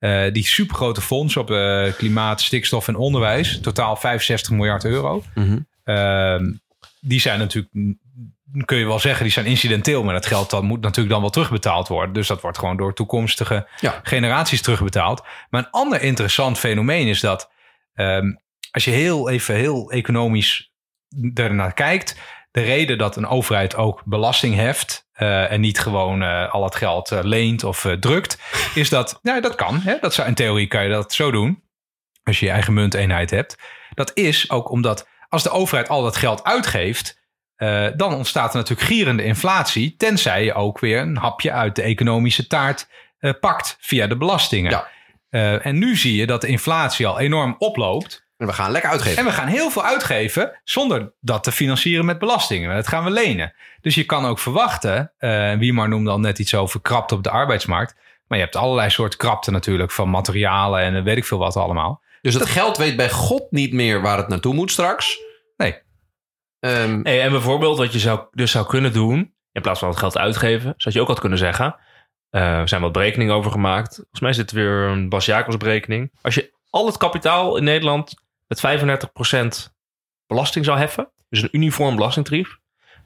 Uh, 0.00 0.32
die 0.32 0.46
supergrote 0.46 1.00
fondsen 1.00 1.40
op 1.40 1.50
uh, 1.50 1.92
klimaat, 1.92 2.40
stikstof 2.40 2.88
en 2.88 2.96
onderwijs, 2.96 3.60
totaal 3.60 3.96
65 3.96 4.52
miljard 4.52 4.84
euro. 4.84 5.24
Mm 5.34 5.66
-hmm. 5.84 6.60
die 7.00 7.20
zijn 7.20 7.38
natuurlijk 7.38 7.74
kun 8.64 8.78
je 8.78 8.86
wel 8.86 8.98
zeggen, 8.98 9.22
die 9.22 9.32
zijn 9.32 9.46
incidenteel. 9.46 10.04
Maar 10.04 10.14
dat 10.14 10.26
geld 10.26 10.50
dat 10.50 10.62
moet 10.62 10.80
natuurlijk 10.80 11.10
dan 11.10 11.20
wel 11.20 11.30
terugbetaald 11.30 11.88
worden. 11.88 12.14
Dus 12.14 12.26
dat 12.26 12.40
wordt 12.40 12.58
gewoon 12.58 12.76
door 12.76 12.94
toekomstige 12.94 13.68
generaties 14.02 14.62
terugbetaald. 14.62 15.22
Maar 15.50 15.60
een 15.60 15.70
ander 15.70 16.02
interessant 16.02 16.58
fenomeen 16.58 17.06
is 17.06 17.20
dat 17.20 17.50
um, 17.94 18.40
als 18.70 18.84
je 18.84 18.90
heel 18.90 19.28
even 19.28 19.54
heel 19.54 19.90
economisch 19.90 20.72
ernaar 21.34 21.72
kijkt. 21.74 22.16
De 22.50 22.60
reden 22.60 22.98
dat 22.98 23.16
een 23.16 23.26
overheid 23.26 23.76
ook 23.76 24.02
belasting 24.04 24.54
heft 24.54 25.08
uh, 25.16 25.52
en 25.52 25.60
niet 25.60 25.80
gewoon 25.80 26.22
uh, 26.22 26.52
al 26.52 26.64
het 26.64 26.74
geld 26.74 27.10
uh, 27.12 27.18
leent 27.22 27.64
of 27.64 27.86
drukt, 28.00 28.38
is 28.74 28.88
dat, 28.88 29.18
nou 29.22 29.40
dat 29.40 29.54
kan. 29.54 29.80
Hè? 29.80 29.96
Dat 30.00 30.14
zou, 30.14 30.28
in 30.28 30.34
theorie 30.34 30.66
kan 30.66 30.82
je 30.82 30.90
dat 30.90 31.12
zo 31.12 31.30
doen. 31.30 31.62
Als 32.22 32.40
je 32.40 32.46
je 32.46 32.52
eigen 32.52 32.74
munteenheid 32.74 33.30
hebt. 33.30 33.56
Dat 33.94 34.10
is 34.14 34.50
ook 34.50 34.70
omdat 34.70 35.08
als 35.28 35.42
de 35.42 35.50
overheid 35.50 35.88
al 35.88 36.02
dat 36.02 36.16
geld 36.16 36.44
uitgeeft, 36.44 37.17
uh, 37.58 37.86
dan 37.96 38.14
ontstaat 38.14 38.50
er 38.50 38.56
natuurlijk 38.56 38.88
gierende 38.88 39.24
inflatie, 39.24 39.94
tenzij 39.96 40.44
je 40.44 40.54
ook 40.54 40.78
weer 40.78 41.00
een 41.00 41.16
hapje 41.16 41.52
uit 41.52 41.76
de 41.76 41.82
economische 41.82 42.46
taart 42.46 42.88
uh, 43.20 43.32
pakt 43.40 43.76
via 43.80 44.06
de 44.06 44.16
belastingen. 44.16 44.70
Ja. 44.70 44.88
Uh, 45.30 45.66
en 45.66 45.78
nu 45.78 45.96
zie 45.96 46.16
je 46.16 46.26
dat 46.26 46.40
de 46.40 46.46
inflatie 46.46 47.06
al 47.06 47.20
enorm 47.20 47.54
oploopt. 47.58 48.26
En 48.36 48.46
we 48.46 48.52
gaan 48.52 48.70
lekker 48.70 48.90
uitgeven. 48.90 49.18
En 49.18 49.24
we 49.24 49.32
gaan 49.32 49.46
heel 49.46 49.70
veel 49.70 49.84
uitgeven 49.84 50.60
zonder 50.64 51.12
dat 51.20 51.44
te 51.44 51.52
financieren 51.52 52.04
met 52.04 52.18
belastingen. 52.18 52.74
Dat 52.74 52.88
gaan 52.88 53.04
we 53.04 53.10
lenen. 53.10 53.54
Dus 53.80 53.94
je 53.94 54.04
kan 54.04 54.26
ook 54.26 54.38
verwachten, 54.38 55.12
wie 55.58 55.72
maar 55.72 55.88
noemde 55.88 56.10
al 56.10 56.20
net 56.20 56.38
iets 56.38 56.54
over 56.54 56.80
krapte 56.80 57.14
op 57.14 57.22
de 57.22 57.30
arbeidsmarkt. 57.30 57.94
Maar 58.26 58.38
je 58.38 58.44
hebt 58.44 58.56
allerlei 58.56 58.90
soorten 58.90 59.18
krapte 59.18 59.50
natuurlijk 59.50 59.90
van 59.90 60.10
materialen 60.10 60.80
en 60.80 61.04
weet 61.04 61.16
ik 61.16 61.24
veel 61.24 61.38
wat 61.38 61.56
allemaal. 61.56 62.02
Dus 62.22 62.34
het 62.34 62.46
geld 62.46 62.76
weet 62.76 62.96
bij 62.96 63.10
God 63.10 63.46
niet 63.50 63.72
meer 63.72 64.00
waar 64.00 64.16
het 64.18 64.28
naartoe 64.28 64.54
moet 64.54 64.70
straks. 64.70 65.18
Um, 66.60 67.02
en 67.02 67.30
bijvoorbeeld 67.30 67.78
wat 67.78 67.92
je 67.92 67.98
zou, 67.98 68.20
dus 68.30 68.50
zou 68.50 68.66
kunnen 68.66 68.92
doen, 68.92 69.34
in 69.52 69.62
plaats 69.62 69.78
van 69.78 69.88
het 69.88 69.98
geld 69.98 70.18
uitgeven, 70.18 70.74
zou 70.76 70.94
je 70.94 71.00
ook 71.00 71.08
had 71.08 71.20
kunnen 71.20 71.38
zeggen. 71.38 71.76
Uh, 72.30 72.58
er 72.58 72.68
zijn 72.68 72.80
wat 72.80 72.92
berekeningen 72.92 73.34
over 73.34 73.50
gemaakt. 73.50 73.94
Volgens 73.94 74.20
mij 74.20 74.32
zit 74.32 74.50
er 74.50 74.56
weer 74.56 74.88
een 74.88 75.08
Bas 75.08 75.26
Jacobs 75.26 75.56
berekening. 75.56 76.12
Als 76.22 76.34
je 76.34 76.52
al 76.70 76.86
het 76.86 76.96
kapitaal 76.96 77.56
in 77.56 77.64
Nederland 77.64 78.14
met 78.46 78.62
35% 79.68 79.72
belasting 80.26 80.64
zou 80.64 80.78
heffen, 80.78 81.10
dus 81.28 81.42
een 81.42 81.48
uniform 81.52 81.96
belastingtarief, 81.96 82.58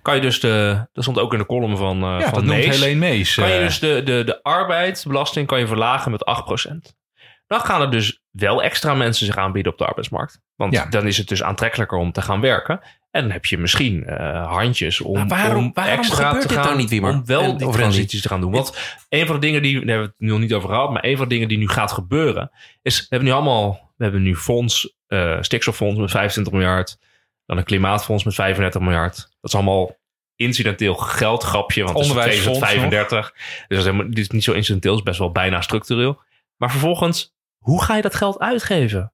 kan 0.03 0.15
je 0.15 0.21
dus 0.21 0.41
de, 0.41 0.87
dat 0.93 1.05
stond 1.05 1.19
ook 1.19 1.33
in 1.33 1.39
de 1.39 1.47
column 1.47 1.77
van, 1.77 1.97
uh, 1.97 2.21
ja, 2.21 2.29
van 2.29 2.47
dat 2.47 2.57
Mees, 2.57 2.81
Helene 2.81 2.99
Mees. 2.99 3.35
Kan 3.35 3.51
je 3.51 3.61
dus 3.61 3.79
de, 3.79 4.03
de, 4.03 4.25
de 4.25 4.43
arbeidsbelasting 4.43 5.47
kan 5.47 5.59
je 5.59 5.67
verlagen 5.67 6.11
met 6.11 6.25
8%. 6.69 7.01
Dan 7.47 7.61
gaan 7.61 7.81
er 7.81 7.91
dus 7.91 8.23
wel 8.31 8.63
extra 8.63 8.95
mensen 8.95 9.27
zich 9.27 9.37
aanbieden 9.37 9.73
op 9.73 9.79
de 9.79 9.87
arbeidsmarkt. 9.87 10.41
Want 10.55 10.93
dan 10.93 11.07
is 11.07 11.19
het 11.19 11.29
dus 11.29 11.43
aantrekkelijker 11.43 11.99
om 11.99 12.13
te 12.13 12.23
gaan 12.23 12.41
werken. 12.41 12.81
En 13.13 13.23
dan 13.23 13.31
heb 13.31 13.45
je 13.45 13.59
misschien 13.59 14.05
uh, 14.09 14.47
handjes 14.47 15.01
om, 15.01 15.29
waarom, 15.29 15.65
om 15.65 15.71
waarom 15.75 15.99
extra 15.99 16.39
te 16.39 16.49
gaan, 16.49 16.77
niet, 16.77 16.91
Wiemer? 16.91 17.13
om 17.13 17.27
wel 17.27 17.57
die 17.57 17.71
transities 17.71 18.23
te 18.23 18.29
gaan 18.29 18.41
doen. 18.41 18.53
Want 18.53 18.99
een 19.09 19.27
van 19.27 19.35
de 19.35 19.41
dingen 19.41 19.63
die, 19.63 19.73
daar 19.73 19.87
hebben 19.87 20.07
we 20.07 20.15
het 20.19 20.31
nog 20.31 20.39
niet 20.39 20.53
over 20.53 20.69
gehad, 20.69 20.91
maar 20.91 21.05
een 21.05 21.17
van 21.17 21.29
de 21.29 21.35
dingen 21.35 21.49
die 21.49 21.59
nu 21.59 21.69
gaat 21.69 21.93
gebeuren, 21.93 22.51
is, 22.83 23.01
we 23.01 23.07
hebben 23.09 23.29
nu 23.29 23.35
allemaal, 23.35 23.93
we 23.97 24.05
hebben 24.05 24.23
nu 24.23 24.37
fonds, 24.37 24.97
uh, 25.09 25.37
stikstoffonds 25.41 26.01
met 26.01 26.11
25 26.11 26.53
miljard, 26.53 26.99
dan 27.47 27.57
een 27.57 27.65
klimaatfonds 27.65 28.25
met 28.25 28.35
35 28.35 28.81
miljard. 28.81 29.17
Dat 29.17 29.51
is 29.51 29.55
allemaal 29.55 29.97
incidenteel 30.37 30.95
geld, 30.95 31.43
grapje, 31.43 31.85
want 31.85 32.15
het 32.15 32.27
is 32.27 32.59
35. 32.59 33.35
Dus 33.69 33.85
dat 33.85 33.95
is, 33.95 34.01
dit 34.07 34.19
is 34.19 34.29
niet 34.29 34.45
zo 34.45 34.53
incidenteel, 34.53 34.95
is 34.95 35.03
best 35.03 35.19
wel 35.19 35.33
bijna 35.33 35.61
structureel. 35.61 36.21
Maar 36.57 36.71
vervolgens, 36.71 37.35
hoe 37.59 37.83
ga 37.83 37.97
je 37.97 38.03
dat 38.03 38.15
geld 38.15 38.39
uitgeven? 38.39 39.13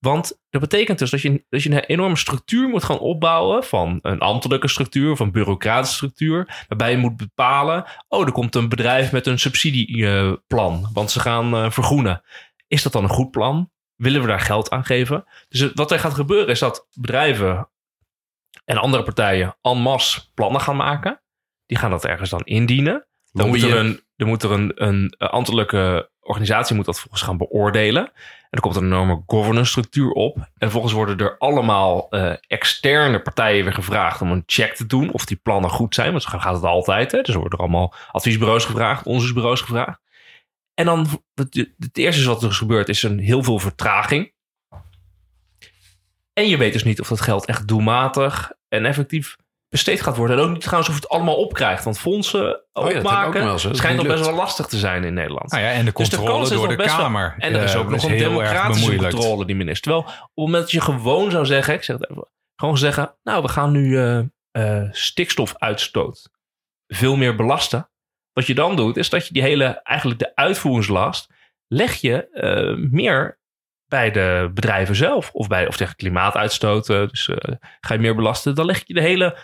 Want 0.00 0.40
dat 0.50 0.60
betekent 0.60 0.98
dus 0.98 1.10
dat 1.10 1.20
je, 1.20 1.44
dat 1.48 1.62
je 1.62 1.70
een 1.70 1.84
enorme 1.84 2.16
structuur 2.16 2.68
moet 2.68 2.84
gaan 2.84 2.98
opbouwen. 2.98 3.64
Van 3.64 3.98
een 4.02 4.20
ambtelijke 4.20 4.68
structuur 4.68 5.10
of 5.10 5.20
een 5.20 5.32
bureaucratische 5.32 5.94
structuur. 5.94 6.64
Waarbij 6.68 6.90
je 6.90 6.96
moet 6.96 7.16
bepalen. 7.16 7.84
Oh, 8.08 8.26
er 8.26 8.32
komt 8.32 8.54
een 8.54 8.68
bedrijf 8.68 9.12
met 9.12 9.26
een 9.26 9.38
subsidieplan. 9.38 10.90
Want 10.92 11.10
ze 11.10 11.20
gaan 11.20 11.54
uh, 11.54 11.70
vergroenen. 11.70 12.22
Is 12.66 12.82
dat 12.82 12.92
dan 12.92 13.02
een 13.02 13.08
goed 13.08 13.30
plan? 13.30 13.70
Willen 13.94 14.20
we 14.20 14.26
daar 14.26 14.40
geld 14.40 14.70
aan 14.70 14.84
geven? 14.84 15.24
Dus 15.48 15.72
wat 15.74 15.90
er 15.90 15.98
gaat 15.98 16.14
gebeuren 16.14 16.48
is 16.48 16.58
dat 16.58 16.86
bedrijven 16.94 17.68
en 18.64 18.76
andere 18.76 19.02
partijen 19.02 19.56
en 19.62 19.78
masse 19.78 20.32
plannen 20.34 20.60
gaan 20.60 20.76
maken. 20.76 21.22
Die 21.66 21.78
gaan 21.78 21.90
dat 21.90 22.04
ergens 22.04 22.30
dan 22.30 22.44
indienen. 22.44 23.06
Dan 23.32 23.48
moet 23.48 23.62
er 23.62 23.76
een, 23.76 24.00
er 24.16 24.26
moet 24.26 24.42
er 24.42 24.50
een, 24.50 24.72
een 24.74 25.14
ambtelijke 25.18 26.10
organisatie 26.30 26.76
moet 26.76 26.84
dat 26.84 27.00
volgens 27.00 27.22
gaan 27.22 27.36
beoordelen. 27.36 28.04
En 28.04 28.56
er 28.56 28.60
komt 28.60 28.76
een 28.76 28.84
enorme 28.84 29.22
governance 29.26 29.70
structuur 29.70 30.10
op. 30.10 30.36
En 30.36 30.46
vervolgens 30.58 30.92
worden 30.92 31.18
er 31.18 31.38
allemaal 31.38 32.06
uh, 32.10 32.32
externe 32.46 33.20
partijen 33.20 33.64
weer 33.64 33.72
gevraagd 33.72 34.20
om 34.20 34.30
een 34.30 34.42
check 34.46 34.74
te 34.74 34.86
doen 34.86 35.12
of 35.12 35.24
die 35.24 35.36
plannen 35.36 35.70
goed 35.70 35.94
zijn. 35.94 36.10
Want 36.10 36.22
zo 36.22 36.38
gaat 36.38 36.54
het 36.54 36.64
altijd. 36.64 37.12
Hè? 37.12 37.22
Dus 37.22 37.34
er 37.34 37.40
worden 37.40 37.58
er 37.58 37.64
allemaal 37.64 37.94
adviesbureaus 38.10 38.64
gevraagd, 38.64 39.06
onderzoeksbureaus 39.06 39.60
gevraagd. 39.60 40.00
En 40.74 40.84
dan, 40.84 41.06
het, 41.34 41.66
eerste 41.92 42.26
wat 42.26 42.42
er 42.42 42.50
is 42.50 42.58
gebeurd, 42.58 42.88
is 42.88 43.02
een 43.02 43.18
heel 43.18 43.42
veel 43.42 43.58
vertraging. 43.58 44.32
En 46.32 46.48
je 46.48 46.56
weet 46.56 46.72
dus 46.72 46.84
niet 46.84 47.00
of 47.00 47.08
dat 47.08 47.20
geld 47.20 47.46
echt 47.46 47.68
doelmatig 47.68 48.52
en 48.68 48.84
effectief 48.84 49.36
besteed 49.70 50.00
gaat 50.00 50.16
worden. 50.16 50.38
En 50.38 50.42
ook 50.42 50.50
niet 50.50 50.60
trouwens 50.60 50.88
of 50.88 50.94
het 50.94 51.08
allemaal 51.08 51.36
opkrijgt. 51.36 51.84
Want 51.84 51.98
fondsen 51.98 52.64
oh 52.72 52.84
opmaken 52.84 53.58
schijnt 53.58 53.96
nog 53.96 54.06
best 54.06 54.24
wel 54.24 54.34
lastig 54.34 54.66
te 54.66 54.78
zijn 54.78 55.04
in 55.04 55.14
Nederland. 55.14 55.50
Nou 55.50 55.62
ja, 55.62 55.70
en 55.70 55.84
de 55.84 55.92
dus 55.94 56.08
controle 56.08 56.48
door 56.48 56.68
de 56.68 56.76
Kamer. 56.76 57.34
en 57.38 57.54
er 57.54 57.62
is 57.62 57.76
ook 57.76 57.90
nog 57.90 58.02
een 58.02 58.18
democratische 58.18 58.96
controle 58.96 59.46
die 59.46 59.56
minister. 59.56 59.82
Terwijl 59.82 60.04
op 60.04 60.20
het 60.20 60.30
moment 60.34 60.62
dat 60.62 60.70
je 60.70 60.80
gewoon 60.80 61.30
zou 61.30 61.46
zeggen... 61.46 61.74
Ik 61.74 61.82
zeg 61.82 61.98
het 61.98 62.10
even, 62.10 62.28
gewoon 62.56 62.78
zeggen... 62.78 63.16
Nou, 63.22 63.42
we 63.42 63.48
gaan 63.48 63.70
nu 63.70 63.86
uh, 63.86 64.20
uh, 64.52 64.88
stikstofuitstoot 64.90 66.30
veel 66.86 67.16
meer 67.16 67.36
belasten. 67.36 67.90
Wat 68.32 68.46
je 68.46 68.54
dan 68.54 68.76
doet, 68.76 68.96
is 68.96 69.10
dat 69.10 69.26
je 69.26 69.32
die 69.32 69.42
hele... 69.42 69.64
Eigenlijk 69.82 70.20
de 70.20 70.36
uitvoeringslast... 70.36 71.32
leg 71.66 71.94
je 71.94 72.28
uh, 72.32 72.90
meer 72.90 73.39
bij 73.90 74.10
de 74.10 74.50
bedrijven 74.54 74.96
zelf. 74.96 75.30
Of, 75.32 75.46
bij, 75.46 75.68
of 75.68 75.76
tegen 75.76 75.96
klimaatuitstoot. 75.96 76.86
Dus 76.86 77.30
ga 77.80 77.94
je 77.94 78.00
meer 78.00 78.14
belasten. 78.14 78.54
Dan 78.54 78.66
leg 78.66 78.82
je 78.86 78.94
de 78.94 79.00
hele 79.00 79.38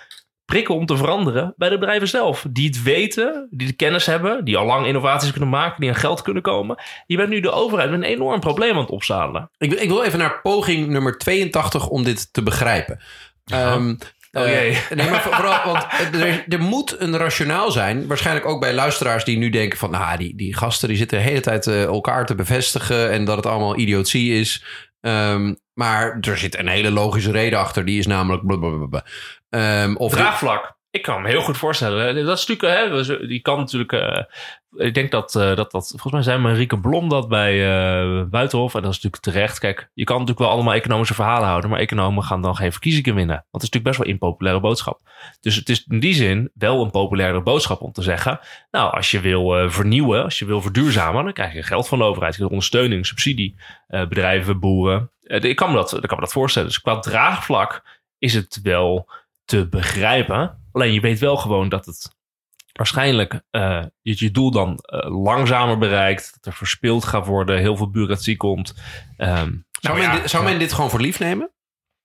prikken 0.47 0.75
om 0.75 0.87
te 0.87 0.97
veranderen 0.97 1.55
bij 1.57 1.69
de 1.69 1.79
bedrijven 1.79 2.09
zelf. 2.09 2.47
Die 2.51 2.67
het 2.67 2.83
weten, 2.83 3.49
die 3.51 3.67
de 3.67 3.73
kennis 3.73 4.07
hebben, 4.07 4.45
die 4.45 4.57
al 4.57 4.67
lang 4.67 4.87
innovaties 4.87 5.31
kunnen 5.31 5.49
maken, 5.49 5.81
die 5.81 5.89
aan 5.89 5.97
geld 5.97 6.23
kunnen 6.23 6.43
komen. 6.43 6.77
Je 7.07 7.17
bent 7.17 7.29
nu 7.29 7.41
de 7.41 7.51
overheid 7.51 7.91
met 7.91 7.99
een 7.99 8.07
enorm 8.07 8.41
probleem 8.41 8.73
aan 8.73 8.81
het 8.81 8.91
opzadelen. 8.91 9.51
Ik, 9.59 9.73
ik 9.73 9.89
wil 9.89 10.03
even 10.03 10.19
naar 10.19 10.41
poging 10.41 10.87
nummer 10.87 11.19
82 11.19 11.89
om 11.89 12.05
dit 12.05 12.33
te 12.33 12.43
begrijpen. 12.43 13.01
Um, 13.53 13.99
Oh 14.37 14.47
jee. 14.47 14.71
Uh, 14.71 14.91
nee, 14.99 15.11
maar 15.11 15.23
vooral, 15.23 15.73
want 15.73 15.87
er, 16.15 16.45
er, 16.49 16.61
moet 16.61 17.01
een 17.01 17.17
rationaal 17.17 17.71
zijn. 17.71 18.07
Waarschijnlijk 18.07 18.47
ook 18.47 18.61
bij 18.61 18.75
luisteraars 18.75 19.25
die 19.25 19.39
nu 19.39 19.51
denken 19.51 19.79
van... 19.79 19.91
nou, 19.91 20.17
die, 20.17 20.37
die 20.37 20.55
gasten 20.55 20.89
die 20.89 20.97
zitten 20.97 21.19
de 21.19 21.25
hele 21.25 21.41
tijd 21.41 21.67
uh, 21.67 21.83
elkaar 21.83 22.27
te 22.27 22.35
bevestigen... 22.35 23.11
en 23.11 23.25
dat 23.25 23.37
het 23.37 23.47
allemaal 23.47 23.79
idiotie 23.79 24.41
is. 24.41 24.65
Um, 25.01 25.57
maar 25.73 26.19
er 26.21 26.39
zit 26.39 26.59
een 26.59 26.69
hele 26.69 26.91
logische 26.91 27.31
reden 27.31 27.59
achter. 27.59 27.85
Die 27.85 27.99
is 27.99 28.07
namelijk... 28.07 28.47
Blablabla. 28.47 29.05
Um, 29.49 29.97
of 29.97 30.13
Draagvlak. 30.13 30.76
Ik 30.97 31.03
kan 31.03 31.23
me 31.23 31.29
heel 31.29 31.41
goed 31.41 31.57
voorstellen. 31.57 32.25
Dat 32.25 32.39
is 32.39 32.47
natuurlijk, 32.47 33.07
hè, 33.07 33.27
die 33.27 33.41
kan 33.41 33.59
natuurlijk. 33.59 33.93
Uh, 33.93 34.23
ik 34.87 34.95
denk 34.95 35.11
dat, 35.11 35.35
uh, 35.35 35.57
dat 35.57 35.71
dat. 35.71 35.89
Volgens 35.89 36.13
mij 36.13 36.23
zei 36.23 36.39
Marieke 36.39 36.81
Blom 36.81 37.09
dat 37.09 37.29
bij 37.29 37.59
Buitenhof. 38.29 38.75
En 38.75 38.83
dat 38.83 38.91
is 38.91 38.97
natuurlijk 39.03 39.23
terecht. 39.23 39.59
Kijk, 39.59 39.91
je 39.95 40.05
kan 40.05 40.19
natuurlijk 40.19 40.47
wel 40.47 40.55
allemaal 40.55 40.75
economische 40.75 41.15
verhalen 41.15 41.49
houden. 41.49 41.71
Maar 41.71 41.79
economen 41.79 42.25
gaan 42.25 42.43
dan 42.43 42.57
geen 42.57 42.73
verkiezingen 42.73 43.15
winnen. 43.15 43.35
Want 43.35 43.63
het 43.63 43.63
is 43.63 43.69
natuurlijk 43.69 43.85
best 43.85 43.99
wel 43.99 44.07
een 44.07 44.13
impopulaire 44.13 44.61
boodschap. 44.61 45.01
Dus 45.41 45.57
het 45.57 45.69
is 45.69 45.85
in 45.89 46.01
die 46.01 46.15
zin 46.15 46.51
wel 46.55 46.85
een 46.85 46.91
populaire 46.91 47.43
boodschap 47.43 47.81
om 47.81 47.93
te 47.93 48.03
zeggen. 48.03 48.41
Nou, 48.71 48.93
als 48.93 49.11
je 49.11 49.21
wil 49.21 49.71
vernieuwen, 49.71 50.25
als 50.25 50.39
je 50.39 50.45
wil 50.45 50.63
verduurzamen. 50.63 51.25
dan 51.25 51.33
krijg 51.33 51.53
je 51.53 51.63
geld 51.63 51.89
van 51.89 51.99
de 51.99 52.05
overheid. 52.05 52.37
Je 52.37 52.49
ondersteuning, 52.49 53.07
subsidie. 53.07 53.57
bedrijven, 53.89 54.61
boeren. 54.61 55.11
ik, 55.23 55.57
kan 55.57 55.71
me 55.71 55.77
dat, 55.77 55.95
ik 55.95 56.09
kan 56.09 56.17
me 56.17 56.25
dat 56.25 56.33
voorstellen. 56.33 56.69
Dus 56.69 56.81
qua 56.81 56.99
draagvlak 56.99 57.83
is 58.19 58.35
het 58.35 58.61
wel 58.63 59.09
te 59.47 59.69
begrijpen. 59.69 60.66
Alleen 60.77 60.93
je 60.93 61.01
weet 61.01 61.19
wel 61.19 61.37
gewoon 61.37 61.69
dat 61.69 61.87
het 61.87 62.17
waarschijnlijk 62.73 63.33
uh, 63.33 63.85
je, 64.01 64.15
je 64.17 64.31
doel 64.31 64.51
dan 64.51 64.71
uh, 64.71 65.23
langzamer 65.23 65.79
bereikt. 65.79 66.33
Dat 66.35 66.47
er 66.47 66.59
verspild 66.59 67.05
gaat 67.05 67.27
worden, 67.27 67.59
heel 67.59 67.77
veel 67.77 67.91
bureaucratie 67.91 68.37
komt. 68.37 68.75
Um, 69.19 69.67
zou, 69.81 69.99
men, 69.99 70.11
dit, 70.11 70.31
zou 70.31 70.45
men 70.45 70.59
dit 70.59 70.73
gewoon 70.73 70.91
voor 70.91 71.01
lief 71.01 71.19
nemen? 71.19 71.53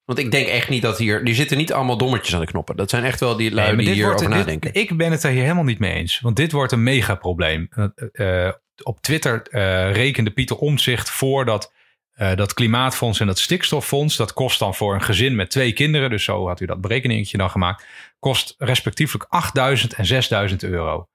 Want 0.06 0.20
ik 0.20 0.32
denk 0.32 0.48
echt 0.48 0.70
niet 0.70 0.82
dat 0.82 0.98
hier... 0.98 1.24
Die 1.24 1.34
zitten 1.34 1.58
niet 1.58 1.74
allemaal 1.74 1.98
dommertjes 1.98 2.34
aan 2.34 2.40
de 2.40 2.46
knoppen. 2.46 2.76
Dat 2.76 2.90
zijn 2.90 3.04
echt 3.04 3.20
wel 3.20 3.36
die 3.36 3.54
lui 3.54 3.78
die 3.78 3.90
hierover 3.90 4.30
nadenken. 4.30 4.74
ik 4.74 4.98
ben 4.98 5.12
het 5.12 5.24
er 5.24 5.32
hier 5.32 5.42
helemaal 5.42 5.64
niet 5.64 5.80
mee 5.80 5.94
eens. 5.94 6.20
Want 6.20 6.36
dit 6.36 6.52
wordt 6.52 6.72
een 6.72 6.84
megaprobleem. 6.84 7.70
Uh, 8.14 8.52
op 8.84 9.02
Twitter 9.02 9.48
rekende 9.92 10.32
Pieter 10.32 10.58
Omtzigt 10.58 11.10
voor 11.10 11.46
dat 11.46 11.74
uh, 12.22 12.36
dat 12.36 12.54
klimaatfonds 12.54 13.20
en 13.20 13.28
dat 13.28 13.40
stikstoffonds, 13.40 14.16
dat 14.16 14.34
kost 14.34 14.60
dan 14.60 14.76
voor 14.76 14.94
een 14.94 15.02
gezin 15.02 15.36
met 15.36 15.50
twee 15.50 15.74
kinderen, 15.74 16.10
dus 16.10 16.24
zo 16.24 16.48
had 16.48 16.60
u 16.60 16.66
dat 16.66 16.82
berekeningetje 16.82 17.38
dan 17.38 17.50
gemaakt, 17.50 17.86
kost 18.20 18.56
respectievelijk 18.58 19.26
8000 19.30 19.94
en 19.94 20.06
6000 20.06 20.64
euro. 20.64 21.08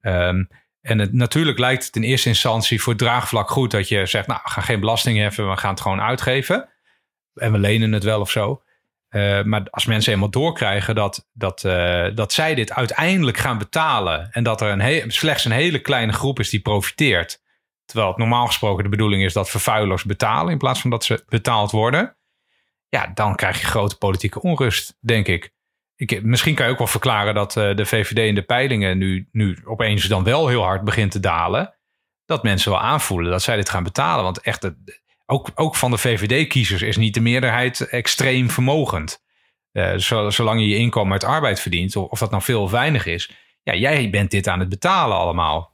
Um, 0.00 0.48
en 0.80 0.98
het, 0.98 1.12
natuurlijk 1.12 1.58
lijkt 1.58 1.86
het 1.86 1.96
in 1.96 2.02
eerste 2.02 2.28
instantie 2.28 2.82
voor 2.82 2.96
draagvlak 2.96 3.50
goed 3.50 3.70
dat 3.70 3.88
je 3.88 4.06
zegt, 4.06 4.26
nou, 4.26 4.40
we 4.44 4.50
gaan 4.50 4.62
geen 4.62 4.80
belasting 4.80 5.18
heffen, 5.18 5.50
we 5.50 5.56
gaan 5.56 5.70
het 5.70 5.80
gewoon 5.80 6.00
uitgeven. 6.00 6.68
En 7.34 7.52
we 7.52 7.58
lenen 7.58 7.92
het 7.92 8.04
wel 8.04 8.20
of 8.20 8.30
zo. 8.30 8.62
Uh, 9.10 9.42
maar 9.42 9.66
als 9.70 9.86
mensen 9.86 10.12
eenmaal 10.12 10.30
doorkrijgen 10.30 10.94
dat, 10.94 11.28
dat, 11.32 11.64
uh, 11.64 12.06
dat 12.14 12.32
zij 12.32 12.54
dit 12.54 12.72
uiteindelijk 12.72 13.36
gaan 13.36 13.58
betalen 13.58 14.30
en 14.30 14.42
dat 14.42 14.60
er 14.60 14.80
een 14.80 15.10
slechts 15.12 15.44
een 15.44 15.50
hele 15.50 15.78
kleine 15.78 16.12
groep 16.12 16.38
is 16.38 16.50
die 16.50 16.60
profiteert, 16.60 17.40
Terwijl 17.90 18.10
het 18.10 18.18
normaal 18.18 18.46
gesproken 18.46 18.84
de 18.84 18.90
bedoeling 18.90 19.22
is 19.22 19.32
dat 19.32 19.50
vervuilers 19.50 20.04
betalen 20.04 20.52
in 20.52 20.58
plaats 20.58 20.80
van 20.80 20.90
dat 20.90 21.04
ze 21.04 21.24
betaald 21.28 21.70
worden. 21.70 22.16
Ja, 22.88 23.10
dan 23.14 23.36
krijg 23.36 23.60
je 23.60 23.66
grote 23.66 23.96
politieke 23.96 24.42
onrust, 24.42 24.96
denk 25.00 25.26
ik. 25.26 25.52
ik 25.96 26.22
misschien 26.22 26.54
kan 26.54 26.66
je 26.66 26.72
ook 26.72 26.78
wel 26.78 26.86
verklaren 26.86 27.34
dat 27.34 27.56
uh, 27.56 27.76
de 27.76 27.86
VVD 27.86 28.18
in 28.18 28.34
de 28.34 28.42
peilingen 28.42 28.98
nu, 28.98 29.28
nu 29.32 29.58
opeens 29.64 30.04
dan 30.04 30.24
wel 30.24 30.48
heel 30.48 30.62
hard 30.62 30.84
begint 30.84 31.10
te 31.10 31.20
dalen. 31.20 31.74
Dat 32.24 32.42
mensen 32.42 32.70
wel 32.70 32.80
aanvoelen 32.80 33.30
dat 33.30 33.42
zij 33.42 33.56
dit 33.56 33.70
gaan 33.70 33.82
betalen. 33.82 34.24
Want 34.24 34.40
echt, 34.40 34.70
ook, 35.26 35.50
ook 35.54 35.76
van 35.76 35.90
de 35.90 35.98
VVD-kiezers 35.98 36.82
is 36.82 36.96
niet 36.96 37.14
de 37.14 37.20
meerderheid 37.20 37.80
extreem 37.80 38.50
vermogend. 38.50 39.22
Uh, 39.72 39.92
zolang 40.28 40.60
je 40.60 40.68
je 40.68 40.76
inkomen 40.76 41.12
uit 41.12 41.24
arbeid 41.24 41.60
verdient, 41.60 41.96
of, 41.96 42.10
of 42.10 42.18
dat 42.18 42.30
nou 42.30 42.42
veel 42.42 42.62
of 42.62 42.70
weinig 42.70 43.06
is. 43.06 43.30
Ja, 43.62 43.74
jij 43.74 44.10
bent 44.10 44.30
dit 44.30 44.48
aan 44.48 44.60
het 44.60 44.68
betalen 44.68 45.16
allemaal. 45.16 45.69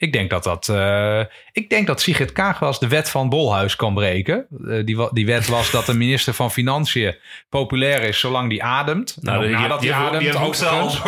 Ik 0.00 0.12
denk 0.12 0.30
dat 0.30 0.44
dat. 0.44 0.68
Uh, 0.70 1.20
ik 1.52 1.70
denk 1.70 1.86
dat 1.86 2.00
Sigrid 2.00 2.32
Kaag 2.32 2.58
wel 2.58 2.68
eens 2.68 2.78
de 2.78 2.88
wet 2.88 3.10
van 3.10 3.28
Bolhuis 3.28 3.76
kan 3.76 3.94
breken. 3.94 4.46
Uh, 4.64 4.84
die, 4.84 5.08
die 5.12 5.26
wet 5.26 5.48
was 5.48 5.70
dat 5.70 5.86
de 5.86 5.94
minister 5.94 6.34
van 6.34 6.50
Financiën 6.50 7.16
populair 7.48 8.02
is 8.02 8.20
zolang 8.20 8.50
die 8.50 8.62
ademt. 8.62 9.16
Nou, 9.20 9.46
die, 9.46 9.56
nadat 9.56 9.80
die, 9.80 9.88
die, 9.90 9.98
ademt. 9.98 10.22
Die 10.22 10.36
ook 10.36 10.54
zelfs 10.54 11.02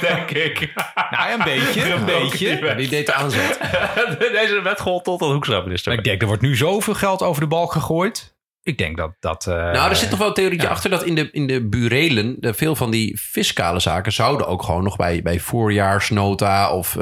denk 0.00 0.30
ik. 0.30 0.72
nou, 1.10 1.32
een 1.32 1.44
beetje. 1.44 1.92
Een 1.92 2.04
beetje. 2.04 2.60
Die, 2.60 2.74
die 2.74 2.88
deed 2.88 3.06
de 3.06 3.12
aanzet. 3.12 3.58
Deze 4.18 4.60
wet 4.62 4.80
gold 4.80 5.04
tot 5.04 5.18
de 5.18 5.24
Hoekstra-minister. 5.24 5.92
Ik 5.92 6.04
denk, 6.04 6.20
er 6.20 6.26
wordt 6.26 6.42
nu 6.42 6.56
zoveel 6.56 6.94
geld 6.94 7.22
over 7.22 7.40
de 7.40 7.48
balk 7.48 7.72
gegooid. 7.72 8.36
Ik 8.62 8.78
denk 8.78 8.96
dat 8.96 9.12
dat. 9.20 9.46
Uh, 9.48 9.54
nou, 9.54 9.90
er 9.90 9.96
zit 9.96 10.10
toch 10.10 10.18
wel 10.18 10.28
een 10.28 10.34
theorietje 10.34 10.68
achter 10.68 10.90
dat 10.90 11.04
in 11.04 11.14
de, 11.14 11.28
in 11.30 11.46
de 11.46 11.68
burelen. 11.68 12.36
De, 12.38 12.54
veel 12.54 12.76
van 12.76 12.90
die 12.90 13.18
fiscale 13.18 13.80
zaken 13.80 14.12
zouden 14.12 14.46
ook 14.46 14.62
gewoon 14.62 14.84
nog 14.84 14.96
bij, 14.96 15.22
bij 15.22 15.40
voorjaarsnota 15.40 16.72
of. 16.72 16.96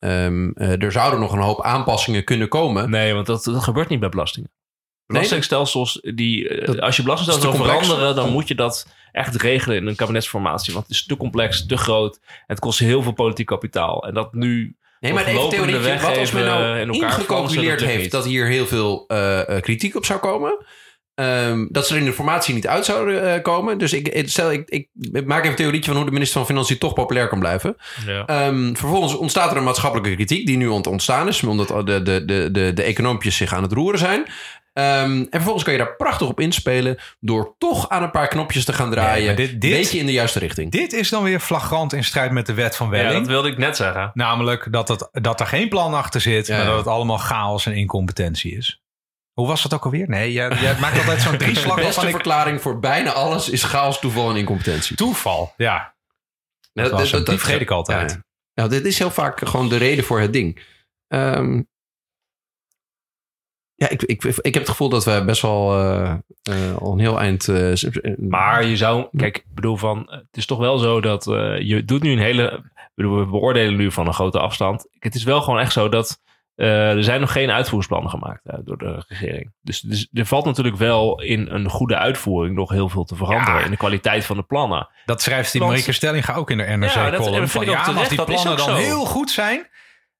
Um, 0.00 0.52
uh, 0.54 0.82
er 0.82 0.92
zouden 0.92 1.20
nog 1.20 1.32
een 1.32 1.40
hoop 1.40 1.62
aanpassingen 1.62 2.24
kunnen 2.24 2.48
komen. 2.48 2.90
Nee, 2.90 3.14
want 3.14 3.26
dat, 3.26 3.44
dat 3.44 3.62
gebeurt 3.62 3.88
niet 3.88 4.00
bij 4.00 4.08
belastingen. 4.08 4.50
Belastingstelsels, 5.06 6.00
die, 6.14 6.48
eh, 6.48 6.82
als 6.82 6.96
je 6.96 7.02
belastingstelsels 7.02 7.56
wil 7.56 7.66
veranderen, 7.66 8.14
dan 8.14 8.30
moet 8.30 8.48
je 8.48 8.54
dat 8.54 8.86
echt 9.12 9.42
regelen 9.42 9.76
in 9.76 9.86
een 9.86 9.96
kabinetsformatie. 9.96 10.72
Want 10.72 10.86
het 10.86 10.94
is 10.94 11.06
te 11.06 11.16
complex, 11.16 11.66
te 11.66 11.76
groot. 11.76 12.20
Het 12.46 12.58
kost 12.58 12.78
heel 12.78 13.02
veel 13.02 13.12
politiek 13.12 13.46
kapitaal. 13.46 14.06
En 14.06 14.14
dat 14.14 14.32
nu. 14.32 14.76
Nee, 15.00 15.12
maar 15.12 15.26
even 15.26 15.48
theoretisch, 15.48 16.02
wat 16.02 16.18
als 16.18 16.32
men 16.32 16.44
nou 16.44 16.78
in 16.78 16.90
ingecalculeerd 16.90 17.80
heeft 17.80 18.10
dat 18.10 18.24
hier 18.24 18.46
heel 18.46 18.66
veel 18.66 19.04
uh, 19.08 19.60
kritiek 19.60 19.96
op 19.96 20.04
zou 20.04 20.20
komen. 20.20 20.64
Um, 21.20 21.68
dat 21.70 21.86
ze 21.86 21.92
er 21.94 22.00
in 22.00 22.06
de 22.06 22.12
formatie 22.12 22.54
niet 22.54 22.66
uit 22.66 22.84
zouden 22.84 23.24
uh, 23.24 23.42
komen. 23.42 23.78
Dus 23.78 23.92
ik, 23.92 24.28
stel, 24.28 24.52
ik, 24.52 24.68
ik, 24.68 24.88
maak 25.26 25.38
even 25.38 25.50
een 25.50 25.56
theorietje 25.56 25.90
van 25.90 25.96
hoe 25.96 26.06
de 26.06 26.12
minister 26.12 26.38
van 26.38 26.46
Financiën 26.46 26.78
toch 26.78 26.92
populair 26.92 27.28
kan 27.28 27.38
blijven. 27.38 27.76
Ja. 28.06 28.46
Um, 28.46 28.76
vervolgens 28.76 29.16
ontstaat 29.16 29.50
er 29.50 29.56
een 29.56 29.64
maatschappelijke 29.64 30.14
kritiek 30.14 30.46
die 30.46 30.56
nu 30.56 30.66
ontstaan 30.66 31.28
is, 31.28 31.42
omdat 31.42 31.68
de, 31.68 32.02
de, 32.02 32.24
de, 32.24 32.48
de, 32.50 32.72
de 32.72 32.82
econompjes 32.82 33.36
zich 33.36 33.54
aan 33.54 33.62
het 33.62 33.72
roeren 33.72 33.98
zijn. 33.98 34.20
Um, 34.20 35.20
en 35.20 35.28
vervolgens 35.30 35.64
kan 35.64 35.72
je 35.72 35.78
daar 35.78 35.96
prachtig 35.96 36.28
op 36.28 36.40
inspelen 36.40 36.98
door 37.20 37.54
toch 37.58 37.88
aan 37.88 38.02
een 38.02 38.10
paar 38.10 38.28
knopjes 38.28 38.64
te 38.64 38.72
gaan 38.72 38.90
draaien. 38.90 39.24
Ja, 39.24 39.34
dit, 39.34 39.60
dit, 39.60 39.72
beetje 39.72 39.98
in 39.98 40.06
de 40.06 40.12
juiste 40.12 40.38
richting. 40.38 40.70
Dit 40.70 40.92
is 40.92 41.08
dan 41.08 41.22
weer 41.22 41.40
flagrant 41.40 41.92
in 41.92 42.04
strijd 42.04 42.30
met 42.30 42.46
de 42.46 42.54
wet 42.54 42.76
van 42.76 42.88
Welling. 42.88 43.12
Ja, 43.12 43.18
dat 43.18 43.28
wilde 43.28 43.48
ik 43.48 43.58
net 43.58 43.76
zeggen. 43.76 44.10
Namelijk 44.14 44.72
dat, 44.72 44.88
het, 44.88 45.08
dat 45.12 45.40
er 45.40 45.46
geen 45.46 45.68
plan 45.68 45.94
achter 45.94 46.20
zit, 46.20 46.46
ja, 46.46 46.56
maar 46.56 46.66
dat 46.66 46.76
het 46.76 46.86
allemaal 46.86 47.18
chaos 47.18 47.66
en 47.66 47.72
incompetentie 47.72 48.56
is. 48.56 48.82
Hoe 49.40 49.48
was 49.48 49.62
dat 49.62 49.74
ook 49.74 49.84
alweer? 49.84 50.08
Nee, 50.08 50.32
jij, 50.32 50.48
jij 50.48 50.78
maakt 50.78 50.98
altijd 50.98 51.20
zo'n 51.20 51.38
drieslag. 51.38 51.76
De 51.76 51.82
beste 51.82 52.10
verklaring 52.10 52.60
voor 52.60 52.78
bijna 52.78 53.12
alles 53.12 53.48
is 53.48 53.62
chaos, 53.62 54.00
toeval 54.00 54.30
en 54.30 54.36
incompetentie. 54.36 54.96
Toeval, 54.96 55.52
ja. 55.56 55.94
Dat, 56.72 56.90
dat, 56.90 57.08
dat, 57.10 57.26
dat 57.26 57.38
vergeet 57.38 57.60
ik 57.60 57.70
altijd. 57.70 58.10
Ja. 58.10 58.24
Nou, 58.54 58.68
dit 58.68 58.84
is 58.84 58.98
heel 58.98 59.10
vaak 59.10 59.48
gewoon 59.48 59.68
de 59.68 59.76
reden 59.76 60.04
voor 60.04 60.20
het 60.20 60.32
ding. 60.32 60.62
Um, 61.08 61.68
ja, 63.74 63.88
ik, 63.88 64.02
ik, 64.02 64.24
ik 64.24 64.54
heb 64.54 64.62
het 64.62 64.68
gevoel 64.68 64.88
dat 64.88 65.04
we 65.04 65.22
best 65.24 65.42
wel 65.42 65.78
uh, 65.78 66.14
uh, 66.50 66.76
al 66.76 66.92
een 66.92 66.98
heel 66.98 67.20
eind. 67.20 67.46
Uh, 67.46 67.74
maar 68.18 68.64
je 68.64 68.76
zou, 68.76 69.08
kijk, 69.16 69.36
ik 69.36 69.54
bedoel 69.54 69.76
van, 69.76 70.06
het 70.10 70.36
is 70.36 70.46
toch 70.46 70.58
wel 70.58 70.78
zo 70.78 71.00
dat 71.00 71.24
je 71.58 71.82
doet 71.84 72.02
nu 72.02 72.12
een 72.12 72.18
hele. 72.18 72.72
Bedoel, 72.94 73.18
we 73.18 73.26
beoordelen 73.26 73.76
nu 73.76 73.92
van 73.92 74.06
een 74.06 74.14
grote 74.14 74.38
afstand. 74.38 74.86
Het 74.98 75.14
is 75.14 75.24
wel 75.24 75.42
gewoon 75.42 75.60
echt 75.60 75.72
zo 75.72 75.88
dat 75.88 76.20
uh, 76.60 76.96
er 76.96 77.04
zijn 77.04 77.20
nog 77.20 77.32
geen 77.32 77.50
uitvoeringsplannen 77.50 78.10
gemaakt 78.10 78.40
uh, 78.46 78.54
door 78.64 78.78
de 78.78 79.04
regering. 79.08 79.52
Dus, 79.62 79.80
dus, 79.80 80.08
er 80.12 80.26
valt 80.26 80.44
natuurlijk 80.44 80.76
wel 80.76 81.22
in 81.22 81.48
een 81.50 81.68
goede 81.68 81.96
uitvoering 81.96 82.56
nog 82.56 82.70
heel 82.70 82.88
veel 82.88 83.04
te 83.04 83.16
veranderen. 83.16 83.64
In 83.64 83.70
de 83.70 83.76
kwaliteit 83.76 84.24
van 84.24 84.36
de 84.36 84.42
plannen. 84.42 84.88
Dat 85.04 85.22
schrijft 85.22 85.52
die 85.52 85.60
Marieke 85.60 85.92
Stellinga 85.92 86.34
ook 86.34 86.50
in 86.50 86.58
de 86.58 86.64
NRC-column. 86.64 87.40
Ja, 87.40 87.46
van, 87.46 87.64
ja, 87.64 87.82
als 87.82 88.08
die 88.08 88.24
plannen 88.24 88.56
dan 88.56 88.76
heel 88.76 89.04
goed 89.04 89.30
zijn... 89.30 89.68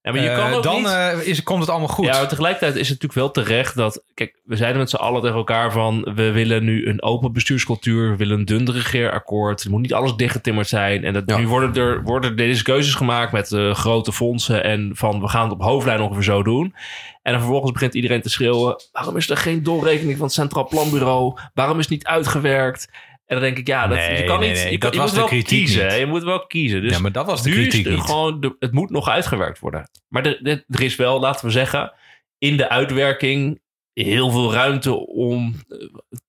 Ja, 0.02 0.12
maar 0.12 0.22
je 0.22 0.34
kan 0.34 0.50
eh, 0.50 0.56
ook 0.56 0.62
dan 0.62 0.84
uh, 0.84 1.26
is, 1.26 1.42
komt 1.42 1.60
het 1.60 1.68
allemaal 1.68 1.88
goed. 1.88 2.04
Ja, 2.04 2.18
maar 2.18 2.28
tegelijkertijd 2.28 2.74
is 2.74 2.88
het 2.88 3.02
natuurlijk 3.02 3.34
wel 3.34 3.44
terecht 3.44 3.76
dat... 3.76 4.02
Kijk, 4.14 4.40
we 4.44 4.56
zeiden 4.56 4.78
met 4.78 4.90
z'n 4.90 4.96
allen 4.96 5.20
tegen 5.22 5.36
elkaar 5.36 5.72
van... 5.72 6.12
we 6.14 6.30
willen 6.30 6.64
nu 6.64 6.86
een 6.86 7.02
open 7.02 7.32
bestuurscultuur. 7.32 8.10
We 8.10 8.16
willen 8.16 8.38
een 8.38 8.44
dun 8.44 8.72
regeerakkoord. 8.72 9.62
Het 9.62 9.72
moet 9.72 9.80
niet 9.80 9.94
alles 9.94 10.16
dichtgetimmerd 10.16 10.68
zijn. 10.68 11.04
En 11.04 11.12
dat, 11.12 11.38
nu 11.38 11.48
worden 11.48 11.74
er 11.74 12.02
worden 12.02 12.36
deze 12.36 12.62
keuzes 12.62 12.94
gemaakt 12.94 13.32
met 13.32 13.50
uh, 13.50 13.74
grote 13.74 14.12
fondsen... 14.12 14.64
en 14.64 14.90
van 14.94 15.20
we 15.20 15.28
gaan 15.28 15.42
het 15.42 15.52
op 15.52 15.62
hoofdlijn 15.62 16.00
ongeveer 16.00 16.22
zo 16.22 16.42
doen. 16.42 16.74
En 17.22 17.32
dan 17.32 17.40
vervolgens 17.40 17.72
begint 17.72 17.94
iedereen 17.94 18.22
te 18.22 18.30
schreeuwen... 18.30 18.82
waarom 18.92 19.16
is 19.16 19.30
er 19.30 19.36
geen 19.36 19.62
doorrekening 19.62 20.16
van 20.16 20.26
het 20.26 20.34
Centraal 20.34 20.68
Planbureau? 20.68 21.38
Waarom 21.54 21.78
is 21.78 21.84
het 21.84 21.92
niet 21.92 22.06
uitgewerkt? 22.06 22.88
En 23.30 23.36
dan 23.36 23.44
denk 23.44 23.58
ik, 23.58 23.66
ja, 23.66 23.86
dat, 23.86 23.98
je 24.18 24.24
kan 24.24 24.40
niet. 24.40 24.66
je, 24.70 24.78
dat 24.78 24.94
was 24.94 25.10
moet 25.10 25.18
wel 25.18 25.42
kiezen. 25.42 25.98
Je 25.98 26.06
moet 26.06 26.22
wel 26.22 26.46
kiezen. 26.46 26.82
Dus 26.82 26.92
ja, 26.92 26.98
maar 26.98 27.12
dat 27.12 27.26
was 27.26 27.42
de 27.42 27.50
kritiek. 27.50 28.00
Gewoon 28.00 28.40
de, 28.40 28.56
het 28.58 28.72
moet 28.72 28.90
nog 28.90 29.08
uitgewerkt 29.08 29.58
worden. 29.58 29.90
Maar 30.08 30.26
er, 30.26 30.64
er 30.68 30.82
is 30.82 30.96
wel, 30.96 31.20
laten 31.20 31.46
we 31.46 31.50
zeggen, 31.50 31.92
in 32.38 32.56
de 32.56 32.68
uitwerking 32.68 33.60
heel 33.92 34.30
veel 34.30 34.52
ruimte 34.52 35.06
om 35.06 35.54
eh, 35.68 35.78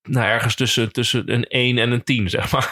nou, 0.02 0.28
ergens 0.28 0.56
tussen, 0.56 0.92
tussen 0.92 1.34
een 1.34 1.44
1 1.44 1.78
en 1.78 1.92
een 1.92 2.04
10, 2.04 2.30
zeg 2.30 2.52
maar. 2.52 2.72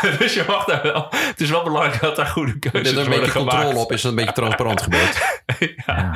dus 0.18 0.34
je 0.34 0.44
mag 0.46 0.64
daar 0.64 0.82
wel. 0.82 1.06
Het 1.10 1.40
is 1.40 1.50
wel 1.50 1.62
belangrijk 1.62 2.00
dat 2.00 2.16
daar 2.16 2.26
goede 2.26 2.58
keuzes 2.58 2.94
worden 2.94 3.04
gemaakt. 3.04 3.12
Er 3.12 3.14
een 3.14 3.20
beetje 3.20 3.60
controle 3.60 3.84
op 3.84 3.92
is, 3.92 4.04
een 4.04 4.14
beetje 4.14 4.32
transparant 4.32 4.82
gebeurd. 4.82 5.42
ja. 5.86 6.12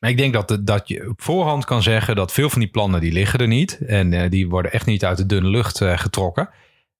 Ik 0.00 0.16
denk 0.16 0.32
dat, 0.32 0.58
dat 0.60 0.88
je 0.88 1.08
op 1.08 1.22
voorhand 1.22 1.64
kan 1.64 1.82
zeggen 1.82 2.16
dat 2.16 2.32
veel 2.32 2.50
van 2.50 2.60
die 2.60 2.70
plannen 2.70 3.00
die 3.00 3.12
liggen 3.12 3.38
er 3.38 3.46
niet. 3.46 3.78
En 3.86 4.12
uh, 4.12 4.30
die 4.30 4.48
worden 4.48 4.72
echt 4.72 4.86
niet 4.86 5.04
uit 5.04 5.16
de 5.16 5.26
dunne 5.26 5.48
lucht 5.48 5.80
uh, 5.80 5.98
getrokken. 5.98 6.50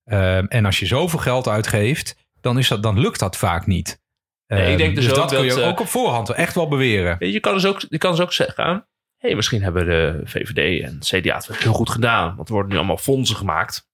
Uh, 0.04 0.54
en 0.54 0.64
als 0.64 0.78
je 0.78 0.86
zoveel 0.86 1.18
geld 1.18 1.48
uitgeeft, 1.48 2.16
dan, 2.40 2.58
is 2.58 2.68
dat, 2.68 2.82
dan 2.82 2.98
lukt 2.98 3.18
dat 3.18 3.36
vaak 3.36 3.66
niet. 3.66 4.00
Nee, 4.46 4.72
ik 4.72 4.78
denk 4.78 4.94
dus, 4.94 5.04
dus 5.04 5.14
dat 5.14 5.30
kun 5.30 5.44
je 5.44 5.62
ook 5.62 5.80
op 5.80 5.88
voorhand 5.88 6.30
echt 6.30 6.54
wel 6.54 6.68
beweren. 6.68 7.30
Je 7.30 7.40
kan 7.40 7.54
dus 7.54 7.66
ook, 7.66 7.82
je 7.88 7.98
kan 7.98 8.10
dus 8.10 8.20
ook 8.20 8.32
zeggen, 8.32 8.86
hey, 9.18 9.34
misschien 9.34 9.62
hebben 9.62 9.86
de 9.86 10.20
VVD 10.24 10.82
en 10.82 10.98
CDA 10.98 11.36
het 11.36 11.58
heel 11.58 11.72
goed 11.72 11.90
gedaan. 11.90 12.36
Want 12.36 12.48
er 12.48 12.54
worden 12.54 12.72
nu 12.72 12.78
allemaal 12.78 12.96
fondsen 12.96 13.36
gemaakt. 13.36 13.88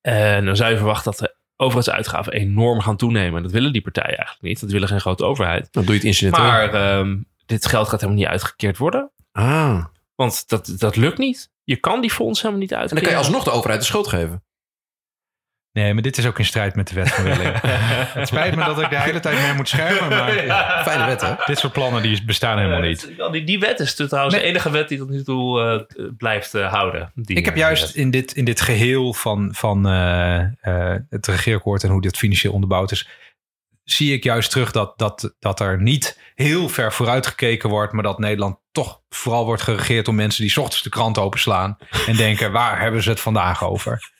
En 0.00 0.44
dan 0.44 0.56
zou 0.56 0.70
je 0.70 0.76
verwachten 0.76 1.10
dat 1.10 1.20
de 1.20 1.36
overheidsuitgaven 1.56 2.32
enorm 2.32 2.80
gaan 2.80 2.96
toenemen. 2.96 3.42
Dat 3.42 3.52
willen 3.52 3.72
die 3.72 3.82
partijen 3.82 4.16
eigenlijk 4.16 4.42
niet. 4.42 4.60
Dat 4.60 4.70
willen 4.70 4.88
geen 4.88 5.00
grote 5.00 5.24
overheid. 5.24 5.68
Dan 5.70 5.84
doe 5.84 5.92
je 5.92 5.98
het 5.98 6.08
incident 6.08 6.36
Maar 6.36 6.74
ehm, 6.74 7.16
dit 7.46 7.66
geld 7.66 7.88
gaat 7.88 8.00
helemaal 8.00 8.22
niet 8.22 8.30
uitgekeerd 8.30 8.78
worden. 8.78 9.10
Ah. 9.32 9.84
Want 10.14 10.48
dat, 10.48 10.74
dat 10.78 10.96
lukt 10.96 11.18
niet. 11.18 11.50
Je 11.64 11.76
kan 11.76 12.00
die 12.00 12.10
fonds 12.10 12.40
helemaal 12.40 12.60
niet 12.62 12.70
En 12.72 12.76
dan 12.78 12.86
uitkeren. 12.88 13.08
kan 13.12 13.18
je 13.22 13.26
alsnog 13.26 13.44
de 13.44 13.58
overheid 13.58 13.80
de 13.80 13.86
schuld 13.86 14.06
geven. 14.06 14.44
Nee, 15.72 15.94
maar 15.94 16.02
dit 16.02 16.18
is 16.18 16.26
ook 16.26 16.38
in 16.38 16.44
strijd 16.44 16.74
met 16.74 16.88
de 16.88 16.94
wet 16.94 17.08
van 17.10 17.24
Willing. 17.24 17.54
het 18.18 18.28
spijt 18.28 18.56
me 18.56 18.64
dat 18.64 18.80
ik 18.80 18.90
de 18.90 19.00
hele 19.00 19.20
tijd 19.20 19.40
mee 19.42 19.52
moet 19.54 19.68
schermen, 19.68 20.08
maar 20.08 20.32
Fijne 20.82 21.06
wet, 21.06 21.20
hè? 21.20 21.34
dit 21.46 21.58
soort 21.58 21.72
plannen 21.72 22.02
die 22.02 22.24
bestaan 22.24 22.58
helemaal 22.58 22.80
niet. 22.80 23.12
Die, 23.32 23.44
die 23.44 23.58
wet 23.58 23.80
is 23.80 23.94
trouwens 23.94 24.34
Nee. 24.34 24.42
de 24.44 24.48
enige 24.50 24.70
wet 24.70 24.88
die 24.88 24.98
tot 24.98 25.08
nu 25.10 25.22
toe 25.22 25.60
eh, 25.96 26.04
blijft 26.16 26.54
eh, 26.54 26.72
houden. 26.72 27.12
Die, 27.14 27.36
Ik 27.36 27.44
heb 27.44 27.54
eh, 27.54 27.60
juist 27.60 27.94
in 27.94 28.10
dit, 28.10 28.32
in 28.32 28.44
dit 28.44 28.60
geheel 28.60 29.14
van, 29.14 29.48
van 29.54 29.86
eh, 29.88 30.38
eh, 30.60 31.00
het 31.10 31.26
regeerakkoord 31.26 31.84
en 31.84 31.90
hoe 31.90 32.00
dit 32.02 32.16
financieel 32.16 32.52
onderbouwd 32.52 32.90
is, 32.90 33.08
zie 33.86 34.12
ik 34.12 34.24
juist 34.24 34.50
terug 34.50 34.70
dat, 34.72 34.98
dat, 34.98 35.34
dat 35.38 35.60
er 35.60 35.82
niet 35.82 36.18
heel 36.34 36.68
ver 36.68 36.92
vooruit 36.92 37.26
gekeken 37.26 37.68
wordt, 37.68 37.92
maar 37.92 38.02
dat 38.02 38.18
Nederland 38.18 38.58
toch 38.72 39.00
vooral 39.08 39.44
wordt 39.44 39.62
geregeerd 39.62 40.04
door 40.04 40.14
mensen 40.14 40.42
die 40.46 40.60
ochtends 40.60 40.82
de 40.82 40.88
krant 40.90 41.18
openslaan 41.18 41.76
en 42.06 42.16
denken, 42.26 42.52
waar 42.52 42.80
hebben 42.80 43.02
ze 43.02 43.08
het 43.10 43.20
vandaag 43.20 43.64
over? 43.64 44.10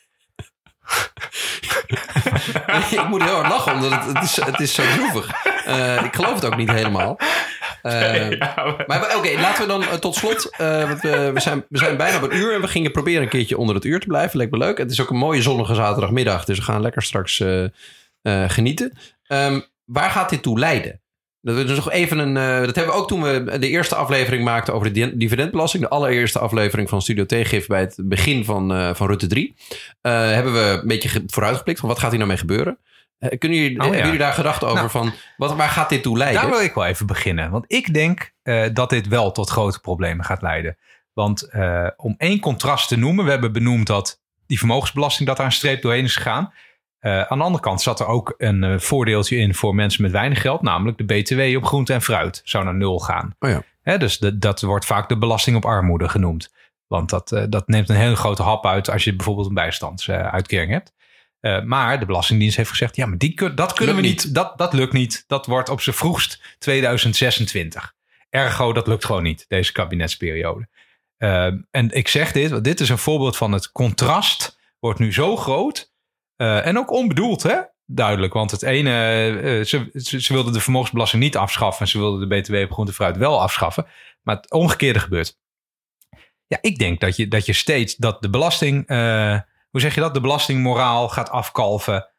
ik 2.91 3.09
moet 3.09 3.23
heel 3.23 3.35
hard 3.35 3.49
lachen, 3.49 3.73
omdat 3.73 3.91
het, 3.91 4.05
het, 4.07 4.23
is, 4.23 4.37
het 4.45 4.61
is 4.61 4.75
zo 4.75 4.83
droevig. 4.97 5.31
Eh, 5.65 6.05
ik 6.05 6.15
geloof 6.15 6.35
het 6.35 6.45
ook 6.45 6.57
niet 6.57 6.71
helemaal. 6.71 7.19
Eh, 7.83 8.31
Ja, 8.39 8.53
maar- 8.57 8.85
maar 8.87 9.17
oké, 9.17 9.41
laten 9.41 9.63
we 9.63 9.69
dan 9.69 9.83
eh, 9.83 9.93
tot 9.95 10.15
slot. 10.15 10.51
want 10.59 11.01
we, 11.01 11.31
we, 11.35 11.41
zijn, 11.41 11.65
we 11.69 11.79
zijn 11.79 11.97
bijna 11.97 12.17
op 12.17 12.23
een 12.31 12.37
uur 12.37 12.55
en 12.55 12.61
we 12.61 12.69
gingen 12.69 12.93
proberen 12.93 13.23
een 13.23 13.29
keertje 13.29 13.59
onder 13.59 13.75
het 13.75 13.85
uur 13.85 14.01
te 14.01 14.07
blijven. 14.07 14.37
Lijkt 14.37 14.53
me 14.53 14.59
leuk. 14.59 14.79
Het 14.79 14.91
is 14.91 15.01
ook 15.01 15.11
een 15.11 15.17
mooie 15.17 15.43
zonnige 15.43 15.75
zaterdagmiddag, 15.75 16.45
dus 16.45 16.59
we 16.59 16.65
gaan 16.65 16.81
lekker 16.81 17.03
straks 17.03 17.43
genieten. 18.47 18.99
Ehm, 19.29 19.61
waar 19.85 20.11
gaat 20.11 20.31
dit 20.31 20.43
toe 20.43 20.59
leiden? 20.59 21.01
Dat, 21.41 21.57
is 21.57 21.77
nog 21.77 21.91
even 21.91 22.19
een, 22.19 22.37
eh, 22.37 22.67
dat 22.67 22.75
hebben 22.77 22.95
we 22.95 23.01
ook 23.01 23.09
toen 23.09 23.23
we 23.23 23.59
de 23.59 23.69
eerste 23.69 23.95
aflevering 23.95 24.45
maakten 24.45 24.75
over 24.75 24.93
de 24.93 25.01
di- 25.07 25.17
dividendbelasting. 25.17 25.83
De 25.83 25.89
allereerste 25.89 26.39
aflevering 26.39 26.89
van 26.89 27.03
Studio 27.03 27.27
Tegengif 27.27 27.67
bij 27.67 27.81
het 27.81 27.97
begin 28.03 28.45
van, 28.45 28.73
eh, 28.75 28.95
van 28.95 29.07
Rutte 29.07 29.27
3. 29.27 29.55
eh, 30.01 30.13
hebben 30.31 30.53
we 30.53 30.79
een 30.83 30.89
beetje 30.89 31.09
ge- 31.09 31.23
vooruitgeblikt 31.27 31.81
van 31.81 31.89
wat 31.89 31.99
gaat 31.99 32.09
hier 32.09 32.19
nou 32.19 32.31
mee 32.31 32.39
gebeuren. 32.39 32.79
Kunnen 33.39 33.59
jullie, 33.59 33.71
Oh, 33.71 33.77
ja. 33.77 33.83
Hebben 33.85 34.03
jullie 34.05 34.19
daar 34.19 34.33
gedachten 34.33 34.67
over 34.69 34.79
Nou. 34.79 34.91
van 34.91 35.13
wat, 35.37 35.55
waar 35.57 35.69
gaat 35.69 35.89
dit 35.89 36.03
toe 36.03 36.19
leiden? 36.19 36.41
Daar 36.43 36.51
wil 36.51 36.61
ik 36.61 36.75
wel 36.75 36.85
even 36.85 37.07
beginnen. 37.07 37.51
Want 37.51 37.65
ik 37.69 37.95
denk 37.95 38.33
dat 38.73 38.91
dit 38.91 39.09
wel 39.09 39.33
tot 39.33 39.51
grote 39.51 39.81
problemen 39.81 40.25
gaat 40.25 40.43
leiden. 40.43 40.77
Want 41.13 41.49
om 41.97 42.15
één 42.19 42.41
contrast 42.41 42.89
te 42.89 42.97
noemen, 42.97 43.25
we 43.25 43.31
hebben 43.31 43.53
benoemd 43.53 43.87
dat 43.87 44.21
die 44.47 44.59
vermogensbelasting 44.59 45.29
dat 45.29 45.37
daar 45.37 45.47
een 45.47 45.53
streep 45.53 45.83
doorheen 45.83 46.05
is 46.05 46.17
gegaan. 46.17 46.53
Eh, 47.07 47.23
aan 47.23 47.39
de 47.39 47.45
andere 47.45 47.63
kant 47.65 47.83
zat 47.83 48.01
er 48.01 48.07
ook 48.07 48.35
een 48.39 48.65
eh, 48.65 48.79
voordeeltje 48.79 49.37
in 49.37 49.55
voor 49.55 49.75
mensen 49.75 50.03
met 50.03 50.11
weinig 50.11 50.41
geld, 50.41 50.63
namelijk 50.63 50.99
de 50.99 51.05
BTW 51.05 51.57
op 51.57 51.65
groente 51.65 51.93
en 51.93 52.03
fruit 52.03 52.41
zou 52.45 52.65
naar 52.65 52.75
nul 52.75 52.99
gaan. 52.99 53.35
Oh 53.39 53.51
ja. 53.51 53.63
Hè, 53.83 53.99
dus 53.99 54.19
de- 54.19 54.39
dat 54.39 54.61
wordt 54.61 54.85
vaak 54.85 55.09
de 55.09 55.19
belasting 55.19 55.57
op 55.57 55.65
armoede 55.65 56.09
genoemd. 56.09 56.53
Want 56.87 57.11
dat, 57.11 57.33
eh, 57.33 57.43
dat 57.49 57.69
neemt 57.69 57.89
een 57.89 57.97
hele 57.97 58.17
grote 58.17 58.43
hap 58.43 58.67
uit 58.67 58.91
als 58.91 59.05
je 59.05 59.15
bijvoorbeeld 59.17 59.47
een 59.49 59.55
bijstandsuitkering 59.55 60.71
hebt. 60.73 60.95
Maar 61.65 61.99
de 62.01 62.07
Belastingdienst 62.07 62.57
heeft 62.57 62.71
gezegd: 62.71 62.97
ja, 62.97 63.07
maar 63.07 63.19
die, 63.19 63.35
kun- 63.35 63.55
dat 63.55 63.73
kunnen 63.73 63.95
Lukt 63.95 64.07
we 64.07 64.13
niet. 64.13 64.35
Dat, 64.35 64.59
dat 64.59 64.73
lukt 64.73 64.93
niet. 64.93 65.25
Dat 65.27 65.47
wordt 65.47 65.69
op 65.69 65.81
zijn 65.81 65.97
vroegst 65.97 66.57
2026. 66.59 67.93
Ergo, 68.31 68.73
dat 68.73 68.87
lukt 68.87 69.05
gewoon 69.05 69.23
niet, 69.23 69.45
deze 69.49 69.73
kabinetsperiode. 69.73 70.69
En 71.71 71.91
ik 71.91 72.09
zeg 72.09 72.33
dit, 72.33 72.51
want 72.51 72.65
dit 72.65 72.81
is 72.81 72.89
een 72.89 72.99
voorbeeld 72.99 73.37
van 73.37 73.53
het 73.53 73.73
contrast 73.73 74.59
wordt 74.79 74.99
nu 74.99 75.13
zo 75.13 75.37
groot. 75.37 75.95
Eh, 76.37 76.67
en 76.67 76.79
ook 76.79 76.91
onbedoeld, 76.91 77.43
hè? 77.43 77.57
Duidelijk, 77.87 78.33
want 78.33 78.51
het 78.51 78.63
ene, 78.63 78.91
eh, 78.91 79.65
ze, 79.65 79.91
ze, 79.93 80.21
ze 80.23 80.33
wilden 80.33 80.53
de 80.53 80.61
vermogensbelasting 80.61 81.23
niet 81.23 81.37
afschaffen 81.37 81.81
en 81.81 81.89
ze 81.91 81.99
wilden 81.99 82.29
de 82.29 82.41
BTW 82.41 82.55
op 82.55 82.73
groente 82.73 82.91
en 82.91 82.97
fruit 82.97 83.17
wel 83.17 83.43
afschaffen. 83.43 83.87
Maar 84.23 84.37
het 84.37 84.51
omgekeerde 84.51 84.99
gebeurt. 84.99 85.39
Ja, 86.47 86.59
ik 86.61 86.79
denk 86.79 87.01
dat 87.01 87.17
je, 87.17 87.29
dat 87.29 87.47
je 87.47 87.53
steeds 87.53 87.97
dat 87.97 88.23
de 88.23 88.31
belasting, 88.31 88.87
eh, 88.87 89.39
hoe 89.71 89.81
zeg 89.81 89.95
je 89.95 90.01
dat? 90.01 90.15
De 90.15 90.21
belastingmoraal 90.21 91.09
gaat 91.09 91.31
afkalven 91.31 92.11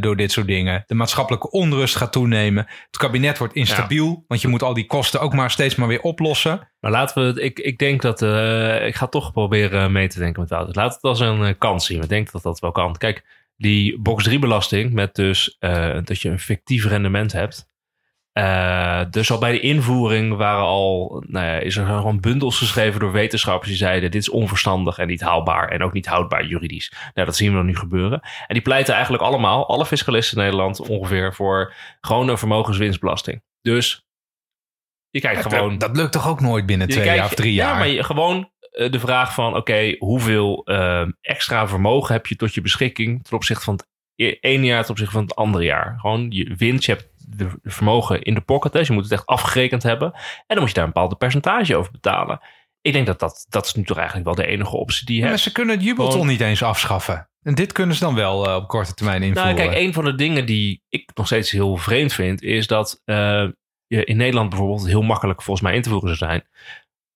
door 0.00 0.16
dit 0.16 0.32
soort 0.32 0.46
dingen. 0.46 0.84
De 0.86 0.94
maatschappelijke 0.94 1.50
onrust 1.50 1.96
gaat 1.96 2.12
toenemen. 2.12 2.66
Het 2.86 2.96
kabinet 2.96 3.38
wordt 3.38 3.54
instabiel, 3.54 4.24
want 4.28 4.40
je 4.40 4.48
moet 4.48 4.62
al 4.62 4.74
die 4.74 4.86
kosten 4.86 5.20
ook 5.20 5.34
maar 5.34 5.50
steeds 5.50 5.74
maar 5.74 5.88
weer 5.88 6.00
oplossen. 6.00 6.68
Maar 6.80 6.90
laten 6.90 7.22
we 7.22 7.28
het, 7.28 7.38
ik, 7.38 7.58
ik 7.58 7.78
denk 7.78 8.02
dat, 8.02 8.22
ik 8.82 8.94
ga 8.94 9.06
toch 9.06 9.32
proberen 9.32 9.92
mee 9.92 10.08
te 10.08 10.18
denken 10.18 10.40
met 10.40 10.50
Wouter. 10.50 10.74
Laten 10.74 10.98
we 11.00 11.08
het 11.08 11.20
als 11.20 11.28
een 11.28 11.58
kans 11.58 11.86
zien. 11.86 12.00
We 12.00 12.06
denken 12.06 12.32
dat 12.32 12.42
dat 12.42 12.60
wel 12.60 12.72
kan. 12.72 12.96
Kijk, 12.96 13.24
die 13.62 14.00
box 14.00 14.24
3 14.24 14.38
belasting 14.38 14.92
met 14.92 15.14
dus 15.14 15.56
eh, 15.58 15.98
dat 16.04 16.20
je 16.20 16.28
een 16.28 16.38
fictief 16.38 16.86
rendement 16.86 17.32
hebt. 17.32 17.70
Eh, 18.32 19.02
dus 19.10 19.30
al 19.30 19.38
bij 19.38 19.52
de 19.52 19.60
invoering 19.60 20.36
waren 20.36 20.64
al, 20.64 21.22
nou 21.26 21.46
ja, 21.46 21.58
is 21.58 21.76
er 21.76 21.86
gewoon 21.86 22.20
bundels 22.20 22.58
geschreven 22.58 23.00
door 23.00 23.12
wetenschappers 23.12 23.68
die 23.68 23.78
zeiden 23.78 24.10
dit 24.10 24.22
is 24.22 24.28
onverstandig 24.28 24.98
en 24.98 25.06
niet 25.06 25.20
haalbaar 25.20 25.68
en 25.68 25.82
ook 25.82 25.92
niet 25.92 26.06
houdbaar 26.06 26.46
juridisch. 26.46 26.92
Nou, 27.14 27.26
dat 27.26 27.36
zien 27.36 27.50
we 27.50 27.56
dan 27.56 27.66
nu 27.66 27.76
gebeuren. 27.76 28.20
En 28.20 28.54
die 28.54 28.62
pleiten 28.62 28.94
eigenlijk 28.94 29.22
allemaal, 29.22 29.68
alle 29.68 29.86
fiscalisten 29.86 30.36
in 30.36 30.42
Nederland 30.42 30.80
ongeveer, 30.80 31.34
voor 31.34 31.74
gewoon 32.00 32.28
een 32.28 32.38
vermogenswinstbelasting. 32.38 33.42
Dus 33.62 34.06
je 35.10 35.20
kijkt 35.20 35.42
gewoon... 35.42 35.78
Dat, 35.78 35.80
dat 35.80 35.96
lukt 35.96 36.12
toch 36.12 36.28
ook 36.28 36.40
nooit 36.40 36.66
binnen 36.66 36.88
twee 36.88 37.02
kijkt- 37.02 37.18
jaar 37.18 37.26
of 37.26 37.34
drie 37.34 37.54
jaar? 37.54 37.72
Ja, 37.72 37.78
maar 37.78 37.88
je, 37.88 38.02
gewoon 38.02 38.50
de 38.72 38.98
vraag 39.00 39.34
van... 39.34 39.56
oké, 39.56 39.96
hoeveel 39.98 40.64
eh, 40.64 41.06
extra 41.20 41.68
vermogen 41.68 42.14
heb 42.14 42.26
je 42.26 42.36
tot 42.36 42.54
je 42.54 42.60
beschikking... 42.60 43.24
ten 43.24 43.36
opzichte 43.36 43.64
van 43.64 43.74
het 43.74 43.86
e- 44.14 44.36
ene 44.40 44.66
jaar 44.66 44.80
ten 44.82 44.90
opzichte 44.90 45.12
van 45.12 45.22
het 45.22 45.34
andere 45.34 45.64
jaar? 45.64 45.94
Gewoon 46.00 46.26
je 46.30 46.54
winst, 46.56 46.84
je 46.86 46.92
hebt 46.92 47.08
de, 47.28 47.50
de 47.62 47.70
vermogen 47.70 48.22
in 48.22 48.34
de 48.34 48.40
pocket. 48.40 48.72
Dus 48.72 48.86
je 48.86 48.92
moet 48.92 49.02
het 49.02 49.12
echt 49.12 49.26
afgerekend 49.26 49.82
hebben. 49.82 50.12
En 50.12 50.20
dan 50.46 50.58
moet 50.58 50.68
je 50.68 50.74
daar 50.74 50.84
een 50.84 50.92
bepaald 50.92 51.18
percentage 51.18 51.76
over 51.76 51.92
betalen. 51.92 52.40
Ik 52.80 52.92
denk 52.92 53.06
dat 53.06 53.18
dat, 53.20 53.46
dat 53.48 53.64
is 53.66 53.74
nu 53.74 53.84
toch 53.84 53.96
eigenlijk 53.96 54.26
wel 54.26 54.34
de 54.34 54.46
enige 54.46 54.76
optie 54.76 55.06
die 55.06 55.14
je 55.14 55.20
Ja, 55.20 55.26
maar 55.26 55.36
hebt. 55.36 55.48
ze 55.48 55.52
kunnen 55.52 55.74
het 55.74 55.84
jubelton 55.84 56.12
Gewoon- 56.12 56.26
niet 56.26 56.40
eens 56.40 56.62
afschaffen. 56.62 57.28
En 57.42 57.54
dit 57.54 57.72
kunnen 57.72 57.94
ze 57.96 58.04
dan 58.04 58.14
wel 58.14 58.46
eh, 58.48 58.54
op 58.54 58.68
korte 58.68 58.94
termijn 58.94 59.22
invoeren. 59.22 59.54
Nou, 59.54 59.68
kijk, 59.68 59.80
een 59.82 59.92
van 59.92 60.04
de 60.04 60.14
dingen 60.14 60.46
die 60.46 60.82
ik 60.88 61.10
nog 61.14 61.26
steeds 61.26 61.50
heel 61.50 61.76
vreemd 61.76 62.12
vind, 62.12 62.42
is 62.42 62.66
dat 62.66 63.00
eh, 63.04 63.46
je 63.86 64.04
in 64.04 64.16
Nederland 64.16 64.48
bijvoorbeeld 64.48 64.86
heel 64.86 65.02
makkelijk 65.02 65.42
volgens 65.42 65.66
mij 65.66 65.76
in 65.76 65.82
te 65.82 65.88
voeren 65.88 66.16
zou 66.16 66.30
zijn. 66.30 66.48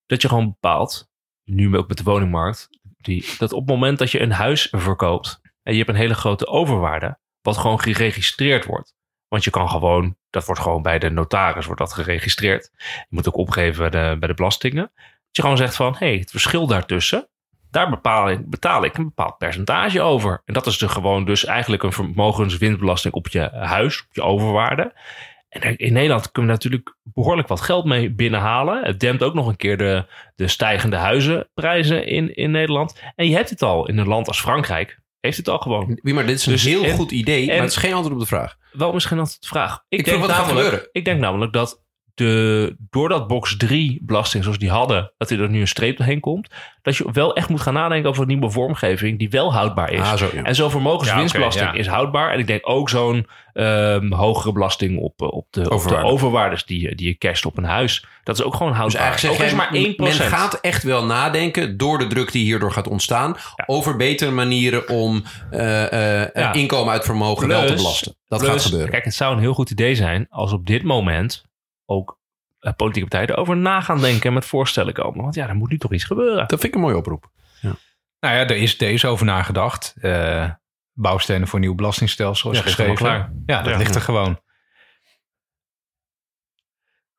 Dat 0.07 0.23
je 0.23 0.29
gewoon 0.29 0.47
bepaalt, 0.61 1.09
nu 1.47 1.76
ook 1.76 1.88
met 1.88 1.97
de 1.97 2.03
woningmarkt, 2.03 2.68
die, 2.99 3.24
dat 3.38 3.53
op 3.53 3.61
het 3.61 3.68
moment 3.68 3.99
dat 3.99 4.11
je 4.11 4.20
een 4.20 4.32
huis 4.32 4.68
verkoopt 4.70 5.40
en 5.62 5.72
je 5.72 5.78
hebt 5.78 5.90
een 5.90 5.97
hele 5.97 6.14
grote 6.14 6.47
overwaarde, 6.47 7.18
wat 7.42 7.57
gewoon 7.57 7.80
geregistreerd 7.80 8.64
wordt. 8.64 8.94
Want 9.28 9.44
je 9.44 9.51
kan 9.51 9.68
gewoon, 9.68 10.16
dat 10.30 10.44
wordt 10.44 10.61
gewoon 10.61 10.82
bij 10.82 10.99
de 10.99 11.11
notaris 11.11 11.66
wordt 11.66 11.80
dat 11.80 11.92
geregistreerd. 11.92 12.70
Je 12.78 13.07
moet 13.09 13.28
ook 13.28 13.36
opgeven 13.36 13.90
bij 13.90 14.28
de, 14.28 14.34
belastingen. 14.34 14.92
Dat 14.94 15.36
je 15.36 15.42
gewoon 15.42 15.57
zegt 15.57 15.76
van, 15.76 15.92
hé, 15.92 16.07
hey, 16.07 16.18
het 16.18 16.30
verschil 16.30 16.66
daartussen, 16.66 17.28
daar 17.70 17.90
bepaal 17.90 18.30
ik, 18.30 18.51
betaal 18.51 18.84
ik 18.84 18.97
een 18.97 19.05
bepaald 19.05 19.38
percentage 19.38 20.01
over. 20.01 20.42
En 20.44 20.55
dat 20.55 20.66
is 20.66 20.78
de 20.78 20.88
gewoon 20.88 21.24
dus 21.24 21.44
eigenlijk 21.44 21.82
een 21.82 21.92
vermogenswinstbelasting 21.92 23.14
op 23.14 23.28
je 23.28 23.51
huis, 23.51 24.01
op 24.01 24.14
je 24.14 24.22
overwaarde. 24.22 24.92
En 25.61 25.77
in 25.77 25.93
Nederland 25.93 26.33
kunnen 26.33 26.51
we 26.51 26.57
natuurlijk 26.63 26.97
behoorlijk 27.03 27.49
wat 27.49 27.61
geld 27.61 27.85
mee 27.85 28.11
binnenhalen. 28.11 28.85
Het 28.85 29.01
dempt 29.01 29.23
ook 29.23 29.35
nog 29.35 29.47
een 29.47 29.57
keer 29.57 29.77
de, 29.77 30.05
de 30.35 30.49
stijgende 30.49 30.97
huizenprijzen 30.97 32.07
in, 32.07 32.35
in 32.37 32.51
Nederland. 32.51 33.01
En 33.15 33.29
je 33.29 33.35
hebt 33.35 33.51
het 33.51 33.63
al 33.63 33.89
in 33.89 33.99
een 33.99 34.09
land 34.09 34.27
als 34.29 34.41
Frankrijk. 34.41 34.99
Heeft 35.21 35.37
het 35.37 35.49
al 35.49 35.59
gewoon. 35.59 35.99
Wie, 36.03 36.15
maar 36.15 36.27
dit 36.27 36.39
is 36.39 36.47
een 36.47 36.53
Dus- 36.53 36.65
heel 36.65 36.85
en- 36.85 36.95
goed 36.97 37.11
idee, 37.11 37.41
en- 37.41 37.47
maar 37.47 37.57
het 37.65 37.71
is 37.71 37.77
geen 37.77 37.93
antwoord 37.93 38.15
op 38.15 38.21
de 38.21 38.27
vraag. 38.27 38.57
Wel 38.73 38.93
misschien 38.93 39.19
altijd 39.19 39.41
de 39.41 39.47
vraag. 39.49 39.85
Ik, 39.89 39.99
Ik 39.99 40.05
denk 40.05 40.17
vroeg 40.17 40.29
wat 40.29 40.37
gaat 40.37 40.47
namelijk, 40.47 40.67
gebeuren. 40.67 40.89
Ik 40.93 41.05
denk 41.05 41.21
namelijk 41.21 41.53
dat 41.53 41.85
de, 42.17 42.77
doordat 42.91 43.27
box 43.29 43.57
3 43.57 43.99
belasting 44.03 44.43
zoals 44.43 44.59
die 44.59 44.71
hadden, 44.71 45.12
dat 45.19 45.31
er 45.31 45.49
nu 45.51 45.61
een 45.61 45.69
streep 45.69 45.97
doorheen 45.97 46.21
komt. 46.21 46.49
Dat 46.83 46.97
je 46.97 47.05
wel 47.12 47.37
echt 47.37 47.49
moet 47.49 47.61
gaan 47.61 47.75
nadenken 47.75 48.09
over 48.11 48.23
een 48.23 48.29
nieuwe 48.29 48.51
vormgeving 48.51 49.19
die 49.19 49.31
wel 49.31 49.53
houdbaar 49.53 49.91
is. 49.93 50.01
Ah, 50.01 50.14
zo, 50.17 50.29
ja. 50.35 50.43
En 50.43 50.55
zo'n 50.55 50.71
vermogenswinstbelasting 50.71 51.64
Ja, 51.64 51.71
oké, 51.71 51.79
ja. 51.81 51.85
is 51.85 51.91
houdbaar. 51.93 52.33
En 52.33 52.39
ik 52.39 52.47
denk 52.47 52.69
ook 52.69 52.89
zo'n 52.89 53.27
ehm, 53.53 54.12
hogere 54.12 54.53
belasting 54.53 54.99
op, 54.99 55.23
eh, 55.23 55.29
op, 55.33 55.47
de, 55.51 55.61
op 55.61 55.67
de 55.67 55.71
Overwaarde. 55.75 56.09
overwaardes 56.09 56.64
die, 56.64 56.81
je- 56.81 56.95
die 56.95 57.07
je 57.07 57.19
casht 57.19 57.47
op 57.47 57.57
een 57.59 57.64
huis. 57.64 58.05
Dat 58.25 58.39
is 58.39 58.45
ook 58.45 58.53
gewoon 58.55 58.69
Dus 58.73 58.79
houdbaar. 58.81 59.03
eigenlijk 59.03 59.35
ook 59.43 59.49
zeg 59.49 59.57
maar 59.57 59.69
1%. 59.73 59.97
men 59.97 60.12
gaat 60.29 60.59
echt 60.61 60.83
wel 60.83 61.05
nadenken 61.05 61.77
door 61.77 61.99
de 61.99 62.07
druk 62.07 62.33
die 62.33 62.45
hierdoor 62.45 62.73
gaat 62.73 62.89
ontstaan 62.89 63.37
over 63.67 63.97
betere 63.97 64.31
manieren 64.31 64.89
om 64.89 65.23
eh, 65.51 66.23
eh, 66.23 66.29
Ja. 66.35 66.53
inkomen 66.53 66.93
uit 66.93 67.05
vermogen 67.05 67.49
wel 67.49 67.67
te 67.67 67.75
belasten. 67.75 68.14
Dat 68.29 68.39
Plus, 68.39 68.51
gaat 68.53 68.62
gebeuren. 68.62 68.91
Kijk, 68.91 69.05
het 69.05 69.14
zou 69.14 69.33
een 69.35 69.41
heel 69.41 69.55
goed 69.55 69.71
idee 69.71 69.95
zijn 69.95 70.27
als 70.31 70.53
op 70.53 70.67
dit 70.67 70.83
moment 70.83 71.45
ook 71.87 72.18
eh, 72.59 72.72
politieke 72.76 73.09
partijen 73.09 73.34
erover 73.34 73.57
na 73.57 73.80
gaan 73.80 74.01
denken 74.01 74.28
en 74.28 74.32
met 74.32 74.45
voorstellen 74.45 74.93
komen. 74.93 75.22
Want 75.22 75.34
ja, 75.34 75.49
er 75.49 75.55
moet 75.55 75.70
nu 75.70 75.78
toch 75.78 75.93
iets 75.93 76.05
gebeuren. 76.05 76.37
Dat 76.37 76.61
vind 76.61 76.64
ik 76.64 76.74
een 76.74 76.80
mooie 76.80 76.97
oproep. 76.97 77.30
Nou 78.20 78.34
ja, 78.34 78.41
er 78.47 78.57
is, 78.57 78.80
er 78.80 78.91
is 78.91 79.05
over 79.05 79.26
nagedacht. 79.26 79.95
Eh, 80.01 80.51
bouwstenen 80.93 81.49
voor 81.49 81.59
een 81.59 81.64
nieuw 81.64 81.74
belastingstelsel 81.74 82.51
is 82.51 82.57
Ja, 82.57 82.62
geschreven. 82.62 82.97
helemaal 82.97 83.28
Ja, 83.47 83.62
dat 83.62 83.72
Ja. 83.72 83.78
ligt 83.78 83.95
er 83.95 84.01
gewoon. 84.01 84.41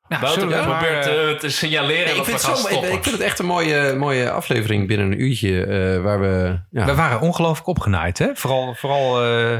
Nou, 0.08 0.22
Wouter 0.22 0.48
ja, 0.48 0.64
probeert 0.64 1.06
uh, 1.06 1.38
te 1.38 1.50
signaleren 1.50 2.16
we 2.16 2.24
gaan 2.24 2.38
zo, 2.38 2.54
stoppen. 2.54 2.92
Ik, 2.92 3.02
vind 3.02 3.14
het 3.14 3.20
echt 3.20 3.38
een 3.38 3.46
mooie, 3.46 3.94
mooie 3.94 4.30
aflevering 4.30 4.86
binnen 4.86 5.06
een 5.06 5.20
uurtje. 5.20 5.66
Uh, 5.66 6.02
waar 6.02 6.20
we, 6.20 6.60
ja. 6.70 6.84
we 6.84 6.94
waren 6.94 7.20
ongelooflijk 7.20 7.68
opgenaaid. 7.68 8.18
Hè? 8.18 8.30
Vooral, 8.34 8.74
vooral 8.74 9.26
uh, 9.26 9.58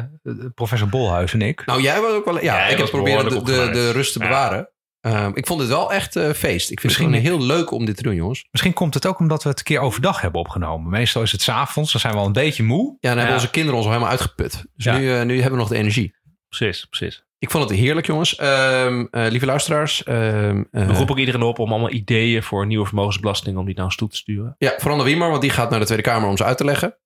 professor 0.54 0.88
Bolhuis 0.88 1.32
en 1.32 1.42
ik. 1.42 1.66
Nou, 1.66 1.80
jij 1.82 2.00
was 2.00 2.12
ook 2.12 2.24
wel... 2.24 2.34
Ja, 2.34 2.58
ja 2.58 2.66
ik 2.66 2.76
heb 2.76 2.86
geprobeerd 2.86 3.30
de, 3.30 3.42
de, 3.42 3.70
de, 3.70 3.92
rust 3.92 4.12
te 4.12 4.18
bewaren. 4.18 4.70
Uh, 5.08 5.28
ik 5.34 5.46
vond 5.46 5.60
het 5.60 5.68
wel 5.68 5.92
echt 5.92 6.16
uh, 6.16 6.30
feest. 6.30 6.70
Ik 6.70 6.80
vind 6.80 6.82
Misschien 6.82 7.12
het 7.12 7.22
heel 7.22 7.42
leuk 7.42 7.70
om 7.70 7.84
dit 7.84 7.96
te 7.96 8.02
doen, 8.02 8.14
jongens. 8.14 8.46
Misschien 8.50 8.72
komt 8.72 8.94
het 8.94 9.06
ook 9.06 9.18
omdat 9.18 9.42
we 9.42 9.48
het 9.48 9.58
een 9.58 9.64
keer 9.64 9.80
overdag 9.80 10.20
hebben 10.20 10.40
opgenomen. 10.40 10.90
Meestal 10.90 11.22
is 11.22 11.32
het 11.32 11.42
s'avonds, 11.42 11.92
dan 11.92 12.00
zijn 12.00 12.12
we 12.12 12.18
al 12.18 12.26
een 12.26 12.32
beetje 12.32 12.62
moe. 12.62 12.96
Ja, 13.00 13.08
dan 13.08 13.18
hebben 13.18 13.34
onze 13.34 13.50
kinderen 13.50 13.76
ons 13.76 13.86
al 13.86 13.92
helemaal 13.92 14.12
uitgeput. 14.12 14.64
Dus 14.74 14.84
nu, 14.84 14.92
uh, 14.92 15.22
nu 15.22 15.34
hebben 15.34 15.52
we 15.52 15.58
nog 15.58 15.68
de 15.68 15.76
energie. 15.76 16.14
Precies, 16.48 16.84
precies. 16.84 17.26
Ik 17.38 17.50
vond 17.50 17.68
het 17.68 17.78
heerlijk, 17.78 18.06
jongens. 18.06 18.38
Uh, 18.38 19.04
lieve 19.10 19.46
luisteraars. 19.46 20.00
Uh, 20.00 20.14
we 20.14 20.64
roepen 20.72 21.08
ook 21.08 21.18
iedereen 21.18 21.42
op 21.42 21.58
om 21.58 21.70
allemaal 21.70 21.92
ideeën 21.92 22.42
voor 22.42 22.62
een 22.62 22.68
nieuwe 22.68 22.86
vermogensbelasting... 22.86 23.56
om 23.56 23.66
die 23.66 23.74
naar 23.74 23.84
ons 23.84 23.96
toe 23.96 24.08
te 24.08 24.16
sturen. 24.16 24.54
Ja, 24.58 24.74
vooral 24.76 24.96
naar 24.96 25.06
Wiemer, 25.06 25.28
want 25.28 25.42
die 25.42 25.50
gaat 25.50 25.70
naar 25.70 25.78
de 25.80 25.84
Tweede 25.84 26.04
Kamer 26.04 26.28
om 26.28 26.36
ze 26.36 26.44
uit 26.44 26.56
te 26.56 26.64
leggen. 26.64 26.98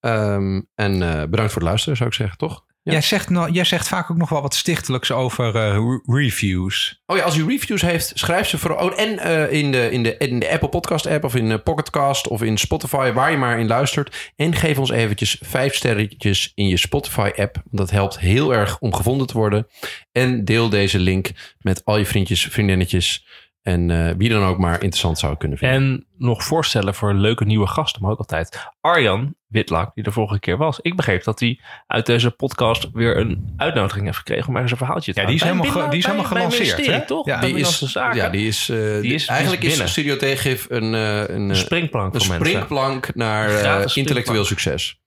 Um, 0.00 0.68
en 0.74 0.98
bedankt 1.30 1.52
voor 1.52 1.62
het 1.62 1.70
luisteren, 1.70 1.96
zou 1.96 2.08
ik 2.08 2.14
zeggen, 2.14 2.38
toch? 2.38 2.64
Jij, 2.92 3.00
zegt 3.00 3.30
no, 3.30 3.48
jij 3.48 3.64
zegt 3.64 3.88
vaak 3.88 4.10
ook 4.10 4.16
nog 4.16 4.28
wel 4.28 4.42
wat 4.42 4.54
stichtelijks 4.54 5.12
over 5.12 5.54
uh, 5.54 5.96
reviews. 6.04 7.02
Oh 7.06 7.16
ja, 7.16 7.22
als 7.22 7.36
u 7.36 7.46
reviews 7.46 7.82
heeft, 7.82 8.12
schrijf 8.14 8.48
ze 8.48 8.58
voor. 8.58 8.76
Oh, 8.76 9.00
en 9.00 9.08
uh, 9.08 9.52
in, 9.52 9.72
de, 9.72 9.90
in, 9.90 10.02
de, 10.02 10.16
in 10.16 10.38
de 10.38 10.50
Apple 10.50 10.68
Podcast 10.68 11.06
app 11.06 11.24
of 11.24 11.34
in 11.34 11.50
uh, 11.50 11.56
Pocketcast 11.64 12.28
of 12.28 12.42
in 12.42 12.58
Spotify, 12.58 13.12
waar 13.12 13.30
je 13.30 13.36
maar 13.36 13.58
in 13.58 13.66
luistert. 13.66 14.32
En 14.36 14.54
geef 14.54 14.78
ons 14.78 14.90
eventjes 14.90 15.36
vijf 15.40 15.74
sterretjes 15.74 16.52
in 16.54 16.68
je 16.68 16.76
Spotify 16.76 17.30
app. 17.36 17.62
Dat 17.70 17.90
helpt 17.90 18.18
heel 18.18 18.54
erg 18.54 18.78
om 18.78 18.94
gevonden 18.94 19.26
te 19.26 19.38
worden. 19.38 19.66
En 20.12 20.44
deel 20.44 20.68
deze 20.68 20.98
link 20.98 21.30
met 21.58 21.84
al 21.84 21.98
je 21.98 22.06
vriendjes, 22.06 22.44
vriendinnetjes. 22.44 23.26
En 23.66 23.88
uh, 23.88 24.10
wie 24.16 24.28
dan 24.28 24.42
ook 24.42 24.58
maar 24.58 24.72
interessant 24.72 25.18
zou 25.18 25.36
kunnen 25.36 25.58
vinden. 25.58 25.76
En 25.76 26.06
nog 26.18 26.44
voorstellen 26.44 26.94
voor 26.94 27.14
leuke 27.14 27.44
nieuwe 27.44 27.66
gasten, 27.66 28.02
maar 28.02 28.10
ook 28.10 28.18
altijd. 28.18 28.68
Arjan 28.80 29.34
Witlak, 29.46 29.94
die 29.94 30.04
de 30.04 30.12
vorige 30.12 30.38
keer 30.38 30.56
was. 30.56 30.80
Ik 30.80 30.96
begreep 30.96 31.24
dat 31.24 31.40
hij 31.40 31.60
uit 31.86 32.06
deze 32.06 32.30
podcast 32.30 32.88
weer 32.92 33.16
een 33.16 33.52
uitnodiging 33.56 34.04
heeft 34.04 34.16
gekregen 34.16 34.48
om 34.48 34.52
ergens 34.52 34.72
een 34.72 34.78
verhaaltje 34.78 35.12
te 35.12 35.20
Ja, 35.20 35.26
die 35.26 35.34
is 35.34 35.42
helemaal, 35.42 35.90
die 35.90 35.98
is 35.98 36.04
helemaal 36.04 36.26
gelanceerd. 36.26 36.86
Hè? 36.86 37.06
Toch? 37.06 37.26
Ja, 37.26 37.40
die 37.40 37.54
is, 37.54 37.92
ja, 37.92 38.28
die 38.28 38.46
is, 38.46 38.68
uh, 38.68 39.00
die 39.00 39.14
is 39.14 39.26
eigenlijk 39.26 39.62
is, 39.62 39.78
is 39.78 39.90
Studio 39.90 40.16
Tegif 40.16 40.66
een, 40.68 40.94
uh, 40.94 41.18
een, 41.18 41.48
een 41.48 41.56
springplank, 41.56 42.14
een 42.14 42.20
springplank 42.20 43.14
naar 43.14 43.96
intellectueel 43.96 44.44
succes. 44.44 45.00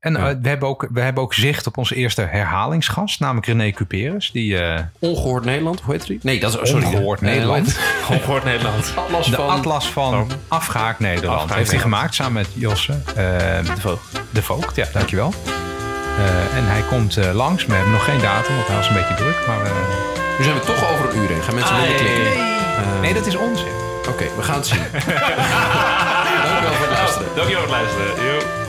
En 0.00 0.16
uh, 0.16 0.22
we, 0.42 0.48
hebben 0.48 0.68
ook, 0.68 0.88
we 0.92 1.00
hebben 1.00 1.22
ook 1.22 1.34
zicht 1.34 1.66
op 1.66 1.78
onze 1.78 1.94
eerste 1.94 2.22
herhalingsgast, 2.22 3.20
namelijk 3.20 3.46
René 3.46 3.70
Cuperus. 3.70 4.30
Die, 4.32 4.52
uh, 4.52 4.78
Ongehoord 4.98 5.44
Nederland, 5.44 5.80
hoe 5.80 5.94
heet 5.94 6.06
hij? 6.06 6.18
Nee, 6.22 6.40
dat 6.40 6.62
is 6.62 6.70
sorry, 6.70 6.86
Ongehoord 6.86 7.20
Nederland. 7.20 7.78
Ongehoord 8.10 8.44
Nederland. 8.44 8.92
Atlas 8.96 9.26
de 9.26 9.36
van, 9.36 9.48
Atlas 9.48 9.90
van 9.90 10.14
oh. 10.14 10.28
Afgehaakt 10.48 10.98
Nederland. 10.98 11.34
Afgehaakt 11.34 11.58
heeft 11.58 11.70
hij 11.70 11.80
gemaakt 11.80 12.14
samen 12.14 12.32
met 12.32 12.48
Josse. 12.54 12.92
Uh, 12.92 13.14
de 13.14 13.80
Voogd. 13.80 14.20
De 14.30 14.42
Voogd, 14.42 14.76
ja, 14.76 14.86
dankjewel. 14.92 15.34
en 16.54 16.64
hij 16.66 16.82
komt 16.88 17.16
langs. 17.32 17.66
We 17.66 17.74
hebben 17.74 17.92
nog 17.92 18.04
geen 18.04 18.20
datum, 18.20 18.54
want 18.54 18.66
hij 18.66 18.76
was 18.76 18.88
een 18.88 18.94
beetje 18.94 19.14
druk. 19.14 19.46
Maar, 19.46 19.70
nu 20.38 20.44
zijn 20.44 20.56
we 20.56 20.64
toch 20.64 20.92
over 20.92 21.10
een 21.10 21.16
uur 21.22 21.28
heen. 21.28 21.42
Gaan 21.42 21.54
mensen 21.54 21.74
ah, 21.74 21.82
klikken? 21.82 22.06
Nee. 22.06 23.00
nee, 23.00 23.14
dat 23.14 23.26
is 23.26 23.36
onzin. 23.36 23.66
Oké, 23.98 24.08
okay, 24.08 24.28
we 24.36 24.42
gaan 24.42 24.56
het 24.56 24.66
zien. 24.66 24.78
Dankjewel 26.44 26.72
voor 26.72 26.86
het 26.86 26.96
luisteren. 26.96 27.28
Dankjewel 27.34 27.66
voor 27.66 27.76
het 27.76 27.86
luisteren. 27.86 28.24
Yo. 28.26 28.59